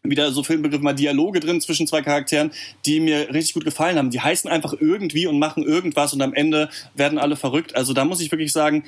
wieder 0.03 0.31
so 0.31 0.43
Filmbegriff 0.43 0.81
mal 0.81 0.93
Dialoge 0.93 1.39
drin 1.39 1.59
zwischen 1.59 1.87
zwei 1.87 2.01
Charakteren, 2.01 2.51
die 2.85 2.99
mir 2.99 3.33
richtig 3.33 3.55
gut 3.55 3.65
gefallen 3.65 3.97
haben. 3.97 4.09
Die 4.09 4.21
heißen 4.21 4.49
einfach 4.49 4.73
irgendwie 4.79 5.27
und 5.27 5.39
machen 5.39 5.63
irgendwas 5.63 6.13
und 6.13 6.21
am 6.21 6.33
Ende 6.33 6.69
werden 6.95 7.17
alle 7.17 7.35
verrückt. 7.35 7.75
Also 7.75 7.93
da 7.93 8.05
muss 8.05 8.21
ich 8.21 8.31
wirklich 8.31 8.53
sagen, 8.53 8.83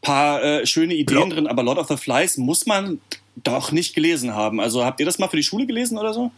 paar 0.00 0.42
äh, 0.42 0.66
schöne 0.66 0.94
Ideen 0.94 1.30
drin, 1.30 1.46
aber 1.46 1.62
Lord 1.62 1.78
of 1.78 1.88
the 1.88 1.96
Flies 1.96 2.36
muss 2.36 2.66
man 2.66 3.00
doch 3.36 3.72
nicht 3.72 3.94
gelesen 3.94 4.34
haben. 4.34 4.60
Also 4.60 4.84
habt 4.84 5.00
ihr 5.00 5.06
das 5.06 5.18
mal 5.18 5.28
für 5.28 5.36
die 5.36 5.42
Schule 5.42 5.66
gelesen 5.66 5.98
oder 5.98 6.14
so? 6.14 6.30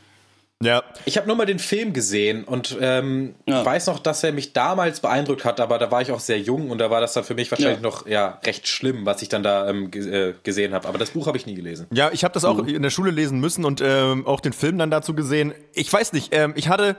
Ja. 0.62 0.82
Ich 1.04 1.18
habe 1.18 1.26
nur 1.26 1.36
mal 1.36 1.44
den 1.44 1.58
Film 1.58 1.92
gesehen 1.92 2.44
und 2.44 2.78
ähm, 2.80 3.34
Ja. 3.46 3.62
weiß 3.64 3.88
noch, 3.88 3.98
dass 3.98 4.24
er 4.24 4.32
mich 4.32 4.54
damals 4.54 5.00
beeindruckt 5.00 5.44
hat, 5.44 5.60
aber 5.60 5.78
da 5.78 5.90
war 5.90 6.00
ich 6.00 6.10
auch 6.12 6.20
sehr 6.20 6.40
jung 6.40 6.70
und 6.70 6.78
da 6.78 6.90
war 6.90 7.02
das 7.02 7.12
dann 7.12 7.24
für 7.24 7.34
mich 7.34 7.50
wahrscheinlich 7.50 7.76
Ja. 7.78 7.82
noch 7.82 8.06
ja 8.06 8.40
recht 8.44 8.66
schlimm, 8.66 9.04
was 9.04 9.20
ich 9.20 9.28
dann 9.28 9.42
da 9.42 9.68
ähm, 9.68 9.90
äh, 9.92 10.32
gesehen 10.42 10.72
habe. 10.72 10.88
Aber 10.88 10.96
das 10.96 11.10
Buch 11.10 11.26
habe 11.26 11.36
ich 11.36 11.44
nie 11.44 11.54
gelesen. 11.54 11.86
Ja, 11.92 12.10
ich 12.10 12.24
habe 12.24 12.32
das 12.32 12.46
auch 12.46 12.58
in 12.66 12.82
der 12.82 12.88
Schule 12.90 13.10
lesen 13.10 13.38
müssen 13.38 13.66
und 13.66 13.82
ähm, 13.84 14.26
auch 14.26 14.40
den 14.40 14.54
Film 14.54 14.78
dann 14.78 14.90
dazu 14.90 15.14
gesehen. 15.14 15.52
Ich 15.74 15.92
weiß 15.92 16.14
nicht, 16.14 16.34
ähm, 16.34 16.54
ich 16.56 16.68
hatte, 16.70 16.96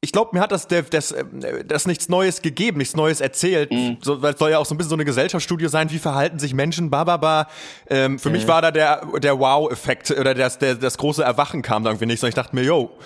ich 0.00 0.12
glaube, 0.12 0.30
mir 0.32 0.40
hat 0.40 0.52
das, 0.52 0.68
das, 0.68 1.10
äh, 1.10 1.24
das 1.64 1.86
nichts 1.86 2.08
Neues 2.08 2.40
gegeben, 2.40 2.78
nichts 2.78 2.94
Neues 2.94 3.20
erzählt. 3.20 3.72
So, 4.00 4.22
weil 4.22 4.34
es 4.34 4.38
soll 4.38 4.50
ja 4.50 4.58
auch 4.58 4.66
so 4.66 4.74
ein 4.74 4.78
bisschen 4.78 4.90
so 4.90 4.96
eine 4.96 5.04
Gesellschaftsstudie 5.04 5.68
sein, 5.68 5.90
wie 5.90 5.98
verhalten 5.98 6.38
sich 6.38 6.54
Menschen, 6.54 6.88
bababa. 6.88 7.48
Ähm, 7.90 8.18
für 8.18 8.30
mich 8.30 8.46
war 8.46 8.62
da 8.62 8.70
der, 8.70 9.02
der 9.18 9.38
Wow-Effekt 9.38 10.12
oder 10.12 10.34
das, 10.34 10.58
der, 10.58 10.76
das 10.76 10.98
große 10.98 11.22
Erwachen 11.24 11.62
kam 11.62 11.82
da 11.82 11.90
irgendwie 11.90 12.06
nicht, 12.06 12.20
sondern 12.20 12.30
ich 12.30 12.36
dachte 12.36 12.54
mir, 12.54 12.62
yo, 12.62 12.96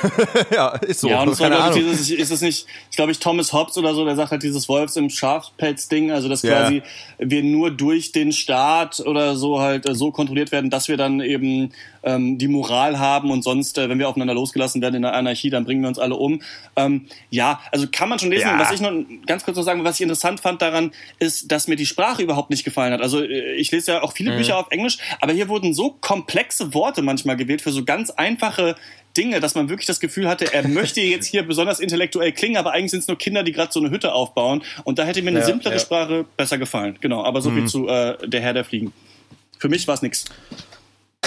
ja, 0.54 0.68
ist 0.76 1.00
so. 1.00 1.08
Ja, 1.08 1.22
und 1.22 1.28
es 1.28 1.40
war, 1.40 1.50
keine 1.50 1.62
glaube 1.62 1.78
ich, 1.78 1.96
dieses, 1.96 2.10
ist 2.10 2.30
es 2.30 2.40
nicht, 2.40 2.66
ich 2.90 2.96
glaube, 2.96 3.12
ich 3.12 3.18
Thomas 3.18 3.52
Hobbes 3.52 3.76
oder 3.78 3.94
so, 3.94 4.04
der 4.04 4.16
sagt 4.16 4.30
halt 4.30 4.42
dieses 4.42 4.68
Wolfs 4.68 4.96
im 4.96 5.10
Schafpelz-Ding, 5.10 6.10
also 6.10 6.28
dass 6.28 6.42
Ja. 6.42 6.60
quasi 6.60 6.82
wir 7.18 7.42
nur 7.42 7.70
durch 7.70 8.12
den 8.12 8.32
Staat 8.32 9.00
oder 9.00 9.36
so 9.36 9.60
halt 9.60 9.88
äh, 9.88 9.94
so 9.94 10.10
kontrolliert 10.10 10.52
werden, 10.52 10.70
dass 10.70 10.88
wir 10.88 10.96
dann 10.96 11.20
eben 11.20 11.72
ähm, 12.02 12.38
die 12.38 12.48
Moral 12.48 12.98
haben 12.98 13.30
und 13.30 13.42
sonst, 13.42 13.78
äh, 13.78 13.88
wenn 13.88 13.98
wir 13.98 14.08
aufeinander 14.08 14.34
losgelassen 14.34 14.82
werden 14.82 14.96
in 14.96 15.02
der 15.02 15.14
Anarchie, 15.14 15.50
dann 15.50 15.64
bringen 15.64 15.82
wir 15.82 15.88
uns 15.88 15.98
alle 15.98 16.14
um. 16.14 16.42
Ähm, 16.76 17.06
ja, 17.30 17.60
also 17.70 17.86
kann 17.90 18.08
man 18.08 18.18
schon 18.18 18.30
lesen. 18.30 18.48
Ja. 18.48 18.58
Was 18.58 18.72
ich 18.72 18.80
noch 18.80 18.92
ganz 19.26 19.44
kurz 19.44 19.56
noch 19.56 19.62
sagen, 19.62 19.84
was 19.84 19.96
ich 19.96 20.02
interessant 20.02 20.40
fand 20.40 20.62
daran, 20.62 20.92
ist, 21.18 21.52
dass 21.52 21.68
mir 21.68 21.76
die 21.76 21.86
Sprache 21.86 22.22
überhaupt 22.22 22.50
nicht 22.50 22.64
gefallen 22.64 22.92
hat. 22.92 23.00
Also 23.00 23.22
äh, 23.22 23.54
ich 23.54 23.70
lese 23.70 23.92
ja 23.92 24.02
auch 24.02 24.12
viele 24.12 24.36
Bücher 24.36 24.56
auf 24.58 24.66
Englisch, 24.70 24.98
aber 25.20 25.32
hier 25.32 25.48
wurden 25.48 25.74
so 25.74 25.96
komplexe 26.00 26.74
Worte 26.74 27.02
manchmal 27.02 27.36
gewählt 27.36 27.62
für 27.62 27.72
so 27.72 27.84
ganz 27.84 28.10
einfache 28.10 28.74
Dinge, 29.16 29.40
dass 29.40 29.54
man 29.54 29.68
wirklich 29.68 29.86
das 29.86 30.00
Gefühl 30.00 30.28
hatte, 30.28 30.52
er 30.52 30.66
möchte 30.66 31.00
jetzt 31.02 31.26
hier 31.26 31.42
besonders 31.42 31.80
intellektuell 31.80 32.32
klingen, 32.32 32.56
aber 32.56 32.72
eigentlich 32.72 32.90
sind 32.90 33.00
es 33.00 33.08
nur 33.08 33.18
Kinder, 33.18 33.42
die 33.42 33.52
gerade 33.52 33.72
so 33.72 33.80
eine 33.80 33.90
Hütte 33.90 34.12
aufbauen. 34.12 34.62
Und 34.84 34.98
da 34.98 35.04
hätte 35.04 35.22
mir 35.22 35.30
eine 35.30 35.40
Ja, 35.40 35.46
simplere 35.46 35.74
ja. 35.74 35.80
Sprache 35.80 36.24
besser 36.36 36.58
gefallen. 36.58 36.98
Genau, 37.00 37.24
aber 37.24 37.40
so 37.40 37.50
viel 37.50 37.66
zu 37.66 37.88
äh, 37.88 38.16
Der 38.26 38.40
Herr 38.40 38.54
der 38.54 38.64
Fliegen. 38.64 38.92
Für 39.58 39.68
mich 39.68 39.86
war 39.86 39.94
es 39.94 40.02
nix. 40.02 40.24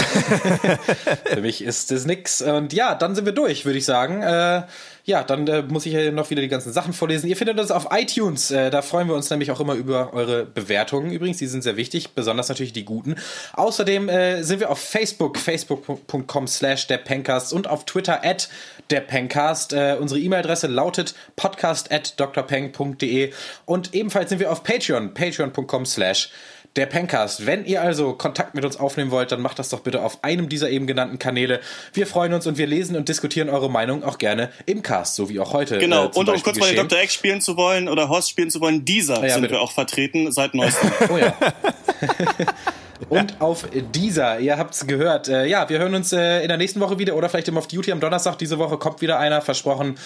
Für 1.26 1.42
mich 1.42 1.64
ist 1.64 1.92
es 1.92 2.06
nix. 2.06 2.42
Und 2.42 2.74
ja, 2.74 2.96
dann 2.96 3.16
sind 3.16 3.26
wir 3.26 3.34
durch, 3.34 3.66
würde 3.66 3.78
ich 3.78 3.86
sagen. 3.86 4.22
Äh, 4.22 4.64
ja, 5.06 5.24
dann 5.24 5.48
äh, 5.48 5.62
muss 5.62 5.86
ich 5.86 5.94
ja 5.94 6.12
noch 6.12 6.32
wieder 6.32 6.42
die 6.42 6.48
ganzen 6.48 6.74
Sachen 6.74 6.92
vorlesen. 6.92 7.28
Ihr 7.28 7.38
findet 7.38 7.60
uns 7.60 7.70
auf 7.70 7.90
iTunes. 7.92 8.50
Äh, 8.50 8.72
da 8.72 8.82
freuen 8.82 9.08
wir 9.08 9.16
uns 9.16 9.30
nämlich 9.30 9.52
auch 9.52 9.60
immer 9.60 9.76
über 9.76 10.14
eure 10.14 10.46
Bewertungen. 10.46 11.12
Übrigens, 11.12 11.38
die 11.38 11.46
sind 11.46 11.62
sehr 11.62 11.78
wichtig, 11.78 12.16
besonders 12.16 12.50
natürlich 12.50 12.74
die 12.74 12.86
guten. 12.86 13.16
Außerdem 13.54 14.10
äh, 14.10 14.42
sind 14.42 14.60
wir 14.60 14.72
auf 14.72 14.80
Facebook, 14.80 15.38
facebook.com 15.38 16.48
slash 16.48 16.88
der 16.88 16.98
Pencast 16.98 17.54
und 17.54 17.70
auf 17.70 17.86
Twitter 17.86 18.26
at 18.26 18.50
der 18.90 19.02
Pencast. 19.02 19.74
Äh, 19.74 19.98
unsere 20.00 20.20
E-Mail-Adresse 20.20 20.68
lautet 20.68 21.14
podcast 21.36 21.92
at 21.92 22.20
drpeng.de 22.20 23.32
und 23.66 23.94
ebenfalls 23.94 24.30
sind 24.30 24.40
wir 24.40 24.52
auf 24.52 24.64
Patreon, 24.64 25.14
patreon.com 25.14 25.86
slash 25.86 26.30
der 26.30 26.55
Pencast. 26.86 27.46
Wenn 27.46 27.66
ihr 27.66 27.82
also 27.82 28.14
Kontakt 28.14 28.54
mit 28.54 28.66
uns 28.66 28.78
aufnehmen 28.78 29.10
wollt, 29.10 29.32
dann 29.32 29.42
macht 29.42 29.60
das 29.60 29.70
doch 29.70 29.80
bitte 29.80 30.04
auf 30.04 30.24
einem 30.24 30.50
dieser 30.50 30.70
eben 30.70 30.88
genannten 30.88 31.20
Kanäle. 31.20 31.62
Wir 31.94 32.06
freuen 32.06 32.34
uns 32.34 32.46
und 32.48 32.58
wir 32.58 32.68
lesen 32.68 32.98
und 32.98 33.08
diskutieren 33.08 33.50
eure 33.50 33.70
Meinung 33.70 34.04
auch 34.04 34.18
gerne 34.18 34.50
im 34.66 34.82
Cast, 34.82 35.16
so 35.16 35.30
wie 35.30 35.40
auch 35.40 35.54
heute. 35.54 35.80
Genau, 35.80 36.04
äh, 36.04 36.08
und 36.08 36.18
um 36.18 36.26
Beispiel 36.26 36.44
kurz 36.44 36.58
mal 36.58 36.66
den 36.66 36.76
geschehen. 36.76 36.90
Dr. 36.90 37.04
X 37.04 37.14
spielen 37.14 37.42
zu 37.42 37.56
wollen 37.56 37.88
oder 37.88 38.10
Horst 38.10 38.30
spielen 38.30 38.50
zu 38.50 38.60
wollen, 38.60 38.84
dieser 38.84 39.24
ja, 39.24 39.34
sind 39.34 39.44
bitte. 39.44 39.54
wir 39.54 39.62
auch 39.62 39.72
vertreten 39.72 40.32
seit 40.32 40.54
neuestem. 40.54 40.92
Oh 41.10 41.18
ja. 41.18 41.34
Und 43.10 43.42
auf 43.42 43.66
dieser, 43.94 44.40
ihr 44.40 44.58
habt's 44.58 44.88
gehört. 44.88 45.28
Äh, 45.28 45.46
ja, 45.46 45.70
wir 45.70 45.80
hören 45.80 45.96
uns 45.96 46.14
äh, 46.14 46.42
in 46.42 46.48
der 46.48 46.58
nächsten 46.58 46.80
Woche 46.80 46.98
wieder 46.98 47.16
oder 47.16 47.30
vielleicht 47.30 47.48
im 47.48 47.58
Off 47.58 47.68
Duty 47.68 47.92
am 47.92 48.00
Donnerstag. 48.00 48.38
Diese 48.38 48.58
Woche 48.58 48.78
kommt 48.78 49.02
wieder 49.02 49.20
einer, 49.20 49.42
versprochen. 49.42 49.98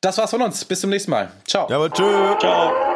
Das 0.00 0.18
war's 0.18 0.30
von 0.30 0.42
uns. 0.42 0.64
Bis 0.64 0.80
zum 0.80 0.90
nächsten 0.90 1.10
Mal. 1.10 1.30
Ciao. 1.46 1.68
Ja, 1.68 1.76
aber 1.76 1.90
tschö. 1.90 2.04
Ciao. 2.38 2.95